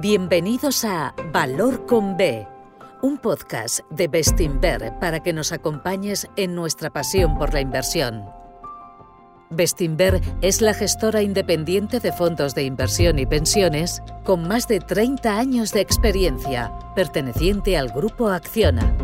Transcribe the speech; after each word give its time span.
Bienvenidos 0.00 0.86
a 0.86 1.14
Valor 1.30 1.84
con 1.84 2.16
B, 2.16 2.48
un 3.02 3.18
podcast 3.18 3.80
de 3.90 4.08
Bestinver 4.08 4.94
para 4.98 5.20
que 5.20 5.34
nos 5.34 5.52
acompañes 5.52 6.26
en 6.36 6.54
nuestra 6.54 6.88
pasión 6.88 7.36
por 7.36 7.52
la 7.52 7.60
inversión. 7.60 8.24
Bestinver 9.50 10.22
es 10.40 10.62
la 10.62 10.72
gestora 10.72 11.20
independiente 11.20 12.00
de 12.00 12.12
fondos 12.12 12.54
de 12.54 12.62
inversión 12.62 13.18
y 13.18 13.26
pensiones 13.26 14.02
con 14.24 14.48
más 14.48 14.68
de 14.68 14.80
30 14.80 15.38
años 15.38 15.70
de 15.72 15.82
experiencia, 15.82 16.72
perteneciente 16.94 17.76
al 17.76 17.90
grupo 17.90 18.28
Acciona. 18.28 18.96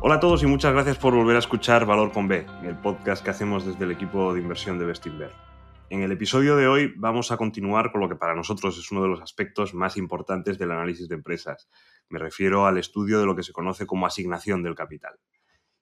Hola 0.00 0.16
a 0.16 0.20
todos 0.20 0.42
y 0.42 0.46
muchas 0.46 0.72
gracias 0.72 0.96
por 0.96 1.14
volver 1.14 1.36
a 1.36 1.38
escuchar 1.38 1.86
Valor 1.86 2.10
con 2.10 2.26
B, 2.26 2.46
el 2.64 2.74
podcast 2.74 3.22
que 3.22 3.30
hacemos 3.30 3.64
desde 3.64 3.84
el 3.84 3.92
equipo 3.92 4.34
de 4.34 4.40
inversión 4.40 4.80
de 4.80 4.86
Bestinver. 4.86 5.49
En 5.90 6.02
el 6.02 6.12
episodio 6.12 6.54
de 6.54 6.68
hoy 6.68 6.94
vamos 6.96 7.32
a 7.32 7.36
continuar 7.36 7.90
con 7.90 8.00
lo 8.00 8.08
que 8.08 8.14
para 8.14 8.36
nosotros 8.36 8.78
es 8.78 8.92
uno 8.92 9.02
de 9.02 9.08
los 9.08 9.20
aspectos 9.20 9.74
más 9.74 9.96
importantes 9.96 10.56
del 10.56 10.70
análisis 10.70 11.08
de 11.08 11.16
empresas. 11.16 11.68
Me 12.08 12.20
refiero 12.20 12.64
al 12.64 12.78
estudio 12.78 13.18
de 13.18 13.26
lo 13.26 13.34
que 13.34 13.42
se 13.42 13.52
conoce 13.52 13.86
como 13.86 14.06
asignación 14.06 14.62
del 14.62 14.76
capital. 14.76 15.18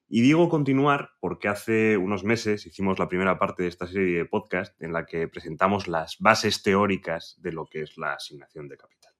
Y 0.07 0.21
digo 0.21 0.49
continuar 0.49 1.11
porque 1.19 1.47
hace 1.47 1.95
unos 1.95 2.23
meses 2.23 2.65
hicimos 2.65 2.97
la 2.97 3.07
primera 3.07 3.37
parte 3.37 3.61
de 3.61 3.69
esta 3.69 3.85
serie 3.85 4.17
de 4.17 4.25
podcast 4.25 4.81
en 4.81 4.93
la 4.93 5.05
que 5.05 5.27
presentamos 5.27 5.87
las 5.87 6.17
bases 6.17 6.63
teóricas 6.63 7.35
de 7.37 7.51
lo 7.51 7.67
que 7.67 7.83
es 7.83 7.95
la 7.95 8.13
asignación 8.13 8.67
de 8.67 8.77
capital. 8.77 9.13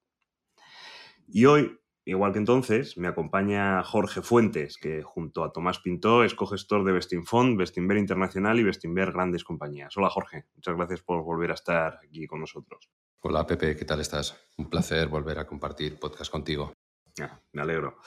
Y 1.28 1.46
hoy 1.46 1.80
Igual 2.06 2.32
que 2.32 2.40
entonces, 2.40 2.98
me 2.98 3.08
acompaña 3.08 3.84
Jorge 3.84 4.22
Fuentes, 4.22 4.78
que 4.78 5.04
junto 5.04 5.44
a 5.44 5.52
Tomás 5.52 5.80
Pintó 5.80 6.24
es 6.24 6.34
cogestor 6.34 6.84
de 6.84 6.94
Bestinfond, 6.94 7.58
Bestinver 7.58 7.98
Internacional 7.98 8.60
y 8.60 8.64
Bestinver 8.64 9.12
Grandes 9.12 9.44
Compañías. 9.44 9.96
Hola 9.98 10.10
Jorge, 10.10 10.46
muchas 10.56 10.76
gracias 10.76 11.02
por 11.02 11.24
volver 11.24 11.52
a 11.52 11.56
estar 11.56 12.00
aquí 12.04 12.26
con 12.26 12.40
nosotros. 12.40 12.90
Hola 13.20 13.46
Pepe, 13.46 13.76
¿qué 13.76 13.86
tal 13.86 14.00
estás? 14.00 14.40
Un 14.58 14.70
placer 14.70 15.08
volver 15.08 15.40
a 15.40 15.46
compartir 15.46 16.00
podcast 16.00 16.32
contigo. 16.32 16.74
me 17.52 17.62
alegro. 17.62 17.98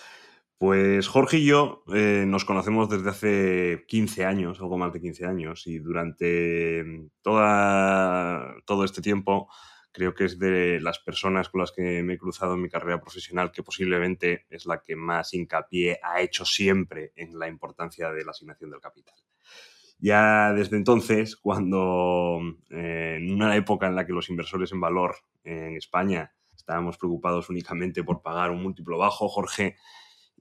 Pues 0.63 1.09
Jorge 1.09 1.39
y 1.39 1.47
yo 1.47 1.83
eh, 1.93 2.25
nos 2.25 2.45
conocemos 2.45 2.89
desde 2.89 3.11
hace 3.11 3.85
15 3.89 4.25
años, 4.25 4.61
algo 4.61 4.79
más 4.79 4.93
de 4.93 5.01
15 5.01 5.27
años, 5.27 5.67
y 5.67 5.81
durante 5.81 7.11
toda, 7.21 8.55
todo 8.65 8.85
este 8.85 9.03
tiempo 9.03 9.49
creo 9.93 10.15
que 10.15 10.25
es 10.25 10.39
de 10.39 10.81
las 10.81 10.99
personas 10.99 11.49
con 11.49 11.61
las 11.61 11.71
que 11.71 12.03
me 12.03 12.15
he 12.15 12.19
cruzado 12.19 12.55
en 12.55 12.63
mi 12.63 12.69
carrera 12.69 13.01
profesional 13.01 13.53
que 13.53 13.63
posiblemente 13.63 14.47
es 14.51 14.67
la 14.67 14.81
que 14.81 14.97
más 14.97 15.35
hincapié 15.35 16.01
ha 16.03 16.21
hecho 16.21 16.45
siempre 16.45 17.13
en 17.15 17.39
la 17.39 17.49
importancia 17.49 18.11
de 18.11 18.25
la 18.25 18.31
asignación 18.31 18.71
del 18.71 18.81
capital. 18.81 19.15
Ya 19.99 20.53
desde 20.53 20.77
entonces, 20.77 21.37
cuando 21.37 22.41
eh, 22.71 23.19
en 23.21 23.33
una 23.33 23.55
época 23.55 23.87
en 23.87 23.95
la 23.95 24.05
que 24.05 24.13
los 24.13 24.31
inversores 24.31 24.73
en 24.73 24.81
valor 24.81 25.15
en 25.45 25.77
España 25.77 26.35
estábamos 26.57 26.99
preocupados 26.99 27.51
únicamente 27.51 28.03
por 28.03 28.23
pagar 28.23 28.51
un 28.51 28.63
múltiplo 28.63 28.99
bajo, 28.99 29.29
Jorge 29.29 29.77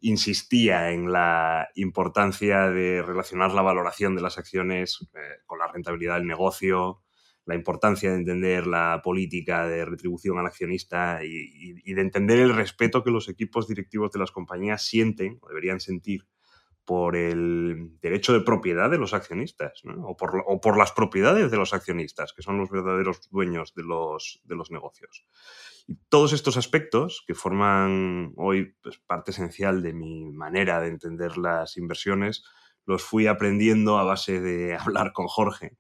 insistía 0.01 0.91
en 0.91 1.11
la 1.11 1.69
importancia 1.75 2.69
de 2.69 3.03
relacionar 3.03 3.51
la 3.51 3.61
valoración 3.61 4.15
de 4.15 4.21
las 4.21 4.39
acciones 4.39 5.07
eh, 5.13 5.19
con 5.45 5.59
la 5.59 5.67
rentabilidad 5.67 6.15
del 6.15 6.25
negocio, 6.25 7.00
la 7.45 7.55
importancia 7.55 8.11
de 8.11 8.17
entender 8.17 8.67
la 8.67 9.01
política 9.03 9.67
de 9.67 9.85
retribución 9.85 10.37
al 10.37 10.45
accionista 10.45 11.19
y, 11.23 11.93
de 11.93 12.01
entender 12.01 12.39
el 12.39 12.53
respeto 12.53 13.03
que 13.03 13.11
los 13.11 13.29
equipos 13.29 13.67
directivos 13.67 14.11
de 14.11 14.19
las 14.19 14.31
compañías 14.31 14.83
sienten 14.85 15.39
o 15.41 15.47
deberían 15.47 15.79
sentir 15.79 16.27
por 16.85 17.15
el 17.15 17.99
derecho 18.01 18.33
de 18.33 18.41
propiedad 18.41 18.89
de 18.89 18.97
los 18.97 19.13
accionistas 19.13 19.81
o, 20.03 20.17
por, 20.17 20.77
las 20.77 20.91
propiedades 20.91 21.51
de 21.51 21.57
los 21.57 21.73
accionistas, 21.73 22.33
que 22.33 22.41
son 22.41 22.57
los 22.57 22.69
verdaderos 22.69 23.29
dueños 23.29 23.73
de 23.75 23.83
los, 23.83 24.41
negocios. 24.71 25.25
Todos 26.09 26.33
estos 26.33 26.57
aspectos, 26.57 27.23
que 27.25 27.35
forman 27.35 28.33
hoy 28.35 28.75
pues, 28.81 28.99
parte 28.99 29.31
esencial 29.31 29.81
de 29.81 29.93
mi 29.93 30.31
manera 30.31 30.79
de 30.79 30.87
entender 30.87 31.37
las 31.37 31.77
inversiones, 31.77 32.43
los 32.85 33.03
fui 33.03 33.27
aprendiendo 33.27 33.97
a 33.97 34.03
base 34.03 34.41
de 34.41 34.75
hablar 34.79 35.13
con 35.13 35.27
Jorge 35.27 35.77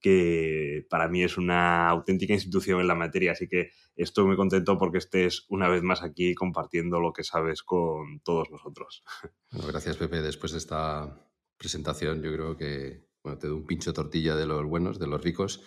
que 0.00 0.86
para 0.88 1.08
mí 1.08 1.22
es 1.22 1.36
una 1.36 1.88
auténtica 1.88 2.32
institución 2.32 2.80
en 2.80 2.88
la 2.88 2.94
materia, 2.94 3.32
así 3.32 3.48
que 3.48 3.70
estoy 3.96 4.24
muy 4.24 4.36
contento 4.36 4.78
porque 4.78 4.98
estés 4.98 5.44
una 5.48 5.68
vez 5.68 5.82
más 5.82 6.02
aquí 6.02 6.34
compartiendo 6.34 7.00
lo 7.00 7.12
que 7.12 7.24
sabes 7.24 7.62
con 7.62 8.20
todos 8.20 8.50
nosotros. 8.50 9.04
Bueno, 9.52 9.66
gracias 9.66 9.96
Pepe. 9.96 10.22
Después 10.22 10.52
de 10.52 10.58
esta 10.58 11.28
presentación 11.56 12.22
yo 12.22 12.32
creo 12.32 12.56
que 12.56 13.04
te 13.38 13.48
doy 13.48 13.56
un 13.56 13.66
pincho 13.66 13.92
tortilla 13.92 14.36
de 14.36 14.46
los 14.46 14.64
buenos, 14.64 15.00
de 15.00 15.08
los 15.08 15.20
ricos. 15.20 15.62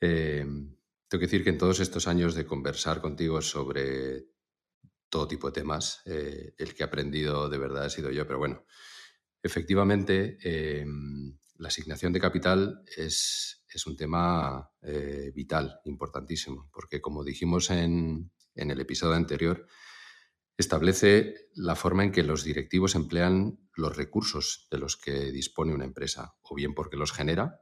Eh, 0.00 0.44
tengo 0.44 1.20
que 1.20 1.26
decir 1.26 1.44
que 1.44 1.50
en 1.50 1.58
todos 1.58 1.80
estos 1.80 2.08
años 2.08 2.34
de 2.34 2.44
conversar 2.44 3.00
contigo 3.00 3.40
sobre 3.40 4.26
todo 5.08 5.28
tipo 5.28 5.48
de 5.48 5.60
temas, 5.60 6.02
eh, 6.06 6.54
el 6.56 6.74
que 6.74 6.82
he 6.82 6.86
aprendido 6.86 7.48
de 7.48 7.58
verdad 7.58 7.86
he 7.86 7.90
sido 7.90 8.10
yo, 8.10 8.26
pero 8.26 8.38
bueno, 8.38 8.64
efectivamente 9.42 10.38
eh, 10.42 10.86
la 11.56 11.68
asignación 11.68 12.12
de 12.12 12.20
capital 12.20 12.82
es, 12.96 13.59
es 13.78 13.86
un 13.86 13.96
tema 13.96 14.70
eh, 14.82 15.32
vital, 15.34 15.80
importantísimo, 15.84 16.68
porque 16.72 17.00
como 17.00 17.24
dijimos 17.24 17.70
en, 17.70 18.32
el 18.54 18.80
episodio 18.80 19.14
anterior, 19.14 19.66
establece 20.56 21.48
la 21.54 21.74
forma 21.74 22.04
en 22.04 22.12
que 22.12 22.22
los 22.22 22.44
directivos 22.44 22.94
emplean 22.94 23.58
los 23.74 23.96
recursos 23.96 24.68
de 24.70 24.78
los 24.78 24.96
que 24.96 25.32
dispone 25.32 25.74
una 25.74 25.84
empresa, 25.84 26.34
o 26.42 26.54
bien 26.54 26.74
porque 26.74 26.96
los 26.96 27.12
genera, 27.12 27.60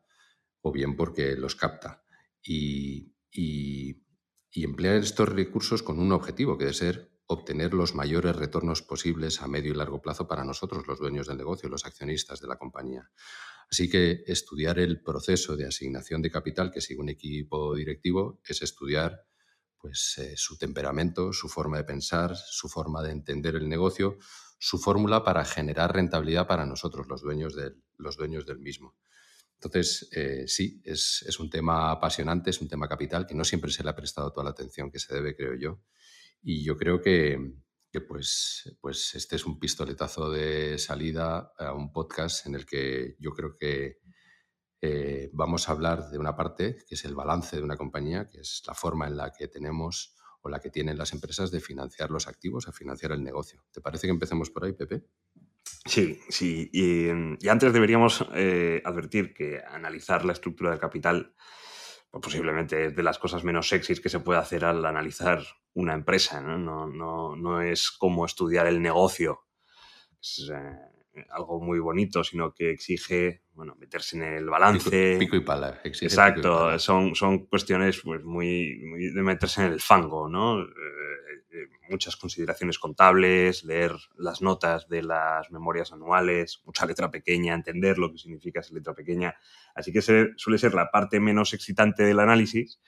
o 0.61 0.73
bien 0.73 0.97
porque 0.97 1.37
los 1.37 1.55
capta. 1.55 2.03
Y, 2.43 3.15
y, 3.31 4.03
y 4.51 4.65
emplear 4.65 4.97
estos 4.97 5.29
recursos 5.29 5.83
con 5.83 6.01
un 6.01 6.13
objetivo, 6.13 6.59
que 6.59 6.65
debe 6.65 6.75
ser 6.75 7.19
obtener 7.29 7.75
los 7.75 7.95
mayores 7.95 8.35
retornos 8.35 8.83
posibles 8.83 9.43
a 9.43 9.49
medio 9.49 9.73
y 9.73 9.77
largo 9.77 10.01
plazo 10.01 10.27
para 10.27 10.45
nosotros, 10.45 10.87
los 10.87 10.99
dueños 10.99 11.27
del 11.27 11.37
negocio, 11.37 11.69
los 11.69 11.85
accionistas 11.85 12.41
de 12.41 12.49
la 12.49 12.57
compañía. 12.57 13.11
Así 13.71 13.89
que 13.89 14.23
estudiar 14.27 14.79
el 14.79 15.03
proceso 15.03 15.57
de 15.57 15.67
asignación 15.67 16.23
de 16.23 16.31
capital 16.31 16.71
que 16.71 16.81
sigue 16.81 17.01
un 17.01 17.11
equipo 17.11 17.75
directivo 17.75 18.41
es 18.45 18.63
estudiar 18.63 19.27
pues, 19.79 20.17
eh, 20.19 20.35
su 20.37 20.57
temperamento, 20.57 21.33
su 21.33 21.49
forma 21.49 21.77
de 21.77 21.85
pensar, 21.85 22.35
su 22.35 22.69
forma 22.69 23.03
de 23.03 23.13
entender 23.13 23.57
el 23.57 23.69
negocio, 23.69 24.17
su 24.59 24.79
fórmula 24.79 25.23
para 25.23 25.45
generar 25.45 25.95
rentabilidad 25.95 26.47
para 26.47 26.67
nosotros, 26.67 27.07
los 27.09 27.23
dueños 27.23 27.55
del, 27.55 27.83
los 27.99 28.17
dueños 28.17 28.47
del 28.47 28.59
mismo. 28.59 28.97
Entonces, 29.55 30.09
eh, 30.13 30.45
sí, 30.47 30.81
es, 30.85 31.25
es, 31.27 31.39
un 31.41 31.51
tema 31.51 31.91
apasionante, 31.91 32.51
es 32.51 32.61
un 32.61 32.69
tema 32.69 32.89
capital 32.89 33.27
que 33.27 33.35
no 33.35 33.45
siempre 33.45 33.71
se 33.71 33.83
le 33.83 33.91
ha 33.91 33.97
prestado 33.97 34.31
toda 34.33 34.45
la 34.45 34.51
atención 34.51 34.91
que 34.91 35.01
se 35.01 35.15
debe, 35.15 35.37
creo 35.37 35.55
yo. 35.57 35.83
Y 36.43 36.65
yo 36.65 36.77
creo 36.77 37.01
que, 37.01 37.39
que 37.91 38.01
pues, 38.01 38.77
pues 38.81 39.15
este 39.15 39.37
es 39.37 39.47
un 39.47 39.59
pistoletazo 39.59 40.31
de 40.31 40.79
salida 40.79 41.53
a 41.59 41.73
un 41.73 41.93
podcast 41.93 42.47
en 42.47 42.55
el 42.55 42.67
que 42.67 43.17
yo 43.19 43.33
creo 43.33 43.57
que 43.57 44.01
eh, 44.81 45.31
vamos 45.33 45.69
a 45.69 45.73
hablar 45.73 46.11
de 46.11 46.19
una 46.19 46.37
parte 46.37 46.77
que 46.87 46.95
es 46.95 47.05
el 47.05 47.15
balance 47.15 47.57
de 47.57 47.63
una 47.63 47.77
compañía, 47.77 48.29
que 48.29 48.41
es 48.41 48.63
la 48.67 48.75
forma 48.75 49.07
en 49.07 49.17
la 49.17 49.33
que 49.33 49.49
tenemos 49.49 50.15
o 50.41 50.49
la 50.49 50.61
que 50.61 50.71
tienen 50.71 50.99
las 50.99 51.13
empresas 51.13 51.51
de 51.51 51.61
financiar 51.61 52.11
los 52.11 52.29
activos, 52.29 52.69
a 52.69 52.73
financiar 52.73 53.13
el 53.13 53.25
negocio. 53.25 53.65
¿Te 53.73 53.81
parece 53.81 54.07
que 54.07 54.13
empecemos 54.13 54.51
por 54.51 54.65
ahí, 54.65 54.73
Pepe? 54.73 55.03
Sí, 55.85 56.21
sí. 56.29 56.71
Y, 56.73 57.49
antes 57.49 57.73
deberíamos 57.73 58.25
eh, 58.35 58.83
advertir 58.85 59.35
que 59.35 59.61
analizar 59.67 60.25
la 60.25 60.33
estructura 60.33 60.71
del 60.71 60.79
capital 60.79 61.35
posiblemente 62.21 62.87
es 62.87 62.97
de 62.97 63.03
las 63.03 63.19
cosas 63.19 63.45
menos 63.45 63.69
sexys 63.69 64.01
que 64.01 64.09
se 64.09 64.21
puede 64.21 64.41
hacer 64.41 64.65
al 64.65 64.85
analizar 64.85 65.43
una 65.75 65.95
empresa. 65.95 66.41
No, 66.41 66.59
no, 66.59 66.87
no, 66.87 67.37
no 67.37 67.61
es 67.61 67.91
como 67.91 68.25
estudiar 68.25 68.67
el 68.67 68.83
negocio. 68.83 69.41
Es, 70.21 70.51
eh, 70.53 71.25
algo 71.31 71.61
muy 71.61 71.79
bonito, 71.79 72.25
sino 72.25 72.53
que 72.53 72.71
exige 72.71 73.43
bueno, 73.59 73.75
meterse 73.75 74.17
en 74.17 74.23
el 74.23 74.49
balance. 74.49 75.17
Pico, 75.19 75.35
y 75.35 75.41
pala. 75.41 75.81
Exacto, 75.83 76.79
Son, 76.79 77.17
son 77.17 77.47
cuestiones 77.47 78.01
pues, 78.05 78.23
muy, 78.23 78.81
muy, 78.85 79.11
de 79.11 79.21
meterse 79.21 79.67
en 79.67 79.73
el 79.73 79.81
fango, 79.81 80.29
¿no? 80.29 80.63
Eh, 80.63 80.67
eh, 81.51 81.67
muchas 81.91 82.15
consideraciones 82.15 82.79
contables, 82.79 83.65
leer 83.65 83.91
las 84.17 84.43
notas 84.43 84.89
de 84.89 85.03
las 85.03 85.51
memorias 85.51 85.93
anuales, 85.93 86.63
mucha 86.67 86.87
letra 86.87 87.11
pequeña, 87.11 87.53
entender 87.53 87.99
lo 87.99 88.13
que 88.13 88.19
significa 88.19 88.61
esa 88.61 88.75
letra 88.75 88.95
pequeña. 88.95 89.35
Así 89.75 89.93
que 89.93 90.03
suele 90.03 90.59
ser 90.59 90.75
la 90.75 90.93
parte 90.93 91.19
menos 91.19 91.53
excitante 91.53 92.05
del 92.05 92.21
análisis, 92.21 92.81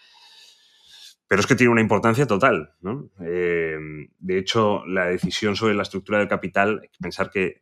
pero 1.26 1.40
es 1.40 1.48
que 1.48 1.56
tiene 1.56 1.72
una 1.72 1.80
importancia 1.80 2.28
total. 2.28 2.74
Eh, 3.20 3.76
de 4.20 4.38
hecho, 4.38 4.86
la 4.86 5.06
decisión 5.06 5.56
sobre 5.56 5.74
la 5.74 5.82
estructura 5.82 6.18
del 6.18 6.28
capital, 6.28 6.78
hay 6.80 6.90
que 6.90 6.98
pensar 7.00 7.28
que 7.28 7.60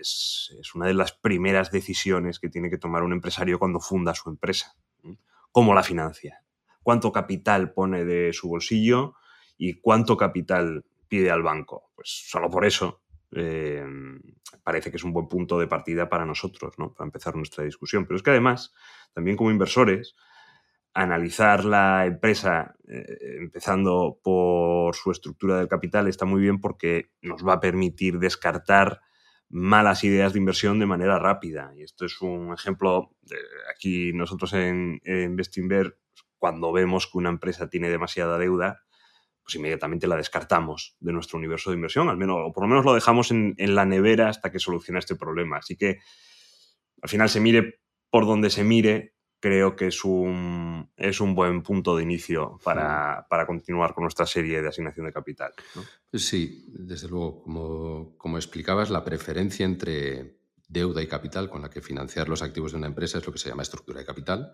es, 0.00 0.74
una 0.74 0.86
de 0.86 0.94
las 0.94 1.12
primeras 1.12 1.70
decisiones 1.70 2.38
que 2.38 2.48
tiene 2.48 2.70
que 2.70 2.78
tomar 2.78 3.02
un 3.02 3.12
empresario 3.12 3.58
cuando 3.58 3.80
funda 3.80 4.14
su 4.14 4.28
empresa. 4.28 4.76
¿Cómo 5.52 5.74
la 5.74 5.82
financia? 5.82 6.42
¿Cuánto 6.82 7.12
capital 7.12 7.72
pone 7.72 8.04
de 8.04 8.32
su 8.32 8.48
bolsillo? 8.48 9.14
¿Y 9.56 9.80
cuánto 9.80 10.16
capital 10.16 10.84
pide 11.08 11.30
al 11.30 11.42
banco? 11.42 11.90
Pues 11.94 12.26
solo 12.28 12.50
por 12.50 12.64
eso 12.66 13.02
eh, 13.32 13.84
parece 14.62 14.90
que 14.90 14.96
es 14.96 15.04
un 15.04 15.12
buen 15.12 15.28
punto 15.28 15.58
de 15.58 15.66
partida 15.66 16.08
para 16.08 16.26
nosotros, 16.26 16.74
¿no? 16.78 16.92
para 16.92 17.06
empezar 17.06 17.36
nuestra 17.36 17.64
discusión. 17.64 18.04
Pero 18.04 18.16
es 18.16 18.22
que 18.22 18.30
además, 18.30 18.74
también 19.14 19.36
como 19.36 19.50
inversores, 19.50 20.14
analizar 20.96 21.64
la 21.64 22.06
empresa 22.06 22.74
eh, 22.88 23.36
empezando 23.38 24.18
por 24.22 24.94
su 24.94 25.10
estructura 25.10 25.58
del 25.58 25.68
capital 25.68 26.08
está 26.08 26.24
muy 26.24 26.40
bien 26.40 26.58
porque 26.58 27.10
nos 27.20 27.46
va 27.46 27.54
a 27.54 27.60
permitir 27.60 28.18
descartar 28.18 29.02
malas 29.48 30.04
ideas 30.04 30.32
de 30.32 30.38
inversión 30.38 30.78
de 30.78 30.86
manera 30.86 31.18
rápida. 31.18 31.72
Y 31.76 31.82
esto 31.82 32.04
es 32.06 32.20
un 32.20 32.52
ejemplo, 32.52 33.10
de, 33.22 33.36
aquí 33.74 34.12
nosotros 34.12 34.52
en, 34.52 35.00
en 35.04 35.36
cuando 36.38 36.72
vemos 36.72 37.06
que 37.06 37.18
una 37.18 37.30
empresa 37.30 37.68
tiene 37.68 37.88
demasiada 37.88 38.38
deuda, 38.38 38.82
pues 39.42 39.54
inmediatamente 39.54 40.08
la 40.08 40.16
descartamos 40.16 40.96
de 41.00 41.12
nuestro 41.12 41.38
universo 41.38 41.70
de 41.70 41.76
inversión, 41.76 42.08
al 42.08 42.16
menos, 42.16 42.38
o 42.40 42.52
por 42.52 42.64
lo 42.64 42.68
menos 42.68 42.84
lo 42.84 42.94
dejamos 42.94 43.30
en, 43.30 43.54
en 43.58 43.74
la 43.74 43.84
nevera 43.84 44.28
hasta 44.28 44.50
que 44.50 44.58
solucione 44.58 44.98
este 44.98 45.14
problema. 45.14 45.58
Así 45.58 45.76
que 45.76 45.98
al 47.00 47.08
final 47.08 47.28
se 47.28 47.40
mire 47.40 47.80
por 48.10 48.26
donde 48.26 48.50
se 48.50 48.64
mire, 48.64 49.15
creo 49.40 49.76
que 49.76 49.88
es 49.88 50.04
un, 50.04 50.90
es 50.96 51.20
un 51.20 51.34
buen 51.34 51.62
punto 51.62 51.96
de 51.96 52.02
inicio 52.02 52.58
para, 52.64 53.26
para 53.28 53.46
continuar 53.46 53.94
con 53.94 54.02
nuestra 54.02 54.26
serie 54.26 54.62
de 54.62 54.68
asignación 54.68 55.06
de 55.06 55.12
capital. 55.12 55.52
Sí, 56.12 56.66
desde 56.68 57.08
luego, 57.08 57.42
como, 57.42 58.16
como 58.16 58.38
explicabas, 58.38 58.90
la 58.90 59.04
preferencia 59.04 59.66
entre 59.66 60.38
deuda 60.68 61.02
y 61.02 61.06
capital 61.06 61.48
con 61.48 61.62
la 61.62 61.70
que 61.70 61.80
financiar 61.80 62.28
los 62.28 62.42
activos 62.42 62.72
de 62.72 62.78
una 62.78 62.88
empresa 62.88 63.18
es 63.18 63.26
lo 63.26 63.32
que 63.32 63.38
se 63.38 63.48
llama 63.48 63.62
estructura 63.62 64.00
de 64.00 64.06
capital. 64.06 64.52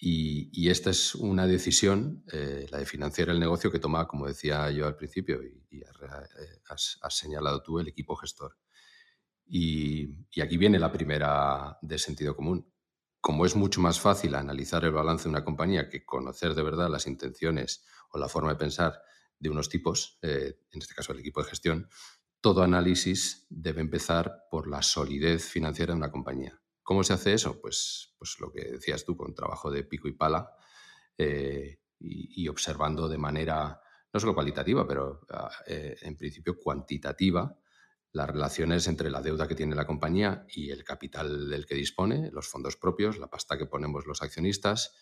Y, 0.00 0.48
y 0.52 0.70
esta 0.70 0.90
es 0.90 1.14
una 1.16 1.46
decisión, 1.46 2.22
eh, 2.32 2.66
la 2.70 2.78
de 2.78 2.86
financiar 2.86 3.30
el 3.30 3.40
negocio, 3.40 3.70
que 3.70 3.80
toma, 3.80 4.06
como 4.06 4.28
decía 4.28 4.70
yo 4.70 4.86
al 4.86 4.96
principio, 4.96 5.42
y, 5.42 5.66
y 5.70 5.82
has, 6.68 6.98
has, 7.02 7.16
señalado 7.16 7.62
tú, 7.62 7.80
el 7.80 7.88
equipo 7.88 8.14
gestor. 8.14 8.56
Y, 9.44 10.08
y, 10.30 10.40
aquí 10.40 10.56
viene 10.56 10.78
la 10.78 10.92
primera 10.92 11.78
de 11.82 11.98
sentido 11.98 12.36
común 12.36 12.64
como 13.20 13.44
es 13.46 13.56
mucho 13.56 13.80
más 13.80 14.00
fácil 14.00 14.34
analizar 14.34 14.84
el 14.84 14.92
balance 14.92 15.24
de 15.24 15.30
una 15.30 15.44
compañía 15.44 15.88
que 15.88 16.04
conocer 16.04 16.54
de 16.54 16.62
verdad 16.62 16.88
las 16.88 17.06
intenciones 17.06 17.84
o 18.10 18.18
la 18.18 18.28
forma 18.28 18.50
de 18.50 18.58
pensar 18.58 19.02
de 19.38 19.50
unos 19.50 19.68
tipos, 19.68 20.18
eh, 20.22 20.60
en 20.70 20.82
este 20.82 20.94
caso 20.94 21.12
el 21.12 21.20
equipo 21.20 21.42
de 21.42 21.48
gestión, 21.48 21.88
todo 22.40 22.62
análisis 22.62 23.46
debe 23.50 23.80
empezar 23.80 24.44
por 24.50 24.68
la 24.68 24.82
solidez 24.82 25.44
financiera 25.44 25.92
de 25.92 25.98
una 25.98 26.10
compañía. 26.10 26.60
¿Cómo 26.82 27.04
se 27.04 27.12
hace 27.12 27.34
eso? 27.34 27.60
Pues, 27.60 28.14
pues 28.18 28.36
lo 28.40 28.50
que 28.52 28.64
decías 28.64 29.04
tú, 29.04 29.16
con 29.16 29.34
trabajo 29.34 29.70
de 29.70 29.84
pico 29.84 30.08
y 30.08 30.12
pala 30.12 30.50
eh, 31.16 31.80
y, 31.98 32.46
observando 32.48 33.08
de 33.08 33.18
manera 33.18 33.80
no 34.12 34.20
solo 34.20 34.34
cualitativa, 34.34 34.86
pero 34.86 35.20
eh, 35.66 35.96
en 36.00 36.16
principio 36.16 36.56
cuantitativa 36.56 37.58
las 38.12 38.28
relaciones 38.28 38.86
entre 38.86 39.10
la 39.10 39.20
deuda 39.20 39.46
que 39.46 39.54
tiene 39.54 39.74
la 39.74 39.86
compañía 39.86 40.46
y 40.48 40.70
el 40.70 40.84
capital 40.84 41.48
del 41.48 41.66
que 41.66 41.74
dispone, 41.74 42.30
los 42.32 42.48
fondos 42.48 42.76
propios, 42.76 43.18
la 43.18 43.28
pasta 43.28 43.58
que 43.58 43.66
ponemos 43.66 44.06
los 44.06 44.22
accionistas, 44.22 44.94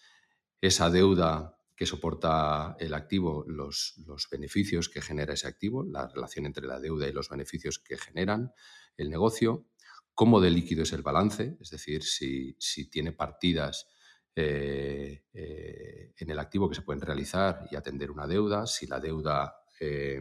esa 0.61 0.91
deuda 0.91 1.59
que 1.77 1.87
soporta 1.87 2.77
el 2.81 2.95
activo, 2.95 3.45
los, 3.47 3.95
los, 4.07 4.29
beneficios 4.31 4.89
que 4.89 5.03
genera 5.03 5.35
ese 5.35 5.47
activo, 5.47 5.85
la 5.85 6.09
relación 6.09 6.47
entre 6.47 6.67
la 6.67 6.81
deuda 6.81 7.07
y 7.07 7.13
los 7.13 7.29
beneficios 7.29 7.79
que 7.79 7.99
generan 7.99 8.53
el 8.97 9.11
negocio, 9.11 9.67
cómo 10.15 10.41
de 10.41 10.51
líquido 10.51 10.85
es 10.85 10.93
el 10.95 11.03
balance, 11.03 11.59
es 11.61 11.71
decir, 11.71 12.03
si, 12.03 12.57
si 12.59 12.89
tiene 12.89 13.13
partidas 13.13 13.87
eh, 14.35 15.25
eh, 15.35 16.15
en 16.17 16.31
el 16.31 16.39
activo 16.39 16.69
que 16.69 16.75
se 16.75 16.83
pueden 16.83 17.03
realizar 17.03 17.67
y 17.71 17.77
atender 17.77 18.11
una 18.11 18.27
deuda, 18.27 18.67
si 18.67 18.87
la 18.87 18.99
deuda... 18.99 19.55
Eh, 19.79 20.19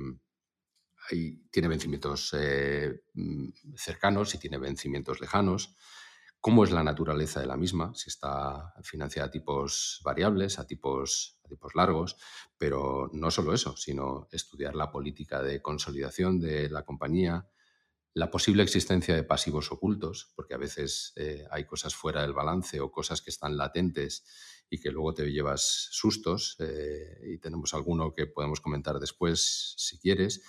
tiene 1.52 1.68
vencimientos 1.68 2.36
eh, 2.38 3.04
mm, 3.14 3.50
cercanos, 3.76 4.30
si 4.30 4.38
tiene 4.38 4.58
vencimientos 4.58 5.22
lejanos, 5.22 5.76
cómo 6.46 6.64
es 6.64 6.72
la 6.72 6.84
naturaleza 6.84 7.40
de 7.40 7.48
la 7.48 7.58
misma, 7.58 7.92
si 7.96 8.10
está 8.10 8.74
financiada 8.84 9.30
a 9.30 9.32
tipos 9.32 10.00
variables, 10.04 10.60
a 10.60 10.68
tipos, 10.68 11.40
a 11.44 11.48
tipos 11.48 11.74
largos, 11.74 12.18
pero 12.58 13.10
no 13.14 13.32
solo 13.32 13.54
eso, 13.54 13.76
sino 13.78 14.28
estudiar 14.32 14.76
la 14.76 14.92
política 14.92 15.42
de 15.42 15.62
consolidación 15.62 16.40
de 16.40 16.70
la 16.70 16.84
compañía, 16.84 17.48
la 18.14 18.32
posible 18.32 18.64
existencia 18.64 19.16
de 19.16 19.24
pasivos 19.24 19.72
ocultos, 19.72 20.32
porque 20.36 20.54
a 20.54 20.58
veces 20.58 21.14
eh, 21.16 21.46
hay 21.50 21.66
cosas 21.66 21.96
fuera 21.96 22.22
del 22.22 22.34
balance 22.34 22.80
o 22.80 22.92
cosas 22.92 23.22
que 23.22 23.32
están 23.32 23.58
latentes 23.58 24.24
y 24.70 24.80
que 24.80 24.92
luego 24.92 25.14
te 25.14 25.32
llevas 25.32 25.90
sustos, 25.92 26.58
eh, 26.60 27.22
y 27.24 27.40
tenemos 27.40 27.74
alguno 27.74 28.14
que 28.14 28.28
podemos 28.28 28.62
comentar 28.62 29.00
después 29.00 29.74
si 29.78 30.00
quieres, 30.00 30.44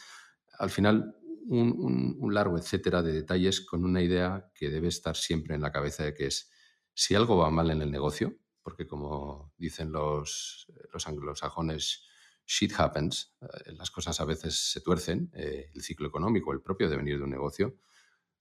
al 0.58 0.70
final 0.70 1.16
un, 1.48 2.34
largo 2.34 2.58
etcétera 2.58 3.02
de 3.02 3.12
detalles 3.12 3.60
con 3.60 3.84
una 3.84 4.02
idea 4.02 4.50
que 4.54 4.70
debe 4.70 4.88
estar 4.88 5.16
siempre 5.16 5.54
en 5.54 5.62
la 5.62 5.72
cabeza 5.72 6.04
de 6.04 6.14
que 6.14 6.26
es 6.26 6.50
si 6.94 7.14
algo 7.14 7.36
va 7.36 7.50
mal 7.50 7.70
en 7.70 7.82
el 7.82 7.90
negocio, 7.90 8.36
porque 8.62 8.86
como 8.86 9.52
dicen 9.56 9.92
los, 9.92 10.66
los 10.92 11.06
anglosajones, 11.06 12.04
shit 12.46 12.72
happens, 12.78 13.36
eh, 13.42 13.72
las 13.72 13.90
cosas 13.90 14.20
a 14.20 14.24
veces 14.24 14.72
se 14.72 14.80
tuercen, 14.80 15.30
eh, 15.34 15.70
el 15.74 15.82
ciclo 15.82 16.08
económico, 16.08 16.52
el 16.52 16.62
propio 16.62 16.88
devenir 16.88 17.18
de 17.18 17.24
un 17.24 17.30
negocio, 17.30 17.76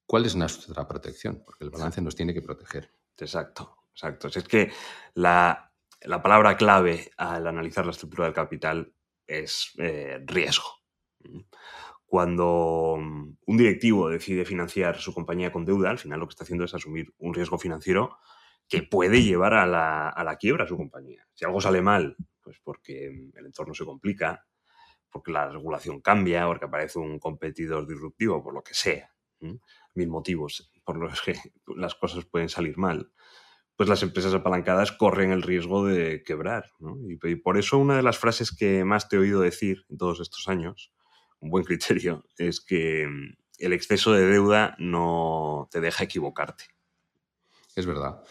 ¿cuál 0.05 0.25
es 0.25 0.35
nuestra 0.35 0.87
protección? 0.87 1.43
Porque 1.45 1.65
el 1.65 1.69
balance 1.69 2.01
nos 2.01 2.15
tiene 2.15 2.33
que 2.33 2.41
proteger. 2.41 2.91
Exacto, 3.17 3.77
exacto. 3.91 4.27
Es 4.27 4.43
que 4.43 4.71
la, 5.13 5.73
la 6.01 6.21
palabra 6.21 6.55
clave 6.55 7.11
al 7.17 7.45
analizar 7.47 7.85
la 7.85 7.91
estructura 7.91 8.25
del 8.25 8.33
capital 8.33 8.93
es 9.27 9.71
eh, 9.77 10.23
riesgo 10.25 10.85
cuando 12.15 12.95
mm, 12.97 13.35
un 13.45 13.57
directivo 13.57 14.07
decide 14.07 14.45
financiar 14.45 14.95
su 14.99 15.13
compañía 15.13 15.51
con 15.51 15.65
deuda, 15.65 15.89
al 15.89 15.99
final 15.99 16.17
lo 16.17 16.27
que 16.27 16.31
está 16.31 16.45
haciendo 16.45 16.63
es 16.63 16.73
asumir 16.73 17.13
un 17.17 17.33
riesgo 17.33 17.57
financiero 17.57 18.19
que 18.69 18.83
puede 18.83 19.21
llevar 19.21 19.53
a 19.53 19.65
la, 19.65 20.07
a 20.07 20.23
la 20.23 20.37
quiebra 20.37 20.63
a 20.63 20.67
su 20.67 20.77
compañía. 20.77 21.27
Si 21.33 21.43
algo 21.43 21.59
sale 21.59 21.81
mal, 21.81 22.15
pues 22.41 22.57
porque 22.63 23.11
mm, 23.11 23.37
el 23.37 23.47
entorno 23.47 23.73
se 23.73 23.83
complica, 23.83 24.47
porque 25.11 25.33
la 25.33 25.49
regulación 25.49 25.99
cambia, 25.99 26.47
porque 26.47 26.63
aparece 26.63 26.99
un 26.99 27.19
competidor 27.19 27.85
disruptivo, 27.85 28.41
por 28.41 28.53
lo 28.53 28.63
que 28.63 28.73
sea, 28.73 29.13
¿sí? 29.41 29.59
mil 29.95 30.07
motivos 30.07 30.71
por 30.85 30.95
los 30.95 31.21
que 31.21 31.33
las 31.75 31.95
cosas 31.95 32.23
pueden 32.23 32.47
salir 32.47 32.77
mal, 32.77 33.11
pues 33.75 33.89
las 33.89 34.03
empresas 34.03 34.33
apalancadas 34.33 34.93
corren 34.93 35.31
el 35.31 35.41
riesgo 35.41 35.85
de 35.85 36.23
quebrar. 36.23 36.71
¿no? 36.79 36.95
Y, 37.09 37.19
y 37.29 37.35
por 37.35 37.57
eso 37.57 37.77
una 37.77 37.97
de 37.97 38.03
las 38.03 38.17
frases 38.17 38.55
que 38.55 38.85
más 38.85 39.09
te 39.09 39.17
he 39.17 39.19
oído 39.19 39.41
decir 39.41 39.83
en 39.89 39.97
todos 39.97 40.21
estos 40.21 40.47
años 40.47 40.94
un 41.45 41.51
buen 41.51 41.63
criterio 41.63 42.25
es 42.37 42.59
que 42.59 43.07
mm, 43.07 43.37
el 43.59 43.73
exceso 43.73 44.11
de 44.11 44.25
deuda 44.25 44.75
no 44.79 45.69
te 45.71 45.79
deja 45.79 46.03
equivocarte. 46.03 46.65
Es 47.75 47.85
verdad. 47.85 48.23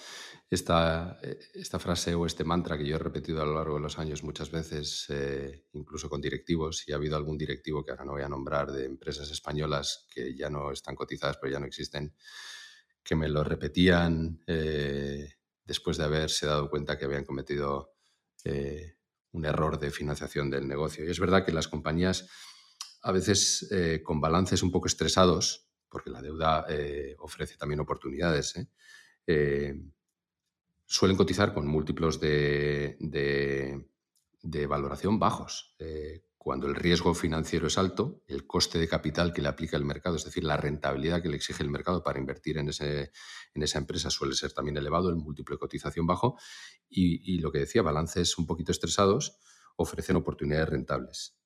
Esta, 0.51 1.19
eh, 1.23 1.39
esta, 1.55 1.79
frase 1.79 2.15
o 2.15 2.27
este 2.27 2.45
mantra 2.45 2.77
que 2.77 2.87
yo 2.87 2.97
he 2.97 2.99
repetido 2.99 3.41
a 3.41 3.47
lo 3.47 3.55
largo 3.55 3.77
de 3.77 3.81
los 3.81 3.99
años 3.99 4.23
muchas 4.23 4.51
veces, 4.51 5.07
eh, 5.09 5.65
incluso 5.73 6.09
con 6.11 6.21
directivos, 6.21 6.87
y 6.87 6.93
ha 6.93 6.97
habido 6.97 7.17
algún 7.17 7.39
directivo 7.39 7.85
que 7.85 7.93
ahora 7.93 8.05
no 8.05 8.13
voy 8.13 8.23
a 8.23 8.29
nombrar 8.29 8.71
de 8.71 8.85
empresas 8.85 9.31
españolas 9.31 10.07
que 10.13 10.35
ya 10.35 10.51
no 10.51 10.71
están 10.71 10.95
cotizadas, 10.95 11.39
pero 11.39 11.53
ya 11.53 11.61
no 11.61 11.67
existen, 11.67 12.15
que 13.03 13.17
me 13.17 13.29
lo 13.29 13.43
repetían 13.43 14.43
eh, 14.47 15.35
después 15.65 15.97
de 15.97 16.05
haberse 16.05 16.47
dado 16.47 16.71
cuenta 16.71 16.99
que 16.99 17.05
habían 17.05 17.25
cometido 17.25 17.95
eh, 18.45 18.97
un 19.33 19.45
error 19.45 19.79
de 19.79 19.91
financiación 19.91 20.51
del 20.51 20.69
negocio. 20.69 21.05
Y 21.05 21.11
es 21.11 21.19
verdad 21.19 21.45
que 21.45 21.53
las 21.53 21.69
compañías 21.69 22.29
a 23.05 23.13
veces 23.13 23.69
eh, 23.71 24.03
con 24.03 24.21
balances 24.21 24.63
un 24.63 24.71
poco 24.71 24.87
estresados, 24.87 25.69
porque 25.91 26.11
la 26.11 26.23
deuda 26.23 26.65
eh, 26.69 27.15
ofrece 27.19 27.57
también 27.57 27.81
oportunidades, 27.81 28.57
¿eh? 28.57 29.79
suelen 30.87 31.17
cotizar 31.17 31.53
con 31.53 31.67
múltiplos 31.67 32.19
de, 32.19 32.97
valoración 34.69 35.19
bajos. 35.19 35.77
Cuando 36.39 36.67
el 36.67 36.75
riesgo 36.75 37.15
financiero 37.15 37.67
es 37.67 37.79
alto, 37.79 38.23
el 38.27 38.47
coste 38.47 38.79
de 38.79 38.89
capital 38.89 39.33
que 39.33 39.43
le 39.43 39.49
aplica 39.49 39.77
el 39.77 39.85
mercado, 39.85 40.17
es 40.17 40.25
decir, 40.25 40.45
la 40.45 40.57
rentabilidad 40.57 41.23
que 41.23 41.29
le 41.29 41.37
exige 41.37 41.63
el 41.63 41.71
mercado 41.71 42.03
para 42.03 42.19
invertir 42.19 42.59
en, 42.59 42.69
ese, 42.69 43.13
en 43.55 43.63
esa 43.63 43.79
empresa 43.79 44.11
suele 44.11 44.35
ser 44.35 44.53
también 44.53 44.77
elevado, 44.77 45.11
el 45.11 45.17
múltiplo 45.17 45.57
de 45.57 45.61
cotización 45.61 46.07
bajo, 46.07 46.39
y 46.89 47.39
lo 47.39 47.53
que 47.53 47.61
decía, 47.61 47.83
balances 47.83 48.39
un 48.39 48.47
poquito 48.47 48.73
estresados 48.73 49.39
ofrecen 49.77 50.17
oportunidades 50.17 50.69
rentables. 50.69 51.37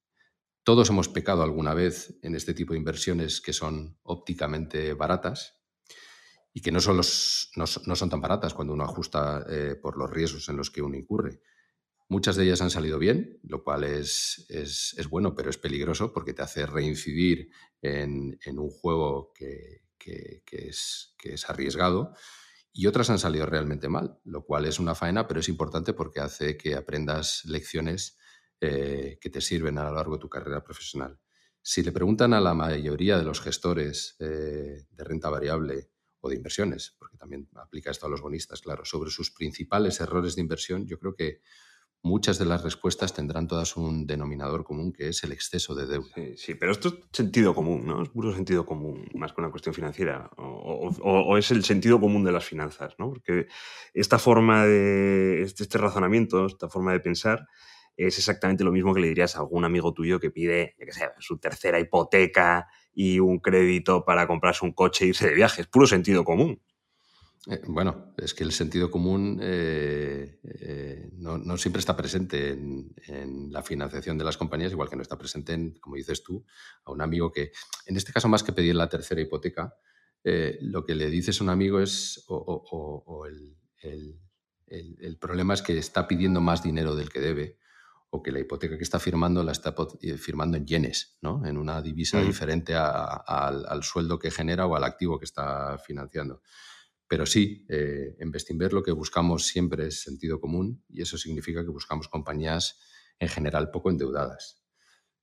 Todos 0.69 0.91
hemos 0.91 1.09
pecado 1.09 1.43
alguna 1.43 1.73
vez 1.73 2.19
en 2.21 2.35
este 2.35 2.53
tipo 2.53 2.75
de 2.75 2.79
inversiones 2.79 3.41
que 3.41 3.55
son 3.55 3.97
ópticamente 4.03 4.93
baratas 4.93 5.57
y 6.53 6.61
que 6.61 6.71
no 6.71 6.83
son, 6.83 8.11
tan 8.11 8.21
baratas 8.21 8.53
cuando 8.53 8.75
uno 8.75 8.85
ajusta 8.85 9.47
eh, 9.49 9.77
por 9.77 9.97
los 9.97 10.11
riesgos 10.11 10.47
en 10.51 10.59
los 10.59 10.71
que 10.71 10.83
uno 10.83 10.99
incurre. 10.99 11.41
Muchas 12.11 12.37
de 12.37 12.45
ellas 12.45 12.61
han 12.61 12.69
salido 12.69 12.99
bien, 12.99 13.41
lo 13.45 13.65
cual 13.65 13.83
es, 13.83 14.47
bueno, 15.09 15.35
pero 15.35 15.49
es 15.49 15.57
peligroso 15.57 16.13
porque 16.13 16.35
te 16.35 16.43
hace 16.43 16.67
reincidir 16.67 17.49
en, 17.81 18.39
un 18.59 18.69
juego 18.69 19.33
que 19.33 19.85
es 20.45 21.15
arriesgado 21.49 22.13
y 22.75 22.89
otras 22.89 23.09
han 23.09 23.19
salido 23.19 23.47
realmente 23.47 23.89
mal, 23.89 24.21
lo 24.23 24.45
cual 24.45 24.67
es 24.67 24.79
una 24.79 24.95
faena, 24.95 25.27
pero 25.27 25.41
es 25.41 25.49
importante 25.49 25.95
porque 25.95 26.21
hace 26.21 26.59
que 26.59 26.75
aprendas 26.75 27.47
lecciones 27.47 28.19
eh, 28.61 29.19
que 29.21 29.31
te 29.31 29.41
sirven 29.41 29.79
a 29.79 29.85
lo 29.85 29.95
largo 29.95 30.15
de 30.15 30.21
tu 30.21 30.29
carrera 30.29 30.63
profesional. 30.63 31.19
Si 31.63 31.83
le 31.83 31.93
preguntan 31.93 32.33
a 32.33 32.41
la 32.41 32.55
mayoría 32.55 33.19
de 33.19 33.25
los 33.25 33.41
gestores 33.41 34.17
eh, 34.21 34.87
de 34.91 35.05
renta 35.05 35.31
variable 35.31 35.91
o 36.21 36.29
de 36.29 36.37
inversiones, 36.37 36.97
porque 36.99 37.17
también 37.17 37.49
aplica 37.57 37.91
esto 37.91 38.07
a 38.07 38.11
los 38.11 38.21
bonistas, 38.21 38.61
claro, 38.61 38.85
sobre 38.85 39.11
sus 39.11 39.31
principales 39.31 40.01
errores 40.01 40.35
de 40.35 40.43
inversión, 40.43 40.87
yo 40.87 40.99
creo 40.99 41.15
que 41.15 41.41
muchas 42.03 42.39
de 42.39 42.45
las 42.45 42.63
respuestas 42.63 43.13
tendrán 43.13 43.49
todas 43.49 43.77
un 43.77 44.07
denominador 44.07 44.65
común 44.65 44.93
que 44.93 45.09
es 45.09 45.23
el 45.25 45.33
exceso 45.33 45.75
de 45.75 45.87
deuda. 45.87 46.09
Sí, 46.37 46.55
pero 46.55 46.73
esto 46.73 46.89
es 46.89 46.95
sentido 47.13 47.55
común, 47.55 47.87
¿no? 47.87 48.03
Es 48.03 48.09
puro 48.09 48.35
sentido 48.35 48.65
común, 48.65 49.09
más 49.15 49.33
que 49.33 49.41
una 49.41 49.51
cuestión 49.51 49.75
financiera. 49.75 50.31
O, 50.37 51.37
es 51.37 51.51
el 51.51 51.65
sentido 51.65 52.01
común 52.01 52.25
de 52.25 52.33
las 52.33 52.45
finanzas, 52.45 52.95
¿no? 52.99 53.11
Porque 53.11 53.47
esta 53.95 54.19
forma 54.19 54.65
de. 54.65 55.43
Este, 55.43 55.65
este, 55.65 55.79
razonamiento, 55.79 56.47
esta 56.47 56.69
forma 56.69 56.93
de 56.93 57.01
pensar, 57.01 57.47
es 58.07 58.19
exactamente 58.19 58.65
lo 58.65 58.73
mismo 58.73 58.95
que 58.95 59.01
le 59.01 59.09
dirías 59.09 59.37
a 59.37 59.41
algún 59.41 59.65
amigo 59.65 59.93
tuyo 59.93 60.21
que 60.21 60.31
pide, 60.31 60.77
su 61.19 61.39
tercera 61.39 61.81
hipoteca 61.81 62.69
y 62.95 63.19
un 63.19 63.39
crédito 63.41 64.05
para 64.05 64.27
comprarse 64.27 64.65
un 64.65 64.73
coche 64.73 65.05
e 65.05 65.09
irse 65.09 65.29
de 65.29 65.35
viaje. 65.35 65.63
Es 65.63 65.69
puro 65.69 65.87
sentido 65.87 66.25
común. 66.25 66.61
Eh, 67.47 67.63
bueno, 67.67 68.15
es 68.19 68.35
que 68.35 68.45
el 68.45 68.53
sentido 68.53 68.91
común 68.91 69.39
eh, 69.43 70.39
eh, 70.43 71.11
no, 71.15 71.57
siempre 71.57 71.81
está 71.81 71.97
presente 71.97 72.51
en, 72.51 73.51
la 73.51 73.63
financiación 73.63 74.19
de 74.19 74.25
las 74.25 74.37
compañías, 74.37 74.73
igual 74.73 74.91
que 74.91 74.97
no 74.97 75.03
está 75.03 75.17
presente, 75.17 75.55
en, 75.55 75.79
como 75.81 75.97
dices 75.97 76.23
tú, 76.23 76.45
a 76.85 76.91
un 76.93 77.01
amigo 77.01 77.33
que, 77.33 77.53
en 77.87 77.97
este 77.97 78.13
caso 78.13 78.29
más 78.29 78.43
que 78.43 78.53
pedir 78.53 78.75
la 78.75 78.89
tercera 78.89 79.21
hipoteca, 79.21 79.75
lo 80.61 80.85
que 80.85 80.95
le 80.95 81.09
dices 81.09 81.41
a 81.41 81.45
un 81.45 81.51
amigo 81.51 81.81
es, 81.81 82.23
o, 82.29 83.25
el, 83.27 83.57
problema 85.19 85.55
es 85.55 85.63
que 85.63 85.79
está 85.79 86.07
pidiendo 86.07 86.43
más 86.43 86.63
dinero 86.63 86.95
del 86.97 87.09
que 87.09 87.21
debe, 87.21 87.57
o 88.11 88.23
que 88.23 88.33
la 88.33 88.41
hipoteca 88.41 88.77
que 88.77 88.85
está 88.85 88.99
firmando 88.99 89.43
la 89.43 89.53
está 89.53 89.75
firmando 90.19 90.57
en 90.57 90.67
yenes, 90.67 91.19
¿no? 91.21 91.45
en 91.45 91.59
una 91.59 91.83
divisa 91.83 92.21
diferente 92.21 92.75
al 92.75 93.83
sueldo 93.83 94.19
que 94.19 94.31
genera 94.31 94.67
o 94.67 94.77
al 94.77 94.85
activo 94.85 95.19
que 95.19 95.27
está 95.27 95.79
financiando. 95.79 96.41
Pero 97.07 97.25
sí, 97.25 97.67
eh, 97.69 98.17
en 98.19 98.31
Bestinver 98.31 98.73
lo 98.73 98.83
que 98.83 98.93
buscamos 98.93 99.47
siempre 99.47 99.87
es 99.87 100.03
sentido 100.03 100.41
común 100.41 100.85
y 100.89 101.03
eso 101.03 101.17
significa 101.17 101.63
que 101.63 101.71
buscamos 101.71 102.09
compañías 102.09 102.79
en 103.19 103.29
general 103.29 103.71
poco 103.71 103.91
endeudadas. 103.91 104.63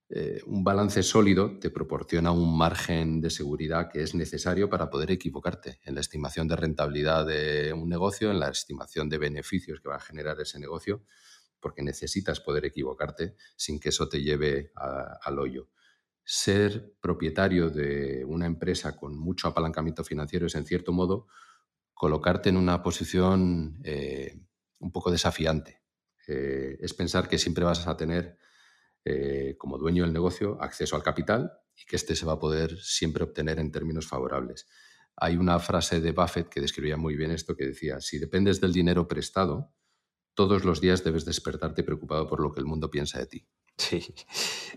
Eh, 0.08 0.40
un 0.46 0.62
balance 0.62 1.02
sólido 1.02 1.58
te 1.58 1.70
proporciona 1.70 2.30
un 2.30 2.56
margen 2.56 3.20
de 3.20 3.30
seguridad 3.30 3.88
que 3.90 4.02
es 4.02 4.14
necesario 4.14 4.70
para 4.70 4.88
poder 4.88 5.10
equivocarte 5.10 5.80
en 5.82 5.96
la 5.96 6.00
estimación 6.00 6.46
de 6.46 6.54
rentabilidad 6.54 7.26
de 7.26 7.72
un 7.72 7.88
negocio, 7.88 8.30
en 8.30 8.38
la 8.38 8.50
estimación 8.50 9.08
de 9.08 9.18
beneficios 9.18 9.80
que 9.80 9.88
va 9.88 9.96
a 9.96 10.00
generar 10.00 10.40
ese 10.40 10.60
negocio, 10.60 11.02
porque 11.60 11.82
necesitas 11.82 12.40
poder 12.40 12.64
equivocarte 12.64 13.36
sin 13.56 13.80
que 13.80 13.90
eso 13.90 14.08
te 14.08 14.22
lleve 14.22 14.72
al 14.74 15.38
hoyo. 15.38 15.70
Ser 16.24 16.94
propietario 17.00 17.70
de 17.70 18.24
una 18.24 18.46
empresa 18.46 18.96
con 18.96 19.16
mucho 19.16 19.48
apalancamiento 19.48 20.04
financiero 20.04 20.46
es, 20.46 20.54
en 20.54 20.66
cierto 20.66 20.92
modo, 20.92 21.28
colocarte 21.94 22.48
en 22.48 22.56
una 22.56 22.82
posición 22.82 23.80
eh, 23.84 24.40
un 24.80 24.92
poco 24.92 25.10
desafiante. 25.10 25.82
Eh, 26.26 26.76
es 26.80 26.92
pensar 26.94 27.28
que 27.28 27.38
siempre 27.38 27.64
vas 27.64 27.86
a 27.86 27.96
tener, 27.96 28.36
eh, 29.04 29.54
como 29.56 29.78
dueño 29.78 30.02
del 30.02 30.12
negocio, 30.12 30.60
acceso 30.60 30.96
al 30.96 31.02
capital 31.02 31.52
y 31.76 31.84
que 31.84 31.96
éste 31.96 32.16
se 32.16 32.26
va 32.26 32.34
a 32.34 32.38
poder 32.38 32.76
siempre 32.78 33.24
obtener 33.24 33.58
en 33.58 33.70
términos 33.70 34.06
favorables. 34.06 34.66
Hay 35.16 35.36
una 35.36 35.58
frase 35.58 36.00
de 36.00 36.12
Buffett 36.12 36.48
que 36.48 36.60
describía 36.60 36.96
muy 36.96 37.16
bien 37.16 37.30
esto, 37.30 37.56
que 37.56 37.66
decía, 37.66 38.00
si 38.00 38.18
dependes 38.18 38.60
del 38.60 38.72
dinero 38.72 39.08
prestado, 39.08 39.72
todos 40.36 40.64
los 40.64 40.80
días 40.80 41.02
debes 41.02 41.24
despertarte 41.24 41.82
preocupado 41.82 42.28
por 42.28 42.40
lo 42.40 42.52
que 42.52 42.60
el 42.60 42.66
mundo 42.66 42.90
piensa 42.90 43.18
de 43.18 43.26
ti. 43.26 43.46
Sí, 43.78 44.14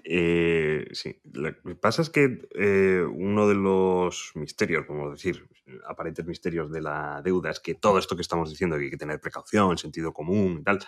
eh, 0.03 0.87
sí. 0.91 1.21
Lo 1.31 1.53
que 1.61 1.75
pasa 1.75 2.01
es 2.01 2.09
que 2.09 2.47
eh, 2.55 3.01
uno 3.01 3.47
de 3.47 3.55
los 3.55 4.31
misterios, 4.35 4.85
como 4.85 5.11
decir, 5.11 5.47
aparentes 5.87 6.25
misterios 6.25 6.71
de 6.71 6.81
la 6.81 7.21
deuda 7.23 7.51
es 7.51 7.59
que 7.59 7.75
todo 7.75 7.99
esto 7.99 8.15
que 8.15 8.21
estamos 8.21 8.49
diciendo, 8.49 8.77
que 8.77 8.85
hay 8.85 8.89
que 8.89 8.97
tener 8.97 9.21
precaución, 9.21 9.77
sentido 9.77 10.11
común 10.11 10.59
y 10.59 10.63
tal, 10.63 10.79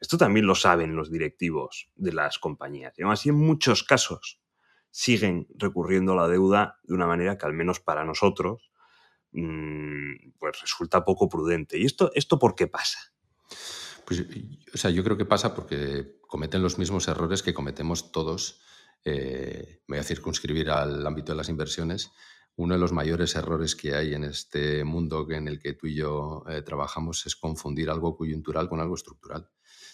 esto 0.00 0.16
también 0.16 0.46
lo 0.46 0.54
saben 0.54 0.96
los 0.96 1.10
directivos 1.10 1.90
de 1.94 2.12
las 2.12 2.38
compañías. 2.38 2.98
Y 2.98 3.02
aún 3.02 3.12
así, 3.12 3.28
en 3.28 3.36
muchos 3.36 3.84
casos, 3.84 4.40
siguen 4.90 5.46
recurriendo 5.56 6.12
a 6.12 6.16
la 6.16 6.28
deuda 6.28 6.80
de 6.82 6.94
una 6.94 7.06
manera 7.06 7.38
que 7.38 7.46
al 7.46 7.54
menos 7.54 7.80
para 7.80 8.04
nosotros 8.04 8.70
mm, 9.32 10.32
pues 10.38 10.60
resulta 10.60 11.04
poco 11.04 11.28
prudente. 11.28 11.78
¿Y 11.78 11.84
esto, 11.84 12.10
esto 12.14 12.38
por 12.38 12.54
qué 12.54 12.66
pasa? 12.66 12.98
Pues, 14.12 14.26
o 14.74 14.78
sea, 14.78 14.90
yo 14.90 15.02
creo 15.02 15.16
que 15.16 15.24
pasa 15.24 15.54
porque 15.54 16.18
cometen 16.26 16.62
los 16.62 16.78
mismos 16.78 17.08
errores 17.08 17.42
que 17.42 17.54
cometemos 17.54 18.12
todos. 18.12 18.60
Eh, 19.04 19.82
me 19.86 19.96
voy 19.96 20.00
a 20.00 20.04
circunscribir 20.04 20.70
al 20.70 21.06
ámbito 21.06 21.32
de 21.32 21.38
las 21.38 21.48
inversiones. 21.48 22.10
Uno 22.56 22.74
de 22.74 22.80
los 22.80 22.92
mayores 22.92 23.34
errores 23.36 23.74
que 23.74 23.94
hay 23.94 24.12
en 24.12 24.24
este 24.24 24.84
mundo 24.84 25.26
en 25.30 25.48
el 25.48 25.58
que 25.58 25.72
tú 25.72 25.86
y 25.86 25.94
yo 25.94 26.44
eh, 26.46 26.60
trabajamos 26.60 27.24
es 27.24 27.36
confundir 27.36 27.88
algo 27.88 28.14
coyuntural 28.14 28.68
con 28.68 28.80
algo 28.80 28.94
estructural. 28.94 29.48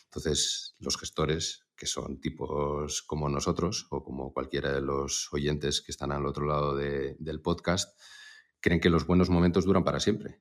Entonces, 0.06 0.75
los 0.80 0.96
gestores, 0.96 1.68
que 1.76 1.87
son 1.87 2.20
tipos 2.20 3.02
como 3.02 3.28
nosotros 3.28 3.87
o 3.90 4.02
como 4.02 4.32
cualquiera 4.32 4.72
de 4.72 4.80
los 4.80 5.28
oyentes 5.32 5.80
que 5.80 5.92
están 5.92 6.10
al 6.10 6.26
otro 6.26 6.46
lado 6.46 6.75
del 6.75 7.40
podcast, 7.40 7.96
creen 8.58 8.80
que 8.80 8.90
los 8.90 9.06
buenos 9.06 9.30
momentos 9.30 9.64
duran 9.64 9.84
para 9.84 10.00
siempre. 10.00 10.40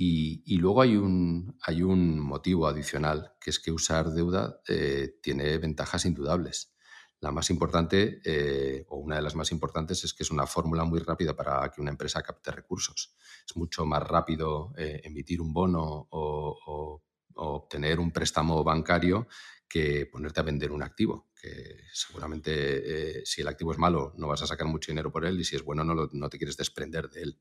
Y, 0.00 0.58
luego 0.58 0.82
hay 0.82 0.94
un, 0.94 1.58
hay 1.60 1.82
un 1.82 2.20
motivo 2.20 2.68
adicional, 2.68 3.32
que 3.40 3.50
es 3.50 3.58
que 3.58 3.72
usar 3.72 4.10
deuda 4.12 4.60
eh, 4.68 5.18
tiene 5.20 5.58
ventajas 5.58 6.04
indudables. 6.04 6.72
La 7.18 7.32
más 7.32 7.50
importante, 7.50 8.20
eh, 8.24 8.84
o 8.90 8.98
una 8.98 9.16
de 9.16 9.22
las 9.22 9.34
más 9.34 9.50
importantes, 9.50 10.04
es 10.04 10.14
que 10.14 10.22
es 10.22 10.30
una 10.30 10.46
fórmula 10.46 10.84
muy 10.84 11.00
rápida 11.00 11.34
para 11.34 11.68
que 11.72 11.80
una 11.80 11.90
empresa 11.90 12.22
capte 12.22 12.52
recursos. 12.52 13.16
Es 13.44 13.56
mucho 13.56 13.84
más 13.86 14.04
rápido 14.06 14.72
eh, 14.78 15.00
emitir 15.02 15.40
un 15.40 15.52
bono 15.52 16.06
o, 16.10 17.02
obtener 17.40 17.98
un 17.98 18.12
préstamo 18.12 18.62
bancario 18.62 19.26
que 19.68 20.06
ponerte 20.06 20.40
a 20.40 20.44
vender 20.44 20.70
un 20.70 20.82
activo, 20.82 21.28
que 21.40 21.76
seguramente 21.92 23.24
si 23.24 23.42
el 23.42 23.48
activo 23.48 23.70
es 23.70 23.78
malo 23.78 24.12
no 24.16 24.26
vas 24.26 24.42
a 24.42 24.46
sacar 24.48 24.66
mucho 24.66 24.90
dinero 24.90 25.12
por 25.12 25.24
él 25.24 25.38
y 25.38 25.44
si 25.44 25.54
es 25.54 25.62
bueno 25.62 25.84
no, 25.84 26.08
no 26.10 26.28
te 26.28 26.36
quieres 26.36 26.56
desprender 26.56 27.08
de 27.10 27.22
él. 27.22 27.40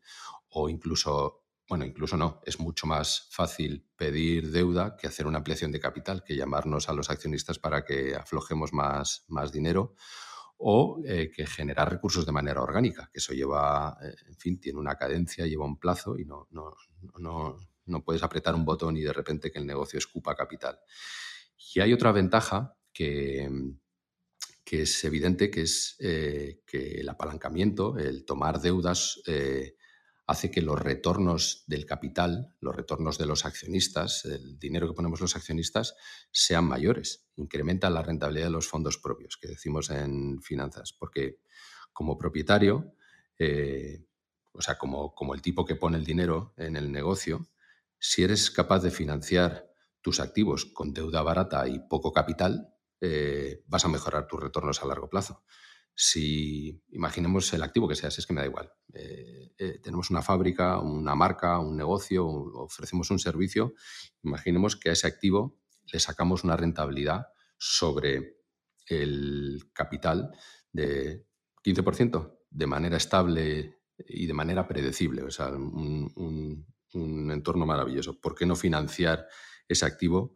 O 0.49 0.69
incluso 0.69 1.46
bueno, 1.67 1.85
incluso 1.85 2.15
no, 2.15 2.41
es 2.45 2.59
mucho 2.59 2.87
más 2.87 3.27
fácil 3.29 3.85
pedir 3.95 4.51
deuda 4.51 4.95
que 4.95 5.07
hacer 5.07 5.27
una 5.27 5.39
ampliación 5.39 5.71
de 5.71 5.79
capital, 5.79 6.23
que 6.23 6.35
llamarnos 6.35 6.87
a 6.87 6.93
los 6.93 7.09
accionistas 7.09 7.59
para 7.59 7.83
que 7.83 8.15
aflojemos 8.15 8.71
más, 8.71 9.25
más 9.27 9.51
dinero 9.51 9.93
o 10.57 11.01
eh, 11.05 11.29
que 11.29 11.45
generar 11.45 11.91
recursos 11.91 12.25
de 12.25 12.31
manera 12.31 12.61
orgánica, 12.61 13.09
que 13.11 13.19
eso 13.19 13.33
lleva, 13.33 13.97
eh, 14.01 14.15
en 14.27 14.35
fin, 14.37 14.59
tiene 14.59 14.79
una 14.79 14.95
cadencia, 14.95 15.45
lleva 15.45 15.65
un 15.65 15.77
plazo 15.77 16.17
y 16.17 16.25
no, 16.25 16.47
no, 16.51 16.73
no, 17.19 17.57
no, 17.85 18.03
puedes 18.03 18.23
apretar 18.23 18.55
un 18.55 18.65
botón 18.65 18.95
y 18.95 19.01
de 19.01 19.13
repente 19.13 19.51
que 19.51 19.59
el 19.59 19.67
negocio 19.67 19.99
escupa 19.99 20.35
capital. 20.35 20.79
Y 21.75 21.81
hay 21.81 21.91
otra 21.91 22.13
ventaja 22.13 22.75
que, 22.93 23.49
que 24.63 24.83
es 24.83 25.03
evidente, 25.03 25.51
que 25.51 25.61
es 25.61 25.97
eh, 25.99 26.61
que 26.65 27.01
el 27.01 27.09
apalancamiento, 27.09 27.97
el 27.97 28.25
tomar 28.25 28.59
deudas, 28.61 29.21
hace 30.27 30.51
que 30.51 30.61
los 30.61 30.79
retornos 30.79 31.63
del 31.67 31.85
capital, 31.85 32.53
los 32.59 32.75
retornos 32.75 33.17
de 33.17 33.25
los 33.25 33.45
accionistas, 33.45 34.25
el 34.25 34.59
dinero 34.59 34.87
que 34.87 34.93
ponemos 34.93 35.21
los 35.21 35.37
accionistas, 35.37 35.95
sean 36.31 36.65
mayores. 36.65 37.29
Incrementa 37.37 37.89
la 37.89 38.03
rentabilidad 38.03 38.47
de 38.47 38.51
los 38.51 38.67
fondos 38.67 38.97
propios, 38.97 39.37
que 39.37 39.47
decimos 39.47 39.89
en 39.89 40.41
finanzas. 40.41 40.91
Porque 40.91 41.39
como 41.93 42.17
propietario, 42.17 42.93
eh, 43.39 44.05
o 44.51 44.61
sea, 44.61 44.77
como, 44.77 45.15
como 45.15 45.33
el 45.33 45.41
tipo 45.41 45.63
que 45.63 45.75
pone 45.75 45.97
el 45.97 46.05
dinero 46.05 46.53
en 46.57 46.75
el 46.75 46.91
negocio, 46.91 47.47
si 47.97 48.23
eres 48.23 48.51
capaz 48.51 48.79
de 48.79 48.91
financiar 48.91 49.71
tus 50.01 50.19
activos 50.19 50.65
con 50.65 50.93
deuda 50.93 51.21
barata 51.21 51.69
y 51.69 51.79
poco 51.79 52.11
capital, 52.11 52.73
eh, 52.99 53.63
vas 53.67 53.85
a 53.85 53.89
mejorar 53.89 54.27
tus 54.27 54.41
retornos 54.41 54.83
a 54.83 54.87
largo 54.87 55.09
plazo 55.09 55.43
si 55.99 56.79
imaginemos 56.91 57.51
el 57.53 57.63
activo 57.63 57.87
que 57.87 57.95
sea, 57.95 58.11
si 58.11 58.21
es 58.21 58.27
que 58.27 58.33
me 58.33 58.41
da 58.41 58.45
igual. 58.47 58.71
Eh, 58.93 59.55
eh, 59.57 59.79
tenemos 59.81 60.11
una 60.11 60.21
fábrica, 60.21 60.77
una 60.77 61.15
marca, 61.15 61.57
un 61.57 61.75
negocio, 61.75 62.27
ofrecemos 62.27 63.09
un 63.09 63.17
servicio, 63.17 63.73
imaginemos 64.21 64.75
que 64.75 64.89
a 64.89 64.93
ese 64.93 65.07
activo 65.07 65.57
le 65.91 65.99
sacamos 65.99 66.43
una 66.43 66.55
rentabilidad 66.55 67.29
sobre 67.57 68.43
el 68.85 69.71
capital 69.73 70.29
de 70.71 71.25
15% 71.63 72.41
de 72.51 72.67
manera 72.67 72.97
estable 72.97 73.79
y 73.97 74.27
de 74.27 74.33
manera 74.33 74.67
predecible, 74.67 75.23
o 75.23 75.31
sea, 75.31 75.47
un, 75.47 76.63
un 76.93 77.31
entorno 77.31 77.65
maravilloso. 77.65 78.21
¿Por 78.21 78.35
qué 78.35 78.45
no 78.45 78.55
financiar 78.55 79.27
ese 79.67 79.87
activo 79.87 80.35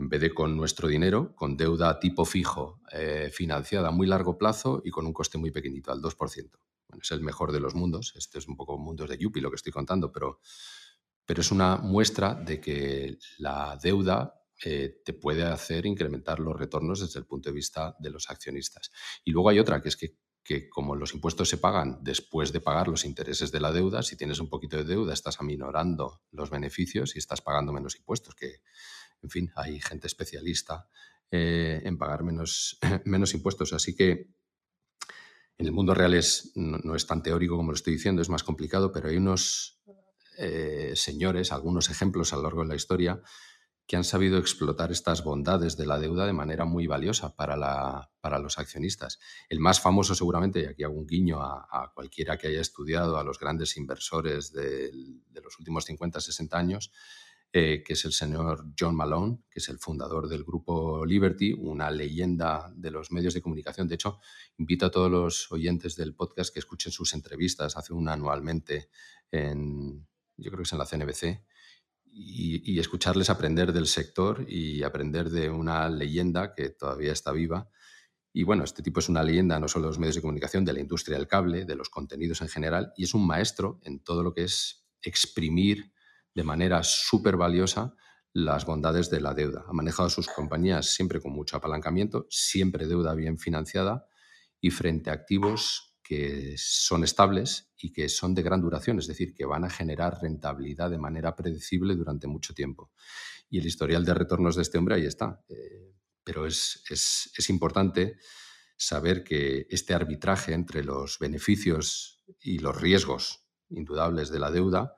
en 0.00 0.08
vez 0.08 0.20
de 0.22 0.32
con 0.32 0.56
nuestro 0.56 0.88
dinero, 0.88 1.34
con 1.36 1.58
deuda 1.58 2.00
tipo 2.00 2.24
fijo, 2.24 2.80
eh, 2.90 3.30
financiada 3.32 3.88
a 3.88 3.90
muy 3.90 4.06
largo 4.06 4.38
plazo 4.38 4.80
y 4.82 4.90
con 4.90 5.06
un 5.06 5.12
coste 5.12 5.36
muy 5.36 5.50
pequeñito, 5.50 5.92
al 5.92 6.00
2%. 6.00 6.50
Bueno, 6.88 7.02
es 7.02 7.10
el 7.10 7.20
mejor 7.20 7.52
de 7.52 7.60
los 7.60 7.74
mundos. 7.74 8.14
Este 8.16 8.38
es 8.38 8.48
un 8.48 8.56
poco 8.56 8.78
mundos 8.78 9.10
de 9.10 9.18
Yuppie 9.18 9.42
lo 9.42 9.50
que 9.50 9.56
estoy 9.56 9.72
contando, 9.72 10.10
pero, 10.10 10.40
pero 11.26 11.42
es 11.42 11.50
una 11.50 11.76
muestra 11.76 12.34
de 12.34 12.60
que 12.60 13.18
la 13.38 13.78
deuda 13.80 14.34
eh, 14.64 15.02
te 15.04 15.12
puede 15.12 15.44
hacer 15.44 15.84
incrementar 15.84 16.40
los 16.40 16.58
retornos 16.58 17.00
desde 17.00 17.20
el 17.20 17.26
punto 17.26 17.50
de 17.50 17.54
vista 17.54 17.94
de 17.98 18.08
los 18.08 18.30
accionistas. 18.30 18.90
Y 19.22 19.32
luego 19.32 19.50
hay 19.50 19.58
otra, 19.58 19.82
que 19.82 19.90
es 19.90 19.96
que, 19.96 20.16
que 20.42 20.70
como 20.70 20.96
los 20.96 21.12
impuestos 21.12 21.50
se 21.50 21.58
pagan 21.58 21.98
después 22.02 22.52
de 22.52 22.60
pagar 22.60 22.88
los 22.88 23.04
intereses 23.04 23.52
de 23.52 23.60
la 23.60 23.70
deuda, 23.70 24.02
si 24.02 24.16
tienes 24.16 24.40
un 24.40 24.48
poquito 24.48 24.78
de 24.78 24.84
deuda 24.84 25.12
estás 25.12 25.40
aminorando 25.40 26.22
los 26.30 26.48
beneficios 26.48 27.14
y 27.14 27.18
estás 27.18 27.42
pagando 27.42 27.72
menos 27.72 27.96
impuestos, 27.96 28.34
que 28.34 28.62
en 29.22 29.30
fin, 29.30 29.52
hay 29.54 29.80
gente 29.80 30.06
especialista 30.06 30.88
eh, 31.30 31.80
en 31.84 31.96
pagar 31.96 32.24
menos, 32.24 32.78
menos 33.04 33.34
impuestos. 33.34 33.72
Así 33.72 33.94
que 33.94 34.28
en 35.58 35.66
el 35.66 35.72
mundo 35.72 35.94
real 35.94 36.14
es, 36.14 36.52
no, 36.54 36.94
es 36.94 37.06
tan 37.06 37.22
teórico 37.22 37.56
como 37.56 37.70
lo 37.70 37.76
estoy 37.76 37.92
diciendo, 37.92 38.22
es 38.22 38.30
más 38.30 38.42
complicado, 38.42 38.92
pero 38.92 39.08
hay 39.08 39.16
unos 39.16 39.78
eh, 40.38 40.92
señores, 40.96 41.52
algunos 41.52 41.90
ejemplos 41.90 42.32
a 42.32 42.36
lo 42.36 42.42
largo 42.44 42.62
de 42.62 42.68
la 42.68 42.76
historia, 42.76 43.20
que 43.86 43.96
han 43.96 44.04
sabido 44.04 44.38
explotar 44.38 44.90
estas 44.90 45.22
bondades 45.22 45.76
de 45.76 45.84
la 45.84 45.98
deuda 45.98 46.24
de 46.24 46.32
manera 46.32 46.64
muy 46.64 46.86
valiosa 46.86 47.34
para, 47.36 47.56
la, 47.56 48.10
para 48.20 48.38
los 48.38 48.58
accionistas. 48.58 49.18
El 49.48 49.60
más 49.60 49.80
famoso 49.80 50.14
seguramente, 50.14 50.62
y 50.62 50.66
aquí 50.66 50.84
hago 50.84 50.94
un 50.94 51.06
guiño 51.06 51.42
a, 51.42 51.92
cualquiera 51.94 52.38
que 52.38 52.46
haya 52.46 52.60
estudiado 52.60 53.18
a 53.18 53.24
los 53.24 53.38
grandes 53.38 53.76
inversores 53.76 54.52
de, 54.52 54.92
de 54.92 55.40
los 55.42 55.58
últimos 55.58 55.84
50, 55.84 56.20
60 56.20 56.56
años, 56.56 56.92
eh, 57.52 57.82
que 57.84 57.94
es 57.94 58.04
el 58.04 58.12
señor 58.12 58.64
John 58.78 58.94
Malone, 58.94 59.40
que 59.50 59.58
es 59.58 59.68
el 59.68 59.78
fundador 59.78 60.28
del 60.28 60.44
grupo 60.44 61.04
Liberty, 61.04 61.52
una 61.52 61.90
leyenda 61.90 62.72
de 62.76 62.90
los 62.92 63.10
medios 63.10 63.34
de 63.34 63.42
comunicación. 63.42 63.88
De 63.88 63.96
hecho, 63.96 64.20
invito 64.58 64.86
a 64.86 64.90
todos 64.90 65.10
los 65.10 65.50
oyentes 65.50 65.96
del 65.96 66.14
podcast 66.14 66.52
que 66.52 66.60
escuchen 66.60 66.92
sus 66.92 67.12
entrevistas. 67.12 67.76
Hace 67.76 67.92
una 67.92 68.12
anualmente 68.12 68.90
en, 69.32 70.06
yo 70.36 70.50
creo 70.50 70.58
que 70.58 70.62
es 70.62 70.72
en 70.72 70.78
la 70.78 70.86
CNBC, 70.86 71.42
y, 72.12 72.78
escucharles 72.78 73.30
aprender 73.30 73.72
del 73.72 73.86
sector 73.86 74.44
y 74.48 74.82
aprender 74.82 75.30
de 75.30 75.50
una 75.50 75.88
leyenda 75.88 76.54
que 76.54 76.70
todavía 76.70 77.12
está 77.12 77.32
viva. 77.32 77.68
Y 78.32 78.44
bueno, 78.44 78.64
este 78.64 78.82
tipo 78.82 79.00
es 79.00 79.08
una 79.08 79.22
leyenda 79.22 79.58
no 79.58 79.68
solo 79.68 79.86
de 79.86 79.90
los 79.90 79.98
medios 79.98 80.14
de 80.16 80.20
comunicación, 80.20 80.64
de 80.64 80.72
la 80.72 80.80
industria 80.80 81.16
del 81.16 81.26
cable, 81.26 81.64
de 81.64 81.74
los 81.74 81.90
contenidos 81.90 82.42
en 82.42 82.48
general, 82.48 82.92
y 82.96 83.04
es 83.04 83.14
un 83.14 83.26
maestro 83.26 83.80
en 83.82 84.00
todo 84.00 84.22
lo 84.22 84.32
que 84.32 84.44
es 84.44 84.86
exprimir 85.02 85.92
de 86.34 86.44
manera 86.44 86.82
súper 86.82 87.36
valiosa 87.36 87.94
las 88.32 88.64
bondades 88.64 89.10
de 89.10 89.20
la 89.20 89.34
deuda. 89.34 89.64
Ha 89.66 89.72
manejado 89.72 90.08
sus 90.08 90.28
compañías 90.28 90.94
siempre 90.94 91.20
con 91.20 91.32
mucho 91.32 91.56
apalancamiento, 91.56 92.26
siempre 92.30 92.86
deuda 92.86 93.14
bien 93.14 93.38
financiada 93.38 94.06
y 94.60 94.70
frente 94.70 95.10
a 95.10 95.14
activos 95.14 95.96
que 96.02 96.54
son 96.56 97.04
estables 97.04 97.72
y 97.76 97.92
que 97.92 98.08
son 98.08 98.34
de 98.34 98.42
gran 98.42 98.60
duración, 98.60 98.98
es 98.98 99.06
decir, 99.06 99.32
que 99.34 99.44
van 99.44 99.64
a 99.64 99.70
generar 99.70 100.20
rentabilidad 100.20 100.90
de 100.90 100.98
manera 100.98 101.36
predecible 101.36 101.94
durante 101.94 102.26
mucho 102.26 102.52
tiempo. 102.52 102.90
Y 103.48 103.58
el 103.58 103.66
historial 103.66 104.04
de 104.04 104.14
retornos 104.14 104.56
de 104.56 104.62
este 104.62 104.78
hombre 104.78 104.96
ahí 104.96 105.06
está. 105.06 105.44
Eh, 105.48 105.94
pero 106.22 106.46
es, 106.46 106.82
es 106.88 107.50
importante 107.50 108.18
saber 108.76 109.24
que 109.24 109.66
este 109.70 109.94
arbitraje 109.94 110.52
entre 110.52 110.84
los 110.84 111.18
beneficios 111.18 112.24
y 112.40 112.58
los 112.58 112.80
riesgos 112.80 113.44
indudables 113.68 114.30
de 114.30 114.38
la 114.38 114.50
deuda 114.50 114.96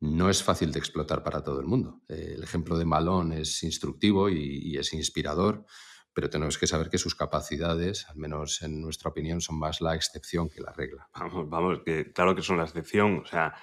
no 0.00 0.30
es 0.30 0.42
fácil 0.42 0.72
de 0.72 0.78
explotar 0.78 1.22
para 1.22 1.42
todo 1.42 1.60
el 1.60 1.66
mundo. 1.66 2.02
Eh, 2.08 2.34
el 2.36 2.42
ejemplo 2.42 2.78
de 2.78 2.84
Malone 2.84 3.40
es 3.40 3.62
instructivo 3.62 4.28
y, 4.28 4.76
es 4.76 4.92
inspirador, 4.92 5.64
pero 6.12 6.30
tenemos 6.30 6.58
que 6.58 6.66
saber 6.66 6.88
que 6.88 6.98
sus 6.98 7.14
capacidades, 7.14 8.08
al 8.08 8.16
menos 8.16 8.62
en 8.62 8.80
nuestra 8.80 9.10
opinión, 9.10 9.40
son 9.40 9.58
más 9.58 9.80
la 9.80 9.94
excepción 9.94 10.48
que 10.48 10.60
la 10.60 10.72
regla. 10.72 11.08
Vamos, 11.14 11.48
vamos, 11.48 11.80
que 11.84 12.12
claro 12.12 12.34
que 12.34 12.42
son 12.42 12.58
la 12.58 12.64
excepción. 12.64 13.18
O 13.18 13.26
sea, 13.26 13.54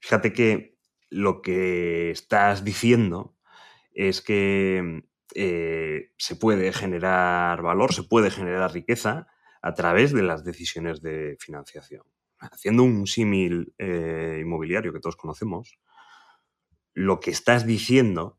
fíjate 0.00 0.32
que 0.32 0.78
lo 1.08 1.42
que 1.42 2.10
estás 2.10 2.64
diciendo 2.64 3.36
es 3.92 4.20
que 4.20 5.04
eh, 5.34 6.12
se 6.16 6.36
puede 6.36 6.72
generar 6.72 7.62
valor, 7.62 7.92
se 7.92 8.02
puede 8.02 8.30
generar 8.30 8.72
riqueza 8.72 9.26
a 9.62 9.74
través 9.74 10.12
de 10.12 10.22
las 10.22 10.44
decisiones 10.44 11.02
de 11.02 11.36
financiación 11.38 12.04
haciendo 12.40 12.82
un 12.82 13.06
símil 13.06 13.74
eh, 13.78 14.38
inmobiliario 14.40 14.92
que 14.92 15.00
todos 15.00 15.16
conocemos, 15.16 15.78
lo 16.94 17.20
que 17.20 17.30
estás 17.30 17.66
diciendo 17.66 18.38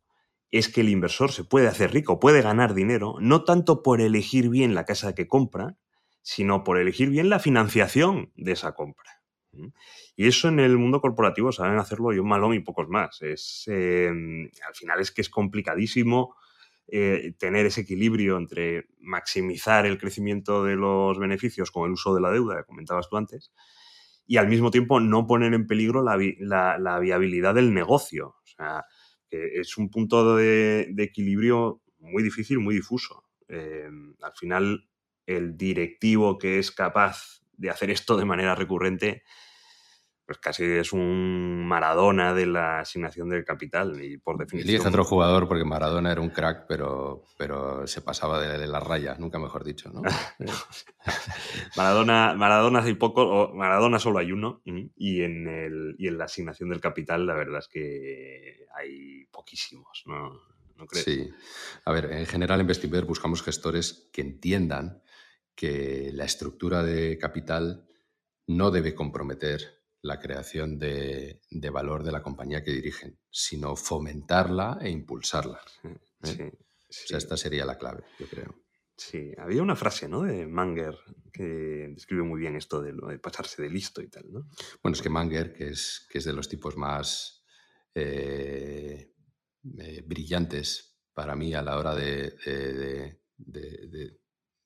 es 0.52 0.68
que 0.68 0.82
el 0.82 0.90
inversor 0.90 1.32
se 1.32 1.44
puede 1.44 1.68
hacer 1.68 1.94
rico, 1.94 2.20
puede 2.20 2.42
ganar 2.42 2.74
dinero, 2.74 3.16
no 3.20 3.44
tanto 3.44 3.84
por 3.84 4.02
elegir 4.02 4.50
bien 4.50 4.76
la 4.76 4.86
casa 4.86 5.16
que 5.16 5.28
compra, 5.28 5.78
sino 6.22 6.64
por 6.64 6.78
elegir 6.78 7.10
bien 7.10 7.30
la 7.30 7.40
financiación 7.40 8.32
de 8.36 8.52
esa 8.52 8.74
compra. 8.74 9.22
Y 10.16 10.28
eso 10.28 10.48
en 10.48 10.60
el 10.60 10.78
mundo 10.78 11.02
corporativo 11.02 11.52
saben 11.52 11.78
hacerlo 11.78 12.14
yo 12.14 12.24
Malón 12.24 12.54
y 12.54 12.60
pocos 12.60 12.88
más. 12.88 13.22
Es, 13.22 13.64
em, 13.68 14.50
al 14.68 14.76
final 14.76 15.00
es 15.00 15.12
que 15.12 15.22
es 15.22 15.30
complicadísimo 15.30 16.36
eh, 16.88 17.34
tener 17.38 17.66
ese 17.66 17.82
equilibrio 17.82 18.38
entre 18.38 18.88
maximizar 19.00 19.86
el 19.86 19.98
crecimiento 19.98 20.64
de 20.64 20.76
los 20.76 21.18
beneficios 21.18 21.72
con 21.72 21.86
el 21.86 21.94
uso 21.94 22.14
de 22.14 22.22
la 22.22 22.32
deuda, 22.32 22.58
que 22.58 22.66
comentabas 22.66 23.10
tú 23.10 23.18
antes, 23.18 23.52
y 24.32 24.38
al 24.38 24.48
mismo 24.48 24.72
tiempo 24.72 25.02
no 25.02 25.28
poner 25.28 25.54
en 25.54 25.68
peligro 25.68 26.02
la, 26.02 27.00
viabilidad 27.00 27.54
del 27.54 27.74
negocio. 27.74 28.38
O 28.42 28.46
sea, 28.46 28.86
es 29.30 29.78
un 29.78 29.90
punto 29.90 30.38
de, 30.38 30.94
equilibrio 31.00 31.82
muy 32.00 32.24
difícil, 32.24 32.60
muy 32.60 32.76
difuso. 32.76 33.26
Eh, 33.50 33.90
al 34.22 34.32
final, 34.40 34.88
el 35.26 35.58
directivo 35.58 36.38
que 36.38 36.60
es 36.60 36.72
capaz 36.72 37.42
de 37.58 37.72
hacer 37.72 37.92
esto 37.92 38.16
de 38.16 38.24
manera 38.24 38.56
recurrente 38.56 39.24
pues 40.32 40.40
casi 40.40 40.64
es 40.64 40.94
un 40.94 41.68
Maradona 41.68 42.34
de 42.34 42.46
la 42.46 42.80
asignación 42.80 43.28
del 43.28 43.44
capital 43.44 44.02
y 44.02 44.18
por 44.18 44.38
definición. 44.38 44.80
Es 44.80 44.88
otro 44.88 45.04
jugador 45.04 45.46
porque 45.46 45.66
Maradona 45.66 46.10
era 46.10 46.22
un 46.22 46.30
crack, 46.30 46.68
pero, 46.70 47.26
pero 47.38 47.86
se 47.86 48.02
pasaba 48.02 48.40
de, 48.40 48.66
la 48.66 48.80
raya, 48.80 49.18
nunca 49.20 49.40
mejor 49.40 49.66
dicho, 49.66 49.92
¿no? 49.92 50.02
Maradona, 51.76 52.34
Maradona 52.34 52.82
hay 52.82 52.94
poco, 52.94 53.52
Maradona 53.54 54.00
solo 54.00 54.20
hay 54.20 54.32
uno 54.32 54.62
y 54.64 55.22
en, 55.22 55.48
el, 55.50 55.96
y 55.98 56.08
en 56.08 56.18
la 56.18 56.26
asignación 56.26 56.70
del 56.70 56.80
capital 56.80 57.28
la 57.28 57.34
verdad 57.34 57.60
es 57.60 57.68
que 57.68 58.68
hay 58.74 59.26
poquísimos, 59.26 60.04
¿no? 60.06 60.40
¿No 60.78 60.88
crees? 60.88 61.04
Sí. 61.04 61.30
A 61.84 61.92
ver, 61.92 62.06
en 62.06 62.26
general 62.26 62.62
en 62.62 62.68
Vestiver 62.68 63.04
buscamos 63.04 63.44
gestores 63.44 64.10
que 64.14 64.22
entiendan 64.22 65.04
que 65.56 66.12
la 66.14 66.24
estructura 66.24 66.84
de 66.84 67.18
capital 67.18 67.86
no 68.48 68.72
debe 68.72 68.96
comprometer 68.96 69.81
la 70.02 70.20
creación 70.20 70.80
de, 70.80 71.42
valor 71.72 72.04
de 72.04 72.12
la 72.12 72.24
compañía 72.24 72.64
que 72.64 72.72
dirigen, 72.72 73.20
sino 73.30 73.76
fomentarla 73.76 74.80
e 74.82 74.90
impulsarla. 74.90 75.62
¿eh? 75.84 76.52
O 76.54 76.94
sea, 76.94 77.18
esta 77.18 77.38
sería 77.38 77.66
la 77.66 77.78
clave, 77.78 78.04
yo 78.20 78.28
creo. 78.28 78.56
Sí, 78.98 79.32
había 79.38 79.64
una 79.64 79.76
frase, 79.76 80.08
¿no? 80.08 80.24
De 80.24 80.46
Manger 80.46 80.96
que 81.32 81.90
describe 81.96 82.24
muy 82.24 82.40
bien 82.40 82.56
esto 82.56 82.82
de, 82.82 82.94
de 82.94 83.20
pasarse 83.20 83.62
de 83.62 83.70
listo 83.70 84.02
y 84.02 84.10
tal, 84.10 84.32
¿no? 84.32 84.48
Bueno, 84.84 84.96
es 84.96 85.02
que 85.02 85.10
Manger, 85.10 85.54
que 85.54 85.70
es, 85.70 86.08
que 86.10 86.18
es 86.20 86.26
de 86.26 86.34
los 86.34 86.50
tipos 86.50 86.78
más 86.78 87.44
eh, 87.96 89.14
eh, 89.80 90.04
brillantes 90.06 91.00
para 91.14 91.36
mí 91.36 91.54
a 91.54 91.62
la 91.62 91.78
hora 91.78 91.96
de, 91.96 92.36
de, 93.38 94.20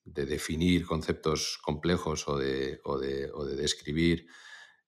definir 0.04 0.86
conceptos 0.86 1.58
complejos 1.62 2.28
o 2.28 2.36
de, 2.36 2.80
o 2.84 2.98
de 2.98 3.56
describir 3.56 4.26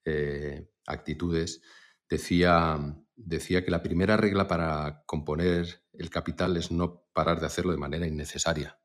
eh, 0.09 0.71
actitudes, 0.87 1.61
decía, 2.09 2.77
decía 3.15 3.63
que 3.63 3.71
la 3.71 3.83
primera 3.83 4.17
regla 4.17 4.47
para 4.47 5.03
componer 5.05 5.83
el 5.93 6.09
capital 6.09 6.57
es 6.57 6.71
no 6.71 7.05
parar 7.13 7.39
de 7.39 7.45
hacerlo 7.45 7.71
de 7.71 7.77
manera 7.77 8.07
innecesaria. 8.07 8.79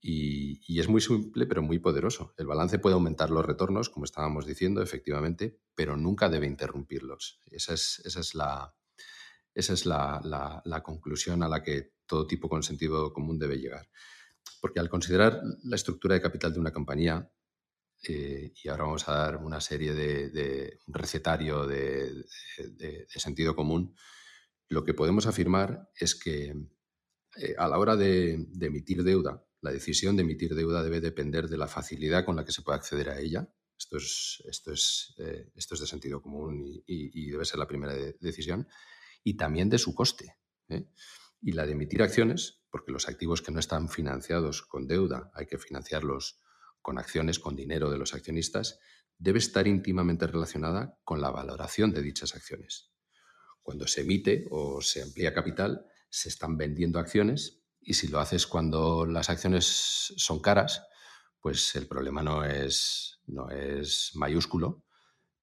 Y, 0.00 0.78
es 0.78 0.86
muy 0.86 1.00
simple, 1.00 1.46
pero 1.46 1.62
muy 1.62 1.78
poderoso. 1.78 2.34
El 2.36 2.46
balance 2.46 2.78
puede 2.78 2.94
aumentar 2.94 3.30
los 3.30 3.44
retornos, 3.44 3.88
como 3.88 4.04
estábamos 4.04 4.44
diciendo, 4.44 4.82
efectivamente, 4.82 5.58
pero 5.74 5.96
nunca 5.96 6.28
debe 6.28 6.46
interrumpirlos. 6.46 7.40
Esa 7.46 7.72
es, 7.72 8.02
esa 8.04 8.20
es, 8.20 8.34
la, 8.34 8.76
esa 9.54 9.72
es 9.72 9.86
la, 9.86 10.62
la 10.64 10.82
conclusión 10.82 11.42
a 11.42 11.48
la 11.48 11.62
que 11.62 11.94
todo 12.06 12.26
tipo 12.26 12.50
con 12.50 12.62
sentido 12.62 13.14
común 13.14 13.38
debe 13.38 13.58
llegar. 13.58 13.88
Porque 14.60 14.78
al 14.78 14.90
considerar 14.90 15.40
la 15.62 15.76
estructura 15.76 16.14
de 16.14 16.20
capital 16.20 16.52
de 16.52 16.60
una 16.60 16.72
compañía, 16.72 17.30
eh, 18.06 18.52
y 18.62 18.68
ahora 18.68 18.84
vamos 18.84 19.08
a 19.08 19.12
dar 19.12 19.36
una 19.36 19.60
serie 19.60 19.94
de, 19.94 20.80
un 20.86 20.94
recetario 20.94 21.66
de, 21.66 22.24
sentido 23.08 23.56
común, 23.56 23.94
lo 24.68 24.84
que 24.84 24.94
podemos 24.94 25.26
afirmar 25.26 25.90
es 25.98 26.14
que 26.14 26.54
eh, 27.36 27.54
a 27.58 27.68
la 27.68 27.78
hora 27.78 27.96
de, 27.96 28.46
emitir 28.60 29.02
deuda, 29.04 29.44
la 29.60 29.72
decisión 29.72 30.16
de 30.16 30.22
emitir 30.22 30.54
deuda 30.54 30.82
debe 30.82 31.00
depender 31.00 31.48
de 31.48 31.56
la 31.56 31.68
facilidad 31.68 32.24
con 32.24 32.36
la 32.36 32.44
que 32.44 32.52
se 32.52 32.62
puede 32.62 32.76
acceder 32.76 33.08
a 33.08 33.20
ella. 33.20 33.48
Esto 33.78 33.96
es, 33.96 34.42
esto 34.46 34.72
es, 34.72 35.14
eh, 35.18 35.50
esto 35.56 35.74
es 35.74 35.80
de 35.80 35.86
sentido 35.86 36.20
común 36.20 36.82
y, 36.86 37.30
debe 37.30 37.44
ser 37.44 37.58
la 37.58 37.66
primera 37.66 37.94
decisión. 38.20 38.68
Y 39.22 39.36
también 39.36 39.70
de 39.70 39.78
su 39.78 39.94
coste. 39.94 40.36
Y 41.40 41.52
la 41.52 41.66
de 41.66 41.72
emitir 41.72 42.02
acciones, 42.02 42.62
porque 42.70 42.92
los 42.92 43.08
activos 43.08 43.40
que 43.40 43.52
no 43.52 43.60
están 43.60 43.88
financiados 43.88 44.62
con 44.62 44.86
deuda 44.86 45.30
hay 45.34 45.46
que 45.46 45.58
financiarlos 45.58 46.43
con 46.84 46.98
acciones, 46.98 47.38
con 47.38 47.56
dinero 47.56 47.90
de 47.90 47.96
los 47.96 48.12
accionistas, 48.12 48.78
debe 49.16 49.38
estar 49.38 49.66
íntimamente 49.66 50.26
relacionada 50.26 50.98
con 51.02 51.22
la 51.22 51.30
valoración 51.30 51.92
de 51.92 52.02
dichas 52.02 52.34
acciones. 52.34 52.92
Cuando 53.62 53.86
se 53.86 54.02
emite 54.02 54.44
o 54.50 54.82
se 54.82 55.02
amplía 55.02 55.32
capital, 55.32 55.86
se 56.10 56.28
están 56.28 56.58
vendiendo 56.58 56.98
acciones 56.98 57.62
y 57.80 57.94
si 57.94 58.08
lo 58.08 58.20
haces 58.20 58.46
cuando 58.46 59.06
las 59.06 59.30
acciones 59.30 59.64
son 59.64 60.40
caras, 60.40 60.86
pues 61.40 61.74
el 61.74 61.86
problema 61.86 62.22
no 62.22 62.44
es, 62.44 63.22
no 63.28 63.48
es 63.48 64.10
mayúsculo, 64.14 64.84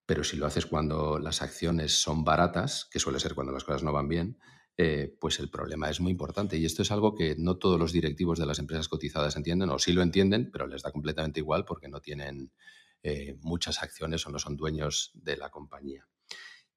pero 0.06 0.24
si 0.24 0.38
lo 0.38 0.46
haces 0.46 0.68
cuando 0.68 1.18
las 1.18 1.42
acciones 1.42 2.00
son 2.00 2.24
baratas, 2.24 2.88
que 2.92 3.00
suele 3.00 3.20
ser 3.20 3.34
cuando 3.34 3.52
las 3.52 3.64
cosas 3.64 3.82
no 3.82 3.92
van 3.92 4.08
bien, 4.08 4.38
eh, 4.78 5.16
pues 5.20 5.40
el 5.40 5.50
problema 5.50 5.90
es 5.90 6.00
muy 6.00 6.12
importante. 6.12 6.58
Y 6.58 6.66
esto 6.66 6.82
es 6.82 6.92
algo 6.92 7.16
que 7.16 7.36
no 7.38 7.58
todos 7.58 7.80
los 7.80 7.92
directivos 7.92 8.40
de 8.40 8.46
las 8.46 8.60
empresas 8.60 8.88
cotizadas 8.88 9.36
entienden, 9.36 9.70
o 9.70 9.80
sí 9.80 9.94
lo 9.94 10.02
entienden, 10.02 10.50
pero 10.52 10.68
les 10.68 10.82
da 10.82 10.92
completamente 10.92 11.40
igual 11.40 11.66
porque 11.66 11.88
no 11.88 12.02
tienen 12.02 12.52
eh, 13.04 13.36
muchas 13.42 13.82
acciones 13.82 14.26
o 14.26 14.30
no 14.30 14.40
son 14.40 14.58
dueños 14.58 15.12
de 15.14 15.38
la 15.38 15.50
compañía. 15.50 16.08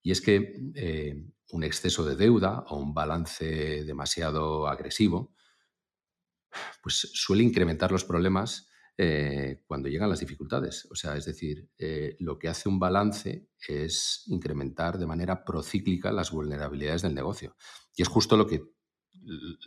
Y 0.03 0.11
es 0.11 0.21
que 0.21 0.55
eh, 0.75 1.15
un 1.51 1.65
exceso 1.65 2.05
de 2.05 2.17
deuda 2.17 2.65
o 2.69 2.77
un 2.77 2.93
balance 2.93 3.85
demasiado 3.85 4.67
agresivo, 4.69 5.35
pues 6.83 7.11
suele 7.15 7.43
incrementar 7.43 7.91
los 7.91 8.05
problemas 8.05 8.69
eh, 8.97 9.63
cuando 9.67 9.89
llegan 9.89 10.09
las 10.09 10.21
dificultades. 10.21 10.87
O 10.91 10.95
sea, 10.95 11.17
es 11.17 11.25
decir, 11.25 11.69
eh, 11.79 12.17
lo 12.21 12.39
que 12.39 12.49
hace 12.49 12.69
un 12.69 12.79
balance 12.79 13.49
es 13.67 14.23
incrementar 14.27 14.99
de 14.99 15.07
manera 15.07 15.45
procíclica 15.45 16.13
las 16.13 16.31
vulnerabilidades 16.31 17.03
del 17.03 17.15
negocio. 17.15 17.57
Y 17.97 18.03
es 18.03 18.09
justo 18.09 18.37
lo 18.37 18.47
que 18.47 18.63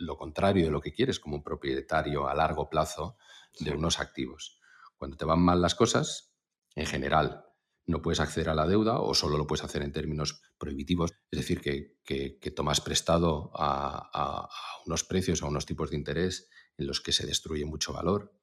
lo 0.00 0.16
contrario 0.16 0.64
de 0.64 0.70
lo 0.70 0.80
que 0.80 0.92
quieres 0.92 1.18
como 1.18 1.36
un 1.36 1.42
propietario 1.42 2.28
a 2.28 2.34
largo 2.34 2.70
plazo 2.70 3.16
de 3.58 3.72
unos 3.72 3.98
activos. 3.98 4.60
Cuando 4.96 5.16
te 5.16 5.24
van 5.24 5.40
mal 5.40 5.60
las 5.60 5.74
cosas, 5.74 6.34
en 6.74 6.86
general, 6.86 7.44
no 7.86 8.00
puedes 8.02 8.20
acceder 8.20 8.50
a 8.50 8.54
la 8.54 8.66
deuda 8.66 9.00
o 9.00 9.14
solo 9.14 9.36
lo 9.36 9.46
puedes 9.46 9.64
hacer 9.64 9.82
en 9.82 9.92
términos 9.92 10.42
prohibitivos, 10.58 11.12
es 11.30 11.38
decir, 11.38 11.60
que, 11.60 12.50
tomas 12.54 12.80
prestado 12.80 13.50
a, 13.54 14.10
a, 14.12 14.48
unos 14.86 15.04
precios, 15.04 15.42
a 15.42 15.46
unos 15.46 15.66
tipos 15.66 15.90
de 15.90 15.96
interés 15.96 16.48
en 16.76 16.86
los 16.86 17.00
que 17.00 17.12
se 17.12 17.26
destruye 17.26 17.64
mucho 17.64 17.92
valor 17.92 18.37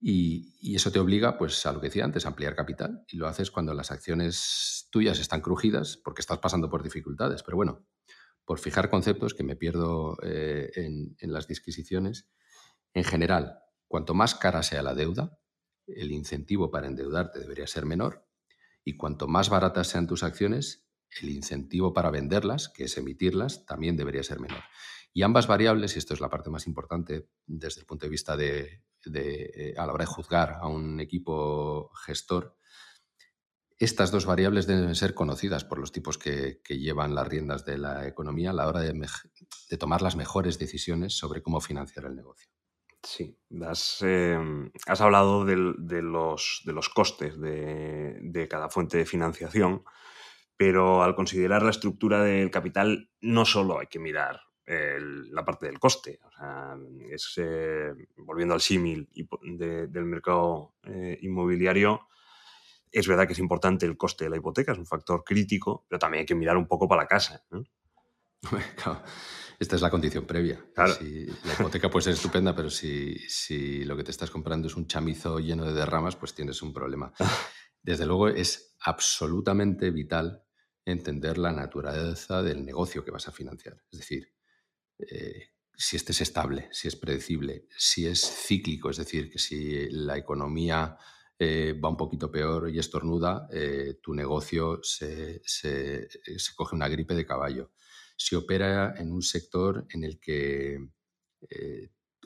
y, 0.00 0.76
eso 0.76 0.92
te 0.92 1.00
obliga, 1.00 1.38
pues, 1.38 1.64
a 1.66 1.72
lo 1.72 1.80
que 1.80 1.88
decía 1.88 2.04
antes, 2.04 2.24
a 2.24 2.28
ampliar 2.28 2.54
capital. 2.54 3.04
Y 3.08 3.16
lo 3.16 3.26
haces 3.26 3.50
cuando 3.50 3.74
las 3.74 3.90
acciones 3.90 4.88
tuyas 4.90 5.18
están 5.18 5.40
crujidas 5.40 5.96
porque 5.96 6.20
estás 6.20 6.38
pasando 6.38 6.70
por 6.70 6.82
dificultades. 6.82 7.42
Pero 7.42 7.56
bueno, 7.56 7.86
por 8.44 8.58
fijar 8.58 8.90
conceptos 8.90 9.34
que 9.34 9.42
me 9.42 9.56
pierdo 9.56 10.16
eh, 10.22 10.70
en, 10.74 11.16
en 11.18 11.32
las 11.32 11.48
disquisiciones, 11.48 12.30
en 12.94 13.04
general, 13.04 13.58
cuanto 13.88 14.14
más 14.14 14.34
cara 14.34 14.62
sea 14.62 14.82
la 14.82 14.94
deuda, 14.94 15.38
el 15.86 16.12
incentivo 16.12 16.70
para 16.70 16.86
endeudarte 16.86 17.40
debería 17.40 17.66
ser 17.66 17.84
menor. 17.84 18.26
Y 18.84 18.96
cuanto 18.96 19.26
más 19.26 19.48
baratas 19.48 19.88
sean 19.88 20.06
tus 20.06 20.22
acciones, 20.22 20.88
el 21.20 21.30
incentivo 21.30 21.92
para 21.92 22.10
venderlas, 22.10 22.68
que 22.68 22.84
es 22.84 22.96
emitirlas, 22.96 23.66
también 23.66 23.96
debería 23.96 24.22
ser 24.22 24.38
menor. 24.38 24.62
Y 25.12 25.22
ambas 25.22 25.46
variables, 25.46 25.96
y 25.96 25.98
esto 25.98 26.14
es 26.14 26.20
la 26.20 26.30
parte 26.30 26.50
más 26.50 26.66
importante 26.66 27.28
desde 27.46 27.80
el 27.80 27.86
punto 27.86 28.06
de 28.06 28.10
vista 28.10 28.36
de, 28.36 28.82
eh, 29.06 29.74
a 29.76 29.86
la 29.86 29.92
hora 29.92 30.04
de 30.04 30.10
juzgar 30.10 30.58
a 30.60 30.66
un 30.68 31.00
equipo 31.00 31.90
gestor, 32.04 32.56
estas 33.78 34.10
dos 34.10 34.26
variables 34.26 34.66
deben 34.66 34.94
ser 34.96 35.14
conocidas 35.14 35.64
por 35.64 35.78
los 35.78 35.92
tipos 35.92 36.18
que, 36.18 36.60
llevan 36.68 37.14
las 37.14 37.28
riendas 37.28 37.64
de 37.64 37.78
la 37.78 38.08
economía 38.08 38.50
a 38.50 38.52
la 38.52 38.66
hora 38.66 38.80
de, 38.80 38.92
tomar 39.78 40.02
las 40.02 40.16
mejores 40.16 40.58
decisiones 40.58 41.16
sobre 41.16 41.42
cómo 41.42 41.60
financiar 41.60 42.06
el 42.06 42.16
negocio. 42.16 42.48
Sí, 43.00 43.38
has, 43.64 44.02
em, 44.02 44.72
hablado 44.86 45.44
de, 45.44 45.54
los, 45.54 46.62
de, 46.64 46.74
costes 46.92 47.40
de, 47.40 48.18
de, 48.20 48.48
cada 48.48 48.68
fuente 48.68 48.98
de 48.98 49.06
financiación, 49.06 49.84
pero 50.56 51.04
al 51.04 51.14
considerar 51.14 51.62
la 51.62 51.70
estructura 51.70 52.24
del 52.24 52.50
capital 52.50 53.12
no 53.20 53.44
solo 53.44 53.78
hay 53.78 53.86
que 53.86 54.00
mirar 54.00 54.47
la 54.68 55.44
parte 55.44 55.66
del 55.66 55.78
coste. 55.78 56.20
O 56.26 56.30
sea, 56.30 56.76
es, 57.10 57.34
eh, 57.36 57.92
volviendo 58.18 58.54
al 58.54 58.60
símil 58.60 59.08
del 59.12 60.04
mercado 60.04 60.74
eh, 60.84 61.18
inmobiliario, 61.22 62.08
es 62.90 63.06
verdad 63.06 63.26
que 63.26 63.32
es 63.32 63.38
importante 63.38 63.86
el 63.86 63.96
coste 63.96 64.24
de 64.24 64.30
la 64.30 64.36
hipoteca, 64.36 64.72
es 64.72 64.78
un 64.78 64.86
factor 64.86 65.24
crítico, 65.24 65.86
pero 65.88 65.98
también 65.98 66.20
hay 66.20 66.26
que 66.26 66.34
mirar 66.34 66.56
un 66.56 66.66
poco 66.66 66.88
para 66.88 67.02
la 67.02 67.08
casa. 67.08 67.44
Esta 69.58 69.74
es 69.74 69.82
la 69.82 69.90
condición 69.90 70.24
previa. 70.24 70.64
la 70.76 71.52
hipoteca 71.52 71.90
puede 71.90 72.04
ser 72.04 72.12
estupenda, 72.14 72.54
pero 72.54 72.70
si, 72.70 73.18
si, 73.28 73.84
lo 73.84 73.96
que 73.96 74.04
te 74.04 74.10
estás 74.10 74.30
comprando 74.30 74.68
es 74.68 74.76
un 74.76 74.86
chamizo 74.86 75.40
lleno 75.40 75.64
de 75.64 75.72
derramas, 75.72 76.14
pues 76.16 76.34
tienes 76.34 76.62
un 76.62 76.72
problema. 76.72 77.12
Desde 77.82 78.06
luego 78.06 78.28
es 78.28 78.76
absolutamente 78.80 79.90
vital 79.90 80.44
entender 80.84 81.38
la 81.38 81.52
naturaleza 81.52 82.42
del 82.42 82.64
negocio 82.64 83.04
que 83.04 83.10
vas 83.10 83.28
a 83.28 83.32
financiar. 83.32 83.82
Es 83.90 83.98
decir, 83.98 84.32
eh, 84.98 85.50
si 85.76 85.96
este 85.96 86.12
es 86.12 86.20
estable, 86.20 86.68
si 86.72 86.88
es 86.88 86.96
predecible, 86.96 87.66
si 87.76 88.06
es 88.06 88.20
cíclico, 88.20 88.90
es 88.90 88.96
decir, 88.96 89.30
que 89.30 89.38
si 89.38 89.88
la 89.90 90.16
economía 90.16 90.96
eh, 91.38 91.72
va 91.72 91.88
un 91.88 91.96
poquito 91.96 92.32
peor 92.32 92.68
y 92.68 92.80
estornuda, 92.80 93.48
eh, 93.52 94.00
tu 94.02 94.12
negocio 94.12 94.80
se, 94.82 95.40
coge 96.56 96.74
una 96.74 96.88
gripe 96.88 97.14
de 97.14 97.26
caballo. 97.26 97.70
Si 98.16 98.34
opera 98.34 98.94
en 98.98 99.12
un 99.12 99.22
sector 99.22 99.86
en 99.90 100.02
el 100.02 100.18
que 100.18 100.78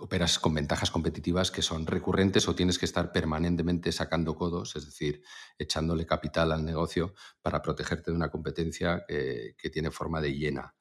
operas 0.00 0.38
con 0.38 0.54
ventajas 0.54 0.90
competitivas 0.90 1.50
que 1.50 1.60
son 1.60 1.86
recurrentes 1.86 2.48
o 2.48 2.54
tienes 2.54 2.78
que 2.78 2.86
estar 2.86 3.12
permanentemente 3.12 3.92
sacando 3.92 4.34
codos, 4.34 4.74
es 4.76 4.86
decir, 4.86 5.22
echándole 5.58 6.06
capital 6.06 6.50
al 6.52 6.64
negocio 6.64 7.14
para 7.42 7.60
protegerte 7.60 8.10
de 8.10 8.16
una 8.16 8.30
competencia 8.30 9.04
que 9.06 9.70
tiene 9.70 9.90
forma 9.90 10.22
de 10.22 10.34
hiena. 10.34 10.74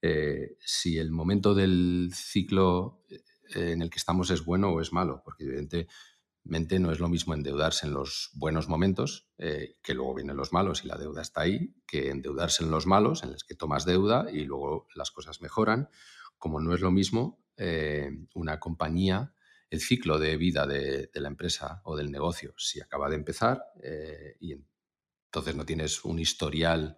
Eh, 0.00 0.56
si 0.60 0.98
el 0.98 1.10
momento 1.10 1.54
del 1.54 2.10
ciclo 2.14 3.02
eh, 3.10 3.72
en 3.72 3.82
el 3.82 3.90
que 3.90 3.98
estamos 3.98 4.30
es 4.30 4.44
bueno 4.44 4.70
o 4.70 4.80
es 4.80 4.92
malo, 4.92 5.22
porque 5.24 5.44
evidentemente 5.44 6.78
no 6.78 6.92
es 6.92 7.00
lo 7.00 7.08
mismo 7.08 7.34
endeudarse 7.34 7.86
en 7.86 7.94
los 7.94 8.30
buenos 8.34 8.68
momentos, 8.68 9.28
eh, 9.38 9.76
que 9.82 9.94
luego 9.94 10.14
vienen 10.14 10.36
los 10.36 10.52
malos 10.52 10.84
y 10.84 10.88
la 10.88 10.96
deuda 10.96 11.22
está 11.22 11.42
ahí, 11.42 11.74
que 11.86 12.10
endeudarse 12.10 12.62
en 12.62 12.70
los 12.70 12.86
malos, 12.86 13.24
en 13.24 13.32
los 13.32 13.44
que 13.44 13.54
tomas 13.54 13.84
deuda 13.84 14.30
y 14.32 14.44
luego 14.44 14.86
las 14.94 15.10
cosas 15.10 15.40
mejoran, 15.40 15.88
como 16.38 16.60
no 16.60 16.74
es 16.74 16.80
lo 16.80 16.90
mismo 16.90 17.44
una 18.34 18.60
compañía, 18.60 19.34
el 19.68 19.80
ciclo 19.80 20.20
de 20.20 20.36
vida 20.36 20.64
de, 20.64 21.10
la 21.14 21.26
empresa 21.26 21.80
o 21.82 21.96
del 21.96 22.12
negocio, 22.12 22.54
si 22.56 22.80
acaba 22.80 23.08
de 23.10 23.16
empezar 23.16 23.64
y 24.38 24.52
entonces 24.52 25.56
no 25.56 25.66
tienes 25.66 26.04
un 26.04 26.20
historial 26.20 26.96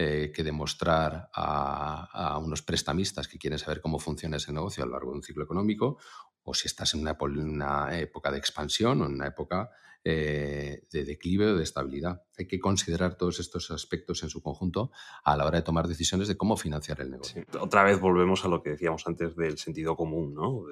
eh, 0.00 0.30
que 0.32 0.44
demostrar 0.44 1.28
a, 1.34 2.38
unos 2.38 2.62
prestamistas 2.62 3.26
que 3.26 3.36
quieren 3.36 3.58
saber 3.58 3.80
cómo 3.80 3.98
funciona 3.98 4.36
ese 4.36 4.52
negocio 4.52 4.84
a 4.84 4.86
lo 4.86 4.92
largo 4.92 5.10
de 5.10 5.16
un 5.16 5.24
ciclo 5.24 5.42
económico, 5.42 5.98
o 6.44 6.54
si 6.54 6.68
estás 6.68 6.94
en 6.94 7.00
una, 7.00 7.98
época 7.98 8.30
de 8.30 8.38
expansión 8.38 9.02
o 9.02 9.06
en 9.06 9.14
una 9.14 9.26
época 9.26 9.70
eh, 10.04 10.86
de 10.92 11.04
declive 11.04 11.46
o 11.46 11.56
de 11.56 11.64
estabilidad. 11.64 12.22
Hay 12.38 12.46
que 12.46 12.60
considerar 12.60 13.16
todos 13.16 13.40
estos 13.40 13.72
aspectos 13.72 14.22
en 14.22 14.30
su 14.30 14.40
conjunto 14.40 14.92
a 15.24 15.36
la 15.36 15.44
hora 15.44 15.58
de 15.58 15.64
tomar 15.64 15.88
decisiones 15.88 16.28
de 16.28 16.36
cómo 16.36 16.56
financiar 16.56 17.00
el 17.00 17.10
negocio. 17.10 17.44
Otra 17.58 17.82
vez 17.82 17.98
volvemos 17.98 18.44
a 18.44 18.48
lo 18.48 18.62
que 18.62 18.70
decíamos 18.70 19.04
antes 19.04 19.34
del 19.34 19.58
sentido 19.58 19.96
común, 19.96 20.32
¿no? 20.32 20.62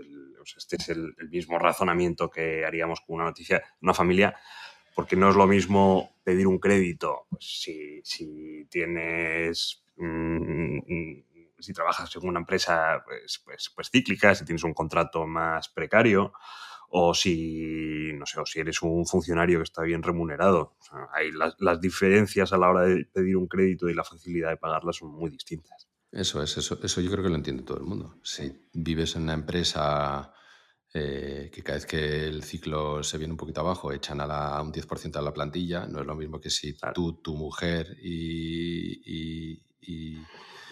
este 0.56 0.76
es 0.76 0.88
el, 0.90 1.16
el 1.18 1.28
mismo 1.30 1.58
razonamiento 1.58 2.30
que 2.30 2.64
haríamos 2.64 3.00
con 3.00 3.16
una 3.16 3.24
noticia, 3.24 3.60
una 3.82 3.92
familia 3.92 4.36
porque 4.96 5.14
no 5.14 5.28
es 5.28 5.36
lo 5.36 5.46
mismo 5.46 6.16
pedir 6.24 6.46
un 6.46 6.58
crédito 6.58 7.26
pues, 7.28 8.02
si, 8.02 8.66
tienes, 8.70 9.84
mm, 9.98 10.78
mm, 10.78 11.24
si 11.58 11.72
trabajas 11.74 12.16
en 12.16 12.26
una 12.26 12.40
empresa 12.40 13.02
pues, 13.04 13.42
pues, 13.44 13.70
pues, 13.74 13.90
cíclica, 13.90 14.34
si 14.34 14.46
tienes 14.46 14.64
un 14.64 14.72
contrato 14.72 15.26
más 15.26 15.68
precario 15.68 16.32
o 16.88 17.12
si, 17.12 18.10
no 18.14 18.24
sé, 18.24 18.40
o 18.40 18.46
si 18.46 18.60
eres 18.60 18.80
un 18.80 19.06
funcionario 19.06 19.58
que 19.58 19.64
está 19.64 19.82
bien 19.82 20.02
remunerado. 20.02 20.76
hay 21.12 21.30
las, 21.30 21.54
las, 21.58 21.78
diferencias 21.78 22.54
a 22.54 22.58
la 22.58 22.70
hora 22.70 22.82
de 22.82 23.04
pedir 23.04 23.36
un 23.36 23.48
crédito 23.48 23.90
y 23.90 23.94
la 23.94 24.04
facilidad 24.04 24.48
de 24.48 24.56
pagarlas 24.56 24.96
son 24.96 25.10
muy 25.10 25.28
distintas. 25.28 25.88
Eso 26.10 26.42
es, 26.42 26.56
eso, 26.56 26.78
eso 26.82 27.00
yo 27.02 27.10
creo 27.10 27.24
que 27.24 27.28
lo 27.28 27.36
entiende 27.36 27.64
todo 27.64 27.76
el 27.76 27.84
mundo. 27.84 28.18
Si 28.22 28.50
vives 28.72 29.16
en 29.16 29.24
una 29.24 29.34
empresa 29.34 30.32
eh, 30.98 31.50
que 31.52 31.62
cada 31.62 31.76
vez 31.76 31.84
que 31.84 32.26
el 32.26 32.42
ciclo 32.42 33.02
se 33.02 33.18
viene 33.18 33.34
un 33.34 33.36
poquito 33.36 33.60
abajo 33.60 33.92
echan 33.92 34.18
a, 34.18 34.62
un 34.62 34.72
10% 34.72 35.16
a 35.16 35.20
la 35.20 35.34
plantilla, 35.34 35.86
no 35.86 36.00
es 36.00 36.06
lo 36.06 36.14
mismo 36.14 36.40
que 36.40 36.48
si 36.48 36.74
tú, 36.94 37.20
tu 37.20 37.34
mujer 37.36 37.98
y, 38.02 39.60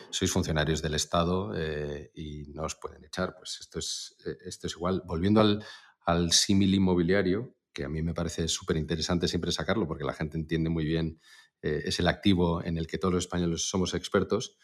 sois 0.08 0.30
funcionarios 0.30 0.80
del 0.80 0.94
Estado 0.94 1.52
eh, 1.54 2.10
y 2.14 2.44
no 2.54 2.62
os 2.62 2.76
pueden 2.76 3.04
echar. 3.04 3.34
Pues 3.36 3.58
esto 3.60 3.80
es, 3.80 4.16
eh, 4.24 4.38
esto 4.46 4.66
es 4.66 4.72
igual. 4.74 5.02
Volviendo 5.04 5.42
al, 5.42 5.62
al 6.06 6.32
símil 6.32 6.72
inmobiliario, 6.72 7.56
que 7.74 7.84
a 7.84 7.90
mí 7.90 8.00
me 8.00 8.14
parece 8.14 8.48
súper 8.48 8.78
interesante 8.78 9.28
siempre 9.28 9.52
sacarlo 9.52 9.86
porque 9.86 10.04
la 10.04 10.14
gente 10.14 10.38
entiende 10.38 10.70
muy 10.70 10.86
bien, 10.86 11.20
es 11.60 11.98
el 11.98 12.08
activo 12.08 12.64
en 12.64 12.78
el 12.78 12.86
que 12.86 12.96
todos 12.96 13.12
los 13.12 13.24
españoles 13.24 13.68
somos 13.68 13.92
expertos. 13.92 14.56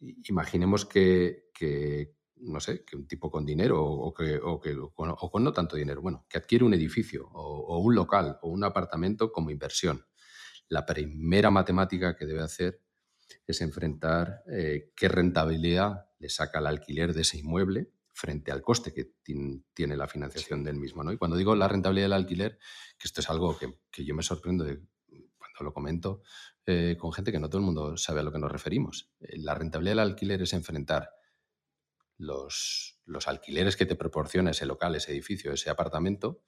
imaginemos 0.00 0.84
que, 0.84 1.50
que 1.54 2.14
no 2.36 2.60
sé, 2.60 2.84
que 2.84 2.96
un 2.96 3.06
tipo 3.06 3.30
con 3.30 3.44
dinero 3.44 3.82
o, 3.84 4.12
que, 4.12 4.36
o, 4.36 4.60
que, 4.60 4.76
con, 4.94 5.44
no 5.44 5.52
tanto 5.52 5.76
dinero, 5.76 6.02
bueno, 6.02 6.26
que 6.28 6.38
adquiere 6.38 6.64
un 6.64 6.74
edificio 6.74 7.28
o, 7.32 7.78
un 7.78 7.94
local 7.94 8.38
o 8.42 8.48
un 8.48 8.64
apartamento 8.64 9.32
como 9.32 9.50
inversión. 9.50 10.04
La 10.68 10.84
primera 10.84 11.50
matemática 11.50 12.16
que 12.16 12.26
debe 12.26 12.42
hacer 12.42 12.80
es 13.46 13.60
enfrentar 13.60 14.42
eh, 14.50 14.92
qué 14.96 15.08
rentabilidad 15.08 16.06
le 16.18 16.28
saca 16.28 16.58
el 16.58 16.66
alquiler 16.66 17.14
de 17.14 17.22
ese 17.22 17.38
inmueble 17.38 17.90
frente 18.12 18.52
al 18.52 18.62
coste 18.62 18.92
que 18.92 19.12
tiene 19.22 19.96
la 19.96 20.06
financiación 20.06 20.62
del 20.62 20.76
mismo. 20.76 21.02
¿no? 21.02 21.12
Y 21.12 21.18
cuando 21.18 21.36
digo 21.36 21.54
la 21.54 21.68
rentabilidad 21.68 22.06
del 22.06 22.12
alquiler, 22.14 22.58
que 22.98 23.08
esto 23.08 23.20
es 23.20 23.28
algo 23.28 23.58
que, 23.58 24.04
yo 24.04 24.14
me 24.14 24.22
sorprendo 24.22 24.64
de 24.64 24.80
cuando 25.36 25.60
lo 25.60 25.74
comento 25.74 26.22
eh, 26.64 26.96
con 26.98 27.12
gente 27.12 27.32
que 27.32 27.40
no 27.40 27.48
todo 27.48 27.58
el 27.58 27.66
mundo 27.66 27.96
sabe 27.96 28.20
a 28.20 28.22
lo 28.22 28.32
que 28.32 28.38
nos 28.38 28.50
referimos. 28.50 29.10
Eh, 29.20 29.38
la 29.38 29.54
rentabilidad 29.54 29.92
del 29.92 30.10
alquiler 30.10 30.42
es 30.42 30.52
enfrentar 30.52 31.10
los, 32.18 33.00
los 33.04 33.28
alquileres 33.28 33.76
que 33.76 33.86
te 33.86 33.96
proporciona 33.96 34.52
ese 34.52 34.66
local, 34.66 34.94
ese 34.94 35.12
edificio, 35.12 35.52
ese 35.52 35.70
apartamento, 35.70 36.42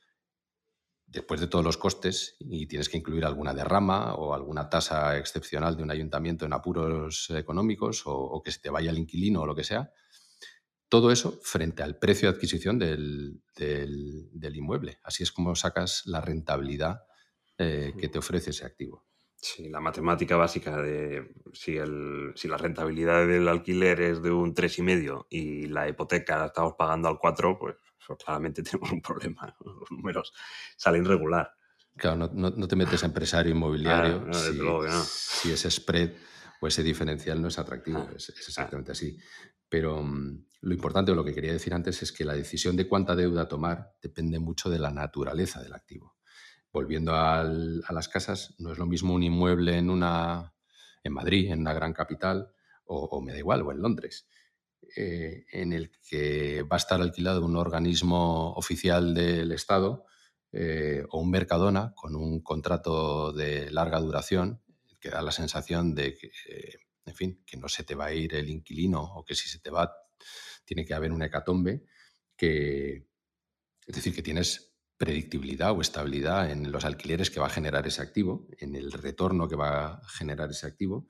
después 1.07 1.41
de 1.41 1.47
todos 1.47 1.65
los 1.65 1.77
costes 1.77 2.37
y 2.41 2.67
tienes 2.67 2.89
que 2.89 2.99
incluir 2.99 3.25
alguna 3.25 3.55
derrama 3.55 4.15
o 4.15 4.35
alguna 4.35 4.69
tasa 4.69 5.17
excepcional 5.17 5.77
de 5.77 5.83
un 5.83 5.91
ayuntamiento 5.91 6.45
en 6.45 6.53
apuros 6.53 7.31
económicos 7.31 8.03
o, 8.07 8.43
que 8.45 8.51
se 8.51 8.61
te 8.61 8.71
vaya 8.71 8.91
el 8.91 8.99
inquilino 8.99 9.43
o 9.43 9.47
lo 9.47 9.55
que 9.55 9.65
sea, 9.65 9.93
todo 10.89 11.11
eso 11.11 11.39
frente 11.43 11.83
al 11.83 11.99
precio 11.99 12.29
de 12.29 12.37
adquisición 12.37 12.79
del, 12.79 13.43
inmueble. 14.55 14.99
Así 15.03 15.23
es 15.23 15.33
como 15.33 15.55
sacas 15.55 16.03
la 16.07 16.21
rentabilidad 16.21 17.03
eh, 17.59 17.95
que 17.99 18.09
te 18.09 18.19
ofrece 18.19 18.51
ese 18.51 18.67
activo. 18.67 19.06
Sí, 19.39 19.69
la 19.69 19.81
matemática 19.81 20.37
básica 20.37 20.81
de 20.81 21.35
si, 21.53 21.77
el, 21.77 22.33
si 22.35 22.49
la 22.49 22.57
rentabilidad 22.57 23.27
del 23.27 23.49
alquiler 23.49 24.01
es 24.01 24.23
de 24.23 24.31
un 24.31 24.55
3,5 24.55 25.27
y 25.31 25.67
la 25.67 25.89
hipoteca 25.89 26.39
la 26.39 26.47
estamos 26.47 26.75
pagando 26.77 27.09
al 27.09 27.19
4, 27.19 27.59
pues 27.59 27.77
claramente 28.25 28.63
tenemos 28.63 28.91
un 28.91 29.03
problema. 29.03 29.55
Los 29.61 29.91
números 29.91 30.33
salen 30.77 31.05
regular. 31.05 31.53
Claro, 31.97 32.31
no, 32.33 32.69
te 32.69 32.77
metes 32.77 33.03
a 33.03 33.07
empresario 33.07 33.53
inmobiliario 33.53 34.31
si, 34.35 35.51
ese 35.51 35.71
spread 35.71 36.13
o 36.61 36.67
ese 36.67 36.83
diferencial 36.83 37.41
no 37.41 37.49
es 37.49 37.59
atractivo. 37.59 38.07
es, 38.15 38.29
exactamente 38.29 38.93
así. 38.93 39.19
Pero 39.69 40.03
mm, 40.03 40.45
lo 40.61 40.75
importante 40.75 41.13
o 41.13 41.15
lo 41.15 41.25
que 41.25 41.35
quería 41.35 41.53
decir 41.53 41.73
antes 41.73 42.03
es 42.03 42.13
que 42.13 42.25
la 42.25 42.35
decisión 42.35 42.77
de 42.77 42.87
cuánta 42.87 43.17
deuda 43.17 43.49
tomar 43.49 43.95
depende 44.03 44.39
mucho 44.39 44.69
de 44.69 44.79
la 44.79 44.91
naturaleza 44.91 45.63
del 45.63 45.73
activo. 45.73 46.16
Volviendo 46.77 47.15
a 47.15 47.43
las 47.43 48.09
casas, 48.09 48.55
no 48.59 48.71
es 48.71 48.79
lo 48.79 48.87
mismo 48.87 49.15
un 49.15 49.23
inmueble 49.23 49.79
en, 49.79 49.89
una, 49.89 50.53
en 51.03 51.13
Madrid, 51.13 51.51
en 51.51 51.61
una 51.61 51.73
gran 51.73 51.93
capital, 51.93 52.53
o 52.85 53.21
me 53.23 53.33
da 53.33 53.39
igual, 53.39 53.63
o 53.63 53.73
en 53.73 53.81
Londres 53.81 54.29
eh, 54.95 55.47
en 55.53 55.73
el 55.73 55.91
que 56.09 56.63
va 56.63 56.77
a 56.77 56.79
estar 56.79 57.01
alquilado 57.01 57.45
un 57.45 57.57
organismo 57.57 58.53
oficial 58.53 59.15
del 59.15 59.53
Estado 59.53 60.05
eh, 60.53 61.05
o 61.11 61.21
un 61.21 61.31
Mercadona 61.31 61.93
con 61.95 62.15
un 62.15 62.41
contrato 62.41 63.33
de 63.33 63.71
larga 63.71 64.01
duración 64.01 64.63
que 65.01 65.11
da 65.11 65.23
la 65.23 65.33
sensación 65.33 65.95
de 65.95 66.15
que, 66.17 66.31
eh, 66.49 66.79
en 67.05 67.15
fin, 67.15 67.43
que 67.45 67.57
no 67.57 67.69
se 67.69 67.85
te 67.85 67.95
va 67.95 68.07
a 68.07 68.15
ir 68.15 68.35
el 68.35 68.49
inquilino 68.49 69.03
o 69.03 69.25
que 69.25 69.35
si 69.35 69.49
se 69.49 69.59
te 69.59 69.71
va 69.71 69.93
tiene 70.65 70.85
que 70.85 70.95
haber 70.95 71.13
una 71.13 71.27
hecatombe 71.27 71.85
que, 72.37 73.09
es 73.87 73.95
decir, 73.95 74.15
que 74.15 74.23
tienes 74.23 74.76
predictibilidad 74.97 75.73
o 75.73 75.81
estabilidad 75.81 76.51
en 76.51 76.73
los 76.73 76.85
alquileres 76.85 77.31
que 77.31 77.41
va 77.41 77.47
a 77.47 77.51
generar 77.51 77.87
ese 77.87 78.03
activo, 78.03 78.47
en 78.59 78.75
el 78.75 78.93
retorno 78.93 79.49
que 79.49 79.57
va 79.57 79.95
a 79.95 80.09
generar 80.09 80.51
ese 80.51 80.67
activo, 80.67 81.07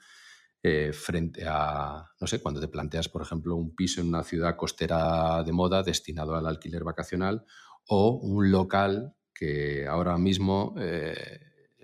eh, 0.63 0.93
frente 0.93 1.45
a, 1.47 2.05
no 2.21 2.27
sé, 2.27 2.41
cuando 2.41 2.61
te 2.61 2.69
planteas, 2.69 3.09
por 3.09 3.23
ejemplo, 3.23 3.55
un 3.55 3.77
piso 3.77 4.01
en 4.01 4.09
una 4.09 4.25
ciudad 4.25 4.57
costera 4.57 5.45
de 5.45 5.53
moda 5.53 5.83
destinado 5.83 6.35
al 6.35 6.47
alquiler 6.47 6.83
vacacional 6.83 7.45
o 7.87 8.19
un 8.21 8.51
local 8.51 9.15
que 9.33 9.87
ahora 9.87 10.19
mismo 10.19 10.75
eh, 10.79 11.41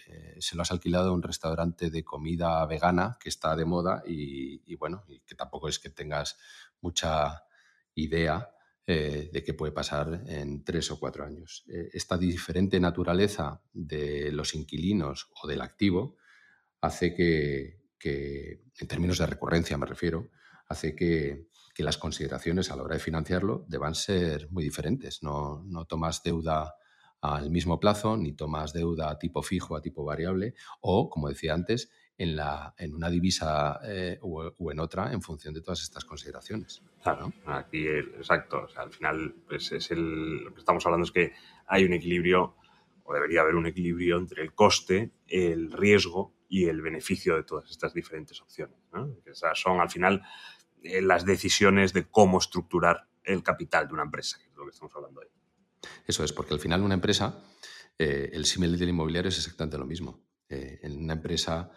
eh, 0.09 0.37
se 0.41 0.57
lo 0.57 0.63
has 0.63 0.73
alquilado 0.73 1.11
a 1.11 1.13
un 1.13 1.23
restaurante 1.23 1.91
de 1.91 2.03
comida 2.03 2.65
vegana 2.67 3.19
que 3.21 3.29
está 3.29 3.55
de 3.55 3.65
moda 3.65 4.03
y, 4.07 4.75
bueno, 4.77 5.05
y 5.07 5.21
que 5.21 5.35
tampoco 5.35 5.69
es 5.69 5.79
que 5.79 5.91
tengas 5.91 6.37
mucha 6.81 7.45
idea 7.95 8.51
de 8.87 9.43
qué 9.45 9.55
puede 9.55 9.73
pasar 9.73 10.25
en 10.27 10.65
tres 10.65 10.91
o 10.91 10.99
cuatro 10.99 11.25
años. 11.25 11.65
esta 11.93 12.19
diferente 12.19 12.81
naturaleza 12.81 13.63
de 13.73 14.33
los 14.33 14.55
inquilinos 14.55 15.31
o 15.41 15.47
del 15.47 15.61
activo 15.61 16.17
hace 16.81 17.15
que, 17.15 17.83
que, 18.03 18.65
en 18.79 18.89
términos 18.89 19.19
de 19.19 19.27
recurrencia 19.27 19.79
me 19.79 19.87
refiero, 19.87 20.29
hace 20.67 20.95
que, 20.95 21.47
las 21.79 21.99
consideraciones 21.99 22.71
a 22.71 22.77
la 22.77 22.85
hora 22.85 22.95
de 22.95 23.01
financiarlo 23.01 23.65
deban 23.67 23.97
ser 23.97 24.49
muy 24.53 24.63
diferentes. 24.63 25.21
No, 25.25 25.65
tomas 25.89 26.23
deuda 26.23 26.75
al 27.21 27.51
mismo 27.51 27.81
plazo, 27.81 28.17
ni 28.17 28.35
tomas 28.35 28.73
deuda 28.73 29.11
a 29.11 29.19
tipo 29.19 29.43
fijo, 29.43 29.75
a 29.75 29.83
tipo 29.83 30.05
variable, 30.05 30.55
o, 30.81 31.11
como 31.11 31.29
decía 31.29 31.55
antes, 31.55 31.91
en, 32.19 32.37
la, 32.37 32.75
en 32.79 32.95
una 32.95 33.11
divisa 33.11 33.81
eh, 33.85 34.19
o, 34.23 34.71
en 34.71 34.81
otra 34.81 35.13
en 35.13 35.23
función 35.23 35.55
de 35.55 35.61
todas 35.61 35.83
estas 35.83 36.05
consideraciones. 36.05 36.83
Claro, 37.03 37.33
aquí, 37.47 37.87
exacto. 37.87 38.69
al 38.77 38.93
final, 38.93 39.35
pues 39.49 39.73
es 39.73 39.91
el, 39.91 40.45
lo 40.45 40.55
que 40.55 40.61
estamos 40.61 40.85
hablando 40.87 41.05
es 41.05 41.13
que 41.13 41.33
hay 41.67 41.85
un 41.85 41.93
equilibrio, 41.93 42.57
o 43.05 43.15
debería 43.15 43.41
haber 43.41 43.57
un 43.57 43.67
equilibrio 43.67 44.19
entre 44.19 44.43
el 44.43 44.55
coste, 44.55 45.13
el 45.27 45.73
riesgo 45.73 46.35
y 46.49 46.67
el 46.67 46.83
beneficio 46.83 47.37
de 47.37 47.45
todas 47.45 47.71
estas 47.71 47.95
diferentes 47.95 48.41
opciones. 48.41 48.77
Esas 49.25 49.59
son 49.59 49.81
al 49.81 49.91
final 49.91 50.23
eh, 50.83 51.01
las 51.01 51.25
decisiones 51.25 51.93
de 51.93 52.05
cómo 52.05 52.39
estructurar 52.39 53.09
el 53.25 53.43
capital 53.43 53.89
de 53.89 53.95
una 53.95 54.03
empresa, 54.03 54.39
que 54.39 54.49
es 54.49 54.55
lo 54.55 54.65
que 54.65 54.71
estamos 54.71 54.93
hablando 54.95 55.21
hoy. 55.21 55.29
Eso 56.07 56.25
es, 56.25 56.33
porque 56.33 56.55
al 56.55 56.61
final 56.61 56.83
una 56.83 56.95
empresa, 56.95 57.43
eh, 57.99 58.31
el 58.33 58.45
símil 58.45 58.79
del 58.79 58.91
inmobiliario 58.91 59.29
es 59.29 59.39
exactamente 59.39 59.79
lo 59.79 59.87
mismo. 59.87 60.23
Eh, 60.49 60.81
en 60.83 61.05
una 61.05 61.15
empresa, 61.15 61.71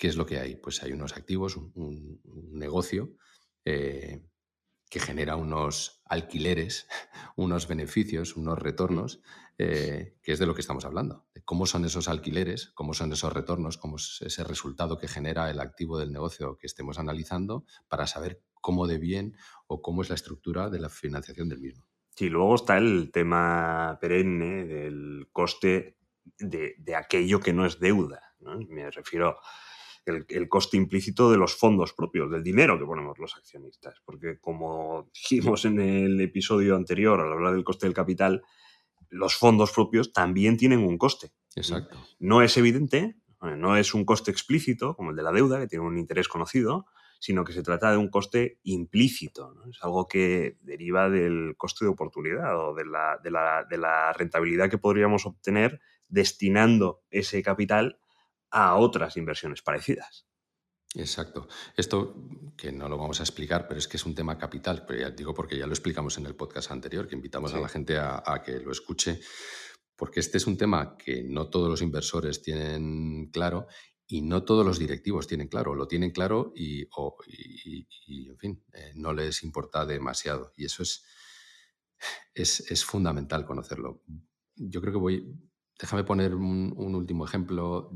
¿qué 0.00 0.08
es 0.08 0.16
lo 0.16 0.24
que 0.24 0.38
hay? 0.38 0.56
Pues 0.56 0.82
hay 0.82 0.92
unos 0.92 1.14
activos, 1.14 1.56
un, 1.56 2.20
negocio 2.52 3.14
que 3.62 4.98
genera 4.98 5.36
unos 5.36 6.02
alquileres, 6.06 6.88
unos 7.36 7.68
beneficios, 7.68 8.34
unos 8.34 8.58
retornos 8.58 9.20
eh, 9.58 10.16
que 10.22 10.32
es 10.32 10.38
de 10.38 10.46
lo 10.46 10.54
que 10.54 10.62
estamos 10.62 10.86
hablando, 10.86 11.26
de 11.34 11.44
cómo 11.44 11.66
son 11.66 11.84
esos 11.84 12.08
alquileres, 12.08 12.72
cómo 12.74 12.94
son 12.94 13.12
esos 13.12 13.30
retornos, 13.30 13.76
cómo 13.76 13.96
es 13.96 14.22
ese 14.22 14.42
resultado 14.42 14.96
que 14.96 15.06
genera 15.06 15.50
el 15.50 15.60
activo 15.60 15.98
del 15.98 16.12
negocio 16.12 16.56
que 16.56 16.66
estemos 16.66 16.98
analizando 16.98 17.66
para 17.86 18.06
saber 18.06 18.42
cómo 18.54 18.86
de 18.86 18.96
bien 18.96 19.36
o 19.66 19.82
cómo 19.82 20.00
es 20.00 20.08
la 20.08 20.14
estructura 20.14 20.70
de 20.70 20.80
la 20.80 20.88
financiación 20.88 21.50
del 21.50 21.60
mismo. 21.60 21.84
Sí, 22.16 22.30
luego 22.30 22.54
está 22.54 22.78
el 22.78 23.10
tema 23.12 23.98
perenne 24.00 24.64
del 24.64 25.28
coste 25.30 25.98
de, 26.38 26.96
aquello 26.96 27.38
que 27.38 27.52
no 27.52 27.66
es 27.66 27.78
deuda. 27.78 28.34
Me 28.40 28.90
refiero 28.90 29.36
el, 30.06 30.24
el, 30.28 30.48
coste 30.48 30.76
implícito 30.76 31.30
de 31.30 31.36
los 31.36 31.54
fondos 31.54 31.92
propios, 31.92 32.30
del 32.30 32.42
dinero 32.42 32.78
que 32.78 32.84
ponemos 32.84 33.18
los 33.18 33.36
accionistas. 33.36 34.00
Porque 34.04 34.38
como 34.40 35.08
dijimos 35.12 35.64
en 35.64 35.80
el 35.80 36.20
episodio 36.20 36.76
anterior 36.76 37.20
al 37.20 37.32
hablar 37.32 37.54
del 37.54 37.64
coste 37.64 37.86
del 37.86 37.94
capital, 37.94 38.42
los 39.10 39.34
fondos 39.34 39.72
propios 39.72 40.12
también 40.12 40.56
tienen 40.56 40.80
un 40.80 40.98
coste. 40.98 41.32
Exacto. 41.56 41.98
No 42.18 42.42
es 42.42 42.56
evidente, 42.56 43.16
no 43.40 43.76
es 43.76 43.94
un 43.94 44.04
coste 44.04 44.30
explícito, 44.30 44.94
como 44.94 45.10
el 45.10 45.16
de 45.16 45.22
la 45.22 45.32
deuda, 45.32 45.58
que 45.58 45.66
tiene 45.66 45.84
un 45.84 45.98
interés 45.98 46.28
conocido, 46.28 46.86
sino 47.18 47.44
que 47.44 47.52
se 47.52 47.62
trata 47.62 47.90
de 47.90 47.98
un 47.98 48.08
coste 48.08 48.58
implícito. 48.62 49.54
Es 49.68 49.82
algo 49.82 50.08
que 50.08 50.56
deriva 50.62 51.10
del 51.10 51.54
coste 51.56 51.84
de 51.84 51.90
oportunidad 51.90 52.58
o 52.58 52.74
de 52.74 52.86
la, 52.86 53.18
de, 53.22 53.30
la, 53.30 53.66
de 53.68 53.78
la, 53.78 54.12
rentabilidad 54.12 54.70
que 54.70 54.78
podríamos 54.78 55.26
obtener 55.26 55.80
destinando 56.08 57.02
ese 57.10 57.42
capital 57.42 57.98
a 58.50 58.76
otras 58.76 59.16
inversiones 59.16 59.62
parecidas. 59.62 60.26
Exacto. 60.94 61.46
Esto 61.76 62.16
que 62.56 62.72
no 62.72 62.88
lo 62.88 62.98
vamos 62.98 63.20
a 63.20 63.22
explicar, 63.22 63.68
pero 63.68 63.78
es 63.78 63.86
que 63.86 63.96
es 63.96 64.04
un 64.06 64.14
tema 64.14 64.36
capital, 64.36 64.84
pero 64.86 65.00
ya 65.00 65.10
digo 65.10 65.32
porque 65.32 65.56
ya 65.56 65.66
lo 65.66 65.72
explicamos 65.72 66.18
en 66.18 66.26
el 66.26 66.34
podcast 66.34 66.72
anterior, 66.72 67.06
que 67.06 67.14
invitamos 67.14 67.54
a 67.54 67.60
la 67.60 67.68
gente 67.68 67.96
a, 67.98 68.42
que 68.44 68.58
lo 68.58 68.72
escuche, 68.72 69.20
porque 69.94 70.18
este 70.18 70.38
es 70.38 70.46
un 70.46 70.56
tema 70.56 70.96
que 70.96 71.22
no 71.22 71.48
todos 71.48 71.68
los 71.68 71.82
inversores 71.82 72.42
tienen 72.42 73.30
claro 73.30 73.68
y 74.08 74.22
no 74.22 74.42
todos 74.42 74.66
los 74.66 74.80
directivos 74.80 75.28
tienen 75.28 75.46
claro, 75.46 75.76
lo 75.76 75.86
tienen 75.86 76.10
claro 76.10 76.52
y, 76.56 76.88
en 78.28 78.38
fin, 78.38 78.64
eh, 78.72 78.90
no 78.96 79.12
les 79.12 79.44
importa 79.44 79.86
demasiado. 79.86 80.52
Y 80.56 80.64
eso 80.64 80.82
es, 80.82 81.04
es, 82.34 82.68
es 82.68 82.84
fundamental 82.84 83.44
conocerlo. 83.44 84.02
Yo 84.56 84.80
creo 84.80 84.94
que 84.94 84.98
voy, 84.98 85.49
Déjame 85.80 86.04
poner 86.04 86.34
un, 86.34 86.94
último 86.94 87.24
ejemplo 87.24 87.90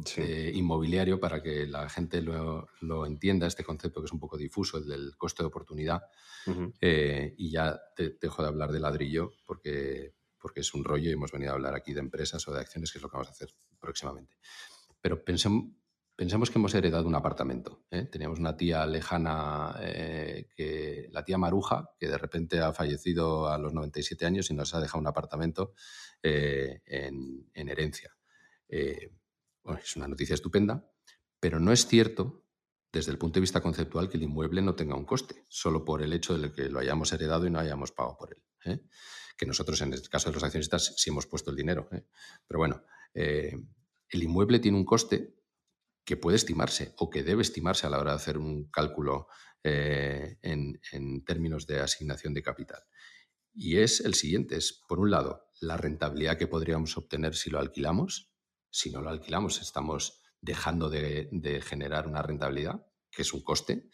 inmobiliario 0.55 1.21
para 1.21 1.43
que 1.43 1.67
la 1.67 1.87
gente 1.91 2.23
lo, 2.23 3.07
entienda, 3.07 3.47
este 3.47 3.63
concepto 3.63 4.01
que 4.01 4.07
es 4.07 4.13
un 4.13 4.21
poco 4.21 4.39
difuso, 4.39 4.79
el 4.79 4.87
del 4.87 5.17
coste 5.19 5.43
de 5.43 5.49
oportunidad. 5.49 6.03
Eh, 6.81 7.35
y 7.37 7.51
ya 7.51 7.79
te, 7.95 8.17
dejo 8.21 8.43
de 8.43 8.49
hablar 8.49 8.73
de 8.73 8.81
ladrillo 8.81 9.33
porque, 9.45 10.15
porque 10.39 10.61
es 10.61 10.73
un 10.73 10.83
rollo 10.83 11.11
y 11.11 11.13
hemos 11.13 11.31
venido 11.31 11.53
a 11.53 11.55
hablar 11.55 11.75
aquí 11.75 11.93
de 11.93 12.01
empresas 12.01 12.47
o 12.49 12.53
de 12.53 12.61
acciones, 12.61 12.91
que 12.91 12.99
es 12.99 13.03
lo 13.03 13.11
que 13.11 13.17
vamos 13.17 13.29
a 13.29 13.33
hacer 13.33 13.51
próximamente. 13.79 14.39
Pero 15.03 15.23
pensemos, 15.23 15.65
pensemos 16.17 16.51
que 16.51 16.59
hemos 16.59 16.75
heredado 16.75 17.07
un 17.07 17.15
apartamento. 17.15 17.85
¿eh? 17.91 18.05
Teníamos 18.05 18.39
una 18.39 18.57
tía 18.57 18.87
lejana, 18.87 19.75
eh, 19.81 21.09
la 21.11 21.25
tía 21.25 21.39
Maruja, 21.39 21.91
que 21.99 22.09
de 22.09 22.19
repente 22.19 22.61
ha 22.61 22.73
fallecido 22.73 23.49
a 23.49 23.59
los 23.59 23.73
97 23.75 24.25
años 24.27 24.51
y 24.51 24.55
nos 24.55 24.75
ha 24.75 24.81
dejado 24.81 25.01
un 25.01 25.07
apartamento 25.07 25.75
eh, 26.23 26.83
en, 26.87 27.69
herencia. 27.69 28.17
Es 28.69 29.97
una 29.97 30.09
noticia 30.09 30.35
estupenda, 30.35 30.91
pero 31.41 31.61
no 31.61 31.73
es 31.73 31.87
cierto, 31.87 32.45
desde 32.93 33.13
el 33.13 33.19
punto 33.19 33.35
de 33.35 33.43
vista 33.43 33.61
conceptual 33.61 34.09
que 34.09 34.17
el 34.17 34.23
inmueble 34.23 34.63
no 34.63 34.75
tenga 34.75 34.97
un 34.97 35.05
coste, 35.05 35.45
solo 35.49 35.85
por 35.85 36.03
el 36.03 36.13
hecho 36.13 36.39
de 36.39 36.53
que 36.53 36.69
lo 36.69 36.79
hayamos 36.79 37.13
heredado 37.13 37.47
y 37.47 37.51
no 37.51 37.59
hayamos 37.59 37.93
pagado 37.93 38.17
por 38.17 38.37
él. 38.65 38.83
Que 39.37 39.47
nosotros, 39.47 39.81
en 39.81 39.93
el 39.93 40.09
caso 40.09 40.31
de 40.31 40.35
los 40.35 40.45
accionistas, 40.45 40.95
sí 40.97 41.11
hemos 41.11 41.27
puesto 41.27 41.51
el 41.51 41.57
dinero. 41.57 41.89
Pero 41.91 42.59
bueno, 42.59 42.83
el 43.15 44.23
inmueble 44.23 44.61
tiene 44.61 44.79
un 44.79 44.85
coste 44.85 45.35
que 46.05 46.17
puede 46.17 46.37
estimarse 46.37 46.95
o 46.99 47.11
que 47.11 47.23
debe 47.23 47.43
estimarse 47.43 47.87
a 47.87 47.91
la 47.91 47.99
hora 47.99 48.13
de 48.13 48.17
hacer 48.17 48.39
un 48.39 48.71
cálculo 48.71 49.29
en, 49.63 50.79
en 50.93 51.25
términos 51.25 51.67
de 51.67 51.81
asignación 51.81 52.35
de 52.35 52.43
capital. 52.43 52.83
Y 53.55 53.79
es 53.79 54.01
el 54.01 54.15
siguiente, 54.15 54.57
es 54.57 54.85
por 54.87 54.99
un 54.99 55.11
lado 55.11 55.49
la 55.61 55.77
rentabilidad 55.77 56.37
que 56.37 56.49
podríamos 56.49 56.97
obtener 56.97 57.35
si 57.35 57.51
lo 57.51 57.59
alquilamos. 57.59 58.33
Si 58.71 58.91
no 58.91 59.01
lo 59.01 59.11
alquilamos, 59.11 59.63
estamos 59.63 60.21
dejando 60.41 60.91
de, 60.91 61.63
generar 61.65 62.07
una 62.07 62.23
rentabilidad, 62.23 62.85
que 63.11 63.23
es 63.23 63.33
un 63.33 63.43
coste, 63.43 63.89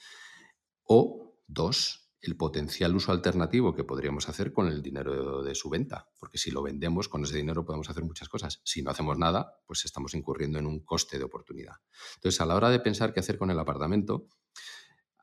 o 0.85 1.39
dos, 1.47 2.00
el 2.23 2.37
potencial 2.37 2.95
uso 2.95 3.13
alternativo 3.13 3.75
que 3.75 3.85
podríamos 3.85 4.29
hacer 4.29 4.53
con 4.53 4.69
el 4.69 4.83
dinero 4.83 5.43
de, 5.43 5.55
su 5.55 5.71
venta, 5.71 6.09
porque 6.19 6.39
si 6.39 6.51
lo 6.51 6.63
vendemos, 6.63 7.09
con 7.09 7.25
ese 7.25 7.37
dinero 7.37 7.65
podemos 7.65 7.89
hacer 7.89 8.05
muchas 8.05 8.29
cosas. 8.29 8.61
Si 8.65 8.83
no 8.83 8.91
hacemos 8.91 9.19
nada, 9.19 9.59
pues 9.67 9.85
estamos 9.85 10.15
incurriendo 10.15 10.59
en 10.59 10.67
un 10.67 10.81
coste 10.81 11.19
de 11.19 11.25
oportunidad. 11.25 11.77
Entonces, 12.17 12.41
a 12.41 12.47
la 12.47 12.57
hora 12.57 12.69
de 12.69 12.81
pensar 12.81 13.15
qué 13.15 13.21
hacer 13.21 13.39
con 13.39 13.51
el 13.51 13.59
apartamento, 13.59 14.27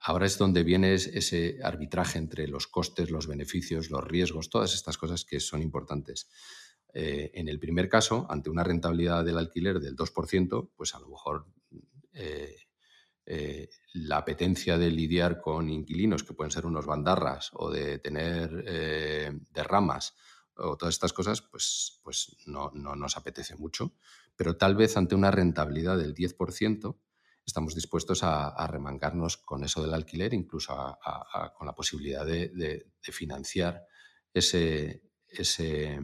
ahora 0.02 0.26
es 0.26 0.38
donde 0.40 0.64
viene 0.64 0.96
ese 0.96 1.60
arbitraje 1.64 2.18
entre 2.18 2.48
los 2.48 2.68
costes, 2.68 3.12
los 3.12 3.28
beneficios, 3.28 3.92
los 3.92 4.04
riesgos, 4.04 4.50
todas 4.50 4.74
estas 4.74 4.98
cosas 4.98 5.24
que 5.24 5.40
son 5.40 5.62
importantes. 5.62 6.30
Eh, 6.94 7.30
en 7.36 7.48
el 7.48 7.60
primer 7.60 7.90
caso, 7.90 8.26
ante 8.28 8.50
una 8.50 8.64
rentabilidad 8.64 9.24
del 9.24 9.38
alquiler 9.38 9.80
del 9.80 9.96
2%, 9.96 10.72
pues 10.76 10.96
a 10.96 11.00
lo 11.00 11.10
mejor 11.10 11.46
eh, 12.14 12.56
eh, 13.30 13.70
la 13.94 14.18
apetencia 14.18 14.78
de 14.78 14.90
lidiar 14.90 15.42
con 15.42 15.70
inquilinos, 15.70 16.24
que 16.24 16.34
pueden 16.34 16.52
ser 16.52 16.66
unos 16.66 16.86
bandarras, 16.86 17.52
o 17.54 17.70
de 17.70 18.00
tener 18.00 18.64
derramas, 19.52 20.16
o 20.56 20.78
todas 20.78 20.96
estas 20.96 21.12
cosas, 21.12 21.42
pues, 21.42 22.00
pues 22.04 22.38
no, 22.46 22.72
nos 22.72 23.18
apetece 23.18 23.58
mucho. 23.58 23.94
Pero 24.38 24.56
tal 24.56 24.76
vez 24.76 24.96
ante 24.96 25.14
una 25.14 25.30
rentabilidad 25.30 25.98
del 25.98 26.16
10%, 26.16 26.98
estamos 27.46 27.76
dispuestos 27.76 28.24
a, 28.24 28.66
remangarnos 28.68 29.36
con 29.36 29.66
eso 29.66 29.82
del 29.82 29.94
alquiler, 29.94 30.34
incluso 30.34 30.98
con 31.58 31.68
la 31.68 31.76
posibilidad 31.76 32.26
de, 32.26 32.94
financiar 33.02 33.86
ese, 34.34 35.04
ese, 35.28 36.00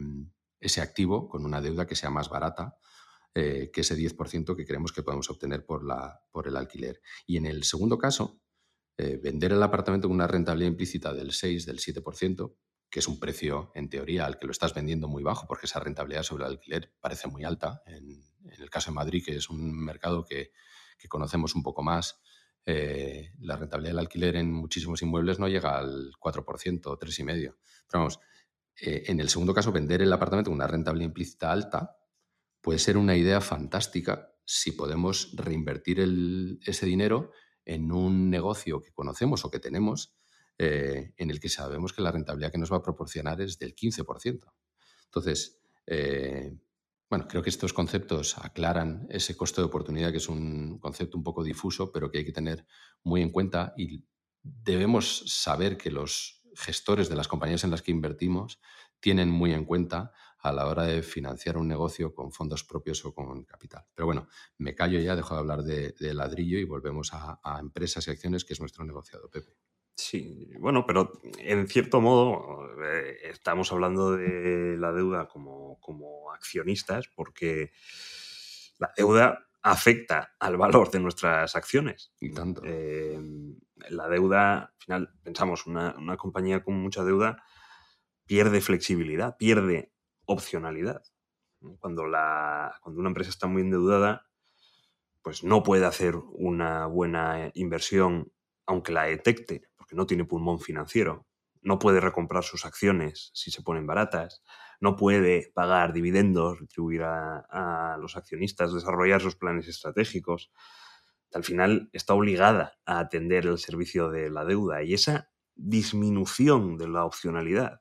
ese 0.60 0.80
activo 0.82 1.28
con 1.28 1.44
una 1.46 1.62
deuda 1.62 1.86
que 1.86 1.96
sea 1.96 2.10
más 2.10 2.28
barata 2.28 2.76
eh, 3.36 3.72
que 3.72 3.80
ese 3.80 3.96
10% 3.96 4.54
que 4.54 4.64
creemos 4.64 4.92
que 4.92 5.02
podemos 5.02 5.28
obtener 5.28 5.66
por, 5.66 5.84
la, 5.84 6.22
por 6.30 6.46
el 6.46 6.56
alquiler. 6.56 7.02
Y 7.26 7.36
en 7.36 7.46
el 7.46 7.64
segundo 7.64 7.98
caso, 7.98 8.40
eh, 8.96 9.18
vender 9.20 9.50
el 9.50 9.60
apartamento 9.60 10.06
con 10.06 10.14
una 10.14 10.28
rentabilidad 10.28 10.70
implícita 10.70 11.12
del 11.12 11.32
6, 11.32 11.66
del 11.66 11.80
7%, 11.80 12.54
que 12.88 13.00
es 13.00 13.08
un 13.08 13.18
precio 13.18 13.72
en 13.74 13.90
teoría 13.90 14.26
al 14.26 14.38
que 14.38 14.46
lo 14.46 14.52
estás 14.52 14.72
vendiendo 14.72 15.08
muy 15.08 15.24
bajo, 15.24 15.48
porque 15.48 15.66
esa 15.66 15.80
rentabilidad 15.80 16.22
sobre 16.22 16.44
el 16.44 16.52
alquiler 16.52 16.94
parece 17.00 17.26
muy 17.26 17.42
alta. 17.42 17.82
En, 17.86 18.22
el 18.56 18.70
caso 18.70 18.92
de 18.92 18.94
Madrid, 18.94 19.24
que 19.24 19.34
es 19.34 19.50
un 19.50 19.84
mercado 19.84 20.24
que, 20.24 20.52
conocemos 21.08 21.56
un 21.56 21.64
poco 21.64 21.82
más, 21.82 22.20
eh, 22.66 23.32
la 23.40 23.56
rentabilidad 23.56 23.94
del 23.94 23.98
alquiler 23.98 24.36
en 24.36 24.52
muchísimos 24.52 25.02
inmuebles 25.02 25.40
no 25.40 25.48
llega 25.48 25.76
al 25.76 26.12
4% 26.20 26.86
o 26.86 26.98
3,5%. 26.98 27.56
Pero 27.88 27.98
vamos, 27.98 28.20
en 28.76 29.18
el 29.18 29.28
segundo 29.28 29.52
caso, 29.52 29.72
vender 29.72 30.02
el 30.02 30.12
apartamento 30.12 30.50
con 30.50 30.56
una 30.56 30.68
rentabilidad 30.68 31.08
implícita 31.08 31.50
alta 31.50 31.96
puede 32.64 32.78
ser 32.78 32.96
una 32.96 33.14
idea 33.14 33.42
fantástica 33.42 34.32
si 34.46 34.72
podemos 34.72 35.32
reinvertir 35.36 36.00
ese 36.64 36.86
dinero 36.86 37.30
en 37.66 37.92
un 37.92 38.30
negocio 38.30 38.80
que 38.80 38.90
conocemos 38.90 39.44
o 39.44 39.50
que 39.50 39.60
tenemos, 39.60 40.16
eh, 40.56 41.12
en 41.18 41.30
el 41.30 41.40
que 41.40 41.50
sabemos 41.50 41.92
que 41.92 42.00
la 42.00 42.10
rentabilidad 42.10 42.50
que 42.50 42.58
nos 42.58 42.72
va 42.72 42.78
a 42.78 42.82
proporcionar 42.82 43.42
es 43.42 43.58
del 43.58 43.74
15%. 43.74 44.54
Entonces, 45.04 45.60
eh, 45.86 46.56
bueno, 47.10 47.28
creo 47.28 47.42
que 47.42 47.50
estos 47.50 47.74
conceptos 47.74 48.38
aclaran 48.38 49.06
ese 49.10 49.36
costo 49.36 49.60
de 49.60 49.66
oportunidad, 49.66 50.10
que 50.10 50.16
es 50.16 50.28
un 50.30 50.78
concepto 50.78 51.18
un 51.18 51.22
poco 51.22 51.44
difuso, 51.44 51.92
pero 51.92 52.10
que 52.10 52.18
hay 52.18 52.24
que 52.24 52.32
tener 52.32 52.64
muy 53.02 53.20
en 53.20 53.30
cuenta 53.30 53.74
y 53.76 54.04
debemos 54.42 55.22
saber 55.26 55.76
que 55.76 55.90
los 55.90 56.42
gestores 56.54 57.10
de 57.10 57.16
las 57.16 57.28
compañías 57.28 57.62
en 57.64 57.70
las 57.70 57.82
que 57.82 57.90
invertimos 57.90 58.58
tienen 59.00 59.28
muy 59.28 59.52
en 59.52 59.66
cuenta 59.66 60.12
a 60.44 60.52
la 60.52 60.66
hora 60.66 60.84
de 60.84 61.02
financiar 61.02 61.56
un 61.56 61.66
negocio 61.66 62.14
con 62.14 62.30
fondos 62.30 62.64
propios 62.64 63.04
o 63.04 63.14
con 63.14 63.44
capital. 63.44 63.84
Pero 63.94 64.06
bueno, 64.06 64.28
me 64.58 64.74
callo 64.74 65.00
ya, 65.00 65.16
dejo 65.16 65.34
de 65.34 65.40
hablar 65.40 65.62
de, 65.62 66.14
ladrillo 66.14 66.58
y 66.58 66.64
volvemos 66.64 67.10
a, 67.12 67.58
empresas 67.58 68.06
y 68.06 68.10
acciones, 68.10 68.44
que 68.44 68.52
es 68.52 68.60
nuestro 68.60 68.84
negociado, 68.84 69.28
Pepe. 69.30 69.56
Sí, 69.96 70.50
bueno, 70.58 70.84
pero 70.86 71.12
en 71.38 71.68
cierto 71.68 72.00
modo 72.00 72.68
eh, 72.82 73.16
estamos 73.22 73.72
hablando 73.72 74.12
de 74.12 74.76
la 74.76 74.92
deuda 74.92 75.28
como, 75.28 75.78
como 75.80 76.32
accionistas 76.32 77.08
porque 77.14 77.70
la 78.78 78.92
deuda 78.96 79.46
afecta 79.64 80.34
al 80.38 80.58
valor 80.58 80.90
de 80.90 81.00
nuestras 81.00 81.56
acciones. 81.56 82.12
Y 82.20 82.32
tanto. 82.32 82.60
Eh, 82.64 83.18
la 83.88 84.08
deuda, 84.08 84.58
al 84.58 84.74
final, 84.76 85.14
pensamos, 85.22 85.66
una, 85.66 85.94
compañía 86.18 86.62
con 86.62 86.74
mucha 86.74 87.02
deuda 87.02 87.42
pierde 88.26 88.60
flexibilidad, 88.60 89.36
pierde 89.38 89.93
opcionalidad. 90.26 91.02
Cuando, 91.78 92.06
la, 92.06 92.78
cuando 92.82 93.00
una 93.00 93.10
empresa 93.10 93.30
está 93.30 93.46
muy 93.46 93.62
endeudada, 93.62 94.26
pues 95.22 95.42
no 95.42 95.62
puede 95.62 95.86
hacer 95.86 96.16
una 96.16 96.86
buena 96.86 97.50
inversión 97.54 98.30
aunque 98.66 98.92
la 98.92 99.04
detecte, 99.04 99.62
porque 99.76 99.96
no 99.96 100.06
tiene 100.06 100.24
pulmón 100.24 100.60
financiero. 100.60 101.26
No 101.62 101.78
puede 101.78 102.00
recomprar 102.00 102.44
sus 102.44 102.64
acciones 102.64 103.30
si 103.34 103.50
se 103.50 103.62
ponen 103.62 103.86
baratas 103.86 104.42
no 104.84 104.96
puede 104.96 105.50
pagar 105.54 105.94
dividendos, 105.94 106.60
retribuir 106.60 107.02
a, 107.04 107.96
los 107.98 108.16
accionistas, 108.18 108.74
desarrollar 108.74 109.22
sus 109.22 109.34
planes 109.34 109.66
estratégicos. 109.66 110.50
Al 111.32 111.42
final 111.42 111.88
está 111.94 112.12
obligada 112.12 112.74
a 112.84 112.98
atender 112.98 113.46
el 113.46 113.56
servicio 113.56 114.10
de 114.10 114.28
la 114.28 114.44
deuda 114.44 114.82
y 114.82 114.92
esa 114.92 115.30
disminución 115.54 116.76
de 116.76 116.88
la 116.88 117.06
opcionalidad 117.06 117.80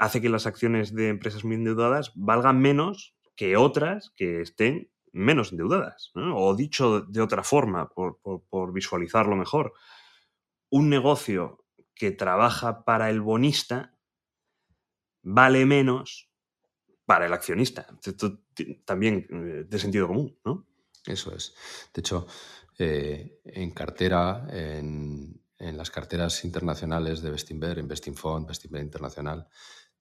hace 0.00 0.20
que 0.20 0.28
las 0.30 0.46
acciones 0.46 0.94
de 0.94 1.10
empresas 1.10 1.44
muy 1.44 1.54
endeudadas 1.54 2.10
valgan 2.16 2.58
menos 2.60 3.14
que 3.36 3.56
otras 3.56 4.10
que 4.16 4.40
estén 4.40 4.90
menos 5.12 5.52
endeudadas. 5.52 6.10
O 6.14 6.56
dicho 6.56 7.02
de 7.02 7.20
otra 7.20 7.44
forma, 7.44 7.88
por, 7.90 8.18
por 8.20 8.72
visualizarlo 8.72 9.36
mejor, 9.36 9.74
un 10.70 10.88
negocio 10.88 11.64
que 11.94 12.10
trabaja 12.10 12.84
para 12.84 13.10
el 13.10 13.20
bonista 13.20 13.94
vale 15.22 15.66
menos 15.66 16.30
para 17.04 17.26
el 17.26 17.32
accionista. 17.34 17.86
Esto 18.02 18.40
también 18.86 19.26
eh, 19.30 19.64
de 19.68 19.78
sentido 19.78 20.06
común, 20.06 20.38
¿no? 20.44 20.66
Eso 21.04 21.34
es. 21.34 21.54
De 21.92 22.00
hecho, 22.00 22.26
eh, 22.78 23.40
en 23.44 23.72
cartera, 23.72 24.46
en, 24.50 25.38
las 25.58 25.90
carteras 25.90 26.42
internacionales 26.46 27.20
de 27.20 27.30
Bestinver, 27.30 27.78
en 27.78 27.86
Bestinfond, 27.86 28.48
Bestinver 28.48 28.82
Internacional, 28.82 29.46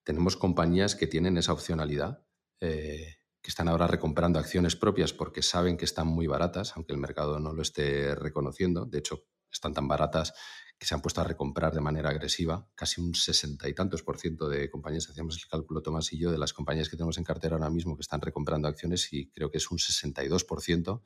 tenemos 0.04 0.38
compañías 0.38 0.96
que 0.96 1.08
tienen 1.08 1.38
esa 1.38 1.54
opcionalidad, 1.54 2.26
eh, 2.60 3.16
que 3.42 3.50
están 3.50 3.68
ahora 3.68 3.88
recomprando 3.88 4.40
acciones 4.40 4.76
propias 4.76 5.14
porque 5.14 5.42
saben 5.42 5.78
que 5.78 5.86
están 5.86 6.08
muy 6.08 6.28
baratas, 6.28 6.74
aunque 6.76 6.94
el 6.94 7.00
mercado 7.00 7.40
no 7.40 7.54
lo 7.54 7.62
esté 7.62 8.16
reconociendo. 8.16 8.86
De 8.86 9.00
hecho, 9.00 9.24
están 9.52 9.74
tan 9.74 9.88
baratas 9.88 10.34
que 10.80 10.86
se 10.86 10.96
han 10.96 11.02
puesto 11.02 11.20
a 11.20 11.26
recomprar 11.26 11.74
de 11.74 11.82
manera 11.82 12.10
agresiva, 12.10 12.70
casi 12.74 13.02
un 13.02 13.14
sesenta 13.14 13.68
y 13.68 13.74
tantos 13.74 14.02
por 14.02 14.18
ciento 14.18 14.48
de 14.48 14.70
compañías, 14.70 15.10
hacíamos 15.10 15.36
el 15.36 15.46
cálculo 15.50 15.82
Tomás 15.82 16.14
y 16.14 16.18
yo, 16.18 16.32
de 16.32 16.38
las 16.38 16.54
compañías 16.54 16.88
que 16.88 16.96
tenemos 16.96 17.18
en 17.18 17.26
cartera 17.26 17.56
ahora 17.56 17.70
mismo 17.70 17.98
que 17.98 18.02
están 18.02 18.22
recomprando 18.22 18.70
acciones 18.70 19.12
y 19.12 19.30
creo 19.30 19.52
que 19.52 19.58
es 19.58 19.70
un 19.72 19.78
62% 19.78 21.02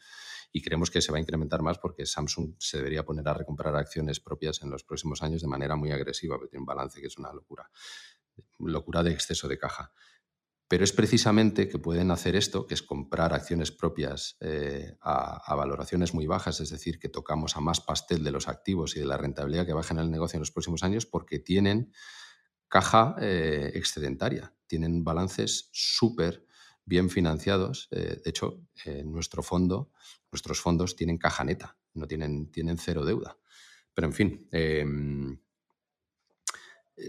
y 0.52 0.62
creemos 0.62 0.92
que 0.92 1.02
se 1.02 1.12
va 1.12 1.18
a 1.18 1.22
incrementar 1.22 1.64
más 1.64 1.80
porque 1.80 2.06
Samsung 2.06 2.54
se 2.60 2.78
debería 2.78 3.04
poner 3.04 3.28
a 3.28 3.34
recomprar 3.34 3.76
acciones 3.76 4.20
propias 4.20 4.62
en 4.62 4.70
los 4.70 4.84
próximos 4.84 5.24
años 5.24 5.42
de 5.42 5.48
manera 5.48 5.76
muy 5.76 5.92
agresiva, 5.92 6.36
porque 6.36 6.52
tiene 6.52 6.62
un 6.62 6.68
balance 6.68 7.02
que 7.02 7.08
es 7.08 7.18
una 7.18 7.34
locura, 7.34 7.68
locura 8.60 9.04
de 9.04 9.12
exceso 9.12 9.48
de 9.48 9.58
caja. 9.58 9.92
Pero 10.68 10.84
es 10.84 10.94
precisamente 10.94 11.68
que 11.68 11.78
pueden 11.78 12.10
hacer 12.10 12.36
esto, 12.36 12.66
que 12.66 12.74
es 12.74 12.82
comprar 12.82 13.34
acciones 13.34 13.72
propias 13.72 14.38
eh, 14.40 14.98
a, 15.02 15.54
valoraciones 15.56 16.14
muy 16.14 16.26
bajas, 16.26 16.62
es 16.62 16.70
decir, 16.70 17.00
que 17.00 17.10
tocamos 17.10 17.58
a 17.58 17.60
más 17.60 17.82
pastel 17.82 18.24
de 18.24 18.32
los 18.32 18.48
activos 18.48 18.96
y 18.96 19.00
de 19.00 19.06
la 19.06 19.18
rentabilidad 19.18 19.66
que 19.66 19.74
baja 19.74 19.94
en 19.94 20.00
el 20.00 20.10
negocio 20.10 20.38
en 20.38 20.42
los 20.42 20.52
próximos 20.52 20.84
años, 20.84 21.06
porque 21.06 21.40
tienen 21.40 21.92
caja 22.70 23.16
eh, 23.22 23.72
excedentaria, 23.76 24.56
tienen 24.66 25.04
balances 25.04 25.70
súper 25.74 26.48
bien 26.86 27.10
financiados. 27.10 27.88
Eh, 27.92 28.20
de 28.24 28.30
hecho, 28.30 28.62
nuestro 29.06 29.44
fondo, 29.44 29.92
nuestros 30.32 30.60
fondos 30.60 30.96
tienen 30.96 31.18
caja 31.18 31.44
neta, 31.44 31.78
no 31.94 32.08
tienen, 32.08 32.52
tienen 32.52 32.78
cero 32.78 33.06
deuda. 33.06 33.38
Pero 33.94 34.08
en 34.08 34.14
fin, 34.14 34.48
em, 34.52 35.40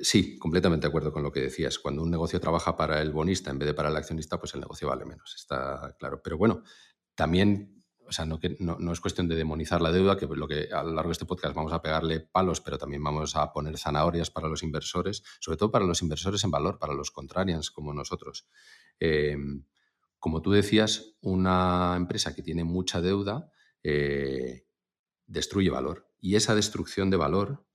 sí, 0.02 0.38
completamente 0.38 0.86
de 0.86 0.88
acuerdo 0.88 1.12
con 1.12 1.22
lo 1.22 1.32
que 1.32 1.40
decías. 1.40 1.78
Cuando 1.78 2.02
un 2.02 2.10
negocio 2.10 2.40
trabaja 2.40 2.76
para 2.76 3.00
el 3.00 3.12
bonista 3.12 3.50
en 3.50 3.58
vez 3.58 3.66
de 3.66 3.74
para 3.74 3.88
el 3.88 3.96
accionista, 3.96 4.38
pues 4.38 4.54
el 4.54 4.60
negocio 4.60 4.88
vale 4.88 5.04
menos, 5.04 5.34
está 5.36 5.94
claro. 5.98 6.20
Pero 6.22 6.38
bueno, 6.38 6.62
también 7.14 7.74
o 8.06 8.12
sea, 8.12 8.24
no, 8.24 8.38
que, 8.38 8.56
no, 8.60 8.92
es 8.92 9.00
cuestión 9.00 9.28
de 9.28 9.34
demonizar 9.34 9.80
la 9.80 9.90
deuda, 9.90 10.16
que 10.16 10.26
lo 10.26 10.46
que 10.46 10.68
a 10.72 10.82
lo 10.82 10.92
largo 10.92 11.08
de 11.08 11.12
este 11.12 11.24
podcast 11.24 11.54
vamos 11.54 11.72
a 11.72 11.80
pegarle 11.80 12.20
palos, 12.20 12.60
pero 12.60 12.78
también 12.78 13.02
vamos 13.02 13.34
a 13.36 13.52
poner 13.52 13.78
zanahorias 13.78 14.30
para 14.30 14.48
los 14.48 14.62
inversores, 14.62 15.22
sobre 15.40 15.56
todo 15.56 15.70
para 15.70 15.84
los 15.84 16.02
inversores 16.02 16.44
en 16.44 16.50
valor, 16.50 16.78
para 16.78 16.94
los 16.94 17.10
contrarians 17.10 17.70
como 17.70 17.92
nosotros. 17.94 18.46
Em, 18.98 19.64
como 20.18 20.42
tú 20.42 20.52
decías, 20.52 21.16
una 21.20 21.94
empresa 21.96 22.34
que 22.34 22.42
tiene 22.42 22.64
mucha 22.64 23.00
deuda 23.00 23.50
eh, 23.82 24.66
destruye 25.26 25.70
valor 25.70 26.08
y 26.18 26.36
esa 26.36 26.54
destrucción 26.54 27.10
de 27.10 27.16
valor 27.16 27.66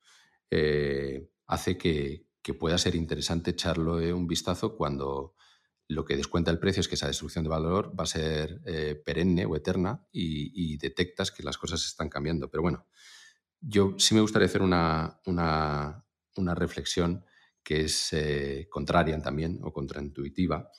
eh, 0.49 1.30
hace 1.50 1.78
que, 1.78 2.28
pueda 2.60 2.80
ser 2.80 2.95
interesante 2.95 3.52
echarle 3.52 4.12
un 4.12 4.26
vistazo 4.26 4.76
cuando 4.76 5.36
lo 5.88 6.04
que 6.04 6.18
descuenta 6.18 6.50
el 6.50 6.58
precio 6.58 6.80
es 6.82 6.88
que 6.88 6.95
esa 6.95 7.06
destrucción 7.06 7.43
de 7.43 7.50
valor 7.52 7.93
va 7.97 8.06
a 8.06 8.08
ser 8.08 8.60
eh, 8.66 9.00
perenne 9.06 9.45
o 9.45 9.56
eterna 9.56 10.04
y, 10.12 10.76
detectas 10.78 11.30
que 11.30 11.43
las 11.43 11.60
cosas 11.60 11.86
están 11.86 12.10
cambiando. 12.10 12.50
Pero 12.50 12.64
bueno, 12.64 12.88
yo 13.62 13.93
sí 14.00 14.16
me 14.16 14.22
gustaría 14.22 14.47
hacer 14.47 14.64
una, 14.64 15.22
una, 15.28 16.56
reflexión 16.56 17.24
que 17.64 17.82
es 17.82 18.16
contraria 18.72 19.22
también 19.22 19.60
o 19.62 19.72
contraintuitiva, 19.72 20.72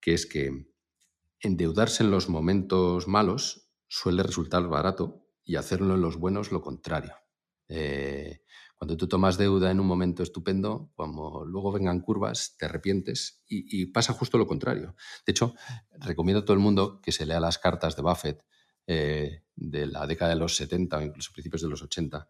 que 0.00 0.14
es 0.14 0.24
que 0.24 0.72
endeudarse 1.40 2.04
en 2.04 2.10
los 2.10 2.30
momentos 2.30 3.06
malos 3.06 3.70
suele 3.86 4.22
resultar 4.22 4.66
barato 4.66 5.28
y 5.44 5.56
hacerlo 5.56 5.94
en 5.94 6.00
los 6.00 6.16
buenos 6.16 6.52
lo 6.52 6.62
contrario. 6.62 7.14
Eh, 7.68 8.41
cuando 8.82 8.96
tú 8.96 9.06
tomas 9.06 9.38
deuda 9.38 9.70
en 9.70 9.78
un 9.78 9.86
momento 9.86 10.24
estupendo, 10.24 10.90
como 10.96 11.44
luego 11.44 11.70
vengan 11.70 12.00
curvas, 12.00 12.56
te 12.58 12.64
arrepientes 12.64 13.40
y, 13.46 13.86
pasa 13.86 14.12
justo 14.12 14.38
lo 14.38 14.48
contrario. 14.48 14.96
De 15.24 15.30
hecho, 15.30 15.54
recomiendo 16.00 16.40
a 16.40 16.44
todo 16.44 16.54
el 16.54 16.58
mundo 16.58 17.00
que 17.00 17.12
se 17.12 17.24
lea 17.24 17.38
las 17.38 17.58
cartas 17.58 17.94
de 17.94 18.02
Buffett 18.02 18.44
eh, 18.88 19.44
de 19.54 19.86
la 19.86 20.04
década 20.08 20.30
de 20.30 20.40
los 20.40 20.56
70 20.56 20.98
o 20.98 21.00
incluso 21.00 21.30
principios 21.32 21.62
de 21.62 21.68
los 21.68 21.80
80, 21.80 22.26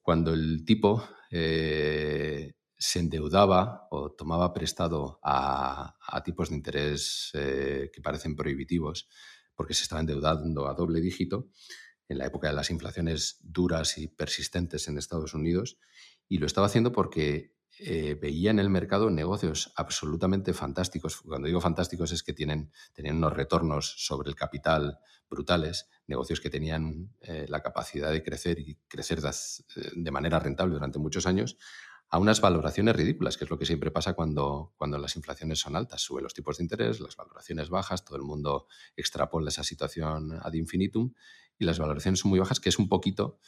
cuando 0.00 0.32
el 0.32 0.64
tipo 0.64 1.06
eh, 1.30 2.54
se 2.78 3.00
endeudaba 3.00 3.88
o 3.90 4.12
tomaba 4.12 4.54
prestado 4.54 5.20
a, 5.22 5.98
tipos 6.24 6.48
de 6.48 6.56
interés 6.56 7.30
eh, 7.34 7.90
que 7.92 8.00
parecen 8.00 8.34
prohibitivos, 8.34 9.06
porque 9.54 9.74
se 9.74 9.82
estaba 9.82 10.00
endeudando 10.00 10.66
a 10.66 10.72
doble 10.72 11.02
dígito 11.02 11.50
en 12.08 12.18
la 12.18 12.26
época 12.26 12.48
de 12.48 12.54
las 12.54 12.70
inflaciones 12.70 13.38
duras 13.42 13.98
y 13.98 14.08
persistentes 14.08 14.88
en 14.88 14.98
Estados 14.98 15.34
Unidos, 15.34 15.78
y 16.28 16.38
lo 16.38 16.46
estaba 16.46 16.66
haciendo 16.66 16.92
porque 16.92 17.54
eh, 17.80 18.18
veía 18.20 18.50
en 18.50 18.58
el 18.58 18.70
mercado 18.70 19.08
negocios 19.08 19.72
absolutamente 19.76 20.52
fantásticos. 20.52 21.20
Cuando 21.20 21.46
digo 21.46 21.60
fantásticos 21.60 22.10
es 22.10 22.22
que 22.22 22.32
tienen, 22.32 22.72
tenían 22.92 23.16
unos 23.16 23.34
retornos 23.34 23.94
sobre 23.98 24.30
el 24.30 24.34
capital 24.34 24.98
brutales, 25.30 25.88
negocios 26.06 26.40
que 26.40 26.50
tenían 26.50 27.14
eh, 27.20 27.46
la 27.48 27.60
capacidad 27.60 28.10
de 28.10 28.22
crecer 28.22 28.58
y 28.58 28.76
crecer 28.88 29.20
de 29.20 30.10
manera 30.10 30.40
rentable 30.40 30.74
durante 30.74 30.98
muchos 30.98 31.26
años, 31.26 31.56
a 32.10 32.18
unas 32.18 32.40
valoraciones 32.40 32.96
ridículas, 32.96 33.36
que 33.36 33.44
es 33.44 33.50
lo 33.50 33.58
que 33.58 33.66
siempre 33.66 33.90
pasa 33.90 34.14
cuando, 34.14 34.72
cuando 34.78 34.96
las 34.98 35.14
inflaciones 35.16 35.60
son 35.60 35.76
altas. 35.76 36.00
Suben 36.00 36.24
los 36.24 36.32
tipos 36.32 36.56
de 36.56 36.64
interés, 36.64 37.00
las 37.00 37.16
valoraciones 37.16 37.68
bajas, 37.68 38.04
todo 38.04 38.16
el 38.16 38.22
mundo 38.22 38.66
extrapola 38.96 39.50
esa 39.50 39.62
situación 39.62 40.32
ad 40.32 40.54
infinitum 40.54 41.12
y 41.58 41.64
las 41.64 41.78
valoraciones 41.78 42.20
son 42.20 42.30
muy 42.30 42.38
bajas, 42.38 42.60
que 42.60 42.68
es 42.68 42.78
un 42.78 42.88
poquito 42.88 43.38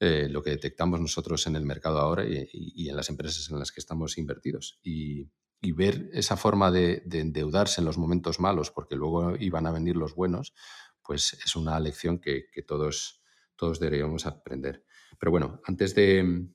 eh, 0.00 0.28
lo 0.30 0.42
que 0.42 0.50
detectamos 0.50 1.00
nosotros 1.00 1.46
en 1.46 1.56
el 1.56 1.64
mercado 1.64 1.98
ahora 1.98 2.24
y, 2.26 2.88
en 2.88 2.96
las 2.96 3.08
empresas 3.10 3.50
en 3.50 3.58
las 3.58 3.72
que 3.72 3.80
estamos 3.80 4.18
invertidos. 4.18 4.80
Y, 4.82 5.30
ver 5.74 6.08
esa 6.12 6.36
forma 6.36 6.70
de, 6.70 7.02
endeudarse 7.10 7.80
en 7.80 7.84
los 7.84 7.98
momentos 7.98 8.40
malos, 8.40 8.70
porque 8.70 8.96
luego 8.96 9.36
iban 9.36 9.66
a 9.66 9.72
venir 9.72 9.96
los 9.96 10.14
buenos, 10.14 10.54
pues 11.02 11.34
es 11.44 11.56
una 11.56 11.78
lección 11.80 12.20
que, 12.20 12.46
que 12.52 12.62
todos, 12.62 13.22
todos 13.56 13.80
deberíamos 13.80 14.26
aprender. 14.26 14.84
Pero 15.18 15.32
bueno, 15.32 15.60
antes 15.64 15.94
de, 15.94 16.48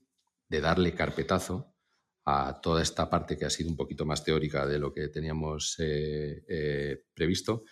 de 0.48 0.62
darle 0.62 0.94
carpetazo 0.94 1.74
a 2.26 2.62
toda 2.62 2.82
esta 2.82 3.10
parte 3.10 3.38
que 3.38 3.46
ha 3.46 3.50
sido 3.50 3.70
un 3.70 3.76
poquito 3.76 4.06
más 4.06 4.24
teórica 4.24 4.66
de 4.66 4.80
lo 4.80 4.94
que 4.94 5.10
teníamos 5.10 5.76
eh, 5.80 6.44
eh, 6.48 7.04
previsto. 7.14 7.64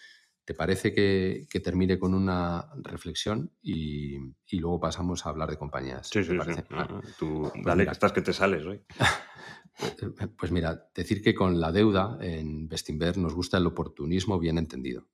¿Te 0.51 0.55
parece 0.55 0.93
que, 0.93 1.47
termine 1.63 1.97
con 1.97 2.13
una 2.13 2.73
reflexión 2.83 3.53
y, 3.61 4.17
luego 4.51 4.81
pasamos 4.81 5.25
a 5.25 5.29
hablar 5.29 5.49
de 5.49 5.57
compañías? 5.57 6.09
Sí, 6.09 6.25
sí, 6.25 6.37
sí. 6.43 6.51
Ah, 6.71 6.99
tú, 7.17 7.49
pues 7.53 7.63
dale, 7.63 7.85
que 7.85 7.91
estás 7.91 8.11
que 8.11 8.21
te 8.21 8.33
sales 8.33 8.65
hoy. 8.65 8.81
pues 10.37 10.51
mira, 10.51 10.89
decir 10.93 11.21
que 11.21 11.33
con 11.33 11.61
la 11.61 11.71
deuda 11.71 12.17
en 12.19 12.67
Bestinver 12.67 13.17
nos 13.17 13.33
gusta 13.33 13.59
el 13.59 13.65
oportunismo 13.65 14.39
bien 14.39 14.57
entendido. 14.57 15.07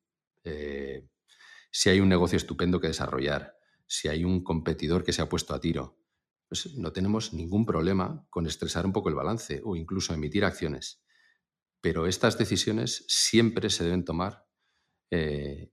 Eh, 0.43 1.07
si 1.69 1.91
hay 1.91 1.99
un 1.99 2.09
negocio 2.09 2.37
estupendo 2.37 2.81
que 2.81 2.87
desarrollar, 2.87 3.59
si 3.85 4.07
hay 4.07 4.25
un 4.25 4.43
competidor 4.43 5.03
que 5.03 5.13
se 5.13 5.21
ha 5.21 5.29
puesto 5.29 5.53
a 5.53 5.61
tiro, 5.61 5.99
pues 6.47 6.75
no 6.77 6.93
tenemos 6.93 7.31
ningún 7.31 7.63
problema 7.67 8.25
con 8.31 8.47
estresar 8.47 8.87
un 8.87 8.91
poco 8.91 9.09
el 9.09 9.15
balance 9.15 9.61
o 9.63 9.75
incluso 9.75 10.15
emitir 10.15 10.45
acciones. 10.45 11.03
Pero 11.79 12.07
estas 12.07 12.39
decisiones 12.39 13.05
siempre 13.07 13.69
se 13.69 13.83
deben 13.83 14.03
tomar 14.03 14.46
eh, 15.11 15.71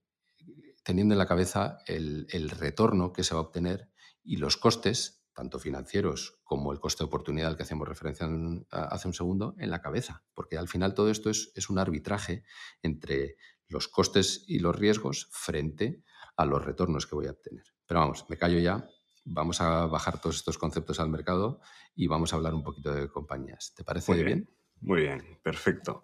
teniendo 0.82 1.14
en 1.14 1.18
la 1.18 1.26
cabeza 1.26 1.78
el, 1.86 2.50
retorno 2.50 3.12
que 3.12 3.24
se 3.24 3.34
va 3.34 3.40
a 3.40 3.44
obtener 3.44 3.90
y 4.22 4.36
los 4.36 4.56
costes, 4.56 5.24
tanto 5.34 5.58
financieros 5.58 6.40
como 6.44 6.72
el 6.72 6.80
coste 6.80 7.02
de 7.02 7.08
oportunidad 7.08 7.48
al 7.48 7.56
que 7.56 7.64
hacemos 7.64 7.88
referencia 7.88 8.28
hace 8.70 9.08
un 9.08 9.14
segundo, 9.14 9.54
en 9.58 9.70
la 9.70 9.80
cabeza. 9.80 10.24
Porque 10.32 10.56
al 10.56 10.68
final 10.68 10.94
todo 10.94 11.10
esto 11.10 11.30
es, 11.30 11.50
es 11.54 11.70
un 11.70 11.78
arbitraje 11.78 12.44
entre 12.82 13.36
los 13.68 13.88
costes 13.88 14.44
y 14.46 14.60
los 14.60 14.76
riesgos 14.76 15.28
frente 15.32 16.02
a 16.36 16.44
los 16.44 16.64
retornos 16.64 17.06
que 17.06 17.16
voy 17.16 17.26
a 17.26 17.32
obtener. 17.32 17.64
Pero 17.86 18.00
vamos, 18.00 18.26
me 18.28 18.38
callo 18.38 18.58
ya 18.58 18.88
vamos 19.24 19.60
a 19.60 19.86
bajar 19.86 20.20
todos 20.20 20.36
estos 20.36 20.58
conceptos 20.58 21.00
al 21.00 21.08
mercado 21.08 21.60
y 21.94 22.06
vamos 22.06 22.32
a 22.32 22.36
hablar 22.36 22.54
un 22.54 22.62
poquito 22.62 22.92
de 22.92 23.08
compañías. 23.08 23.72
¿Te 23.74 23.84
parece 23.84 24.12
Muy 24.12 24.24
bien? 24.24 24.50
Muy 24.80 25.00
bien, 25.02 25.40
perfecto. 25.42 26.02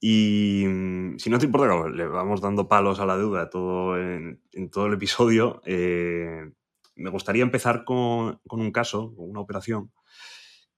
Y 0.00 0.64
mm, 0.66 1.18
si 1.18 1.28
no 1.28 1.38
te 1.38 1.46
importa, 1.46 1.88
le 1.88 2.06
vamos 2.06 2.40
dando 2.40 2.68
palos 2.68 3.00
a 3.00 3.06
la 3.06 3.18
deuda 3.18 3.50
todo 3.50 3.98
en, 3.98 4.40
todo 4.72 4.86
el 4.86 4.94
episodio, 4.94 5.60
eh, 5.66 6.50
me 6.96 7.10
gustaría 7.10 7.42
empezar 7.42 7.84
con, 7.84 8.40
un 8.44 8.72
caso, 8.72 9.14
con 9.14 9.30
una 9.30 9.40
operación 9.40 9.92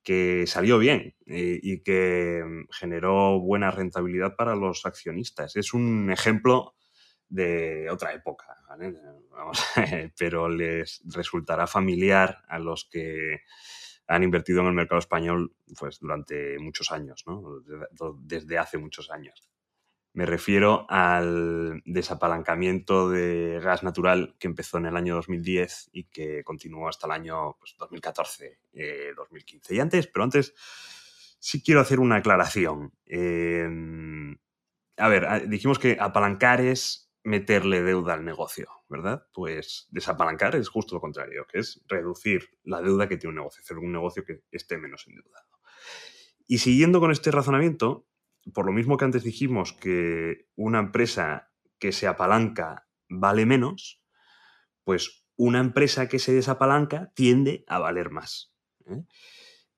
que 0.03 0.47
salió 0.49 0.79
bien 0.79 1.15
eh, 1.27 1.61
y 1.63 1.83
que 1.83 2.43
mm, 2.45 2.73
generó 2.73 3.39
buena 3.41 3.71
rentabilidad 3.71 4.35
para 4.37 4.57
los 4.57 4.85
accionistas. 4.87 5.55
Es 5.55 5.73
un 5.73 6.11
ejemplo 6.11 6.75
de 7.29 7.89
otra 7.91 8.13
época, 8.13 8.59
pero 10.19 10.49
les 10.49 11.03
resultará 11.07 11.67
familiar 11.67 12.43
a 12.49 12.59
los 12.59 12.89
que 12.91 13.41
han 14.13 14.23
invertido 14.23 14.61
en 14.61 14.67
el 14.67 14.75
mercado 14.75 14.99
español 14.99 15.55
pues, 15.79 15.99
durante 15.99 16.59
muchos 16.59 16.93
años, 16.93 17.25
desde 18.21 18.59
hace 18.59 18.77
muchos 18.79 19.11
años. 19.11 19.43
Me 20.15 20.27
refiero 20.27 20.85
al 20.91 21.81
desapalancamiento 21.87 23.09
de 23.09 23.59
gas 23.63 23.83
natural 23.83 24.37
que 24.39 24.49
empezó 24.49 24.77
en 24.77 24.87
el 24.87 24.97
año 24.97 25.15
2010 25.15 25.89
y 25.93 26.05
que 26.05 26.45
continuó 26.45 26.89
hasta 26.89 27.07
el 27.07 27.13
año 27.13 27.57
2014, 27.79 28.59
pues, 28.71 29.17
2015. 29.17 29.73
Eh, 29.73 29.77
y 29.77 29.81
antes, 29.81 30.07
pero 30.09 30.25
antes 30.25 30.55
sí 31.39 31.63
quiero 31.63 31.81
hacer 31.81 31.99
una 31.99 32.17
aclaración. 32.17 32.93
Em, 33.07 34.37
a 34.99 35.09
ver, 35.09 35.49
dijimos 35.49 35.79
que 35.79 35.97
apalancar 35.99 36.61
es 36.61 37.11
meterle 37.25 37.83
deuda 37.83 38.15
al 38.15 38.25
negocio, 38.25 38.69
¿verdad? 38.89 39.27
Pues 39.33 39.87
desapalancar 39.91 40.57
es 40.57 40.69
justo 40.69 40.95
lo 40.97 41.01
contrario, 41.01 41.47
que 41.51 41.61
es 41.61 41.83
reducir 41.87 42.51
la 42.65 42.83
deuda 42.83 43.09
que 43.09 43.17
tiene 43.17 43.31
un 43.31 43.37
negocio, 43.37 43.63
hacer 43.63 43.79
un 43.79 43.93
negocio 43.93 44.25
que 44.25 44.43
esté 44.51 44.77
menos 44.79 45.07
endeudado. 45.07 45.47
Y 46.47 46.59
siguiendo 46.59 47.01
con 47.01 47.13
este 47.13 47.31
razonamiento, 47.31 48.09
por 48.53 48.67
lo 48.67 48.73
mismo 48.73 48.97
que 48.97 49.05
antes 49.05 49.23
dijimos 49.23 49.73
que 49.73 50.49
una 50.57 50.81
empresa 50.81 51.53
que 51.79 51.93
se 51.93 52.07
apalanca 52.07 52.89
vale 53.09 53.47
menos, 53.47 54.03
pues 54.85 55.27
una 55.37 55.61
empresa 55.61 56.09
que 56.09 56.19
se 56.19 56.33
desapalanca 56.33 57.13
tiende 57.15 57.65
a 57.69 57.79
valer 57.79 58.11
más. 58.11 58.53
¿eh? 58.87 59.05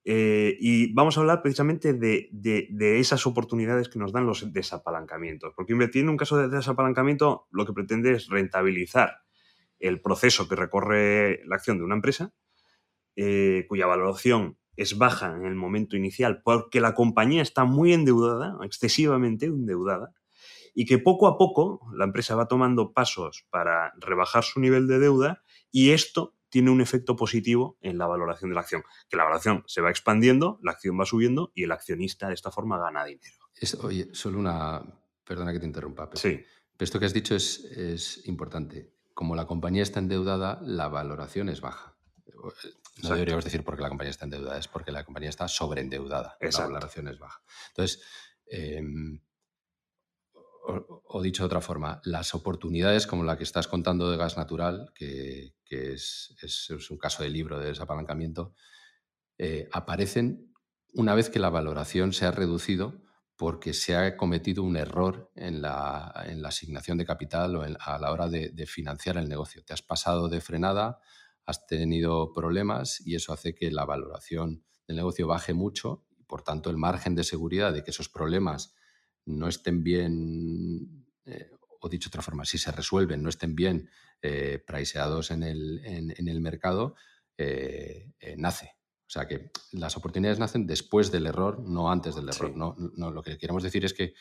Eh, 0.06 0.58
y 0.60 0.92
vamos 0.92 1.16
a 1.16 1.20
hablar 1.20 1.40
precisamente 1.40 1.94
de, 1.94 3.00
esas 3.00 3.26
oportunidades 3.26 3.88
que 3.88 3.98
nos 3.98 4.12
dan 4.12 4.26
los 4.26 4.52
desapalancamientos. 4.52 5.54
Porque 5.56 5.72
invertir 5.72 6.02
en 6.02 6.10
un 6.10 6.16
caso 6.16 6.36
de 6.36 6.48
desapalancamiento 6.48 7.48
lo 7.50 7.64
que 7.64 7.72
pretende 7.72 8.12
es 8.12 8.28
rentabilizar 8.28 9.22
el 9.78 10.00
proceso 10.00 10.48
que 10.48 10.56
recorre 10.56 11.40
la 11.46 11.56
acción 11.56 11.78
de 11.78 11.84
una 11.84 11.94
empresa, 11.94 12.32
eh, 13.16 13.64
cuya 13.68 13.86
valoración 13.86 14.58
es 14.76 14.98
baja 14.98 15.36
en 15.36 15.46
el 15.46 15.54
momento 15.54 15.96
inicial 15.96 16.42
porque 16.42 16.80
la 16.80 16.94
compañía 16.94 17.42
está 17.42 17.64
muy 17.64 17.92
endeudada, 17.92 18.58
excesivamente 18.64 19.46
endeudada, 19.46 20.12
y 20.74 20.86
que 20.86 20.98
poco 20.98 21.28
a 21.28 21.38
poco 21.38 21.80
la 21.94 22.04
empresa 22.04 22.34
va 22.34 22.48
tomando 22.48 22.92
pasos 22.92 23.46
para 23.50 23.92
rebajar 24.00 24.42
su 24.42 24.58
nivel 24.58 24.88
de 24.88 24.98
deuda 24.98 25.42
y 25.70 25.90
esto 25.90 26.34
tiene 26.54 26.70
un 26.70 26.80
efecto 26.80 27.16
positivo 27.16 27.76
en 27.80 27.98
la 27.98 28.06
valoración 28.06 28.48
de 28.48 28.54
la 28.54 28.60
acción, 28.60 28.84
que 29.08 29.16
la 29.16 29.24
valoración 29.24 29.64
se 29.66 29.80
va 29.80 29.90
expandiendo, 29.90 30.60
la 30.62 30.70
acción 30.70 30.96
va 31.00 31.04
subiendo 31.04 31.50
y 31.52 31.64
el 31.64 31.72
accionista 31.72 32.28
de 32.28 32.34
esta 32.34 32.52
forma 32.52 32.78
gana 32.78 33.04
dinero. 33.04 33.50
oye, 33.82 34.08
solo 34.12 34.38
una... 34.38 34.80
Perdona 35.24 35.52
que 35.52 35.58
te 35.58 35.66
interrumpa. 35.66 36.08
Sí. 36.14 36.44
Pero 36.76 36.84
esto 36.84 37.00
que 37.00 37.06
has 37.06 37.12
dicho 37.12 37.34
es, 37.34 37.64
es 37.64 38.24
importante. 38.28 38.94
como 39.14 39.34
la 39.34 39.48
compañía 39.48 39.82
está 39.82 39.98
endeudada, 39.98 40.60
la 40.62 40.86
valoración 40.86 41.48
es 41.48 41.60
baja. 41.60 41.96
No 43.02 43.10
deberíamos 43.10 43.44
decir 43.44 43.64
porque 43.64 43.82
la 43.82 43.88
compañía 43.88 44.12
está 44.12 44.26
endeudada, 44.26 44.56
es 44.56 44.68
porque 44.68 44.92
la 44.92 45.04
compañía 45.04 45.30
está 45.30 45.48
sobreendeudada. 45.48 46.38
La 46.40 46.50
valoración 46.56 47.08
es 47.08 47.18
baja. 47.18 47.42
Entonces, 47.70 48.00
em, 48.46 49.18
o, 50.66 51.22
dicho 51.22 51.42
de 51.42 51.46
otra 51.46 51.60
forma, 51.60 52.00
las 52.04 52.34
oportunidades 52.34 53.06
como 53.06 53.24
la 53.24 53.36
que 53.36 53.44
estás 53.44 53.68
contando 53.68 54.10
de 54.10 54.16
gas 54.16 54.36
natural, 54.36 54.90
que, 54.94 55.54
es, 55.68 56.36
un 56.90 56.98
caso 56.98 57.22
de 57.22 57.30
libro 57.30 57.58
de 57.58 57.66
desapalancamiento, 57.66 58.54
eh, 59.36 59.68
aparecen 59.72 60.52
una 60.92 61.14
vez 61.14 61.28
que 61.28 61.38
la 61.38 61.50
valoración 61.50 62.12
se 62.12 62.24
ha 62.24 62.30
reducido 62.30 63.02
porque 63.36 63.74
se 63.74 63.96
ha 63.96 64.16
cometido 64.16 64.62
un 64.62 64.76
error 64.76 65.30
en 65.34 65.60
la, 65.60 66.06
asignación 66.44 66.98
de 66.98 67.04
capital 67.04 67.56
o 67.56 67.62
a 67.62 67.98
la 67.98 68.12
hora 68.12 68.28
de, 68.28 68.66
financiar 68.66 69.16
el 69.16 69.28
negocio. 69.28 69.64
Te 69.64 69.74
has 69.74 69.82
pasado 69.82 70.28
de 70.28 70.40
frenada, 70.40 71.00
has 71.44 71.66
tenido 71.66 72.32
problemas 72.32 73.00
y 73.04 73.16
eso 73.16 73.32
hace 73.32 73.54
que 73.54 73.70
la 73.70 73.84
valoración 73.84 74.64
del 74.86 74.96
negocio 74.96 75.26
baje 75.26 75.52
mucho 75.52 76.06
y 76.16 76.22
por 76.24 76.42
tanto 76.42 76.70
el 76.70 76.76
margen 76.78 77.14
de 77.14 77.24
seguridad 77.24 77.72
de 77.72 77.82
que 77.82 77.90
esos 77.90 78.08
problemas 78.08 78.74
no 79.26 79.48
estén 79.48 79.82
bien, 79.82 81.06
eh, 81.24 81.50
o 81.80 81.88
dicho 81.88 82.08
de 82.08 82.10
otra 82.10 82.22
forma, 82.22 82.44
si 82.44 82.58
se 82.58 82.72
resuelven, 82.72 83.22
no 83.22 83.28
estén 83.28 83.54
bien 83.54 83.88
eh, 84.22 84.62
priceados 84.66 85.30
en 85.30 85.42
el, 85.42 85.80
en, 85.84 86.28
el 86.28 86.40
mercado, 86.40 86.94
eh, 87.36 88.12
nace. 88.36 88.76
O 89.06 89.10
sea 89.14 89.26
que 89.26 89.50
las 89.72 89.96
oportunidades 89.96 90.38
nacen 90.38 90.66
después 90.66 91.12
del 91.12 91.26
error, 91.26 91.60
no 91.60 91.90
antes 91.90 92.14
del 92.14 92.28
error. 92.28 92.56
No, 92.56 92.74
no, 92.78 93.10
lo 93.10 93.22
que 93.22 93.36
queremos 93.38 93.62
decir 93.62 93.84
es 93.84 93.92
que, 93.92 94.14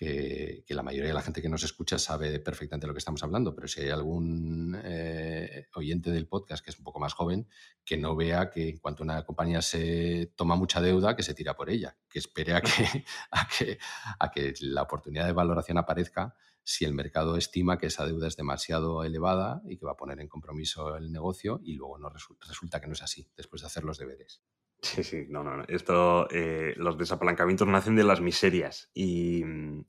que, 0.00 0.64
la 0.70 0.82
mayoría 0.82 1.08
de 1.08 1.14
la 1.14 1.20
gente 1.20 1.42
que 1.42 1.50
nos 1.50 1.62
escucha 1.62 1.98
sabe 1.98 2.40
perfectamente 2.40 2.86
de 2.86 2.88
lo 2.88 2.94
que 2.94 3.00
estamos 3.00 3.22
hablando, 3.22 3.54
pero 3.54 3.68
si 3.68 3.82
hay 3.82 3.90
algún 3.90 4.80
eh, 4.82 5.66
oyente 5.74 6.10
del 6.10 6.26
podcast 6.26 6.64
que 6.64 6.70
es 6.70 6.78
un 6.78 6.84
poco 6.84 6.98
más 6.98 7.12
joven, 7.12 7.46
que 7.84 7.98
no 7.98 8.16
vea 8.16 8.48
que 8.48 8.70
en 8.70 8.78
cuanto 8.78 9.02
una 9.02 9.22
compañía 9.26 9.60
se 9.60 10.32
toma 10.36 10.56
mucha 10.56 10.80
deuda, 10.80 11.14
que 11.14 11.22
se 11.22 11.34
tira 11.34 11.54
por 11.54 11.68
ella, 11.68 11.98
que 12.08 12.18
espere 12.18 12.54
a 12.54 12.62
que, 12.62 12.70
a 13.30 13.46
que, 13.46 13.78
a 14.18 14.30
que 14.30 14.54
la 14.60 14.82
oportunidad 14.82 15.26
de 15.26 15.32
valoración 15.32 15.76
aparezca 15.76 16.34
si 16.64 16.86
el 16.86 16.94
mercado 16.94 17.36
estima 17.36 17.76
que 17.76 17.88
esa 17.88 18.06
deuda 18.06 18.26
es 18.28 18.36
demasiado 18.36 19.04
elevada 19.04 19.60
y 19.66 19.76
que 19.76 19.84
va 19.84 19.92
a 19.92 19.96
poner 19.96 20.18
en 20.20 20.28
compromiso 20.28 20.96
el 20.96 21.12
negocio 21.12 21.60
y 21.62 21.74
luego 21.74 21.98
no 21.98 22.08
resulta 22.08 22.80
que 22.80 22.86
no 22.86 22.94
es 22.94 23.02
así 23.02 23.30
después 23.36 23.60
de 23.60 23.66
hacer 23.66 23.84
los 23.84 23.98
deberes. 23.98 24.42
Sí, 24.82 25.04
sí, 25.04 25.26
no, 25.28 25.44
no. 25.44 25.62
Esto, 25.68 26.28
eh, 26.30 26.74
los 26.76 26.96
desapalancamientos 26.96 27.68
nacen 27.68 27.96
de 27.96 28.04
las 28.04 28.20
miserias. 28.20 28.90
Y, 28.94 29.42
en 29.42 29.86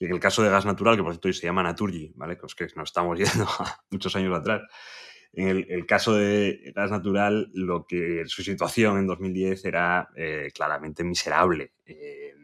el 0.00 0.20
caso 0.20 0.42
de 0.42 0.50
gas 0.50 0.66
natural, 0.66 0.96
que 0.96 1.02
por 1.02 1.12
cierto 1.12 1.28
hoy 1.28 1.34
se 1.34 1.46
llama 1.46 1.62
Naturgy, 1.62 2.12
¿vale? 2.16 2.36
Pues 2.36 2.54
que 2.54 2.66
nos 2.74 2.88
estamos 2.88 3.18
yendo 3.18 3.46
muchos 3.90 4.14
años 4.16 4.36
atrás. 4.36 4.62
En 5.32 5.48
el, 5.48 5.86
caso 5.86 6.14
de 6.14 6.72
gas 6.74 6.90
natural, 6.90 7.50
lo 7.54 7.86
que 7.86 8.24
su 8.26 8.42
situación 8.42 8.98
en 8.98 9.06
2010 9.06 9.64
era 9.64 10.08
eh, 10.16 10.50
claramente 10.54 11.02
miserable. 11.02 11.72
Eh, 11.84 12.34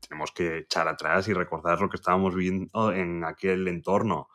tenemos 0.00 0.32
que 0.32 0.58
echar 0.58 0.88
atrás 0.88 1.28
y 1.28 1.34
recordar 1.34 1.80
lo 1.80 1.88
que 1.90 1.96
estábamos 1.96 2.34
viviendo 2.34 2.92
en 2.92 3.24
aquel 3.24 3.68
entorno. 3.68 4.28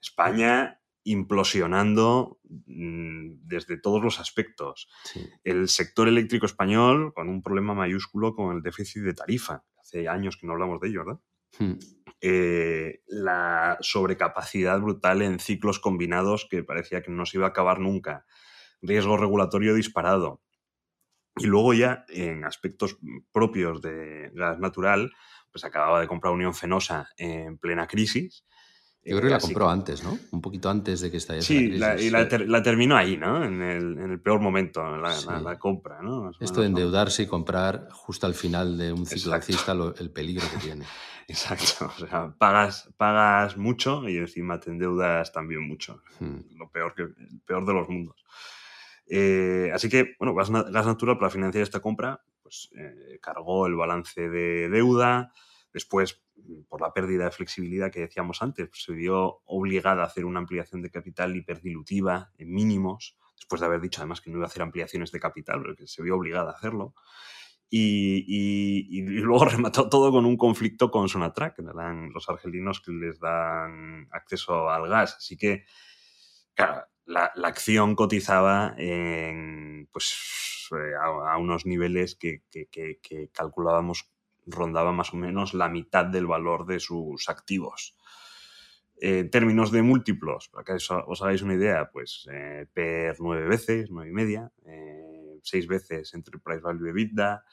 España 0.00 0.80
implosionando 1.04 2.38
mm, 2.66 3.46
desde 3.46 3.76
todos 3.76 4.02
los 4.02 4.20
aspectos. 4.20 4.88
El 5.44 5.68
sector 5.68 6.08
eléctrico 6.08 6.46
español 6.46 7.12
con 7.14 7.28
un 7.28 7.42
problema 7.42 7.74
mayúsculo 7.74 8.34
con 8.34 8.56
el 8.56 8.62
déficit 8.62 9.02
de 9.02 9.14
tarifa. 9.14 9.64
Hace 9.80 10.08
años 10.08 10.36
que 10.36 10.46
no 10.46 10.52
hablamos 10.52 10.80
de 10.80 10.88
ello, 10.88 11.04
¿verdad? 11.04 11.20
Hmm. 11.58 11.78
Eh, 12.20 13.02
la 13.08 13.78
sobrecapacidad 13.80 14.80
brutal 14.80 15.22
en 15.22 15.40
ciclos 15.40 15.80
combinados 15.80 16.46
que 16.48 16.62
parecía 16.62 17.02
que 17.02 17.10
no 17.10 17.26
se 17.26 17.38
iba 17.38 17.46
a 17.46 17.50
acabar 17.50 17.80
nunca. 17.80 18.24
Riesgo 18.80 19.16
regulatorio 19.16 19.74
disparado. 19.74 20.40
Y 21.36 21.46
luego 21.46 21.74
ya 21.74 22.04
en 22.08 22.44
aspectos 22.44 22.98
propios 23.32 23.80
de 23.80 24.30
gas 24.34 24.58
natural, 24.58 25.12
pues 25.50 25.64
acababa 25.64 26.00
de 26.00 26.06
comprar 26.06 26.32
Unión 26.32 26.54
Fenosa 26.54 27.08
en 27.16 27.58
plena 27.58 27.86
crisis. 27.86 28.44
Yo 29.04 29.16
creo 29.16 29.28
que 29.28 29.34
la 29.34 29.40
compró 29.40 29.68
antes, 29.68 30.04
¿no? 30.04 30.16
Un 30.30 30.40
poquito 30.40 30.70
antes 30.70 31.00
de 31.00 31.10
que 31.10 31.16
estallara 31.16 31.44
sí, 31.44 31.72
la 31.72 31.94
crisis. 31.94 32.12
Sí, 32.12 32.44
y 32.44 32.46
la, 32.46 32.62
terminó 32.62 32.96
ahí, 32.96 33.16
¿no? 33.16 33.44
En 33.44 33.60
el, 33.60 33.98
en 33.98 34.10
el 34.12 34.20
peor 34.20 34.40
momento, 34.40 34.80
la, 34.96 35.40
la, 35.40 35.58
compra, 35.58 36.00
¿no? 36.02 36.30
Esto 36.38 36.60
de 36.60 36.68
endeudarse 36.68 37.24
y 37.24 37.26
comprar 37.26 37.88
justo 37.90 38.26
al 38.26 38.34
final 38.34 38.78
de 38.78 38.92
un 38.92 39.04
ciclo 39.04 39.34
alcista, 39.34 39.72
el 39.72 40.10
peligro 40.10 40.46
que 40.52 40.58
tiene. 40.58 40.84
Exacto, 41.28 41.86
o 41.86 42.06
sea, 42.06 42.34
pagas, 42.36 42.92
pagas 42.96 43.56
mucho 43.56 44.08
y 44.08 44.18
encima 44.18 44.60
te 44.60 44.70
endeudas 44.70 45.32
también 45.32 45.66
mucho. 45.66 46.02
Hmm. 46.20 46.40
Lo 46.56 46.70
peor, 46.70 46.94
que, 46.94 47.02
el 47.02 47.40
peor 47.44 47.66
de 47.66 47.72
los 47.72 47.88
mundos. 47.88 48.24
Eh, 49.06 49.70
así 49.74 49.88
que, 49.88 50.14
bueno, 50.18 50.34
Gas, 50.34 50.50
Natural 50.50 51.18
para 51.18 51.30
financiar 51.30 51.62
esta 51.62 51.80
compra, 51.80 52.22
pues 52.42 52.70
eh, 52.76 53.18
cargó 53.20 53.66
el 53.66 53.74
balance 53.74 54.28
de 54.28 54.68
deuda. 54.68 55.32
Después, 55.72 56.22
por 56.68 56.80
la 56.80 56.92
pérdida 56.92 57.24
de 57.24 57.30
flexibilidad 57.30 57.90
que 57.90 58.00
decíamos 58.00 58.42
antes, 58.42 58.68
pues, 58.68 58.82
se 58.82 58.92
vio 58.92 59.40
obligada 59.44 60.02
a 60.02 60.06
hacer 60.06 60.24
una 60.24 60.40
ampliación 60.40 60.82
de 60.82 60.90
capital 60.90 61.36
hiperdilutiva 61.36 62.30
en 62.38 62.52
mínimos, 62.52 63.16
después 63.36 63.60
de 63.60 63.66
haber 63.66 63.80
dicho 63.80 64.00
además 64.00 64.20
que 64.20 64.30
no 64.30 64.38
iba 64.38 64.46
a 64.46 64.48
hacer 64.48 64.62
ampliaciones 64.62 65.12
de 65.12 65.20
capital, 65.20 65.60
pero 65.62 65.76
que 65.76 65.86
se 65.86 66.02
vio 66.02 66.16
obligada 66.16 66.50
a 66.50 66.54
hacerlo. 66.54 66.94
Y, 67.74 69.02
luego 69.02 69.44
remató 69.46 69.88
todo 69.88 70.12
con 70.12 70.26
un 70.26 70.36
conflicto 70.36 70.90
con 70.90 71.08
Sonatrach, 71.08 71.54
que 71.54 71.62
eran 71.62 72.10
los 72.12 72.28
argelinos 72.28 72.80
que 72.80 72.92
les 72.92 73.18
dan 73.18 74.08
acceso 74.12 74.68
al 74.68 74.88
gas. 74.88 75.16
Así 75.16 75.36
que, 75.36 75.64
claro, 76.54 76.84
la, 77.06 77.32
acción 77.44 77.94
cotizaba 77.94 78.74
en, 78.76 79.88
pues, 79.90 80.68
eh, 80.72 80.92
a, 81.00 81.38
unos 81.38 81.66
niveles 81.66 82.16
que, 82.16 82.42
calculábamos 83.32 84.10
rondaba 84.46 84.92
más 84.92 85.12
o 85.14 85.16
menos 85.16 85.54
la 85.54 85.68
mitad 85.68 86.06
del 86.06 86.26
valor 86.26 86.66
de 86.66 86.80
sus 86.80 87.28
activos. 87.28 87.96
En 88.96 89.30
términos 89.30 89.72
de 89.72 89.82
múltiplos, 89.82 90.48
para 90.48 90.64
que 90.64 90.72
os 90.74 91.22
hagáis 91.22 91.42
una 91.42 91.54
idea, 91.54 91.90
pues 91.92 92.28
eh, 92.30 92.66
per 92.72 93.16
nueve 93.20 93.48
veces, 93.48 93.90
nueve 93.90 94.10
y 94.10 94.12
media, 94.12 94.52
eh, 94.64 95.38
seis 95.42 95.66
veces 95.66 96.14
entre 96.14 96.38
Price 96.38 96.60
Value 96.60 96.88
EBITDA, 96.88 97.44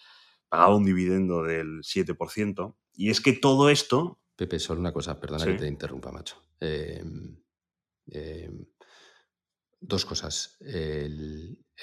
pagaba 0.47 0.75
un 0.75 0.85
dividendo 0.85 1.43
del 1.43 1.79
7%. 1.81 2.75
Y 2.93 3.09
es 3.09 3.21
que 3.21 3.33
todo 3.33 3.69
esto... 3.69 4.19
Pepe, 4.35 4.59
solo 4.59 4.79
una 4.79 4.93
cosa, 4.93 5.19
perdona 5.19 5.45
que 5.45 5.53
te 5.55 5.67
interrumpa, 5.67 6.11
macho. 6.11 6.35
Eh, 6.59 7.03
Dos 9.81 10.05
cosas. 10.05 10.57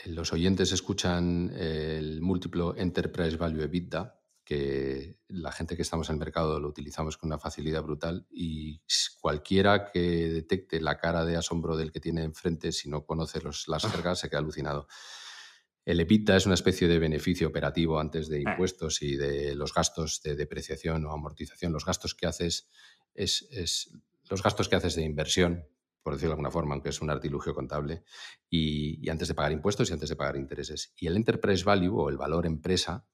los 0.04 0.32
oyentes 0.32 0.70
escuchan 0.72 1.50
el 1.57 2.20
múltiplo 2.20 2.76
Enterprise 2.76 3.38
Value 3.38 3.62
EBITDA, 3.62 4.15
que 4.47 5.18
la 5.26 5.51
gente 5.51 5.74
que 5.74 5.82
estamos 5.82 6.09
en 6.09 6.14
el 6.14 6.20
mercado 6.20 6.61
lo 6.61 6.68
utilizamos 6.68 7.18
con 7.18 7.28
una 7.28 7.38
facilidad 7.38 7.82
brutal 7.82 8.26
y 8.30 8.80
cualquiera 9.20 9.90
que 9.90 10.01
detecte 10.01 10.80
la 10.80 10.97
cara 10.97 11.24
de 11.24 11.36
asombro 11.36 11.76
del 11.76 11.90
que 11.90 11.99
tiene 11.99 12.22
enfrente, 12.22 12.70
si 12.70 12.88
no 12.88 13.05
conoce 13.05 13.40
los, 13.42 13.66
las 13.66 13.84
jergas, 13.84 14.20
se 14.20 14.30
queda 14.30 14.38
alucinado. 14.38 14.86
El 15.84 15.99
EBITDA 15.99 16.36
es 16.36 16.47
una 16.47 16.55
especie 16.55 16.86
de 16.86 17.01
beneficio 17.01 17.49
operativo 17.49 17.99
antes 17.99 18.28
de 18.28 18.38
ah. 18.38 18.51
impuestos 18.53 19.03
y 19.03 19.16
de 19.16 19.57
los 19.57 19.74
gastos 19.74 20.22
de 20.22 20.36
depreciación 20.36 21.05
o 21.07 21.12
amortización. 21.12 21.72
Los 21.72 21.84
gastos 21.84 22.14
que 22.14 22.26
haces 22.26 22.68
es, 23.14 23.49
es 23.51 23.90
los 24.30 24.44
gastos 24.44 24.68
que 24.68 24.76
haces 24.76 24.94
de 24.94 25.03
inversión 25.03 25.66
por 26.07 26.14
decirlo 26.14 26.30
de 26.30 26.34
alguna 26.34 26.53
forma, 26.53 26.74
aunque 26.74 26.90
es 26.90 27.03
un 27.03 27.11
artilugio 27.11 27.53
contable, 27.53 28.05
y, 28.49 29.11
antes 29.11 29.26
de 29.26 29.34
pagar 29.34 29.51
impuestos 29.51 29.90
y 29.90 29.92
antes 29.92 30.09
de 30.09 30.14
pagar 30.14 30.36
intereses. 30.36 30.94
Y 30.97 31.09
el 31.09 31.16
enterprise 31.16 31.64
value 31.64 32.01
o 32.01 32.09
el 32.09 32.16
valor 32.16 32.47
empresa 32.47 33.09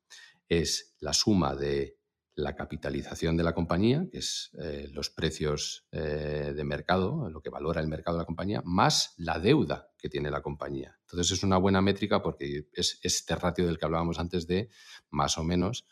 es 0.48 0.96
la 1.00 1.12
suma 1.12 1.54
de 1.54 1.98
la 2.34 2.54
capitalización 2.54 3.36
de 3.36 3.42
la 3.42 3.54
compañía, 3.54 4.06
que 4.10 4.18
es 4.18 4.50
eh, 4.58 4.88
los 4.92 5.10
precios 5.10 5.86
eh, 5.92 6.52
de 6.56 6.64
mercado, 6.64 7.28
lo 7.28 7.42
que 7.42 7.50
valora 7.50 7.80
el 7.80 7.88
mercado 7.88 8.16
de 8.16 8.22
la 8.22 8.26
compañía, 8.26 8.62
más 8.64 9.14
la 9.18 9.38
deuda 9.38 9.90
que 9.98 10.08
tiene 10.08 10.30
la 10.30 10.40
compañía. 10.40 10.98
Entonces 11.02 11.32
es 11.32 11.42
una 11.42 11.58
buena 11.58 11.82
métrica 11.82 12.22
porque 12.22 12.68
es 12.72 12.98
este 13.02 13.36
ratio 13.36 13.66
del 13.66 13.78
que 13.78 13.84
hablábamos 13.84 14.18
antes 14.18 14.46
de 14.46 14.70
más 15.10 15.36
o 15.36 15.44
menos 15.44 15.84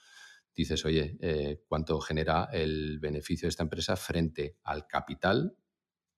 dices, 0.55 0.84
oye, 0.84 1.16
eh, 1.20 1.62
¿cuánto 1.68 2.01
genera 2.01 2.48
el 2.53 2.98
beneficio 2.98 3.46
de 3.46 3.51
esta 3.51 3.62
empresa 3.62 3.96
frente 3.96 4.59
al 4.64 4.86
capital 4.86 5.57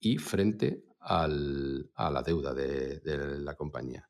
y 0.00 0.18
frente 0.18 0.84
a 1.04 1.28
la 1.28 2.22
deuda 2.22 2.54
de, 2.54 3.00
la 3.38 3.54
compañía. 3.54 4.08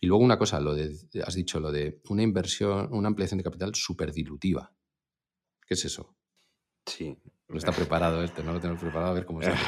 Y 0.00 0.06
luego 0.06 0.22
una 0.22 0.38
cosa, 0.38 0.60
lo 0.60 0.74
de, 0.74 0.96
has 1.24 1.34
dicho 1.34 1.60
lo 1.60 1.72
de 1.72 2.00
una 2.08 2.22
inversión, 2.22 2.88
una 2.92 3.08
ampliación 3.08 3.38
de 3.38 3.44
capital 3.44 3.74
súper 3.74 4.12
dilutiva. 4.12 4.72
¿Qué 5.66 5.74
es 5.74 5.84
eso? 5.84 6.16
Sí. 6.86 7.16
No 7.46 7.58
está 7.58 7.72
preparado 7.72 8.24
este, 8.24 8.42
no 8.42 8.52
lo 8.52 8.60
tenemos 8.60 8.82
preparado 8.82 9.10
a 9.10 9.14
ver 9.14 9.26
cómo 9.26 9.42
se 9.42 9.50
hace. 9.50 9.64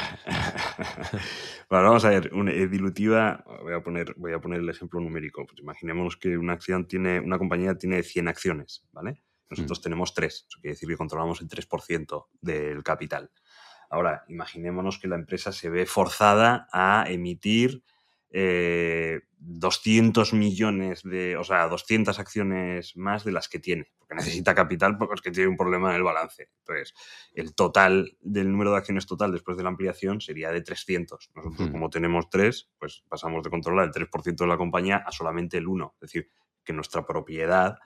bueno, 1.69 1.85
vamos 1.85 2.05
a 2.05 2.09
ver, 2.09 2.33
una, 2.33 2.51
eh, 2.51 2.67
dilutiva, 2.67 3.43
voy 3.61 3.73
a, 3.73 3.83
poner, 3.83 4.15
voy 4.17 4.33
a 4.33 4.41
poner 4.41 4.61
el 4.61 4.69
ejemplo 4.69 4.99
numérico. 4.99 5.45
Pues 5.45 5.59
imaginemos 5.59 6.17
que 6.17 6.37
una 6.37 6.53
acción 6.53 6.87
tiene, 6.87 7.19
una 7.19 7.37
compañía 7.37 7.77
tiene 7.77 8.01
100 8.01 8.27
acciones, 8.27 8.83
¿vale? 8.91 9.23
Nosotros 9.49 9.79
mm. 9.79 9.83
tenemos 9.83 10.13
3, 10.13 10.33
eso 10.33 10.59
quiere 10.59 10.73
decir 10.73 10.89
que 10.89 10.97
controlamos 10.97 11.39
el 11.41 11.47
3% 11.47 12.25
del 12.41 12.83
capital. 12.83 13.31
Ahora, 13.89 14.25
imaginémonos 14.27 14.99
que 14.99 15.07
la 15.07 15.15
empresa 15.15 15.51
se 15.51 15.69
ve 15.69 15.85
forzada 15.85 16.67
a 16.73 17.05
emitir 17.07 17.83
200 18.29 20.33
eh, 20.33 20.35
millones 20.35 21.03
de, 21.03 21.37
o 21.37 21.43
sea, 21.43 21.67
200 21.67 22.19
acciones 22.19 22.97
más 22.97 23.23
de 23.23 23.31
las 23.31 23.47
que 23.47 23.59
tiene, 23.59 23.91
porque 23.97 24.15
necesita 24.15 24.53
capital 24.53 24.97
porque 24.97 25.15
es 25.15 25.21
que 25.21 25.31
tiene 25.31 25.49
un 25.49 25.57
problema 25.57 25.91
en 25.91 25.97
el 25.97 26.03
balance. 26.03 26.49
Entonces, 26.59 26.93
el 27.33 27.55
total 27.55 28.17
del 28.21 28.51
número 28.51 28.71
de 28.71 28.77
acciones 28.77 29.05
total 29.05 29.31
después 29.31 29.57
de 29.57 29.63
la 29.63 29.69
ampliación 29.69 30.19
sería 30.19 30.51
de 30.51 30.61
300. 30.61 31.31
Nosotros, 31.35 31.69
hmm. 31.69 31.71
como 31.71 31.89
tenemos 31.89 32.29
3, 32.29 32.71
pues 32.77 33.03
pasamos 33.07 33.43
de 33.43 33.49
controlar 33.49 33.85
el 33.85 33.93
3% 33.93 34.35
de 34.35 34.47
la 34.47 34.57
compañía 34.57 34.97
a 34.97 35.11
solamente 35.11 35.57
el 35.57 35.67
1. 35.67 35.93
Es 35.95 36.01
decir, 36.01 36.29
que 36.63 36.73
nuestra 36.73 37.05
propiedad 37.05 37.77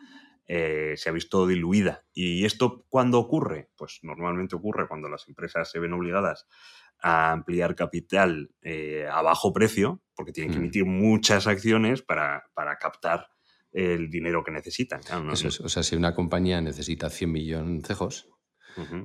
eh, 0.48 0.96
se 0.98 1.10
ha 1.10 1.14
visto 1.14 1.46
diluida. 1.46 2.04
¿Y 2.14 2.46
esto 2.46 2.86
cuándo 2.90 3.20
ocurre? 3.20 3.70
Pues 3.78 4.00
normalmente 4.02 4.56
ocurre 4.56 4.88
cuando 4.88 5.08
las 5.08 5.28
empresas 5.28 5.70
se 5.70 5.80
ven 5.80 5.94
obligadas 5.94 6.48
a 7.02 7.32
ampliar 7.32 7.76
capital 7.76 8.52
eh, 8.62 9.08
a 9.12 9.22
bajo 9.22 9.52
precio, 9.52 10.02
porque 10.16 10.32
tienen 10.32 10.52
que 10.52 10.60
mm. 10.60 10.62
emitir 10.62 10.86
muchas 10.86 11.48
acciones 11.48 12.02
para, 12.02 12.44
captar 12.80 13.28
el 13.72 14.10
dinero 14.10 14.44
que 14.44 14.52
necesitan. 14.52 15.02
o 15.30 15.36
sea, 15.36 15.84
si 15.84 15.96
una 15.96 16.14
compañía 16.14 16.62
necesita 16.62 17.10
100 17.10 17.32
millones 17.32 17.84
cejos 17.88 18.30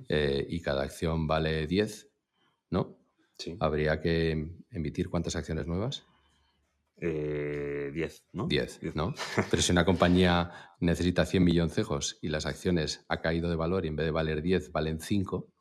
eh, 0.09 0.47
y 0.49 0.61
cada 0.61 0.82
acción 0.82 1.26
vale 1.26 1.66
10, 1.66 2.09
¿no? 2.70 2.99
Habría 3.61 4.01
que 4.01 4.49
emitir 4.70 5.09
cuántas 5.09 5.36
acciones 5.36 5.66
nuevas? 5.66 6.07
10, 6.99 7.03
eh, 7.03 7.92
¿no? 8.32 8.47
10, 8.47 8.80
¿no? 8.94 9.14
Pero 9.51 9.62
si 9.62 9.72
una 9.72 9.84
compañía 9.84 10.51
necesita 10.80 11.26
100 11.26 11.44
millones 11.44 11.74
cejos 11.74 12.18
y 12.22 12.28
las 12.28 12.47
acciones 12.47 13.05
ha 13.09 13.20
caído 13.20 13.51
de 13.51 13.57
valor 13.57 13.84
y 13.84 13.88
en 13.88 13.97
vez 13.97 14.07
de 14.07 14.12
valer 14.12 14.42
10 14.42 14.72
valen 14.72 15.01
5, 15.01 15.53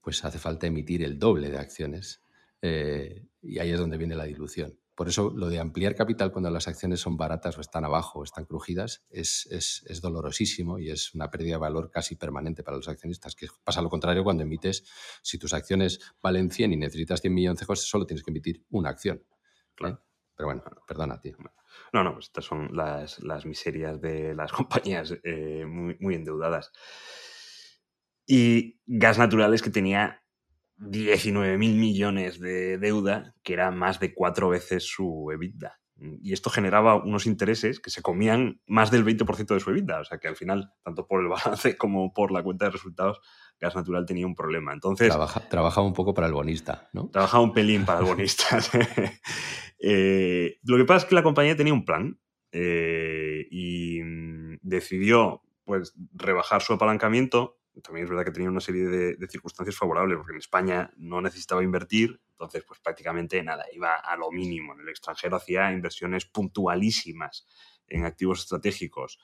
pues 0.00 0.24
hace 0.24 0.38
falta 0.38 0.66
emitir 0.66 1.02
el 1.02 1.18
doble 1.18 1.50
de 1.50 1.58
acciones. 1.58 2.22
Eh, 2.62 3.26
y 3.42 3.58
ahí 3.58 3.70
es 3.70 3.78
donde 3.78 3.98
viene 3.98 4.16
la 4.16 4.24
dilución. 4.24 4.78
Por 4.94 5.08
eso 5.08 5.32
lo 5.34 5.48
de 5.48 5.58
ampliar 5.58 5.96
capital 5.96 6.30
cuando 6.30 6.50
las 6.50 6.68
acciones 6.68 7.00
son 7.00 7.16
baratas 7.16 7.58
o 7.58 7.60
están 7.60 7.84
abajo 7.84 8.20
o 8.20 8.24
están 8.24 8.44
crujidas 8.44 9.04
es, 9.10 9.46
es, 9.50 10.00
dolorosísimo 10.00 10.78
y 10.78 10.90
es 10.90 11.14
una 11.14 11.30
pérdida 11.30 11.54
de 11.54 11.58
valor 11.58 11.90
casi 11.90 12.14
permanente 12.14 12.62
para 12.62 12.76
los 12.76 12.86
accionistas, 12.88 13.34
que 13.34 13.48
pasa 13.64 13.82
lo 13.82 13.90
contrario 13.90 14.22
cuando 14.22 14.44
emites, 14.44 14.84
si 15.20 15.36
tus 15.36 15.52
acciones 15.52 15.98
valen 16.22 16.50
100 16.50 16.74
y 16.74 16.76
necesitas 16.76 17.20
100 17.20 17.34
millones 17.34 17.60
de 17.60 17.66
cosas, 17.66 17.86
solo 17.86 18.06
tienes 18.06 18.22
que 18.22 18.30
emitir 18.30 18.64
una 18.70 18.90
acción. 18.90 19.24
Claro. 19.74 20.00
Pero 20.36 20.46
bueno, 20.46 20.62
perdona, 20.86 21.20
tío. 21.20 21.36
No, 21.92 22.04
no, 22.04 22.14
pues 22.14 22.26
estas 22.26 22.44
son 22.44 22.70
las, 22.76 23.18
miserias 23.46 24.00
de 24.00 24.34
las 24.34 24.52
compañías 24.52 25.12
eh, 25.24 25.64
muy, 25.66 25.96
muy 25.98 26.14
endeudadas 26.14 26.70
y 28.26 28.80
gas 28.86 29.18
naturales 29.18 29.62
que 29.62 29.70
tenía 29.70 30.22
19 30.76 31.58
mil 31.58 31.76
millones 31.76 32.40
de 32.40 32.78
deuda, 32.78 33.34
que 33.42 33.52
era 33.52 33.70
más 33.70 34.00
de 34.00 34.14
cuatro 34.14 34.48
veces 34.48 34.84
su 34.84 35.30
EBITDA. 35.32 35.80
Y 36.20 36.32
esto 36.32 36.50
generaba 36.50 36.96
unos 36.96 37.24
intereses 37.24 37.78
que 37.78 37.90
se 37.90 38.02
comían 38.02 38.60
más 38.66 38.90
del 38.90 39.04
20% 39.04 39.54
de 39.54 39.60
su 39.60 39.70
EBITDA. 39.70 40.00
O 40.00 40.04
sea 40.04 40.18
que 40.18 40.28
al 40.28 40.36
final, 40.36 40.72
tanto 40.82 41.06
por 41.06 41.22
el 41.22 41.28
balance 41.44 41.76
como 41.76 42.12
por 42.12 42.32
la 42.32 42.42
cuenta 42.42 42.66
de 42.66 42.72
resultados, 42.72 43.20
Gas 43.60 43.76
Natural 43.76 44.04
tenía 44.04 44.26
un 44.26 44.34
problema. 44.34 44.72
Entonces. 44.72 45.08
Trabaja, 45.08 45.48
trabajaba 45.48 45.86
un 45.86 45.92
poco 45.92 46.12
para 46.12 46.26
el 46.26 46.32
bonista, 46.32 46.88
¿no? 46.92 47.08
Trabajaba 47.10 47.44
un 47.44 47.52
pelín 47.52 47.84
para 47.84 48.00
el 48.00 48.06
bonista. 48.06 48.58
Eh, 49.86 50.60
lo 50.62 50.78
que 50.78 50.86
pasa 50.86 51.04
es 51.04 51.08
que 51.10 51.14
la 51.14 51.22
compañía 51.22 51.56
tenía 51.56 51.74
un 51.74 51.84
plan 51.84 52.18
eh, 52.52 53.46
y 53.50 54.00
mm, 54.02 54.60
decidió 54.62 55.42
pues, 55.64 55.94
rebajar 56.14 56.62
su 56.62 56.72
apalancamiento 56.72 57.58
también 57.82 58.04
es 58.04 58.10
verdad 58.10 58.24
que 58.24 58.30
tenía 58.30 58.50
una 58.50 58.60
serie 58.60 58.86
de, 58.86 59.28
circunstancias 59.28 59.76
favorables, 59.76 60.16
porque 60.16 60.32
en 60.32 60.38
España 60.38 60.92
no 60.96 61.20
necesitaba 61.20 61.62
invertir, 61.62 62.20
entonces 62.32 62.64
pues 62.64 62.80
prácticamente 62.80 63.42
nada, 63.42 63.64
iba 63.72 63.96
a 63.96 64.16
lo 64.16 64.30
mínimo. 64.30 64.74
En 64.74 64.80
el 64.80 64.88
extranjero 64.88 65.36
hacía 65.36 65.72
inversiones 65.72 66.26
puntualísimas 66.26 67.46
en 67.88 68.04
activos 68.04 68.40
estratégicos. 68.40 69.18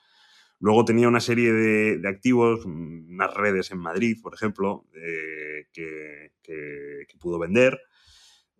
Luego 0.59 0.85
tenía 0.85 1.07
una 1.07 1.21
serie 1.21 1.51
de, 1.51 2.07
activos, 2.07 2.65
unas 2.65 3.33
redes 3.33 3.71
en 3.71 3.79
Madrid, 3.79 4.19
por 4.21 4.33
ejemplo, 4.33 4.85
eh, 4.93 5.67
que, 5.73 6.31
pudo 7.19 7.39
vender. 7.39 7.79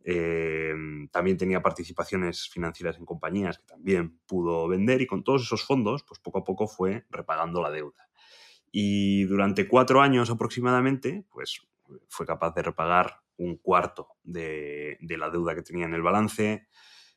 Eh, 0.03 0.73
también 1.11 1.37
tenía 1.37 1.61
participaciones 1.61 2.49
financieras 2.49 2.97
en 2.97 3.05
compañías 3.05 3.59
que 3.59 3.65
también 3.65 4.19
pudo 4.25 4.67
vender 4.67 5.01
y 5.01 5.07
con 5.07 5.23
todos 5.23 5.43
esos 5.43 5.63
fondos, 5.63 6.03
pues 6.03 6.19
poco 6.19 6.39
a 6.39 6.43
poco 6.43 6.67
fue 6.67 7.05
repagando 7.09 7.61
la 7.61 7.69
deuda. 7.69 8.10
Y 8.71 9.25
durante 9.25 9.67
cuatro 9.67 10.01
años 10.01 10.29
aproximadamente, 10.29 11.25
pues 11.31 11.61
fue 12.07 12.25
capaz 12.25 12.53
de 12.55 12.63
repagar 12.63 13.21
un 13.37 13.57
cuarto 13.57 14.09
de, 14.23 14.97
la 15.01 15.29
deuda 15.29 15.55
que 15.55 15.63
tenía 15.63 15.85
en 15.85 15.93
el 15.93 16.01
balance, 16.01 16.67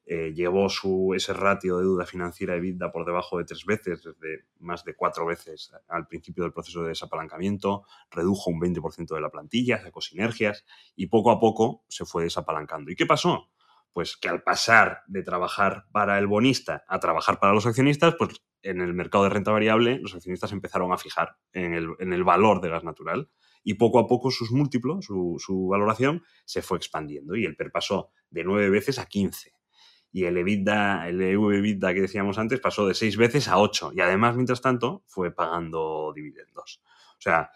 eh, 0.07 0.33
llevó 0.35 0.69
su, 0.69 1.13
ese 1.15 1.33
ratio 1.33 1.79
de 1.79 1.85
deuda 1.85 2.07
financiera 2.07 2.57
EBITDA 2.57 2.93
por 2.93 3.07
debajo 3.07 3.39
de 3.39 3.45
tres 3.45 3.65
veces, 3.65 4.03
desde 4.03 4.45
más 4.59 4.85
de 4.85 4.95
cuatro 4.95 5.27
veces 5.27 5.73
al 5.89 6.07
principio 6.07 6.45
del 6.45 6.53
proceso 6.53 6.83
de 6.83 6.89
desapalancamiento, 6.89 7.85
redujo 8.11 8.51
un 8.51 8.61
20% 8.61 9.15
de 9.15 9.21
la 9.21 9.31
plantilla, 9.31 9.83
sacó 9.83 10.01
sinergias 10.01 10.65
y 10.97 11.07
poco 11.07 11.31
a 11.31 11.41
poco 11.41 11.85
se 11.89 12.05
fue 12.05 12.25
desapalancando. 12.25 12.91
¿Y 12.91 12.97
qué 12.97 13.07
pasó? 13.07 13.51
Pues 13.93 14.17
que 14.17 14.29
al 14.29 14.43
pasar 14.43 15.03
de 15.07 15.23
trabajar 15.23 15.87
para 15.93 16.19
el 16.19 16.27
bonista 16.27 16.85
a 16.89 16.99
trabajar 16.99 17.39
para 17.39 17.55
los 17.55 17.65
accionistas, 17.65 18.15
pues 18.19 18.43
en 18.65 18.81
el 18.81 18.95
mercado 18.95 19.25
de 19.25 19.31
renta 19.31 19.53
variable 19.53 19.99
los 20.01 20.15
accionistas 20.15 20.53
empezaron 20.53 20.93
a 20.93 20.99
fijar 20.99 21.37
en 21.53 21.75
el, 21.75 22.25
valor 22.25 22.61
de 22.61 22.71
gas 22.71 22.83
natural 22.83 23.29
y 23.63 23.75
poco 23.75 23.99
a 23.99 24.07
poco 24.07 24.31
sus 24.31 24.51
múltiplos, 24.51 25.07
su, 25.07 25.69
valoración, 25.71 26.23
se 26.45 26.63
fue 26.63 26.77
expandiendo 26.77 27.37
y 27.37 27.45
el 27.45 27.57
PER 27.57 27.71
pasó 27.71 28.11
de 28.31 28.45
nueve 28.45 28.69
veces 28.71 28.99
a 28.99 29.07
15. 29.07 29.53
Y 30.13 30.25
el 30.25 30.37
EBITDA, 30.37 31.09
el 31.09 31.21
EV-EBITDA 31.21 31.95
que 31.95 32.03
decíamos 32.03 32.39
antes, 32.39 32.61
pasó 32.61 32.87
de 32.87 32.95
seis 32.95 33.17
veces 33.17 33.49
a 33.49 33.59
ocho. 33.59 33.91
Y 33.93 34.01
además, 34.01 34.37
mientras 34.37 34.61
tanto, 34.61 35.03
fue 35.07 35.35
pagando 35.35 36.13
dividendos. 36.15 36.83
O 37.19 37.21
sea, 37.21 37.51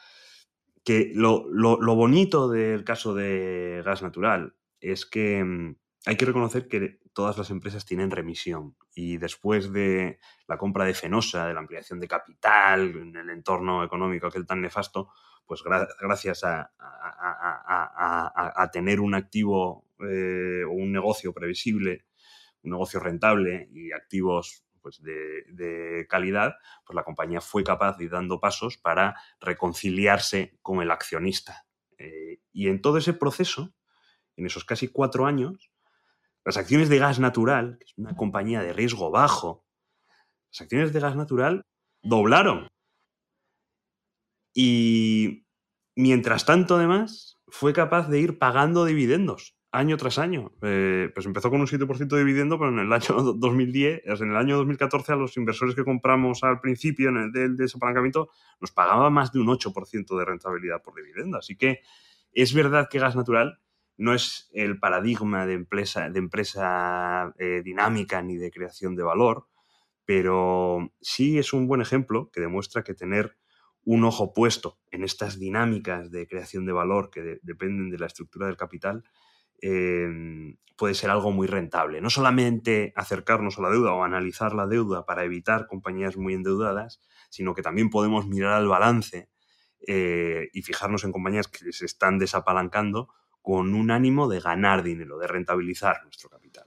que 0.83 1.13
lo, 1.15 1.47
lo 1.49 1.95
bonito 1.95 2.49
del 2.49 2.83
caso 2.83 3.15
de 3.15 3.83
gas 3.85 4.03
natural 4.03 4.55
es 4.81 5.07
que 5.07 5.45
mm, 5.45 5.77
hay 6.07 6.17
que 6.17 6.25
reconocer 6.25 6.69
que 6.69 7.01
todas 7.13 7.37
las 7.37 7.51
empresas 7.51 7.85
tienen 7.85 8.11
remisión 8.11 8.77
y 9.01 9.17
después 9.17 9.73
de 9.73 10.19
la 10.49 10.59
compra 10.59 10.85
de 10.85 10.93
Fenosa, 10.93 11.47
de 11.47 11.55
la 11.55 11.61
ampliación 11.61 12.01
de 12.01 12.09
capital 12.09 12.97
en 12.97 13.15
el 13.15 13.31
entorno 13.31 13.85
económico 13.85 14.27
aquel 14.27 14.45
tan 14.45 14.61
nefasto, 14.61 15.13
pues 15.47 15.63
gracias 15.63 16.43
a, 16.43 16.73
tener 18.73 18.99
un 18.99 19.15
activo 19.15 19.87
eh, 20.01 20.65
o 20.67 20.73
un 20.73 20.91
negocio 20.91 21.33
previsible, 21.33 22.07
un 22.65 22.73
negocio 22.73 22.99
rentable 22.99 23.69
y 23.71 23.93
activos 23.93 24.65
pues 24.83 25.01
de, 25.01 26.05
calidad, 26.09 26.57
pues 26.85 26.97
la 26.97 27.05
compañía 27.05 27.41
fue 27.41 27.63
capaz 27.63 27.99
de 27.99 28.07
ir 28.07 28.11
dando 28.11 28.41
pasos 28.41 28.79
para 28.79 29.15
reconciliarse 29.41 30.59
con 30.61 30.83
el 30.83 30.91
accionista. 30.91 31.67
Eh, 31.99 32.41
y 32.53 32.67
en 32.67 32.83
todo 32.83 32.99
ese 32.99 33.13
proceso, 33.13 33.73
en 34.35 34.47
esos 34.47 34.65
casi 34.65 34.89
cuatro 34.89 35.25
años, 35.27 35.71
las 36.49 36.57
acciones 36.57 36.89
de 36.89 36.99
gas 36.99 37.21
natural, 37.21 37.77
que 37.79 37.85
es 37.85 37.93
una 37.99 38.17
compañía 38.17 38.63
de 38.63 38.73
riesgo 38.73 39.11
bajo, 39.11 39.67
las 40.51 40.63
acciones 40.63 40.95
de 40.95 41.01
gas 41.01 41.15
natural 41.15 41.67
doblaron. 42.03 42.69
Y 44.55 45.45
mientras 45.95 46.47
tanto, 46.47 46.77
además, 46.77 47.37
fue 47.49 47.75
capaz 47.75 48.09
de 48.09 48.21
ir 48.21 48.39
pagando 48.39 48.87
dividendos 48.87 49.59
año 49.73 49.99
tras 49.99 50.19
año. 50.19 50.53
Eh, 50.63 51.11
pues 51.13 51.27
empezó 51.27 51.51
con 51.51 51.61
un 51.61 51.67
7% 51.67 52.09
de 52.09 52.25
dividendo, 52.25 52.59
pero 52.59 52.71
en 52.71 52.79
el 52.79 52.91
año 52.95 53.23
2010, 53.37 54.05
en 54.07 54.31
el 54.31 54.37
año 54.37 54.57
2014, 54.57 55.13
a 55.13 55.17
los 55.17 55.37
inversores 55.37 55.75
que 55.75 55.85
compramos 55.85 56.43
al 56.45 56.61
principio 56.61 57.11
en 57.11 57.19
el 57.19 57.31
del 57.31 57.59
desapalancamiento, 57.59 58.31
nos 58.59 58.73
pagaba 58.73 59.11
más 59.11 59.33
de 59.33 59.41
un 59.41 59.49
8% 59.49 60.19
de 60.19 60.25
rentabilidad 60.25 60.81
por 60.81 60.95
dividendo. 60.95 61.37
Así 61.37 61.57
que 61.57 61.83
es 62.33 62.55
verdad 62.55 62.89
que 62.91 63.01
gas 63.01 63.17
natural 63.17 63.61
no 63.99 64.15
es 64.15 64.49
el 64.53 64.79
paradigma 64.79 65.45
de 65.45 65.55
empresa, 65.55 66.09
de 66.09 66.19
empresa 66.19 67.35
eh, 67.39 67.63
dinámica 67.65 68.23
ni 68.23 68.37
de 68.37 68.51
creación 68.51 68.95
de 68.95 69.03
valor, 69.03 69.49
pero 70.05 70.91
sí 71.01 71.39
es 71.39 71.53
un 71.53 71.67
buen 71.67 71.83
ejemplo 71.83 72.31
que 72.33 72.41
demuestra 72.41 72.83
que 72.83 72.95
tener 72.95 73.37
un 73.85 74.05
ojo 74.05 74.33
puesto 74.33 74.79
en 74.91 75.03
estas 75.03 75.39
dinámicas 75.39 76.11
de 76.11 76.27
creación 76.27 76.65
de 76.65 76.73
valor 76.73 77.11
que 77.11 77.41
dependen 77.43 77.91
de 77.91 77.99
la 77.99 78.07
estructura 78.07 78.47
del 78.47 78.57
capital 78.57 79.03
em, 79.61 80.57
puede 80.77 80.95
ser 80.95 81.11
algo 81.11 81.33
muy 81.33 81.49
rentable. 81.49 82.01
No 82.01 82.09
solamente 82.09 82.93
acercarnos 82.95 83.59
a 83.59 83.63
la 83.63 83.71
deuda 83.71 83.93
o 83.93 84.05
analizar 84.05 84.55
la 84.55 84.67
deuda 84.69 85.05
para 85.07 85.25
evitar 85.25 85.67
compañías 85.67 86.17
muy 86.17 86.35
endeudadas, 86.35 87.03
sino 87.31 87.55
que 87.55 87.63
también 87.63 87.91
podemos 87.91 88.29
mirar 88.29 88.53
al 88.53 88.69
balance 88.69 89.29
eh, 89.87 90.49
y 90.53 90.63
fijarnos 90.63 91.05
en 91.05 91.13
compañías 91.13 91.49
que 91.49 91.73
se 91.73 91.85
están 91.85 92.19
desapalancando 92.19 93.09
con 93.41 93.75
un 93.75 93.91
ánimo 93.91 94.29
de 94.29 94.41
ganar 94.41 94.83
dinero, 94.83 95.19
de 95.19 95.27
rentabilizar 95.27 96.03
nuestro 96.05 96.29
capital. 96.29 96.67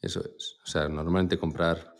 Eso 0.00 0.20
es. 0.20 0.58
O 0.64 0.66
sea, 0.66 0.88
normalmente 0.88 1.38
comprar 1.38 1.94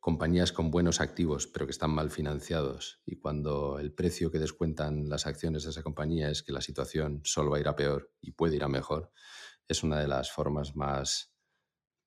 compañías 0.00 0.50
con 0.50 0.70
buenos 0.70 1.00
activos, 1.00 1.46
pero 1.46 1.66
que 1.66 1.72
están 1.72 1.90
mal 1.90 2.10
financiados, 2.10 3.02
y 3.04 3.16
cuando 3.16 3.78
el 3.78 3.92
precio 3.92 4.30
que 4.30 4.38
descuentan 4.38 5.10
las 5.10 5.26
acciones 5.26 5.64
de 5.64 5.70
esa 5.70 5.82
compañía 5.82 6.30
es 6.30 6.42
que 6.42 6.52
la 6.52 6.62
situación 6.62 7.20
solo 7.24 7.50
va 7.50 7.58
a 7.58 7.60
ir 7.60 7.68
a 7.68 7.76
peor 7.76 8.10
y 8.20 8.32
puede 8.32 8.56
ir 8.56 8.64
a 8.64 8.68
mejor, 8.68 9.12
es 9.68 9.82
una 9.84 10.00
de 10.00 10.08
las 10.08 10.32
formas 10.32 10.74
más, 10.74 11.32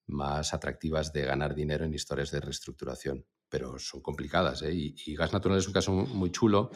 más 0.08 0.54
atractivas 0.54 1.14
de 1.14 1.24
ganar 1.24 1.56
dinero 1.56 1.86
en 1.86 1.94
historias 1.94 2.32
de 2.32 2.42
reestructuración. 2.42 3.26
Pero 3.48 3.78
son 3.78 4.02
complicadas. 4.02 4.64
¿eh? 4.64 4.74
Y, 4.74 5.16
gas 5.16 5.32
natural 5.32 5.60
es 5.60 5.68
un 5.68 5.74
caso 5.74 5.92
muy 5.92 6.32
chulo. 6.32 6.72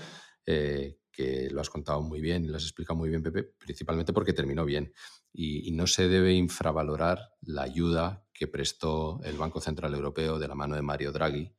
Eh, 0.48 0.98
que 1.12 1.50
lo 1.50 1.62
has 1.62 1.70
contado 1.70 2.02
muy 2.02 2.22
bien 2.22 2.46
y 2.46 2.48
lo 2.48 2.58
has 2.58 2.64
explicado 2.64 2.96
muy 2.96 3.10
bien, 3.10 3.24
Pepe, 3.24 3.44
principalmente 3.44 4.14
porque 4.14 4.34
terminó 4.34 4.66
bien. 4.66 4.94
Y, 5.34 5.72
no 5.72 5.88
se 5.88 6.08
debe 6.08 6.34
infravalorar 6.34 7.34
la 7.42 7.64
ayuda 7.64 8.24
que 8.34 8.48
prestó 8.48 9.20
el 9.24 9.36
Banco 9.36 9.60
Central 9.60 9.94
Europeo 9.94 10.38
de 10.38 10.48
la 10.48 10.56
mano 10.56 10.76
de 10.76 10.84
Mario 10.84 11.12
Draghi 11.12 11.54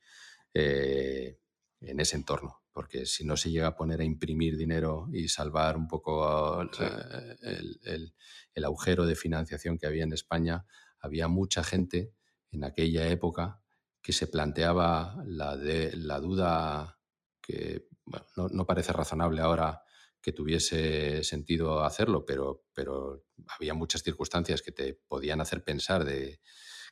eh, 0.55 1.41
en 1.80 2.01
ese 2.01 2.16
entorno. 2.16 2.62
Porque 2.72 3.05
si 3.05 3.24
no 3.24 3.36
se 3.36 3.51
llega 3.51 3.66
a 3.66 3.76
poner 3.76 4.01
a 4.01 4.05
imprimir 4.05 4.57
dinero 4.57 5.09
y 5.12 5.28
salvar 5.28 5.76
un 5.76 5.89
poco 5.89 6.62
el, 6.62 8.14
el 8.55 8.64
agujero 8.64 9.07
de 9.07 9.16
financiación 9.16 9.76
que 9.76 9.86
había 9.86 10.05
en 10.05 10.12
España, 10.12 10.64
había 11.01 11.28
mucha 11.28 11.64
gente 11.64 12.14
en 12.53 12.64
aquella 12.64 13.09
época 13.09 13.61
que 14.01 14.12
se 14.12 14.26
planteaba 14.26 15.22
la, 15.26 15.57
de, 15.57 15.97
la 15.97 16.20
duda 16.20 16.99
que 17.41 17.88
no, 18.36 18.66
parece 18.66 18.92
razonable 18.92 19.40
ahora 19.40 19.82
que 20.20 20.32
tuviese 20.32 21.22
sentido 21.24 21.84
hacerlo, 21.84 22.24
pero, 22.24 22.64
pero 22.74 23.24
había 23.48 23.74
muchas 23.74 24.02
circunstancias 24.02 24.62
que 24.62 24.72
te 24.72 24.94
podían 24.94 25.40
hacer 25.40 25.62
pensar 25.62 26.04
de 26.04 26.40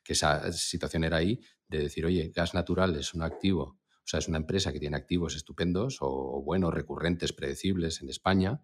que 0.04 0.12
esa 0.12 0.52
situación 0.52 1.04
era 1.04 1.16
ahí, 1.16 1.40
de 1.66 1.78
decir, 1.78 2.06
oye, 2.06 2.30
gas 2.34 2.54
natural 2.54 2.94
es 2.96 3.14
un 3.14 3.22
activo, 3.22 3.80
o 4.06 4.08
sea, 4.08 4.18
es 4.18 4.28
una 4.28 4.38
empresa 4.38 4.72
que 4.72 4.78
tiene 4.78 4.96
activos 4.96 5.34
estupendos 5.34 5.98
o 6.00 6.40
buenos, 6.42 6.72
recurrentes, 6.72 7.32
predecibles 7.32 8.00
en 8.00 8.08
España, 8.08 8.62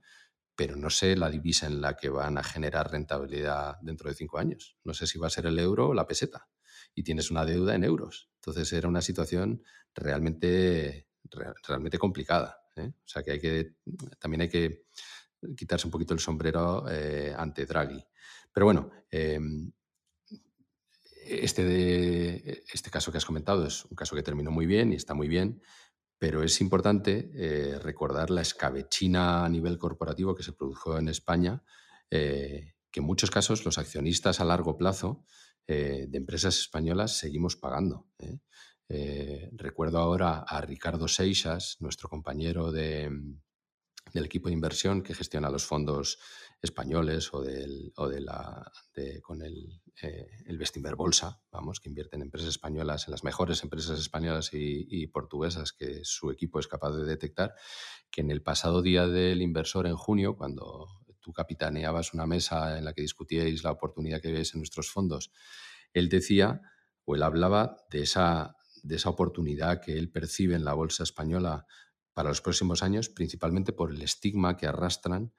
pero 0.54 0.76
no 0.76 0.90
sé 0.90 1.16
la 1.16 1.30
divisa 1.30 1.66
en 1.66 1.80
la 1.80 1.96
que 1.96 2.08
van 2.08 2.38
a 2.38 2.44
generar 2.44 2.92
rentabilidad 2.92 3.76
dentro 3.80 4.08
de 4.08 4.14
cinco 4.14 4.38
años. 4.38 4.76
No 4.84 4.94
sé 4.94 5.08
si 5.08 5.18
va 5.18 5.26
a 5.26 5.30
ser 5.30 5.46
el 5.46 5.58
euro 5.58 5.88
o 5.88 5.94
la 5.94 6.06
peseta. 6.06 6.48
Y 6.94 7.02
tienes 7.02 7.30
una 7.30 7.44
deuda 7.44 7.74
en 7.74 7.84
euros. 7.84 8.30
Entonces 8.36 8.72
era 8.72 8.86
una 8.86 9.02
situación 9.02 9.64
realmente 9.94 11.08
realmente 11.66 11.98
complicada. 11.98 12.58
¿eh? 12.76 12.92
O 12.94 13.08
sea 13.08 13.22
que 13.22 13.32
hay 13.32 13.40
que 13.40 13.76
también 14.18 14.42
hay 14.42 14.48
que 14.48 14.84
quitarse 15.56 15.86
un 15.86 15.90
poquito 15.90 16.14
el 16.14 16.20
sombrero 16.20 16.84
eh, 16.88 17.34
ante 17.36 17.66
Draghi. 17.66 18.02
Pero 18.52 18.66
bueno, 18.66 18.90
em, 19.10 19.72
este, 21.24 22.62
este 22.72 22.90
caso 22.90 23.10
que 23.10 23.18
has 23.18 23.24
comentado 23.24 23.66
es 23.66 23.84
un 23.86 23.96
caso 23.96 24.14
que 24.14 24.22
terminó 24.22 24.50
muy 24.50 24.66
bien 24.66 24.92
y 24.92 24.96
está 24.96 25.14
muy 25.14 25.28
bien, 25.28 25.62
pero 26.18 26.42
es 26.42 26.60
importante 26.60 27.30
eh, 27.34 27.78
recordar 27.78 28.30
la 28.30 28.42
escabechina 28.42 29.44
a 29.44 29.48
nivel 29.48 29.78
corporativo 29.78 30.34
que 30.34 30.42
se 30.42 30.52
produjo 30.52 30.98
en 30.98 31.08
España, 31.08 31.62
que 32.10 33.00
en 33.00 33.04
muchos 33.04 33.30
casos 33.30 33.64
los 33.64 33.78
accionistas 33.78 34.38
a 34.38 34.44
largo 34.44 34.76
plazo 34.76 35.24
de 35.66 36.10
empresas 36.12 36.58
españolas 36.58 37.16
seguimos 37.16 37.56
pagando. 37.56 38.06
Eh, 38.94 39.48
recuerdo 39.52 39.98
ahora 39.98 40.44
a 40.46 40.60
Ricardo 40.60 41.08
Seixas, 41.08 41.78
nuestro 41.80 42.10
compañero 42.10 42.70
de, 42.70 43.10
del 44.12 44.24
equipo 44.26 44.48
de 44.48 44.54
inversión 44.54 45.02
que 45.02 45.14
gestiona 45.14 45.48
los 45.48 45.64
fondos 45.64 46.18
españoles 46.60 47.32
o, 47.32 47.40
del, 47.40 47.94
o 47.96 48.06
de 48.06 48.20
la, 48.20 48.70
con 49.22 49.40
el, 49.40 49.80
eh, 50.02 50.26
el 50.44 50.94
Bolsa, 50.94 51.40
vamos, 51.50 51.80
que 51.80 51.88
invierte 51.88 52.16
en 52.16 52.22
empresas 52.22 52.50
españolas, 52.50 53.08
en 53.08 53.12
las 53.12 53.24
mejores 53.24 53.62
empresas 53.62 53.98
españolas 53.98 54.50
y, 54.52 55.06
portuguesas 55.06 55.72
que 55.72 56.00
su 56.02 56.30
equipo 56.30 56.60
es 56.60 56.68
capaz 56.68 56.92
de 56.92 57.06
detectar, 57.06 57.54
que 58.10 58.20
en 58.20 58.30
el 58.30 58.42
pasado 58.42 58.82
día 58.82 59.06
del 59.06 59.40
inversor 59.40 59.86
en 59.86 59.96
junio, 59.96 60.36
cuando 60.36 60.86
tú 61.18 61.32
capitaneabas 61.32 62.12
una 62.12 62.26
mesa 62.26 62.76
en 62.76 62.84
la 62.84 62.92
que 62.92 63.00
discutíais 63.00 63.64
la 63.64 63.70
oportunidad 63.70 64.20
que 64.20 64.32
veis 64.32 64.52
en 64.52 64.60
nuestros 64.60 64.90
fondos, 64.90 65.32
él 65.94 66.10
decía 66.10 66.60
o 67.06 67.16
él 67.16 67.22
hablaba 67.22 67.78
de 67.90 68.02
esa 68.02 68.54
de 68.82 68.96
esa 68.96 69.10
oportunidad 69.10 69.80
que 69.80 69.96
él 69.98 70.10
percibe 70.10 70.54
en 70.54 70.64
la 70.64 70.74
bolsa 70.74 71.02
española 71.02 71.66
para 72.12 72.28
los 72.28 72.40
próximos 72.40 72.82
años, 72.82 73.08
principalmente 73.08 73.72
por 73.72 73.90
el 73.90 74.02
estigma 74.02 74.56
que 74.56 74.66
arrastran 74.66 75.32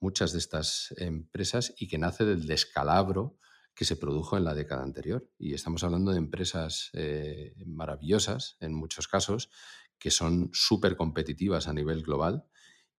muchas 0.00 0.32
de 0.32 0.38
estas 0.38 0.94
empresas 0.98 1.74
y 1.78 1.88
que 1.88 1.98
nace 1.98 2.24
del 2.24 2.46
descalabro 2.46 3.38
que 3.74 3.84
se 3.84 3.96
produjo 3.96 4.36
en 4.36 4.44
la 4.44 4.54
década 4.54 4.82
anterior. 4.82 5.30
Y 5.38 5.54
estamos 5.54 5.84
hablando 5.84 6.10
de 6.10 6.18
empresas 6.18 6.90
eh, 6.94 7.54
maravillosas, 7.64 8.56
en 8.60 8.74
muchos 8.74 9.06
casos, 9.06 9.50
que 9.98 10.10
son 10.10 10.50
súper 10.52 10.96
competitivas 10.96 11.68
a 11.68 11.72
nivel 11.72 12.02
global 12.02 12.44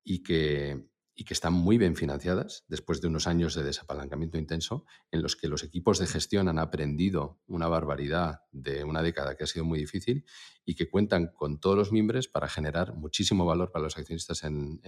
y 0.03 0.23
que, 0.23 0.89
y 1.19 1.25
que 1.25 1.33
están 1.33 1.51
muy 1.51 1.77
bien 1.77 1.97
financiadas 1.97 2.63
después 2.69 3.01
de 3.01 3.07
unos 3.09 3.27
años 3.27 3.53
de 3.53 3.61
desapalancamiento 3.61 4.37
intenso 4.37 4.85
en 5.11 5.21
los 5.21 5.35
que 5.35 5.49
los 5.49 5.63
equipos 5.63 5.99
de 5.99 6.07
gestión 6.07 6.47
han 6.47 6.59
aprendido 6.59 7.41
una 7.45 7.67
barbaridad 7.67 8.43
de 8.53 8.85
una 8.85 9.03
década 9.03 9.35
que 9.35 9.43
ha 9.43 9.47
sido 9.47 9.65
muy 9.65 9.79
difícil 9.79 10.23
y 10.63 10.75
que 10.75 10.89
cuentan 10.89 11.27
con 11.27 11.59
todos 11.59 11.75
los 11.75 11.91
miembros 11.91 12.29
para 12.29 12.47
generar 12.47 12.93
muchísimo 12.93 13.45
valor 13.45 13.73
para 13.73 13.83
los 13.83 13.97
accionistas 13.97 14.45
en, 14.45 14.79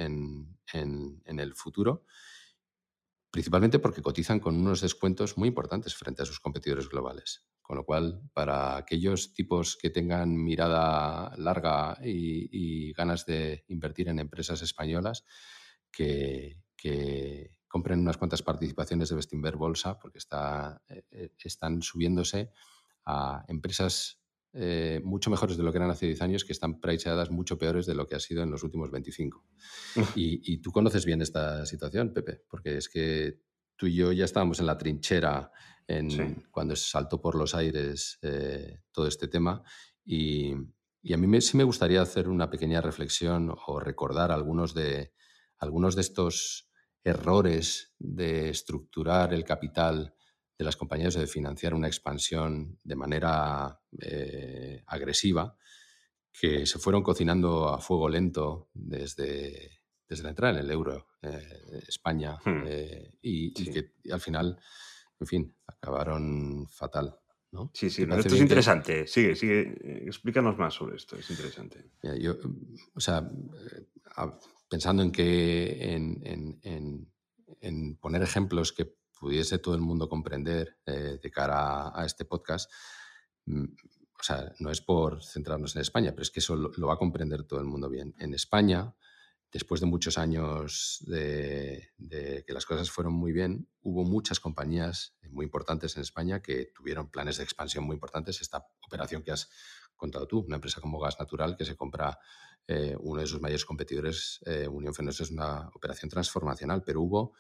el 1.25 1.53
futuro, 1.53 2.05
principalmente 3.29 3.79
porque 3.79 4.01
cotizan 4.01 4.39
con 4.39 4.55
unos 4.55 4.79
descuentos 4.79 5.38
muy 5.38 5.49
importantes 5.49 5.95
frente 5.95 6.21
a 6.21 6.25
sus 6.25 6.39
competidores 6.39 6.88
globales. 6.88 7.45
Con 7.61 7.75
lo 7.75 7.84
cual, 7.84 8.21
para 8.34 8.77
aquellos 8.77 9.34
tipos 9.34 9.77
que 9.77 9.89
tengan 9.89 10.34
mirada 10.34 11.36
larga 11.36 11.97
y 12.01 12.93
ganas 12.93 13.25
de 13.25 13.65
invertir 13.67 14.07
en 14.07 14.19
empresas 14.19 14.61
españolas, 14.61 15.25
que, 15.91 16.57
compren 17.67 17.99
unas 17.99 18.17
cuantas 18.17 18.41
participaciones 18.41 19.09
de 19.09 19.15
Bestinver 19.15 19.55
Bolsa 19.55 19.97
porque 19.97 20.17
está, 20.17 20.81
eh, 20.89 21.03
eh, 21.11 21.29
están 21.41 21.81
subiéndose 21.81 22.51
a 23.05 23.45
empresas 23.47 24.19
eh, 24.51 24.99
mucho 25.05 25.29
mejores 25.29 25.55
de 25.55 25.63
lo 25.63 25.71
que 25.71 25.77
eran 25.77 25.89
hace 25.89 26.07
10 26.07 26.21
años 26.21 26.43
que 26.43 26.51
están 26.51 26.81
priceadas 26.81 27.31
mucho 27.31 27.57
peores 27.57 27.85
de 27.85 27.95
lo 27.95 28.09
que 28.09 28.15
ha 28.15 28.19
sido 28.19 28.43
en 28.43 28.51
los 28.51 28.63
últimos 28.63 28.91
25. 28.91 29.45
y, 30.15 30.57
tú 30.57 30.71
conoces 30.71 31.05
bien 31.05 31.21
esta 31.21 31.65
situación, 31.65 32.11
Pepe, 32.13 32.41
porque 32.49 32.75
es 32.75 32.89
que 32.89 33.39
tú 33.77 33.87
y 33.87 33.95
yo 33.95 34.11
ya 34.11 34.25
estábamos 34.25 34.59
en 34.59 34.65
la 34.65 34.77
trinchera 34.77 35.51
en, 35.87 36.43
cuando 36.51 36.75
saltó 36.75 37.21
por 37.21 37.35
los 37.35 37.55
aires 37.55 38.19
todo 38.91 39.07
este 39.07 39.29
tema 39.29 39.63
y, 40.05 40.53
a 40.53 41.17
mí 41.17 41.41
sí 41.41 41.57
me 41.57 41.63
gustaría 41.63 42.01
hacer 42.01 42.27
una 42.27 42.49
pequeña 42.49 42.81
reflexión 42.81 43.55
o 43.65 43.79
recordar 43.79 44.31
algunos 44.31 44.73
de, 44.73 45.13
algunos 45.62 45.95
de 45.95 46.01
estos 46.01 46.70
errores 47.03 47.93
de 47.97 48.49
estructurar 48.49 49.34
el 49.34 49.45
capital 49.45 50.14
de 50.57 50.66
las 50.66 50.76
compañías 50.76 51.16
o 51.16 51.20
de 51.20 51.28
financiar 51.28 51.74
una 51.74 51.88
expansión 51.88 52.80
de 52.84 52.95
manera 52.95 53.80
eh, 53.99 54.84
agresiva 54.86 55.57
que 56.32 56.66
se 56.66 56.80
fueron 56.80 57.03
cocinando 57.03 57.70
a 57.70 57.80
fuego 57.80 58.09
lento 58.09 58.70
desde, 58.74 59.82
desde 60.07 60.24
la 60.24 60.30
entrada 60.30 60.53
en 60.53 60.66
el 60.66 60.72
euro, 60.72 61.07
eh, 61.22 61.84
España, 61.88 62.38
hmm. 62.45 62.64
eh, 62.66 63.18
y, 63.22 63.53
que 63.53 63.93
al 64.12 64.22
final, 64.22 64.57
en 65.20 65.28
fin, 65.28 65.55
acabaron 65.68 66.68
fatal. 66.70 67.18
¿no? 67.51 67.70
Sí, 67.74 67.89
sí, 67.89 68.03
esto 68.03 68.36
es 68.36 68.41
interesante. 68.41 69.07
Sigue, 69.07 69.36
sigue, 69.36 70.05
explícanos 70.07 70.57
más 70.57 70.74
sobre 70.74 70.95
esto, 70.95 71.18
es 71.18 71.30
interesante. 71.30 71.91
yo, 72.18 72.38
o 72.93 72.99
sea, 73.01 73.30
pensando 74.72 75.03
en 75.03 75.11
que 75.11 75.93
en, 77.61 77.97
poner 77.99 78.22
ejemplos 78.24 78.72
que 78.72 78.95
pudiese 79.19 79.59
todo 79.59 79.76
el 79.76 79.82
mundo 79.82 80.07
comprender 80.07 80.78
eh, 80.86 81.19
de 81.22 81.30
cara 81.30 81.91
a, 81.93 82.05
este 82.05 82.24
podcast, 82.24 82.72
mm, 83.47 83.65
o 83.65 84.24
sea, 84.24 84.53
no 84.59 84.72
es 84.72 84.80
por 84.80 85.22
centrarnos 85.26 85.76
en 85.76 85.82
España, 85.82 86.11
pero 86.11 86.22
es 86.22 86.32
que 86.32 86.39
eso 86.39 86.55
lo, 86.55 86.88
va 86.88 86.93
a 86.93 86.97
comprender 86.97 87.43
todo 87.43 87.59
el 87.59 87.65
mundo 87.65 87.89
bien. 87.89 88.15
En 88.17 88.34
España, 88.34 88.95
después 89.51 89.82
de 89.82 89.88
muchos 89.88 90.17
años 90.17 91.03
de, 91.05 91.89
que 92.47 92.53
las 92.53 92.65
cosas 92.65 92.89
fueron 92.89 93.11
muy 93.11 93.34
bien, 93.34 93.67
hubo 93.82 94.05
muchas 94.05 94.39
compañías 94.39 95.17
muy 95.32 95.43
importantes 95.43 95.97
en 95.97 96.03
España 96.03 96.41
que 96.41 96.72
tuvieron 96.74 97.11
planes 97.11 97.38
de 97.38 97.43
expansión 97.43 97.84
muy 97.84 97.95
importantes. 97.95 98.39
Esta 98.39 98.65
operación 98.88 99.22
que 99.22 99.32
has 99.32 99.49
contado 99.97 100.28
tú, 100.28 100.39
una 100.39 100.55
empresa 100.55 100.80
como 100.80 100.97
Gas 100.97 101.19
Natural 101.19 101.57
que 101.57 101.65
se 101.65 101.76
compra 101.76 102.17
eh, 102.68 102.95
uno 102.99 103.22
de 103.22 103.28
sus 103.28 103.41
mayores 103.41 103.66
competidores, 103.66 104.39
eh, 104.45 104.68
Unión 104.68 104.93
Fenosa, 104.93 105.24
es 105.24 105.32
una 105.32 105.70
operación 105.74 106.09
transformacional, 106.09 106.84
pero 106.84 107.01
hubo 107.01 107.34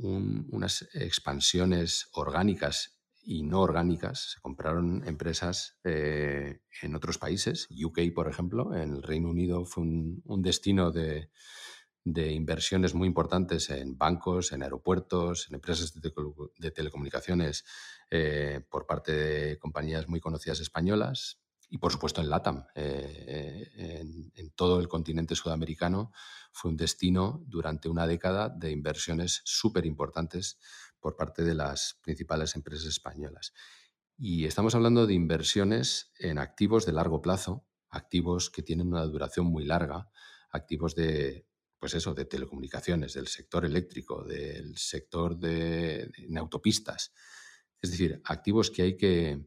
unas 0.00 0.86
expansiones 0.92 2.08
orgánicas 2.12 3.00
y 3.22 3.42
no 3.42 3.62
orgánicas. 3.62 4.32
Se 4.34 4.40
compraron 4.40 5.02
empresas 5.06 5.78
eh, 5.82 6.60
en 6.82 6.94
otros 6.94 7.18
países. 7.18 7.68
UK, 7.70 8.12
por 8.14 8.28
ejemplo, 8.28 8.74
en 8.74 8.92
el 8.96 9.02
Reino 9.02 9.30
Unido 9.30 9.64
fue 9.64 9.84
un, 9.84 10.42
destino 10.42 10.92
de, 10.92 11.30
inversiones 12.04 12.94
muy 12.94 13.08
importantes 13.08 13.70
en 13.70 13.96
bancos, 13.96 14.52
en 14.52 14.62
aeropuertos, 14.62 15.46
en 15.48 15.54
empresas 15.54 15.92
de, 15.94 16.70
telecomunicaciones 16.70 17.64
por 18.68 18.86
parte 18.86 19.12
de 19.12 19.58
compañías 19.58 20.06
muy 20.06 20.20
conocidas 20.20 20.60
españolas. 20.60 21.40
Y 21.68 21.78
por 21.78 21.92
supuesto 21.92 22.20
en 22.20 22.30
LATAM, 22.30 22.66
en, 22.74 24.32
en, 24.34 24.50
todo 24.52 24.80
el 24.80 24.88
continente 24.88 25.34
sudamericano, 25.34 26.12
fue 26.52 26.70
un 26.70 26.76
destino 26.76 27.44
durante 27.46 27.88
una 27.88 28.06
década 28.06 28.48
de 28.48 28.70
inversiones 28.70 29.42
súper 29.44 29.84
importantes 29.86 30.58
por 30.98 31.16
parte 31.16 31.44
de 31.44 31.54
las 31.54 31.98
principales 32.02 32.56
empresas 32.56 32.86
españolas. 32.86 33.52
Y 34.16 34.46
estamos 34.46 34.74
hablando 34.74 35.06
de 35.06 35.14
inversiones 35.14 36.12
en 36.18 36.38
activos 36.38 36.84
de 36.86 36.92
largo 36.92 37.22
plazo, 37.22 37.66
activos 37.90 38.50
que 38.50 38.62
tienen 38.62 38.88
una 38.88 39.04
duración 39.04 39.46
muy 39.46 39.64
larga, 39.64 40.10
activos 40.50 40.94
de, 40.94 41.46
pues 41.78 41.94
eso, 41.94 42.14
de 42.14 42.24
telecomunicaciones, 42.24 43.14
del 43.14 43.28
sector 43.28 43.64
eléctrico, 43.64 44.24
del 44.24 44.76
sector 44.76 45.38
de, 45.38 46.10
autopistas. 46.36 47.14
Es 47.80 47.90
decir, 47.90 48.20
activos 48.24 48.70
que 48.70 48.82
hay 48.82 48.96
que, 48.96 49.46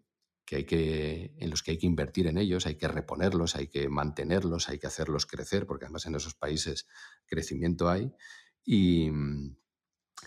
que 0.51 0.57
hay 0.57 0.65
que, 0.65 1.33
en 1.37 1.49
los 1.49 1.63
que 1.63 1.71
hay 1.71 1.77
que 1.77 1.85
invertir 1.87 2.27
en 2.27 2.37
ellos, 2.37 2.65
hay 2.65 2.75
que 2.75 2.89
reponerlos, 2.89 3.55
hay 3.55 3.67
que 3.67 3.87
mantenerlos, 3.87 4.67
hay 4.67 4.79
que 4.79 4.87
hacerlos 4.87 5.25
crecer, 5.25 5.65
porque 5.65 5.85
además 5.85 6.05
en 6.07 6.15
esos 6.15 6.35
países 6.35 6.89
crecimiento 7.25 7.87
hay. 7.87 8.11
Y, 8.65 9.09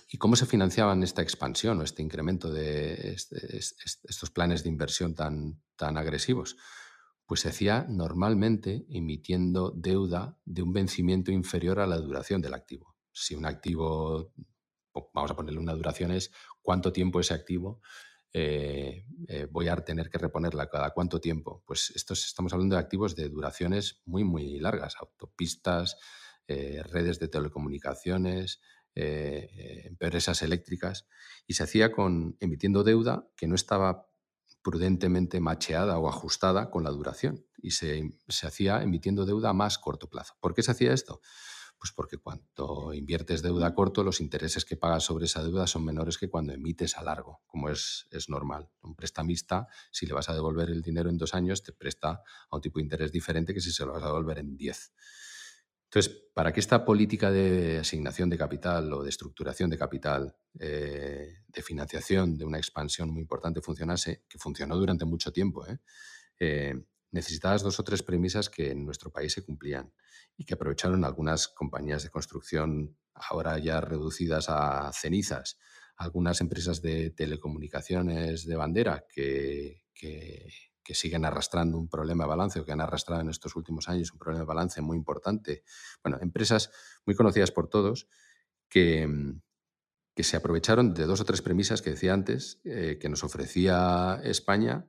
¿Y 0.09 0.17
cómo 0.17 0.35
se 0.35 0.47
financiaban 0.47 1.03
esta 1.03 1.21
expansión 1.21 1.79
o 1.79 1.83
este 1.83 2.01
incremento 2.01 2.51
de 2.51 3.13
este, 3.13 3.59
estos 3.59 4.31
planes 4.31 4.63
de 4.63 4.71
inversión 4.71 5.15
tan, 5.15 5.61
tan 5.77 5.99
agresivos? 5.99 6.57
Pues 7.27 7.41
se 7.41 7.51
hacía 7.51 7.85
normalmente 7.87 8.87
emitiendo 8.89 9.73
deuda 9.77 10.39
de 10.47 10.63
un 10.63 10.73
vencimiento 10.73 11.33
inferior 11.33 11.81
a 11.81 11.87
la 11.87 11.99
duración 11.99 12.41
del 12.41 12.55
activo. 12.55 12.97
Si 13.13 13.35
un 13.35 13.45
activo, 13.45 14.33
vamos 15.13 15.31
a 15.31 15.37
ponerle 15.37 15.61
una 15.61 15.75
duración, 15.75 16.13
es 16.13 16.33
cuánto 16.63 16.93
tiempo 16.95 17.21
ese 17.21 17.35
activo 17.35 17.83
eh, 18.37 19.07
eh, 19.29 19.47
voy 19.49 19.69
a 19.69 19.77
tener 19.77 20.11
que 20.11 20.19
reponerla 20.19 20.69
cada 20.69 20.91
cuánto 20.91 21.21
tiempo. 21.21 21.63
Pues 21.65 21.93
estos, 21.95 22.27
estamos 22.27 22.53
hablando 22.53 22.75
de 22.75 22.81
activos 22.81 23.15
de 23.15 23.29
duraciones 23.29 24.03
muy, 24.05 24.25
muy 24.25 24.59
largas, 24.59 24.97
autopistas, 24.99 25.97
eh, 26.49 26.83
redes 26.83 27.21
de 27.21 27.29
telecomunicaciones, 27.29 28.61
empresas 28.97 30.43
eléctricas, 30.43 31.09
y 31.49 31.55
se 31.55 31.65
hacía 31.65 31.91
con 31.91 32.37
emitiendo 32.39 32.85
deuda 32.85 33.27
que 33.37 33.49
no 33.49 33.57
estaba 33.57 34.07
prudentemente 34.63 35.41
macheada 35.41 35.99
o 35.99 36.09
ajustada 36.09 36.71
con 36.71 36.85
la 36.85 36.91
duración, 36.91 37.45
y 37.59 37.73
se, 37.73 38.17
se 38.29 38.47
hacía 38.47 38.83
emitiendo 38.83 39.27
deuda 39.27 39.51
a 39.51 39.53
más 39.53 39.79
corto 39.79 40.09
plazo. 40.09 40.35
¿Por 40.41 40.55
qué 40.55 40.63
se 40.63 40.71
hacía 40.71 40.93
esto? 40.93 41.21
Pues 41.79 41.93
porque 41.93 42.17
cuando 42.19 42.93
inviertes 42.95 43.43
deuda 43.43 43.69
a 43.69 43.75
corto, 43.75 44.03
los 44.03 44.21
intereses 44.21 44.65
que 44.65 44.77
pagas 44.77 45.05
sobre 45.05 45.27
esa 45.27 45.43
deuda 45.43 45.67
son 45.67 45.85
menores 45.85 46.17
que 46.17 46.31
cuando 46.31 46.53
emites 46.53 46.97
a 46.97 47.03
largo, 47.03 47.43
como 47.47 47.69
es, 47.69 48.07
es 48.11 48.29
normal. 48.29 48.71
Un 48.83 48.95
prestamista, 48.95 49.69
si 49.91 50.07
le 50.07 50.15
vas 50.15 50.29
a 50.29 50.35
devolver 50.35 50.71
el 50.71 50.83
dinero 50.83 51.11
en 51.11 51.19
dos 51.19 51.35
años, 51.35 51.63
te 51.63 51.73
presta 51.73 52.23
a 52.49 52.57
un 52.57 52.63
tipo 52.63 52.79
de 52.79 52.85
interés 52.85 53.13
diferente 53.13 53.53
que 53.53 53.61
si 53.61 53.71
se 53.71 53.85
lo 53.85 53.93
vas 53.93 54.03
a 54.03 54.07
devolver 54.07 54.39
en 54.39 54.57
diez. 54.57 54.93
Entonces, 55.95 56.25
para 56.35 56.53
que 56.53 56.59
esta 56.59 56.85
política 56.85 57.31
de 57.31 57.79
asignación 57.79 58.29
de 58.29 58.37
capital 58.37 58.93
o 58.93 59.05
de 59.05 59.11
estructuración 59.11 59.71
de 59.71 59.79
capital, 59.79 60.37
eh, 60.59 61.45
de 61.47 61.63
financiación 61.63 62.37
de 62.37 62.45
una 62.45 62.59
expansión 62.59 63.11
muy 63.11 63.21
importante 63.21 63.61
funcionase, 63.61 64.25
que 64.29 64.39
funcionó 64.39 64.77
durante 64.77 65.05
mucho 65.05 65.31
tiempo, 65.31 65.65
¿eh? 65.69 65.79
eh 66.41 66.75
necesitabas 67.15 67.63
dos 67.63 67.79
o 67.79 67.85
tres 67.85 68.03
premisas 68.03 68.51
que 68.51 68.73
en 68.73 68.85
nuestro 68.85 69.11
país 69.11 69.33
se 69.33 69.45
cumplían 69.45 69.93
y 70.37 70.45
que 70.45 70.55
aprovecharon 70.55 71.05
algunas 71.05 71.47
compañías 71.47 72.03
de 72.03 72.11
construcción 72.11 72.99
ahora 73.15 73.57
ya 73.59 73.81
reducidas 73.81 74.47
a 74.49 74.91
cenizas, 74.93 75.57
algunas 75.97 76.41
empresas 76.41 76.83
de 76.83 77.11
telecomunicaciones 77.11 78.45
de 78.45 78.57
bandera 78.57 79.07
que, 79.09 79.85
que, 79.95 80.51
siguen 80.93 81.25
arrastrando 81.25 81.79
un 81.79 81.89
problema 81.89 82.25
de 82.25 82.29
balance 82.29 82.61
o 82.61 82.65
que 82.65 82.73
han 82.73 82.81
arrastrado 82.81 83.23
en 83.23 83.31
estos 83.31 83.57
últimos 83.57 83.89
años 83.89 84.13
un 84.13 84.19
problema 84.19 84.41
de 84.41 84.47
balance 84.47 84.81
muy 84.81 84.97
importante. 84.97 85.63
Bueno, 86.03 86.19
empresas 86.21 86.71
muy 87.07 87.17
conocidas 87.17 87.51
por 87.51 87.69
todos 87.69 88.07
que, 88.69 89.09
que 90.15 90.25
se 90.25 90.37
aprovecharon 90.37 90.95
de 90.95 91.07
dos 91.07 91.21
o 91.21 91.25
tres 91.25 91.43
premisas 91.43 91.81
que 91.81 91.91
decía 91.91 92.13
antes, 92.13 92.61
eh, 92.65 92.99
que 93.01 93.09
nos 93.09 93.25
ofrecía 93.25 94.21
España 94.25 94.89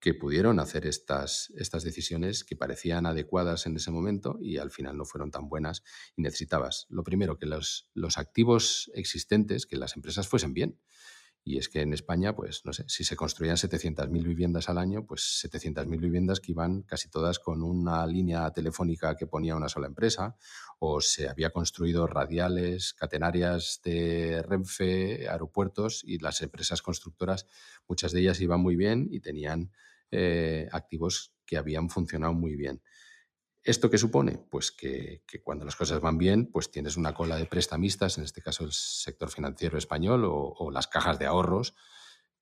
que 0.00 0.14
pudieron 0.14 0.60
hacer 0.60 0.86
estas, 0.86 1.52
estas 1.56 1.82
decisiones 1.82 2.44
que 2.44 2.56
parecían 2.56 3.06
adecuadas 3.06 3.66
en 3.66 3.76
ese 3.76 3.90
momento 3.90 4.38
y 4.40 4.58
al 4.58 4.70
final 4.70 4.96
no 4.96 5.04
fueron 5.04 5.30
tan 5.30 5.48
buenas 5.48 5.82
y 6.16 6.22
necesitabas, 6.22 6.86
lo 6.88 7.02
primero, 7.02 7.38
que 7.38 7.46
los, 7.46 7.90
los 7.94 8.18
activos 8.18 8.90
existentes, 8.94 9.66
que 9.66 9.76
las 9.76 9.96
empresas 9.96 10.28
fuesen 10.28 10.54
bien. 10.54 10.78
Y 11.48 11.56
es 11.56 11.70
que 11.70 11.80
en 11.80 11.94
España, 11.94 12.36
pues 12.36 12.66
no 12.66 12.74
sé, 12.74 12.84
si 12.88 13.04
se 13.04 13.16
construían 13.16 13.56
700.000 13.56 14.22
viviendas 14.22 14.68
al 14.68 14.76
año, 14.76 15.06
pues 15.06 15.48
700.000 15.50 15.98
viviendas 15.98 16.40
que 16.40 16.52
iban 16.52 16.82
casi 16.82 17.08
todas 17.08 17.38
con 17.38 17.62
una 17.62 18.06
línea 18.06 18.50
telefónica 18.50 19.16
que 19.16 19.26
ponía 19.26 19.56
una 19.56 19.70
sola 19.70 19.86
empresa, 19.86 20.36
o 20.78 21.00
se 21.00 21.26
había 21.26 21.48
construido 21.48 22.06
radiales, 22.06 22.92
catenarias 22.92 23.80
de 23.82 24.42
Renfe, 24.42 25.26
aeropuertos, 25.26 26.02
y 26.04 26.18
las 26.18 26.42
empresas 26.42 26.82
constructoras, 26.82 27.46
muchas 27.88 28.12
de 28.12 28.20
ellas 28.20 28.42
iban 28.42 28.60
muy 28.60 28.76
bien 28.76 29.08
y 29.10 29.20
tenían 29.20 29.72
eh, 30.10 30.68
activos 30.70 31.32
que 31.46 31.56
habían 31.56 31.88
funcionado 31.88 32.34
muy 32.34 32.56
bien. 32.56 32.82
¿Esto 33.62 33.90
qué 33.90 33.98
supone? 33.98 34.38
Pues 34.50 34.70
que, 34.70 35.22
cuando 35.42 35.64
las 35.64 35.76
cosas 35.76 36.00
van 36.00 36.18
bien, 36.18 36.46
pues 36.46 36.70
tienes 36.70 36.96
una 36.96 37.14
cola 37.14 37.36
de 37.36 37.46
prestamistas, 37.46 38.18
en 38.18 38.24
este 38.24 38.40
caso 38.40 38.64
el 38.64 38.72
sector 38.72 39.30
financiero 39.30 39.76
español 39.76 40.24
o, 40.24 40.70
las 40.70 40.86
cajas 40.86 41.18
de 41.18 41.26
ahorros, 41.26 41.74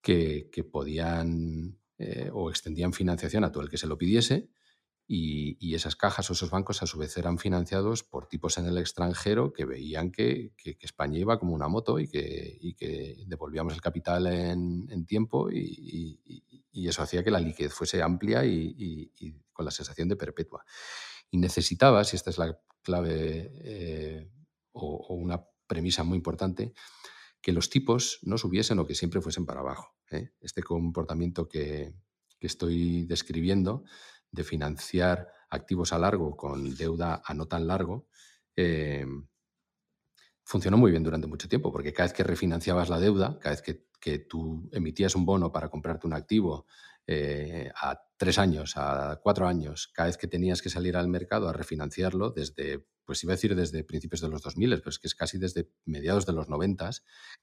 que, 0.00 0.48
podían 0.70 1.78
eh, 1.98 2.30
o 2.32 2.50
extendían 2.50 2.92
financiación 2.92 3.44
a 3.44 3.50
todo 3.50 3.62
el 3.62 3.70
que 3.70 3.78
se 3.78 3.86
lo 3.86 3.98
pidiese 3.98 4.48
y, 5.08 5.74
esas 5.74 5.94
cajas 5.94 6.28
o 6.30 6.32
esos 6.32 6.50
bancos 6.50 6.82
a 6.82 6.86
su 6.86 6.98
vez 6.98 7.16
eran 7.16 7.38
financiados 7.38 8.02
por 8.02 8.26
tipos 8.26 8.58
en 8.58 8.66
el 8.66 8.78
extranjero 8.78 9.52
que 9.52 9.64
veían 9.64 10.10
que, 10.10 10.52
España 10.80 11.18
iba 11.18 11.38
como 11.38 11.54
una 11.54 11.68
moto 11.68 11.98
y 12.00 12.08
que, 12.08 13.24
devolvíamos 13.26 13.74
el 13.74 13.80
capital 13.80 14.26
en, 14.26 15.06
tiempo 15.06 15.50
y, 15.50 16.20
eso 16.72 17.02
hacía 17.02 17.24
que 17.24 17.30
la 17.30 17.40
liquidez 17.40 17.72
fuese 17.72 18.02
amplia 18.02 18.44
y, 18.44 19.10
con 19.52 19.64
la 19.64 19.70
sensación 19.70 20.08
de 20.08 20.16
perpetua. 20.16 20.64
Y 21.30 21.38
necesitabas, 21.38 22.12
y 22.12 22.16
esta 22.16 22.30
es 22.30 22.38
la 22.38 22.58
clave 22.82 23.50
eh, 23.64 24.30
o, 24.72 25.14
una 25.14 25.44
premisa 25.66 26.04
muy 26.04 26.16
importante, 26.16 26.72
que 27.40 27.52
los 27.52 27.70
tipos 27.70 28.18
no 28.22 28.38
subiesen 28.38 28.78
o 28.78 28.86
que 28.86 28.94
siempre 28.94 29.20
fuesen 29.20 29.46
para 29.46 29.60
abajo. 29.60 29.94
¿eh? 30.10 30.30
Este 30.40 30.62
comportamiento 30.62 31.48
que 31.48 31.94
estoy 32.40 33.04
describiendo 33.06 33.84
de 34.30 34.44
financiar 34.44 35.28
activos 35.50 35.92
a 35.92 35.98
largo 35.98 36.36
con 36.36 36.74
deuda 36.76 37.22
a 37.24 37.34
no 37.34 37.46
tan 37.46 37.66
largo, 37.66 38.06
eh, 38.56 39.06
funcionó 40.44 40.76
muy 40.76 40.92
bien 40.92 41.02
durante 41.02 41.26
mucho 41.26 41.48
tiempo, 41.48 41.72
porque 41.72 41.92
cada 41.92 42.06
vez 42.06 42.12
que 42.12 42.22
refinanciabas 42.22 42.88
la 42.88 43.00
deuda, 43.00 43.38
cada 43.40 43.56
vez 43.56 43.62
que, 43.62 43.84
tú 44.28 44.70
emitías 44.70 45.16
un 45.16 45.26
bono 45.26 45.50
para 45.50 45.68
comprarte 45.68 46.06
un 46.06 46.12
activo 46.12 46.66
eh, 47.08 47.72
a 47.74 48.00
tres 48.16 48.38
años, 48.38 48.74
a 48.76 49.18
cuatro 49.20 49.48
años, 49.48 49.90
cada 49.92 50.06
vez 50.06 50.16
que 50.16 50.28
tenías 50.28 50.62
que 50.62 50.70
salir 50.70 50.96
al 50.96 51.08
mercado 51.08 51.48
a 51.48 51.52
refinanciarlo 51.52 52.30
desde, 52.30 52.86
pues 53.04 53.24
iba 53.24 53.32
a 53.32 53.34
decir 53.34 53.56
desde 53.56 53.82
principios 53.82 54.20
de 54.20 54.28
los 54.28 54.42
2000, 54.42 54.78
pero 54.78 54.90
es 54.90 55.00
que 55.00 55.08
es 55.08 55.16
casi 55.16 55.38
desde 55.38 55.72
mediados 55.86 56.24
de 56.24 56.34
los 56.34 56.48
90, 56.48 56.88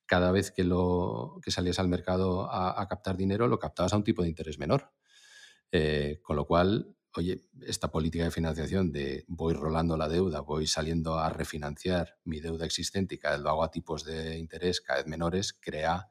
cada 0.06 0.32
vez 0.32 0.52
que, 0.52 0.64
lo, 0.64 1.42
que 1.44 1.52
salías 1.52 1.80
al 1.80 1.90
mercado 1.90 2.50
a 2.50 2.88
captar 2.88 3.18
dinero, 3.18 3.50
lo 3.50 3.60
captabas 3.60 3.92
a 3.92 3.98
un 3.98 4.06
tipo 4.06 4.22
de 4.22 4.30
interés 4.30 4.58
menor. 4.58 4.94
Eh, 5.76 6.20
con 6.22 6.36
lo 6.36 6.46
cual, 6.46 6.96
oye, 7.16 7.48
esta 7.62 7.90
política 7.92 8.26
de 8.26 8.30
financiación 8.30 8.92
de 8.92 9.26
voy 9.28 9.56
rolando 9.56 9.98
la 9.98 10.08
deuda, 10.08 10.42
voy 10.42 10.68
saliendo 10.68 11.18
a 11.18 11.32
refinanciar 11.32 12.20
mi 12.26 12.40
deuda 12.40 12.66
existente 12.66 13.16
y 13.16 13.18
cada 13.18 13.38
vez 13.38 13.44
lo 13.44 13.50
hago 13.50 13.64
a 13.64 13.72
tipos 13.72 14.06
de 14.06 14.38
interés 14.38 14.82
cada 14.82 15.00
vez 15.00 15.08
menores, 15.08 15.52
crea 15.60 16.10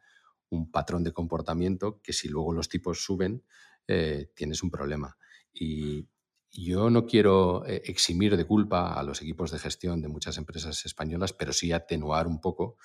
un 0.49 0.73
patrón 0.73 1.05
de 1.05 1.13
comportamiento 1.13 2.01
que 2.03 2.13
si 2.13 2.27
luego 2.29 2.53
los 2.53 2.69
tipos 2.69 3.05
suben, 3.05 3.45
eh, 3.87 4.33
tienes 4.35 4.65
un 4.65 4.73
problema. 4.73 5.17
Y 5.53 6.09
yo 6.51 6.91
no 6.91 7.07
quiero 7.07 7.65
eh, 7.65 7.83
eximir 7.85 8.37
de 8.37 8.45
culpa 8.45 8.95
a 8.95 9.03
los 9.05 9.23
equipos 9.23 9.53
de 9.53 9.61
gestión 9.61 10.03
de 10.03 10.09
muchas 10.09 10.39
empresas 10.39 10.85
españolas, 10.85 11.33
pero 11.33 11.53
sí 11.53 11.71
atenuar 11.71 12.27
un 12.27 12.41
poco 12.41 12.79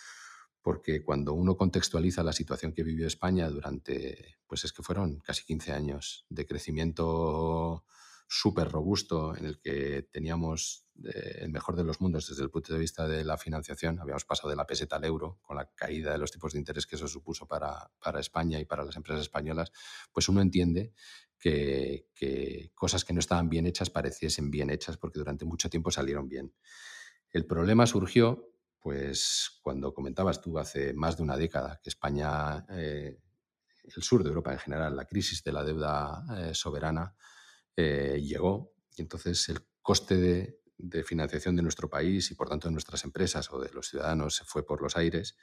porque 0.67 1.01
cuando 1.01 1.31
uno 1.31 1.55
contextualiza 1.55 2.23
la 2.23 2.33
situación 2.33 2.73
que 2.73 2.83
vivió 2.83 3.07
España 3.07 3.47
durante, 3.47 4.35
pues 4.45 4.65
es 4.65 4.73
que 4.73 4.83
fueron 4.83 5.19
casi 5.19 5.45
15 5.45 5.71
años 5.71 6.25
de 6.27 6.45
crecimiento 6.45 7.85
súper 8.27 8.67
robusto 8.69 9.33
en 9.37 9.45
el 9.45 9.61
que 9.61 10.09
teníamos 10.11 10.85
eh, 11.05 11.37
el 11.43 11.51
mejor 11.51 11.77
de 11.77 11.85
los 11.85 12.01
mundos 12.01 12.27
desde 12.27 12.43
el 12.43 12.49
punto 12.49 12.73
de 12.73 12.79
vista 12.79 13.07
de 13.07 13.23
la 13.23 13.37
financiación. 13.37 13.97
Habíamos 14.01 14.25
pasado 14.25 14.49
de 14.49 14.57
la 14.57 14.67
peseta 14.67 14.97
al 14.97 15.05
euro 15.05 15.39
con 15.41 15.55
la 15.55 15.71
caída 15.73 16.11
de 16.11 16.17
los 16.17 16.31
tipos 16.31 16.51
de 16.51 16.59
interés 16.59 16.85
que 16.85 16.97
eso 16.97 17.07
supuso 17.07 17.47
para, 17.47 17.89
para 18.03 18.19
España 18.19 18.59
y 18.59 18.65
para 18.65 18.83
las 18.83 18.97
empresas 18.97 19.21
españolas, 19.21 19.71
pues 20.11 20.27
uno 20.27 20.41
entiende 20.41 20.91
que, 21.39 22.09
que 22.13 22.73
cosas 22.75 23.05
que 23.05 23.13
no 23.13 23.21
estaban 23.21 23.47
bien 23.47 23.67
hechas 23.67 23.89
pareciesen 23.89 24.51
bien 24.51 24.69
hechas 24.69 24.97
porque 24.97 25.19
durante 25.19 25.45
mucho 25.45 25.69
tiempo 25.69 25.91
salieron 25.91 26.27
bien. 26.27 26.53
El 27.31 27.45
problema 27.45 27.87
surgió 27.87 28.51
pues 28.79 29.59
cuando 29.61 29.93
comentabas 29.93 30.41
tú 30.41 30.57
hace 30.57 30.93
más 30.93 31.17
de 31.17 31.23
una 31.23 31.37
década 31.37 31.79
que 31.81 31.89
España, 31.89 32.65
eh, 32.69 33.17
el 33.83 34.03
sur 34.03 34.23
de 34.23 34.29
Europa 34.29 34.53
en 34.53 34.59
general, 34.59 34.95
la 34.95 35.05
crisis 35.05 35.43
de 35.43 35.51
la 35.51 35.63
deuda 35.63 36.23
eh, 36.37 36.53
soberana 36.53 37.15
eh, 37.75 38.19
llegó 38.21 38.73
y 38.95 39.01
entonces 39.01 39.49
el 39.49 39.59
coste 39.81 40.17
de, 40.17 40.57
financiación 41.03 41.55
de 41.55 41.63
nuestro 41.63 41.89
país 41.89 42.29
y 42.29 42.35
por 42.35 42.49
tanto 42.49 42.67
de 42.67 42.71
nuestras 42.71 43.03
empresas 43.03 43.51
o 43.51 43.59
de 43.59 43.71
los 43.71 43.89
ciudadanos 43.89 44.35
se 44.35 44.45
fue 44.45 44.63
por 44.63 44.81
los 44.81 44.95
aires 44.95 45.35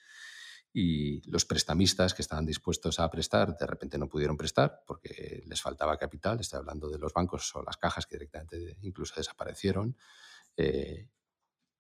y 0.73 1.29
los 1.29 1.45
prestamistas 1.45 2.15
que 2.15 2.23
estaban 2.23 2.47
dispuestos 2.47 3.01
a 3.01 3.11
prestar 3.11 3.57
de 3.57 3.67
repente 3.67 3.99
no 3.99 4.09
pudieron 4.09 4.37
prestar 4.37 4.83
porque 4.87 5.43
les 5.47 5.61
faltaba 5.61 5.99
capital, 5.99 6.39
estoy 6.39 6.59
hablando 6.59 6.89
de 6.89 6.99
los 6.99 7.13
bancos 7.13 7.55
o 7.57 7.63
las 7.65 7.77
cajas 7.77 8.07
que 8.07 8.17
directamente 8.17 8.79
incluso 8.83 9.15
desaparecieron. 9.17 9.97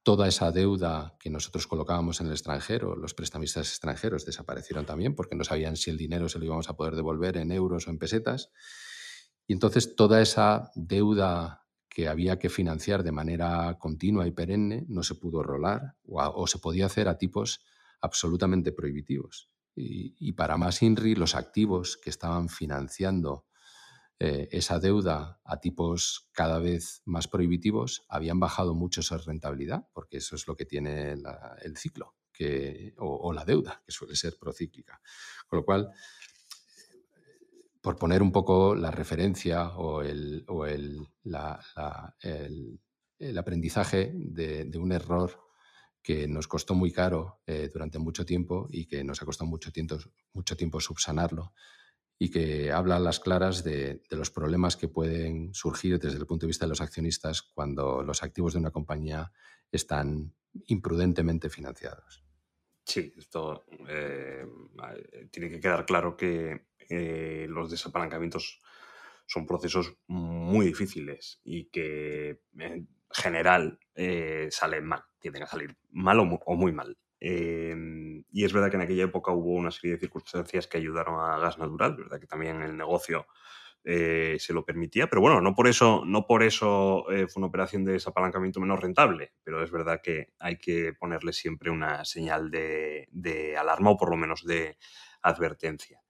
Toda 0.04 0.28
esa 0.28 0.52
deuda 0.52 1.16
que 1.18 1.30
nosotros 1.30 1.66
colocábamos 1.66 2.20
en 2.20 2.26
el 2.26 2.34
extranjero, 2.34 2.94
los 2.94 3.14
prestamistas 3.14 3.70
extranjeros 3.70 4.26
desaparecieron 4.26 4.84
también 4.84 5.14
porque 5.14 5.34
no 5.34 5.44
sabían 5.44 5.76
si 5.76 5.90
el 5.90 5.96
dinero 5.96 6.28
se 6.28 6.38
lo 6.38 6.44
íbamos 6.44 6.68
a 6.68 6.76
poder 6.76 6.94
devolver 6.94 7.38
en 7.38 7.50
euros 7.50 7.88
o 7.88 7.90
en 7.90 7.98
pesetas. 7.98 8.50
Y 9.46 9.54
entonces 9.54 9.96
toda 9.96 10.20
esa 10.20 10.70
deuda 10.74 11.64
que 11.88 12.06
había 12.06 12.38
que 12.38 12.50
financiar 12.50 13.02
de 13.02 13.12
manera 13.12 13.78
continua 13.78 14.26
y 14.26 14.32
perenne, 14.32 14.84
no 14.88 15.02
se 15.02 15.14
pudo 15.14 15.42
rolar 15.42 15.96
o, 16.06 16.46
se 16.46 16.58
podía 16.58 16.86
hacer 16.86 17.08
a 17.08 17.16
tipos 17.16 17.64
absolutamente 18.00 18.72
prohibitivos. 18.72 19.48
Y, 19.76 20.32
para 20.32 20.56
más 20.56 20.82
INRI, 20.82 21.14
los 21.14 21.34
activos 21.34 21.96
que 21.96 22.10
estaban 22.10 22.48
financiando 22.48 23.46
eh, 24.24 24.48
esa 24.52 24.78
deuda 24.78 25.38
a 25.44 25.60
tipos 25.60 26.30
cada 26.32 26.58
vez 26.58 27.02
más 27.04 27.28
prohibitivos 27.28 28.06
habían 28.08 28.40
bajado 28.40 28.74
mucho 28.74 29.02
esa 29.02 29.18
rentabilidad, 29.18 29.86
porque 29.92 30.16
eso 30.16 30.34
es 30.34 30.46
lo 30.46 30.56
que 30.56 30.64
tiene 30.64 31.12
el 31.12 31.76
ciclo 31.76 32.14
o, 32.96 33.28
o, 33.28 33.32
la 33.34 33.44
deuda, 33.44 33.82
que 33.84 33.92
suele 33.92 34.16
ser 34.16 34.38
procíclica. 34.38 34.98
Con 35.46 35.58
lo 35.58 35.64
cual, 35.66 35.90
por 37.82 37.96
poner 37.96 38.22
un 38.22 38.32
poco 38.32 38.74
la 38.74 38.90
referencia 38.90 39.76
o 39.76 40.00
el, 40.00 40.46
aprendizaje 43.36 44.10
de, 44.14 44.78
un 44.78 44.92
error 44.92 45.38
que 46.02 46.26
nos 46.26 46.48
costó 46.48 46.74
muy 46.74 46.92
caro 46.92 47.42
eh, 47.46 47.68
durante 47.70 47.98
mucho 47.98 48.24
tiempo 48.24 48.68
y 48.70 48.86
que 48.86 49.04
nos 49.04 49.20
ha 49.20 49.26
costado 49.26 49.50
mucho 49.50 49.70
tiempo, 49.70 49.98
mucho 50.32 50.56
tiempo 50.56 50.80
subsanarlo 50.80 51.52
y 52.24 52.30
que 52.30 52.72
habla 52.72 52.96
a 52.96 53.00
las 53.00 53.20
claras 53.20 53.64
de, 53.64 54.00
los 54.08 54.30
problemas 54.30 54.76
que 54.76 54.88
pueden 54.88 55.52
surgir 55.52 55.98
desde 55.98 56.16
el 56.16 56.24
punto 56.24 56.46
de 56.46 56.48
vista 56.48 56.64
de 56.64 56.70
los 56.70 56.80
accionistas 56.80 57.42
cuando 57.42 58.02
los 58.02 58.22
activos 58.22 58.54
de 58.54 58.60
una 58.60 58.70
compañía 58.70 59.30
están 59.70 60.32
imprudentemente 60.68 61.50
financiados. 61.50 62.24
Sí, 62.82 63.12
esto 63.18 63.66
eh, 63.86 64.46
tiene 65.30 65.50
que 65.50 65.60
quedar 65.60 65.84
claro 65.84 66.16
que 66.16 66.68
eh, 66.88 67.44
los 67.46 67.70
desapalancamientos 67.70 68.62
son 69.26 69.46
procesos 69.46 69.94
muy 70.06 70.64
difíciles 70.64 71.42
y 71.44 71.66
que 71.66 72.40
en 72.58 72.88
general 73.10 73.78
eh, 73.94 74.48
salen 74.50 74.86
mal, 74.86 75.02
tienden 75.18 75.42
a 75.42 75.46
salir 75.46 75.76
mal 75.90 76.20
o, 76.20 76.56
muy 76.56 76.72
mal. 76.72 76.96
Em, 77.20 78.24
y 78.32 78.44
es 78.44 78.52
verdad 78.52 78.70
que 78.70 78.76
en 78.76 78.82
aquella 78.82 79.04
época 79.04 79.32
hubo 79.32 79.52
una 79.52 79.70
serie 79.70 79.92
de 79.92 80.00
circunstancias 80.00 80.66
que 80.66 80.78
ayudaron 80.78 81.18
a 81.20 81.38
gas 81.38 81.58
natural, 81.58 81.96
verdad 81.96 82.20
que 82.20 82.26
también 82.26 82.62
el 82.62 82.76
negocio 82.76 83.26
eh, 83.84 84.36
se 84.38 84.52
lo 84.52 84.64
permitía, 84.64 85.08
pero 85.08 85.22
bueno, 85.22 85.40
no 85.40 85.54
por 85.54 85.68
eso, 85.68 86.02
no 86.04 86.26
por 86.26 86.42
eso 86.42 87.04
fue 87.06 87.28
una 87.36 87.46
operación 87.46 87.84
de 87.84 87.92
desapalancamiento 87.92 88.60
menos 88.60 88.80
rentable, 88.80 89.32
pero 89.42 89.62
es 89.62 89.70
verdad 89.70 90.00
que 90.02 90.32
hay 90.38 90.58
que 90.58 90.92
ponerle 90.92 91.32
siempre 91.32 91.70
una 91.70 92.04
señal 92.04 92.50
de 92.50 93.56
alarma 93.58 93.90
o 93.90 93.96
por 93.96 94.10
lo 94.10 94.16
menos 94.16 94.44
de 94.44 94.76
advertencia. 95.22 96.04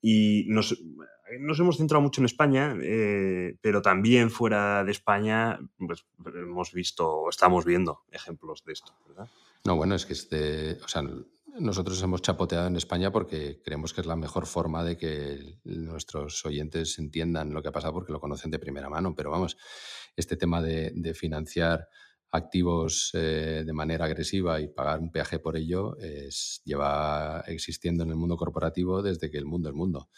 Y 0.00 0.44
nos, 0.48 0.80
nos 1.40 1.58
hemos 1.58 1.78
centrado 1.78 2.00
mucho 2.00 2.20
en 2.20 2.26
España, 2.26 2.76
eh, 2.80 3.56
pero 3.60 3.82
también 3.82 4.30
fuera 4.30 4.84
de 4.84 4.92
España 4.92 5.58
pues, 5.78 6.06
hemos 6.34 6.72
visto, 6.72 7.28
estamos 7.28 7.64
viendo 7.64 8.04
ejemplos 8.12 8.62
de 8.64 8.72
esto, 8.72 8.92
¿verdad? 9.08 9.28
No, 9.66 9.76
bueno, 9.76 9.94
es 9.94 10.06
que 10.06 10.12
este, 10.12 10.78
o 10.84 10.88
sea, 10.88 11.02
nosotros 11.58 12.00
hemos 12.02 12.22
chapoteado 12.22 12.68
en 12.68 12.76
España 12.76 13.10
porque 13.10 13.60
creemos 13.64 13.92
que 13.92 14.00
es 14.00 14.06
la 14.06 14.16
mejor 14.16 14.46
forma 14.46 14.84
de 14.84 14.96
que 14.96 15.58
nuestros 15.64 16.44
oyentes 16.46 16.98
entiendan 16.98 17.52
lo 17.52 17.62
que 17.62 17.68
ha 17.68 17.72
pasado 17.72 17.94
porque 17.94 18.12
lo 18.12 18.20
conocen 18.20 18.50
de 18.50 18.58
primera 18.58 18.88
mano. 18.88 19.14
Pero 19.14 19.30
vamos, 19.30 19.56
este 20.14 20.36
tema 20.36 20.62
de, 20.62 21.14
financiar 21.14 21.88
activos 22.30 23.10
eh, 23.14 23.64
de 23.64 23.72
manera 23.72 24.04
agresiva 24.04 24.60
y 24.60 24.68
pagar 24.68 25.00
un 25.00 25.10
peaje 25.10 25.38
por 25.38 25.56
ello 25.56 25.96
lleva 26.64 27.42
existiendo 27.46 28.04
en 28.04 28.10
el 28.10 28.16
mundo 28.16 28.36
corporativo 28.36 29.02
desde 29.02 29.30
que 29.30 29.38
el 29.38 29.46
mundo 29.46 29.68
es 29.68 29.74
mundo. 29.74 30.10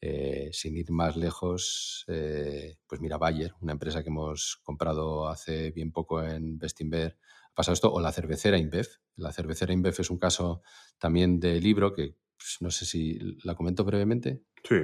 Eh, 0.00 0.50
sin 0.52 0.76
ir 0.76 0.90
más 0.90 1.16
lejos, 1.16 2.04
eh, 2.08 2.76
pues 2.86 3.00
mira, 3.00 3.16
Bayer, 3.16 3.54
una 3.60 3.72
empresa 3.72 4.02
que 4.02 4.10
hemos 4.10 4.60
comprado 4.62 5.26
hace 5.28 5.70
bien 5.70 5.90
poco 5.90 6.22
en 6.22 6.58
Bestinver, 6.58 7.16
ha 7.56 7.62
pasado 7.64 7.72
esto, 7.72 7.90
o 7.90 8.00
la 8.00 8.12
cervecera 8.12 8.58
InBev. 8.58 8.86
La 9.16 9.32
cervecera 9.32 9.72
InBev 9.72 9.94
es 9.98 10.10
un 10.10 10.18
caso 10.18 10.60
también 10.98 11.40
de 11.40 11.58
libro 11.58 11.94
que 11.94 12.14
pues, 12.36 12.58
no 12.60 12.70
sé 12.70 12.84
si 12.84 13.18
la 13.44 13.54
comento 13.54 13.82
brevemente. 13.82 14.42
Sí. 14.62 14.76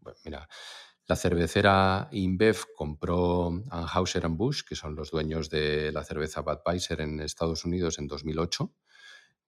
Bueno, 0.00 0.18
mira, 0.24 0.48
la 1.06 1.16
cervecera 1.16 2.08
InBev 2.12 2.56
compró 2.76 3.50
Anheuser 3.68 4.28
Busch, 4.28 4.62
que 4.64 4.76
son 4.76 4.94
los 4.94 5.10
dueños 5.10 5.50
de 5.50 5.90
la 5.90 6.04
cerveza 6.04 6.42
Budweiser 6.42 7.00
en 7.00 7.18
Estados 7.18 7.64
Unidos 7.64 7.98
en 7.98 8.06
2008. 8.06 8.72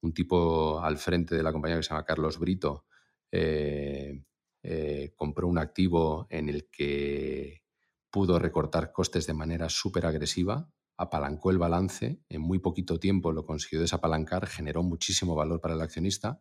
Un 0.01 0.13
tipo 0.13 0.81
al 0.81 0.99
frente 0.99 1.37
de 1.37 1.45
la 1.45 1.53
compañía 1.53 1.77
que 1.77 1.85
se 1.85 1.91
llama 1.91 2.05
Carlos 2.05 2.41
Brito 2.41 2.85
eh, 3.31 4.25
eh, 4.65 5.13
compró 5.15 5.47
un 5.47 5.59
activo 5.59 6.27
en 6.31 6.49
el 6.49 6.69
que 6.69 7.63
pudo 8.11 8.41
recortar 8.41 8.91
costes 8.91 9.25
de 9.29 9.35
manera 9.35 9.69
súper 9.69 10.07
agresiva, 10.07 10.69
apalancó 10.97 11.51
el 11.51 11.59
balance, 11.59 12.21
en 12.29 12.41
muy 12.41 12.59
poquito 12.59 12.99
tiempo 12.99 13.33
lo 13.33 13.45
consiguió 13.45 13.81
desapalancar, 13.81 14.47
generó 14.47 14.83
muchísimo 14.83 15.35
valor 15.35 15.61
para 15.61 15.75
el 15.75 15.81
accionista 15.81 16.41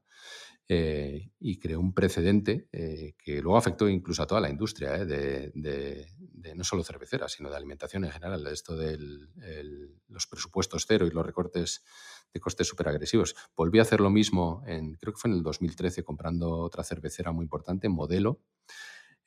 eh, 0.67 1.29
y 1.39 1.59
creó 1.59 1.79
un 1.79 1.93
precedente 1.93 2.67
eh, 2.71 3.13
que 3.23 3.39
luego 3.41 3.57
afectó 3.57 3.87
incluso 3.87 4.23
a 4.23 4.27
toda 4.27 4.41
la 4.41 4.49
industria 4.49 4.95
eh, 4.95 5.51
de, 5.53 6.07
no 6.55 6.63
solo 6.63 6.83
cerveceras, 6.83 7.33
sino 7.33 7.49
de 7.49 7.57
alimentación 7.57 8.05
en 8.05 8.11
general. 8.11 8.47
Esto 8.47 8.75
de 8.75 8.97
los 10.07 10.25
presupuestos 10.25 10.85
cero 10.87 11.05
y 11.05 11.11
los 11.11 11.25
recortes 11.25 11.83
de 12.33 12.39
costes 12.39 12.67
súper 12.67 12.87
agresivos. 12.87 13.35
Volvió 13.55 13.81
a 13.81 13.83
hacer 13.83 13.99
lo 13.99 14.09
mismo, 14.09 14.63
en, 14.65 14.95
creo 14.95 15.13
que 15.13 15.19
fue 15.19 15.29
en 15.29 15.37
el 15.37 15.43
2013, 15.43 16.03
comprando 16.03 16.49
otra 16.59 16.83
cervecera 16.83 17.31
muy 17.31 17.43
importante, 17.43 17.87
Modelo. 17.87 18.41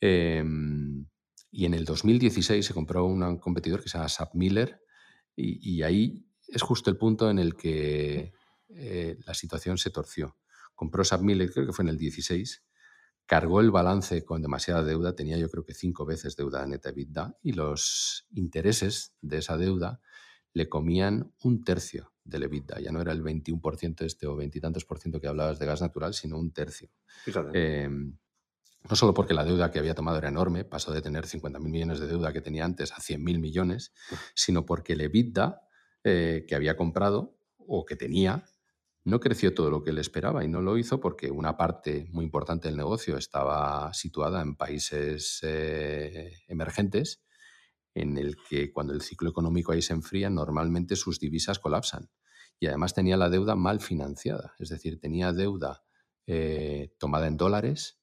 Em, 0.00 1.06
y 1.50 1.66
en 1.66 1.74
el 1.74 1.84
2016 1.84 2.66
se 2.66 2.74
compró 2.74 3.04
un 3.04 3.38
competidor 3.38 3.82
que 3.82 3.88
se 3.88 3.98
llama 3.98 4.08
Sap 4.08 4.34
Miller. 4.34 4.80
Y, 5.40 5.82
ahí 5.82 6.26
es 6.48 6.62
justo 6.62 6.90
el 6.90 6.96
punto 6.96 7.30
en 7.30 7.38
el 7.38 7.54
que 7.54 8.32
la 9.24 9.34
situación 9.34 9.78
se 9.78 9.90
torció 9.90 10.36
compró 10.78 11.02
Miller, 11.20 11.50
creo 11.52 11.66
que 11.66 11.72
fue 11.72 11.82
en 11.82 11.88
el 11.88 11.98
16, 11.98 12.62
cargó 13.26 13.60
el 13.60 13.72
balance 13.72 14.24
con 14.24 14.40
demasiada 14.40 14.84
deuda, 14.84 15.16
tenía 15.16 15.36
yo 15.36 15.50
creo 15.50 15.64
que 15.64 15.74
cinco 15.74 16.06
veces 16.06 16.36
deuda 16.36 16.64
neta 16.66 16.90
EBITDA, 16.90 17.36
y 17.42 17.52
los 17.52 18.28
intereses 18.30 19.12
de 19.20 19.38
esa 19.38 19.56
deuda 19.56 20.00
le 20.52 20.68
comían 20.68 21.34
un 21.42 21.64
tercio 21.64 22.12
del 22.22 22.44
EBITDA. 22.44 22.80
Ya 22.80 22.92
no 22.92 23.00
era 23.00 23.10
el 23.10 23.24
21% 23.24 24.04
este 24.04 24.28
o 24.28 24.36
veintitantos 24.36 24.84
por 24.84 25.00
ciento 25.00 25.20
que 25.20 25.26
hablabas 25.26 25.58
de 25.58 25.66
gas 25.66 25.80
natural, 25.80 26.14
sino 26.14 26.38
un 26.38 26.52
tercio. 26.52 26.88
Em, 27.54 28.16
no 28.88 28.96
solo 28.96 29.14
porque 29.14 29.34
la 29.34 29.44
deuda 29.44 29.70
que 29.70 29.78
había 29.78 29.94
tomado 29.94 30.18
era 30.18 30.28
enorme, 30.28 30.64
pasó 30.64 30.92
de 30.92 31.02
tener 31.02 31.26
50.000 31.26 31.60
millones 31.60 32.00
de 32.00 32.06
deuda 32.06 32.32
que 32.32 32.40
tenía 32.40 32.64
antes 32.64 32.92
a 32.92 32.96
100.000 32.96 33.38
millones, 33.38 33.92
sino 34.34 34.64
porque 34.64 34.94
el 34.94 35.02
EBITDA 35.02 35.62
eh, 36.04 36.44
que 36.48 36.54
había 36.54 36.76
comprado 36.76 37.38
o 37.58 37.84
que 37.84 37.96
tenía 37.96 38.44
no 39.04 39.20
creció 39.20 39.54
todo 39.54 39.70
lo 39.70 39.82
que 39.82 39.90
él 39.90 39.98
esperaba 39.98 40.44
y 40.44 40.48
no 40.48 40.60
lo 40.60 40.76
hizo 40.76 41.00
porque 41.00 41.30
una 41.30 41.56
parte 41.56 42.06
muy 42.10 42.24
importante 42.24 42.68
del 42.68 42.76
negocio 42.76 43.16
estaba 43.16 43.92
situada 43.94 44.42
en 44.42 44.54
países 44.54 45.40
eh, 45.42 46.32
emergentes 46.46 47.22
en 47.94 48.16
el 48.18 48.36
que 48.48 48.72
cuando 48.72 48.92
el 48.92 49.02
ciclo 49.02 49.30
económico 49.30 49.72
ahí 49.72 49.82
se 49.82 49.92
enfría 49.92 50.30
normalmente 50.30 50.94
sus 50.94 51.18
divisas 51.18 51.58
colapsan. 51.58 52.10
Y 52.60 52.66
además 52.66 52.94
tenía 52.94 53.16
la 53.16 53.30
deuda 53.30 53.54
mal 53.54 53.80
financiada, 53.80 54.54
es 54.58 54.68
decir, 54.68 55.00
tenía 55.00 55.32
deuda 55.32 55.84
eh, 56.26 56.94
tomada 56.98 57.26
en 57.26 57.36
dólares 57.36 57.97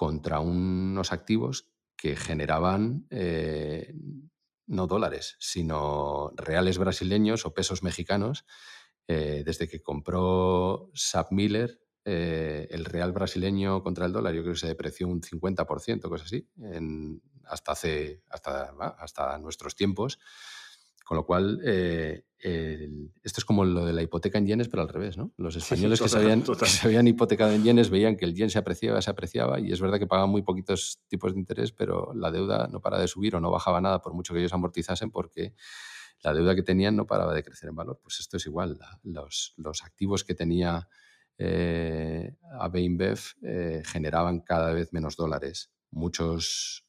contra 0.00 0.40
unos 0.40 1.12
activos 1.12 1.68
que 1.94 2.16
generaban 2.16 3.06
eh, 3.10 3.92
no 4.66 4.86
dólares, 4.86 5.36
sino 5.40 6.32
reales 6.36 6.78
brasileños 6.78 7.44
o 7.44 7.52
pesos 7.52 7.82
mexicanos 7.82 8.46
eh, 9.08 9.42
desde 9.44 9.68
que 9.68 9.82
compró 9.82 10.90
Sap 10.94 11.32
Miller, 11.32 11.82
eh, 12.06 12.66
el 12.70 12.86
real 12.86 13.12
brasileño 13.12 13.82
contra 13.82 14.06
el 14.06 14.12
dólar, 14.14 14.32
yo 14.32 14.40
creo 14.40 14.54
que 14.54 14.60
se 14.60 14.68
depreció 14.68 15.06
un 15.06 15.20
50%, 15.20 16.08
cosas 16.08 16.28
así, 16.28 16.48
hasta, 17.44 17.72
hace, 17.72 18.22
hasta, 18.30 18.70
hasta 18.96 19.36
nuestros 19.36 19.76
tiempos. 19.76 20.18
Con 21.04 21.16
lo 21.16 21.26
cual, 21.26 21.60
eh, 21.64 22.24
esto 22.38 23.40
es 23.40 23.44
como 23.44 23.64
lo 23.64 23.84
de 23.84 23.92
la 23.92 24.02
hipoteca 24.02 24.38
en 24.38 24.46
yenes, 24.46 24.68
pero 24.68 24.82
al 24.82 24.88
revés, 24.88 25.16
¿no? 25.16 25.32
Los 25.36 25.56
españoles 25.56 26.00
que, 26.00 26.08
se 26.08 26.18
habían, 26.18 26.42
que, 26.42 26.66
se 26.66 26.86
habían, 26.86 27.06
hipotecado 27.06 27.52
en 27.52 27.64
yenes 27.64 27.90
veían 27.90 28.16
que 28.16 28.24
el 28.24 28.34
yen 28.34 28.48
se 28.48 28.58
apreciaba, 28.58 29.02
se 29.02 29.10
apreciaba, 29.10 29.60
y 29.60 29.72
es 29.72 29.80
verdad 29.80 29.98
que 29.98 30.06
pagaban 30.06 30.30
muy 30.30 30.42
poquitos 30.42 31.00
tipos 31.08 31.34
de 31.34 31.40
interés, 31.40 31.72
pero 31.72 32.12
la 32.14 32.30
deuda 32.30 32.68
no 32.68 32.80
para 32.80 32.98
de 32.98 33.08
subir 33.08 33.36
o 33.36 33.40
no 33.40 33.50
bajaba 33.50 33.80
nada 33.80 34.00
por 34.00 34.14
mucho 34.14 34.32
que 34.32 34.40
ellos 34.40 34.52
amortizasen, 34.52 35.10
porque 35.10 35.54
la 36.22 36.34
deuda 36.34 36.54
que 36.54 36.62
tenían 36.62 36.96
no 36.96 37.06
paraba 37.06 37.34
de 37.34 37.42
crecer 37.42 37.68
en 37.70 37.76
valor. 37.76 37.98
Pues 38.02 38.20
esto 38.20 38.36
es 38.36 38.46
igual. 38.46 38.78
Los, 39.02 39.54
los 39.56 39.82
activos 39.82 40.24
que 40.24 40.34
tenía 40.34 40.88
eh, 41.38 42.36
AB 42.58 42.76
InBev 42.76 43.18
eh, 43.42 43.82
generaban 43.84 44.40
cada 44.40 44.72
vez 44.72 44.92
menos 44.92 45.16
dólares. 45.16 45.70
Muchos, 45.92 46.86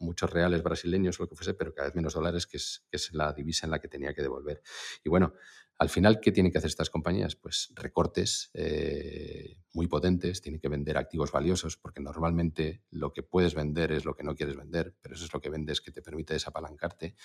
muchos 0.00 0.30
reales 0.30 0.62
brasileños 0.62 1.18
o 1.18 1.24
lo 1.24 1.28
que 1.28 1.34
fuese, 1.34 1.54
pero 1.54 1.74
cada 1.74 1.88
vez 1.88 1.96
menos 1.96 2.14
dólares, 2.14 2.46
que 2.46 2.58
es, 2.58 2.84
que 2.90 2.96
es 2.96 3.12
la 3.12 3.32
divisa 3.32 3.66
en 3.66 3.72
la 3.72 3.80
que 3.80 3.88
tenía 3.88 4.14
que 4.14 4.22
devolver. 4.22 4.62
Y 5.04 5.08
bueno, 5.08 5.34
al 5.78 5.88
final, 5.88 6.20
¿qué 6.20 6.32
tienen 6.32 6.52
que 6.52 6.58
hacer 6.58 6.68
estas 6.68 6.88
compañías? 6.88 7.36
Pues 7.36 7.72
recortes 7.74 8.50
eh, 8.54 9.58
muy 9.74 9.88
potentes, 9.88 10.40
tienen 10.40 10.60
que 10.60 10.68
vender 10.68 10.96
activos 10.96 11.32
valiosos, 11.32 11.76
porque 11.76 12.00
normalmente 12.00 12.82
lo 12.90 13.12
que 13.12 13.22
puedes 13.22 13.54
vender 13.54 13.92
es 13.92 14.04
lo 14.04 14.14
que 14.14 14.24
no 14.24 14.34
quieres 14.34 14.56
vender, 14.56 14.94
pero 15.02 15.14
eso 15.14 15.24
es 15.24 15.34
lo 15.34 15.40
que 15.40 15.50
vendes 15.50 15.80
que 15.80 15.90
te 15.90 16.02
permite 16.02 16.34
desapalancarte 16.34 17.16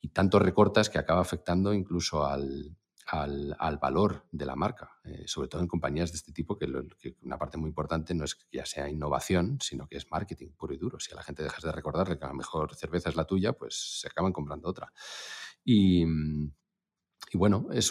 y 0.00 0.08
tanto 0.08 0.38
recortas 0.38 0.90
que 0.90 0.98
acaba 0.98 1.22
afectando 1.22 1.72
incluso 1.72 2.26
al, 2.26 2.76
al, 3.06 3.78
valor 3.80 4.26
de 4.32 4.46
la 4.46 4.56
marca, 4.56 4.98
eh, 5.04 5.24
sobre 5.26 5.48
todo 5.48 5.60
en 5.60 5.68
compañías 5.68 6.10
de 6.12 6.16
este 6.16 6.32
tipo, 6.32 6.56
que, 6.56 6.66
una 7.22 7.38
parte 7.38 7.58
muy 7.58 7.68
importante 7.68 8.14
no 8.14 8.24
es 8.24 8.34
que 8.34 8.44
ya 8.52 8.66
sea 8.66 8.88
innovación, 8.88 9.58
sino 9.60 9.86
que 9.86 9.96
es 9.96 10.10
marketing 10.10 10.48
puro 10.56 10.74
y 10.74 10.78
duro. 10.78 10.98
Si 11.00 11.12
a 11.12 11.16
la 11.16 11.22
gente 11.22 11.42
dejas 11.42 11.62
de 11.62 11.72
recordarle 11.72 12.18
que 12.18 12.26
la 12.26 12.32
mejor 12.32 12.74
cerveza 12.74 13.08
es 13.08 13.16
la 13.16 13.26
tuya, 13.26 13.52
pues 13.52 14.00
se 14.00 14.08
acaban 14.08 14.32
comprando 14.32 14.68
otra. 14.68 14.92
Y, 15.64 16.04
bueno, 17.34 17.68
es 17.72 17.90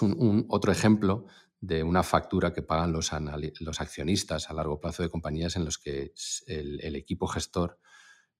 otro 0.50 0.72
ejemplo 0.72 1.28
de 1.60 1.84
una 1.84 2.04
factura 2.04 2.54
que 2.54 2.62
pagan 2.62 2.92
los, 2.92 3.12
los, 3.60 3.82
accionistas 3.82 4.50
a 4.50 4.54
largo 4.54 4.80
plazo 4.80 5.04
de 5.04 5.10
compañías 5.10 5.56
en 5.56 5.66
los 5.66 5.78
que 5.78 6.14
el 6.48 6.96
equipo 6.96 7.28
gestor 7.28 7.80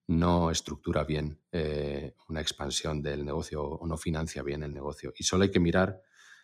no 0.08 0.52
estructura 0.52 1.04
bien 1.04 1.40
eh, 1.52 2.16
una 2.28 2.42
expansión 2.42 3.02
del 3.02 3.24
negocio 3.24 3.64
o 3.64 3.88
no 3.88 3.98
financia 3.98 4.44
bien 4.44 4.64
el 4.64 4.74
negocio. 4.74 5.14
Y 5.18 5.24
solo 5.24 5.44
hay 5.44 5.52
que 5.52 5.60
mirar 5.60 6.02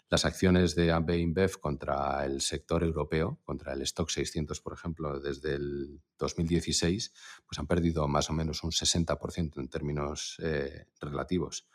las 0.10 0.26
acciones 0.26 0.76
de 0.76 0.92
AB 0.92 1.60
contra 1.60 2.26
el 2.26 2.42
sector 2.42 2.84
europeo, 2.84 3.40
contra 3.44 3.74
el 3.74 3.84
stock 3.84 4.10
600, 4.10 4.60
por 4.60 4.74
ejemplo, 4.74 5.20
desde 5.20 5.54
el 5.54 6.02
2016, 6.18 7.14
pues 7.46 7.60
han 7.60 7.68
perdido 7.68 8.08
más 8.08 8.30
o 8.30 8.34
menos 8.34 8.64
un 8.64 8.72
60% 8.72 9.60
en 9.60 9.68
términos 9.70 10.38
eh, 10.44 10.88
relativos. 11.00 11.68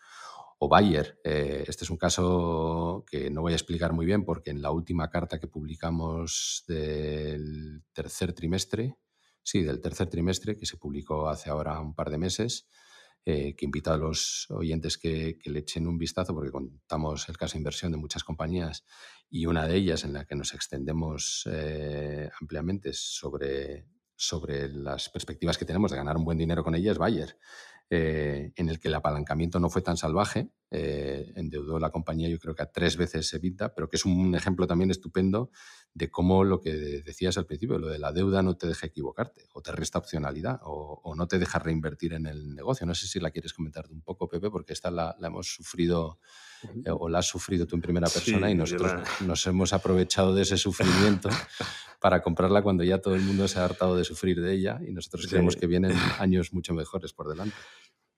O 0.58 0.68
Bayer, 0.68 1.20
eh, 1.24 1.64
este 1.66 1.84
es 1.84 1.90
un 1.90 1.96
caso 1.96 3.04
que 3.08 3.30
no 3.30 3.42
voy 3.42 3.52
a 3.52 3.56
explicar 3.56 3.92
muy 3.92 4.06
bien 4.06 4.24
porque 4.24 4.50
en 4.50 4.62
la 4.62 4.70
última 4.70 5.10
carta 5.10 5.38
que 5.38 5.46
publicamos 5.46 6.64
del 6.66 7.82
tercer 7.92 8.32
trimestre, 8.32 8.96
sí, 9.42 9.62
del 9.62 9.80
tercer 9.80 10.08
trimestre, 10.08 10.56
que 10.56 10.66
se 10.66 10.76
publicó 10.76 11.28
hace 11.28 11.50
ahora 11.50 11.78
un 11.80 11.94
par 11.94 12.10
de 12.10 12.18
meses, 12.18 12.68
eh, 13.26 13.54
que 13.56 13.64
invito 13.64 13.90
a 13.90 13.96
los 13.96 14.46
oyentes 14.50 14.98
que, 14.98 15.38
le 15.44 15.58
echen 15.60 15.86
un 15.86 15.96
vistazo 15.96 16.34
porque 16.34 16.50
contamos 16.50 17.26
el 17.28 17.38
caso 17.38 17.54
de 17.54 17.60
inversión 17.60 17.90
de 17.90 17.98
muchas 17.98 18.22
compañías 18.22 18.84
y 19.30 19.46
una 19.46 19.66
de 19.66 19.76
ellas 19.76 20.04
en 20.04 20.12
la 20.12 20.26
que 20.26 20.34
nos 20.34 20.52
extendemos 20.52 21.48
eh, 21.50 22.28
ampliamente 22.40 22.92
sobre, 22.92 23.86
sobre 24.14 24.68
las 24.68 25.08
perspectivas 25.08 25.56
que 25.56 25.64
tenemos 25.64 25.90
de 25.90 25.96
ganar 25.96 26.16
un 26.16 26.24
buen 26.24 26.36
dinero 26.36 26.62
con 26.62 26.74
ella 26.74 26.92
es 26.92 26.98
Bayer. 26.98 27.38
Eh, 27.90 28.52
en 28.56 28.70
el 28.70 28.80
que 28.80 28.88
el 28.88 28.94
apalancamiento 28.94 29.60
no 29.60 29.68
fue 29.68 29.82
tan 29.82 29.98
salvaje, 29.98 30.48
eh, 30.70 31.32
endeudó 31.36 31.78
la 31.78 31.90
compañía 31.90 32.30
yo 32.30 32.38
creo 32.38 32.54
que 32.54 32.62
a 32.62 32.72
tres 32.72 32.96
veces 32.96 33.32
EBITDA, 33.34 33.74
pero 33.74 33.90
que 33.90 33.96
es 33.96 34.06
un 34.06 34.34
ejemplo 34.34 34.66
también 34.66 34.90
estupendo 34.90 35.50
de 35.92 36.10
cómo 36.10 36.44
lo 36.44 36.60
que 36.60 36.72
decías 36.72 37.36
al 37.36 37.44
principio, 37.44 37.78
lo 37.78 37.88
de 37.88 37.98
la 37.98 38.10
deuda 38.10 38.42
no 38.42 38.56
te 38.56 38.66
deja 38.66 38.86
equivocarte, 38.86 39.48
o 39.52 39.60
te 39.60 39.70
resta 39.70 39.98
opcionalidad, 39.98 40.60
o, 40.64 41.14
no 41.14 41.28
te 41.28 41.38
deja 41.38 41.58
reinvertir 41.58 42.14
en 42.14 42.26
el 42.26 42.54
negocio. 42.54 42.86
No 42.86 42.94
sé 42.94 43.06
si 43.06 43.20
la 43.20 43.30
quieres 43.30 43.52
comentar 43.52 43.84
un 43.90 44.00
poco, 44.00 44.28
Pepe, 44.28 44.50
porque 44.50 44.72
esta 44.72 44.90
la, 44.90 45.14
hemos 45.22 45.54
sufrido 45.54 46.18
eh, 46.84 46.90
o 46.90 47.08
la 47.08 47.18
has 47.18 47.26
sufrido 47.28 47.66
tú 47.66 47.76
en 47.76 47.82
primera 47.82 48.08
persona 48.08 48.50
y 48.50 48.54
nosotros 48.54 48.92
nos 49.26 49.46
hemos 49.46 49.72
aprovechado 49.72 50.34
de 50.34 50.42
ese 50.42 50.56
sufrimiento 50.56 51.28
para 52.00 52.22
comprarla 52.22 52.62
cuando 52.62 52.84
ya 52.84 53.00
todo 53.00 53.14
el 53.14 53.22
mundo 53.22 53.48
se 53.48 53.58
ha 53.58 53.64
hartado 53.64 53.96
de 53.96 54.04
sufrir 54.04 54.40
de 54.40 54.52
ella 54.52 54.78
y 54.86 54.92
nosotros 54.92 55.26
creemos 55.26 55.56
que 55.56 55.66
vienen 55.66 55.92
años 56.18 56.52
mucho 56.52 56.74
mejores 56.74 57.12
por 57.12 57.28
delante. 57.28 57.56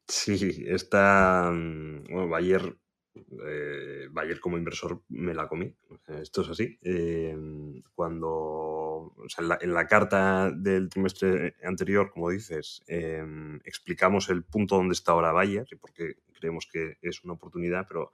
Sí, 0.09 0.64
esta. 0.66 1.51
Mm, 1.53 2.05
bueno, 2.11 2.28
Bayer, 2.28 2.76
eh, 3.14 4.09
Bayer 4.11 4.40
como 4.40 4.59
inversor 4.59 5.03
me 5.09 5.34
la 5.34 5.49
comí. 5.49 5.74
Esto 6.07 6.42
es 6.42 6.49
así. 6.49 6.78
Em, 6.82 7.82
cuando. 7.94 8.28
O 8.28 9.28
sea, 9.28 9.44
en, 9.61 9.72
la, 9.72 9.86
carta 9.86 10.51
del 10.51 10.88
trimestre 10.88 11.55
anterior, 11.62 12.11
como 12.12 12.30
dices, 12.30 12.82
em, 12.86 13.57
explicamos 13.64 14.30
el 14.30 14.44
punto 14.44 14.76
donde 14.76 14.94
está 14.94 15.12
ahora 15.12 15.32
Bayer 15.32 15.66
y 15.70 15.76
por 15.76 15.92
qué 15.92 16.16
creemos 16.37 16.68
que 16.70 16.99
es 17.03 17.24
una 17.24 17.34
oportunidad, 17.34 17.87
pero 17.89 18.12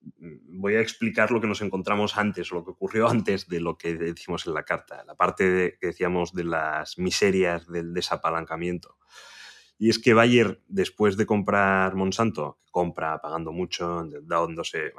mm, 0.00 0.60
voy 0.60 0.74
a 0.74 0.80
explicar 0.80 1.30
lo 1.30 1.40
que 1.40 1.46
nos 1.46 1.60
encontramos 1.60 2.16
antes, 2.16 2.50
lo 2.50 2.64
que 2.64 2.72
ocurrió 2.72 3.08
antes 3.10 3.48
de 3.48 3.60
lo 3.60 3.76
que 3.76 3.94
decimos 3.94 4.46
en 4.46 4.54
la 4.54 4.64
carta, 4.64 5.04
la 5.04 5.14
parte 5.14 5.76
que 5.80 5.88
decíamos 5.88 6.32
de 6.32 6.44
las 6.44 6.98
miserias 6.98 7.66
del 7.68 7.94
desapalancamiento. 7.94 8.98
Y 9.78 9.88
es 9.90 9.98
que 9.98 10.14
Bayer, 10.14 10.62
después 10.68 11.16
de 11.16 11.26
comprar 11.26 11.94
Monsanto, 11.94 12.60
compra 12.70 13.20
pagando 13.20 13.52
mucho, 13.52 14.06
dándose 14.22 14.92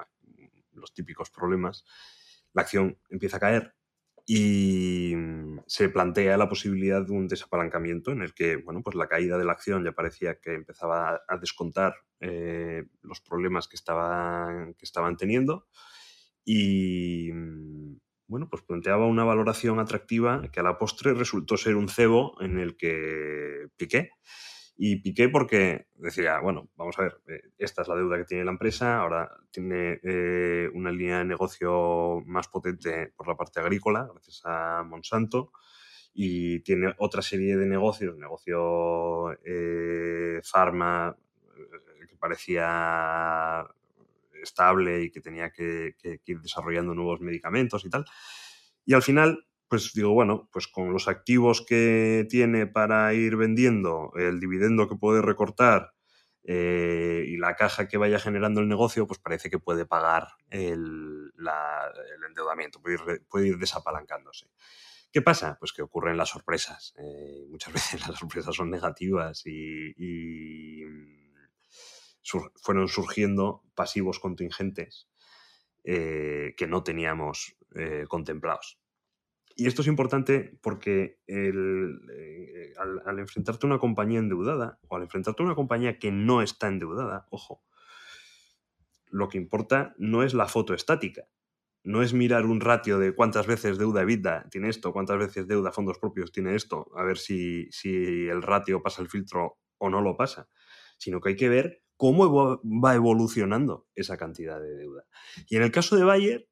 los 0.73 0.93
típicos 0.93 1.29
problemas, 1.29 1.85
la 2.53 2.63
acción 2.63 2.97
empieza 3.09 3.37
a 3.37 3.39
caer 3.39 3.75
y 4.25 5.13
se 5.67 5.89
plantea 5.89 6.37
la 6.37 6.47
posibilidad 6.47 7.05
de 7.05 7.11
un 7.11 7.27
desapalancamiento 7.27 8.11
en 8.11 8.21
el 8.21 8.33
que 8.33 8.55
bueno, 8.55 8.81
pues 8.81 8.95
la 8.95 9.07
caída 9.07 9.37
de 9.37 9.45
la 9.45 9.51
acción 9.51 9.83
ya 9.83 9.91
parecía 9.91 10.39
que 10.39 10.53
empezaba 10.53 11.21
a 11.27 11.37
descontar 11.37 11.95
eh, 12.19 12.85
los 13.01 13.19
problemas 13.19 13.67
que 13.67 13.75
estaban, 13.75 14.75
que 14.75 14.85
estaban 14.85 15.17
teniendo 15.17 15.67
y 16.45 17.31
bueno, 18.27 18.49
pues 18.49 18.63
planteaba 18.63 19.05
una 19.05 19.25
valoración 19.25 19.79
atractiva 19.79 20.41
que 20.51 20.59
a 20.59 20.63
la 20.63 20.77
postre 20.77 21.13
resultó 21.13 21.57
ser 21.57 21.75
un 21.75 21.89
cebo 21.89 22.41
en 22.41 22.59
el 22.59 22.77
que 22.77 23.67
piqué 23.75 24.11
y 24.75 24.97
piqué 24.97 25.29
porque 25.29 25.87
decía, 25.95 26.39
bueno, 26.39 26.69
vamos 26.75 26.97
a 26.97 27.03
ver, 27.03 27.21
eh, 27.27 27.41
esta 27.57 27.83
es 27.83 27.87
la 27.87 27.95
deuda 27.95 28.17
que 28.17 28.25
tiene 28.25 28.45
la 28.45 28.51
empresa, 28.51 28.99
ahora 28.99 29.29
tiene 29.51 29.99
eh, 30.03 30.69
una 30.73 30.91
línea 30.91 31.19
de 31.19 31.25
negocio 31.25 32.21
más 32.25 32.47
potente 32.47 33.13
por 33.15 33.27
la 33.27 33.35
parte 33.35 33.59
agrícola, 33.59 34.07
gracias 34.11 34.41
a 34.45 34.83
Monsanto, 34.83 35.51
y 36.13 36.59
tiene 36.61 36.93
otra 36.97 37.21
serie 37.21 37.55
de 37.55 37.67
negocios, 37.67 38.17
negocio 38.17 39.31
eh, 39.45 40.41
farma, 40.43 41.15
que 42.07 42.15
parecía 42.17 43.65
estable 44.41 45.03
y 45.03 45.11
que 45.11 45.21
tenía 45.21 45.51
que 45.51 45.95
ir 46.25 46.41
desarrollando 46.41 46.93
nuevos 46.93 47.21
medicamentos 47.21 47.85
y 47.85 47.89
tal. 47.89 48.05
Y 48.85 48.93
al 48.93 49.01
final 49.01 49.45
pues 49.73 49.91
digo, 49.91 50.13
bueno, 50.13 50.47
pues 50.53 50.67
con 50.67 50.93
los 50.93 51.07
activos 51.07 51.65
que 51.65 52.27
tiene 52.29 52.67
para 52.67 53.11
ir 53.15 53.37
vendiendo, 53.37 54.11
el 54.15 54.39
dividendo 54.39 54.87
que 54.87 54.95
puede 54.95 55.23
recortar 55.23 55.95
eh, 56.43 57.25
y 57.27 57.37
la 57.37 57.55
caja 57.55 57.87
que 57.87 57.97
vaya 57.97 58.19
generando 58.19 58.61
el 58.61 58.67
negocio, 58.67 59.07
pues 59.07 59.17
parece 59.17 59.49
que 59.49 59.57
puede 59.57 59.87
pagar 59.87 60.27
el, 60.51 61.33
endeudamiento, 62.27 62.83
puede 62.83 63.47
ir, 63.47 63.57
desapalancándose. 63.57 64.45
¿Qué 65.11 65.23
pasa? 65.23 65.57
Pues 65.59 65.73
que 65.73 65.81
ocurren 65.81 66.17
las 66.17 66.29
sorpresas. 66.29 66.93
Eh, 66.99 67.47
muchas 67.49 67.73
veces 67.73 68.07
las 68.07 68.19
sorpresas 68.19 68.55
son 68.55 68.69
negativas 68.69 69.41
y, 69.47 70.83
fueron 72.61 72.87
surgiendo 72.89 73.63
pasivos 73.73 74.19
contingentes 74.19 75.07
eh, 75.83 76.53
que 76.55 76.67
no 76.67 76.83
teníamos 76.83 77.55
contemplados. 78.07 78.82
Y 79.55 79.67
esto 79.67 79.81
es 79.81 79.87
importante 79.87 80.57
porque 80.61 81.19
eh, 81.27 81.51
al, 83.05 83.19
enfrentarte 83.19 83.65
a 83.65 83.69
una 83.69 83.79
compañía 83.79 84.19
endeudada 84.19 84.79
o 84.87 84.95
al 84.95 85.03
enfrentarte 85.03 85.43
a 85.43 85.45
una 85.45 85.55
compañía 85.55 85.99
que 85.99 86.11
no 86.11 86.41
está 86.41 86.67
endeudada, 86.67 87.27
ojo, 87.29 87.63
lo 89.07 89.29
que 89.29 89.37
importa 89.37 89.93
no 89.97 90.23
es 90.23 90.33
la 90.33 90.47
foto 90.47 90.73
estática, 90.73 91.27
no 91.83 92.01
es 92.01 92.13
mirar 92.13 92.45
un 92.45 92.61
ratio 92.61 92.97
de 92.97 93.13
cuántas 93.13 93.45
veces 93.45 93.77
deuda 93.77 94.01
EBITDA 94.01 94.49
tiene 94.49 94.69
esto, 94.69 94.91
cuántas 94.91 95.19
veces 95.19 95.47
deuda 95.47 95.71
fondos 95.71 95.99
propios 95.99 96.31
tiene 96.31 96.55
esto, 96.55 96.89
a 96.95 97.03
ver 97.03 97.17
si, 97.17 97.67
si 97.71 98.27
el 98.27 98.41
ratio 98.41 98.81
pasa 98.81 99.01
el 99.01 99.09
filtro 99.09 99.59
o 99.77 99.89
no 99.89 100.01
lo 100.01 100.17
pasa, 100.17 100.47
sino 100.97 101.19
que 101.21 101.29
hay 101.29 101.35
que 101.35 101.49
ver 101.49 101.83
cómo 101.97 102.59
va 102.63 102.95
evolucionando 102.95 103.87
esa 103.95 104.17
cantidad 104.17 104.59
de 104.59 104.75
deuda. 104.75 105.05
Y 105.47 105.57
en 105.57 105.63
el 105.63 105.71
caso 105.71 105.95
de 105.95 106.03
Bayer, 106.03 106.49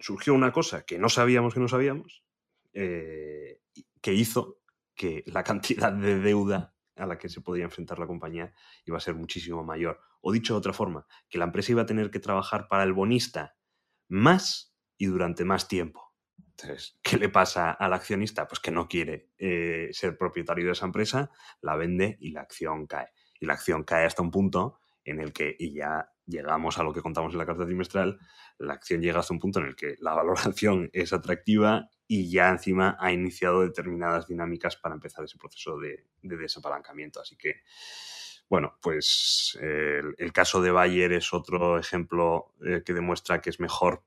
surgió 0.00 0.34
una 0.34 0.52
cosa 0.52 0.84
que 0.84 0.98
no 0.98 1.08
sabíamos 1.08 1.54
que 1.54 1.60
no 1.60 1.68
sabíamos, 1.68 2.24
eh, 2.72 3.60
que 4.00 4.14
hizo 4.14 4.60
que 4.94 5.22
la 5.26 5.44
cantidad 5.44 5.92
de 5.92 6.18
deuda 6.18 6.74
a 6.96 7.06
la 7.06 7.18
que 7.18 7.28
se 7.28 7.40
podía 7.40 7.64
enfrentar 7.64 7.98
la 7.98 8.06
compañía 8.06 8.52
iba 8.84 8.96
a 8.96 9.00
ser 9.00 9.14
muchísimo 9.14 9.64
mayor. 9.64 10.00
O 10.20 10.32
dicho 10.32 10.54
de 10.54 10.58
otra 10.58 10.72
forma, 10.72 11.06
que 11.28 11.38
la 11.38 11.46
empresa 11.46 11.72
iba 11.72 11.82
a 11.82 11.86
tener 11.86 12.10
que 12.10 12.20
trabajar 12.20 12.68
para 12.68 12.82
el 12.82 12.92
bonista 12.92 13.56
más 14.08 14.74
y 14.98 15.06
durante 15.06 15.44
más 15.44 15.66
tiempo. 15.66 16.14
Entonces, 16.36 16.98
¿qué 17.02 17.16
le 17.16 17.30
pasa 17.30 17.70
al 17.70 17.94
accionista? 17.94 18.46
Pues 18.46 18.60
que 18.60 18.70
no 18.70 18.86
quiere 18.86 19.30
eh, 19.38 19.88
ser 19.92 20.18
propietario 20.18 20.66
de 20.66 20.72
esa 20.72 20.84
empresa, 20.84 21.30
la 21.62 21.76
vende 21.76 22.18
y 22.20 22.32
la 22.32 22.42
acción 22.42 22.86
cae. 22.86 23.08
Y 23.38 23.46
la 23.46 23.54
acción 23.54 23.84
cae 23.84 24.04
hasta 24.04 24.20
un 24.20 24.30
punto 24.30 24.79
en 25.04 25.20
el 25.20 25.32
que, 25.32 25.54
y 25.58 25.74
ya 25.74 26.10
llegamos 26.26 26.78
a 26.78 26.82
lo 26.82 26.92
que 26.92 27.02
contamos 27.02 27.32
en 27.32 27.38
la 27.38 27.46
carta 27.46 27.66
trimestral, 27.66 28.18
la 28.58 28.74
acción 28.74 29.00
llega 29.00 29.20
hasta 29.20 29.34
un 29.34 29.40
punto 29.40 29.58
en 29.60 29.66
el 29.66 29.76
que 29.76 29.96
la 30.00 30.14
valoración 30.14 30.90
es 30.92 31.12
atractiva 31.12 31.88
y 32.06 32.30
ya 32.30 32.48
encima 32.48 32.96
ha 33.00 33.12
iniciado 33.12 33.62
determinadas 33.62 34.26
dinámicas 34.26 34.76
para 34.76 34.94
empezar 34.94 35.24
ese 35.24 35.38
proceso 35.38 35.78
de, 35.78 36.06
desapalancamiento. 36.22 37.20
Así 37.20 37.36
que, 37.36 37.62
bueno, 38.48 38.76
pues 38.82 39.56
el, 39.60 40.32
caso 40.32 40.60
de 40.60 40.72
Bayer 40.72 41.12
es 41.12 41.32
otro 41.32 41.78
ejemplo 41.78 42.52
eh, 42.66 42.82
que 42.84 42.94
demuestra 42.94 43.40
que 43.40 43.50
es 43.50 43.60
mejor, 43.60 44.02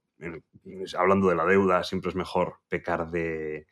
hablando 0.97 1.29
de 1.29 1.35
la 1.35 1.45
deuda, 1.45 1.83
siempre 1.83 2.09
es 2.09 2.15
mejor 2.15 2.59
pecar 2.67 3.09
de 3.09 3.67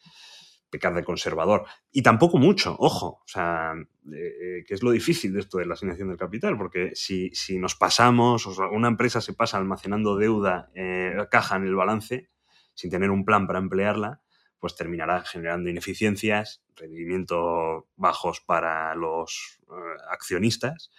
pecar 0.71 0.95
de 0.95 1.03
conservador. 1.03 1.65
Y 1.91 2.01
tampoco 2.01 2.39
mucho, 2.39 2.75
ojo, 2.79 3.21
o 3.23 3.27
sea, 3.27 3.73
eh, 4.11 4.63
que 4.65 4.73
es 4.73 4.81
lo 4.81 4.91
difícil 4.91 5.33
de 5.33 5.41
esto 5.41 5.59
de 5.59 5.65
la 5.65 5.75
asignación 5.75 6.07
del 6.07 6.17
capital, 6.17 6.57
porque 6.57 6.91
si, 6.95 7.29
si 7.33 7.59
nos 7.59 7.75
pasamos, 7.75 8.47
o 8.47 8.53
sea, 8.53 8.67
una 8.67 8.87
empresa 8.87 9.21
se 9.21 9.33
pasa 9.33 9.57
almacenando 9.57 10.15
deuda, 10.15 10.71
eh, 10.73 11.13
caja 11.29 11.57
en 11.57 11.65
el 11.65 11.75
balance, 11.75 12.29
sin 12.73 12.89
tener 12.89 13.11
un 13.11 13.25
plan 13.25 13.45
para 13.45 13.59
emplearla, 13.59 14.21
pues 14.59 14.75
terminará 14.75 15.21
generando 15.21 15.69
ineficiencias, 15.69 16.63
rendimientos 16.75 17.83
bajos 17.95 18.41
para 18.41 18.95
los 18.95 19.59
eh, 19.69 19.73
accionistas. 20.09 20.91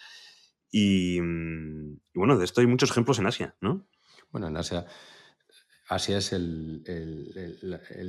Mm, 0.72 0.72
y, 0.72 1.20
bueno, 2.14 2.36
de 2.36 2.44
esto 2.44 2.60
hay 2.60 2.66
muchos 2.66 2.90
ejemplos 2.90 3.18
en 3.18 3.26
Asia, 3.26 3.56
¿no? 3.60 3.86
Bueno, 4.30 4.48
en 4.48 4.56
Asia 4.56 4.86
Asia 5.94 6.18
es 6.18 6.32
el, 6.32 6.82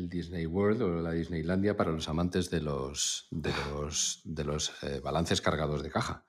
Disney 0.09 0.45
World 0.45 0.81
o 0.81 1.01
la 1.01 1.11
Disneylandia 1.11 1.75
para 1.75 1.91
los 1.91 2.07
amantes 2.07 2.49
de 2.49 2.61
los, 2.61 3.27
de 3.29 3.51
los, 3.51 4.21
de 4.23 4.43
los 4.45 4.71
eh, 4.83 5.01
balances 5.01 5.41
cargados 5.41 5.83
de 5.83 5.91
caja. 5.91 6.25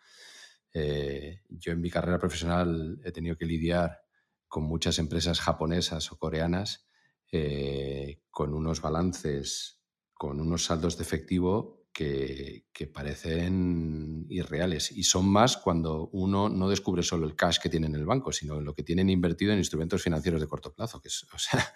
Eh, 0.72 1.43
yo 1.48 1.72
en 1.72 1.81
mi 1.81 1.90
carrera 1.90 2.18
profesional 2.18 3.01
he 3.05 3.12
tenido 3.12 3.36
que 3.36 3.47
lidiar 3.47 4.02
con 4.48 4.64
muchas 4.64 4.98
empresas 4.98 5.40
japonesas 5.40 6.10
o 6.10 6.18
coreanas 6.18 6.89
eh, 7.31 8.22
con 8.31 8.52
unos 8.52 8.81
balances, 8.81 9.81
con 10.12 10.40
unos 10.40 10.64
saldos 10.64 10.97
de 10.97 11.05
efectivo 11.05 11.74
que, 11.95 12.91
parecen 12.93 14.27
irreales 14.29 14.91
y 14.91 15.05
son 15.05 15.27
más 15.29 15.57
cuando 15.57 16.09
uno 16.12 16.49
no 16.49 16.69
descubre 16.69 17.03
solo 17.03 17.27
el 17.27 17.37
cash 17.37 17.59
que 17.59 17.69
tiene 17.69 17.87
en 17.87 17.95
el 17.95 18.05
banco, 18.05 18.33
sino 18.33 18.61
lo 18.61 18.75
que 18.75 18.83
tienen 18.83 19.09
invertido 19.09 19.53
en 19.53 19.59
instrumentos 19.59 20.03
financieros 20.03 20.41
de 20.41 20.47
corto 20.47 20.75
plazo, 20.75 21.01
que 21.01 21.09
es, 21.09 21.25
o 21.33 21.39
sea, 21.39 21.73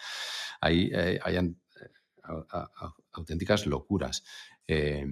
hay, 0.60 0.90
eh, 0.92 1.20
eh, 1.24 1.54
auténticas 3.12 3.66
locuras. 3.66 4.24
Eh, 4.66 5.06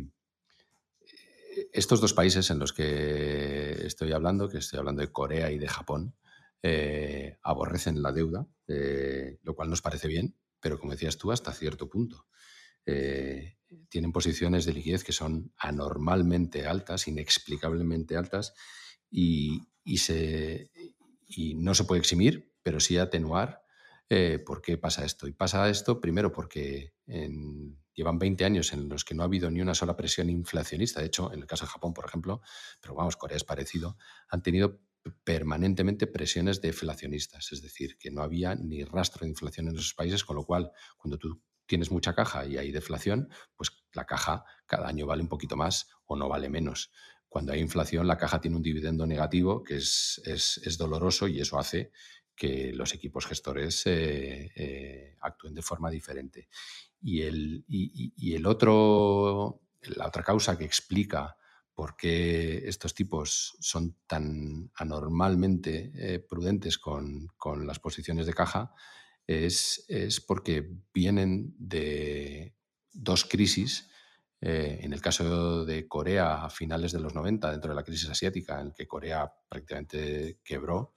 estos 1.73 2.01
dos 2.01 2.12
países 2.12 2.51
en 2.51 2.59
los 2.59 2.73
que 2.73 3.87
estoy 3.87 4.12
hablando, 4.12 4.49
que 4.49 4.59
estoy 4.59 4.78
hablando 4.78 5.01
de 5.01 5.12
Corea 5.12 5.51
y 5.51 5.59
de 5.59 5.69
Japón, 5.69 6.15
aborrecen 7.43 8.03
la 8.03 8.11
deuda, 8.11 8.47
lo 9.43 9.55
cual 9.55 9.70
nos 9.70 9.81
parece 9.81 10.09
bien, 10.09 10.37
pero 10.61 10.81
como 10.81 10.93
decías 10.93 11.16
tú, 11.16 11.31
hasta 11.31 11.53
cierto 11.53 11.89
punto 11.89 12.27
tienen 12.87 14.13
posiciones 14.13 14.65
de 14.65 14.73
liquidez 14.73 15.03
que 15.05 15.13
son 15.13 15.53
anormalmente 15.59 16.67
altas, 16.67 17.09
inexplicablemente 17.09 18.17
altas, 18.17 18.55
y, 19.11 19.67
se, 19.99 20.71
no 21.57 21.75
se 21.75 21.85
puede 21.85 22.01
eximir, 22.01 22.55
pero 22.63 22.81
sí 22.81 22.99
atenuar 22.99 23.63
eh, 24.09 24.39
por 24.45 24.63
qué 24.63 24.79
pasa 24.79 25.05
esto. 25.05 25.27
Y 25.27 25.33
pasa 25.33 25.69
esto 25.69 26.01
primero 26.01 26.33
porque 26.33 26.95
llevan 27.97 28.19
20 28.19 28.45
años 28.45 28.73
en 28.73 28.89
los 28.89 29.05
que 29.05 29.15
no 29.15 29.23
ha 29.23 29.27
habido 29.27 29.51
ni 29.51 29.61
una 29.61 29.75
sola 29.75 29.97
presión 29.97 30.31
inflacionista. 30.31 31.01
De 31.01 31.07
hecho, 31.07 31.33
en 31.33 31.41
el 31.41 31.47
caso 31.47 31.65
de 31.65 31.71
Japón, 31.71 31.95
por 31.95 32.05
ejemplo, 32.05 32.43
pero 32.81 32.95
vamos, 32.95 33.17
Corea 33.17 33.37
es 33.37 33.45
parecido, 33.45 33.97
han 34.29 34.43
tenido 34.43 34.81
permanentemente 35.25 36.07
presiones 36.07 36.61
deflacionistas, 36.61 37.53
es 37.53 37.63
decir, 37.63 37.97
que 37.97 38.11
no 38.11 38.23
había 38.23 38.55
ni 38.55 38.85
rastro 38.85 39.25
de 39.25 39.31
inflación 39.31 39.69
en 39.69 39.77
esos 39.77 39.95
países, 39.95 40.25
con 40.25 40.37
lo 40.37 40.45
cual, 40.45 40.73
cuando 40.97 41.17
tú 41.17 41.41
tienes 41.66 41.90
mucha 41.90 42.14
caja 42.14 42.47
y 42.47 42.56
hay 42.56 42.72
deflación, 42.72 43.28
pues 43.56 43.70
la 43.93 44.06
caja 44.06 44.44
cada 44.66 44.88
año 44.88 45.06
vale 45.06 45.22
un 45.22 45.28
poquito 45.28 45.56
más 45.56 45.88
o 46.06 46.16
no 46.16 46.28
vale 46.28 46.48
menos. 46.48 46.90
Cuando 47.28 47.52
hay 47.52 47.60
inflación, 47.60 48.06
la 48.06 48.16
caja 48.16 48.40
tiene 48.40 48.56
un 48.56 48.62
dividendo 48.62 49.06
negativo 49.06 49.62
que 49.62 49.76
es, 49.76 50.22
es, 50.24 50.78
doloroso 50.78 51.28
y 51.28 51.40
eso 51.40 51.59
hace 51.59 51.90
que 52.34 52.72
los 52.72 52.94
equipos 52.94 53.26
gestores 53.26 53.86
eh, 53.86 54.52
eh, 54.55 55.16
actúen 55.20 55.55
de 55.55 55.62
forma 55.62 55.90
diferente. 55.90 56.48
Y 57.02 57.22
el, 57.22 57.64
y, 57.68 58.34
el 58.34 58.47
otro, 58.47 59.60
la 59.97 60.06
otra 60.06 60.22
causa 60.22 60.56
que 60.56 60.64
explica 60.64 61.36
por 61.74 61.97
qué 61.97 62.68
estos 62.68 62.94
tipos 62.94 63.56
son 63.60 63.97
tan 64.06 64.70
anormalmente 64.74 65.93
eh, 65.94 66.18
prudentes 66.20 66.78
con, 66.78 67.28
con, 67.36 67.66
las 67.66 67.78
posiciones 67.78 68.26
de 68.26 68.32
caja 68.32 68.72
es, 69.27 70.24
porque 70.27 70.69
vienen 70.93 71.55
de 71.59 72.55
dos 72.93 73.24
crisis. 73.24 73.89
Eh, 74.40 74.81
en 74.82 74.93
el 74.93 75.01
caso 75.01 75.65
de 75.65 75.89
Corea 75.89 76.44
a 76.44 76.51
finales 76.51 76.93
de 76.93 77.01
los 77.01 77.15
90, 77.15 77.51
dentro 77.51 77.70
de 77.70 77.77
la 77.77 77.82
crisis 77.82 78.09
asiática, 78.09 78.61
en 78.61 78.73
que 78.73 78.86
Corea 78.86 79.32
prácticamente 79.48 80.40
quebró, 80.44 80.94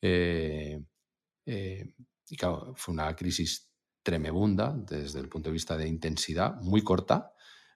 eh, 0.00 0.82
eh, 1.46 1.94
y 2.30 2.36
fue 2.74 2.92
una 2.94 3.14
crisis 3.14 3.70
tremebunda 4.02 4.74
desde 4.76 5.20
el 5.20 5.28
punto 5.28 5.50
de 5.50 5.54
vista 5.54 5.76
de 5.76 5.86
intensidad, 5.86 6.56
muy 6.60 6.82
corta, 6.82 7.32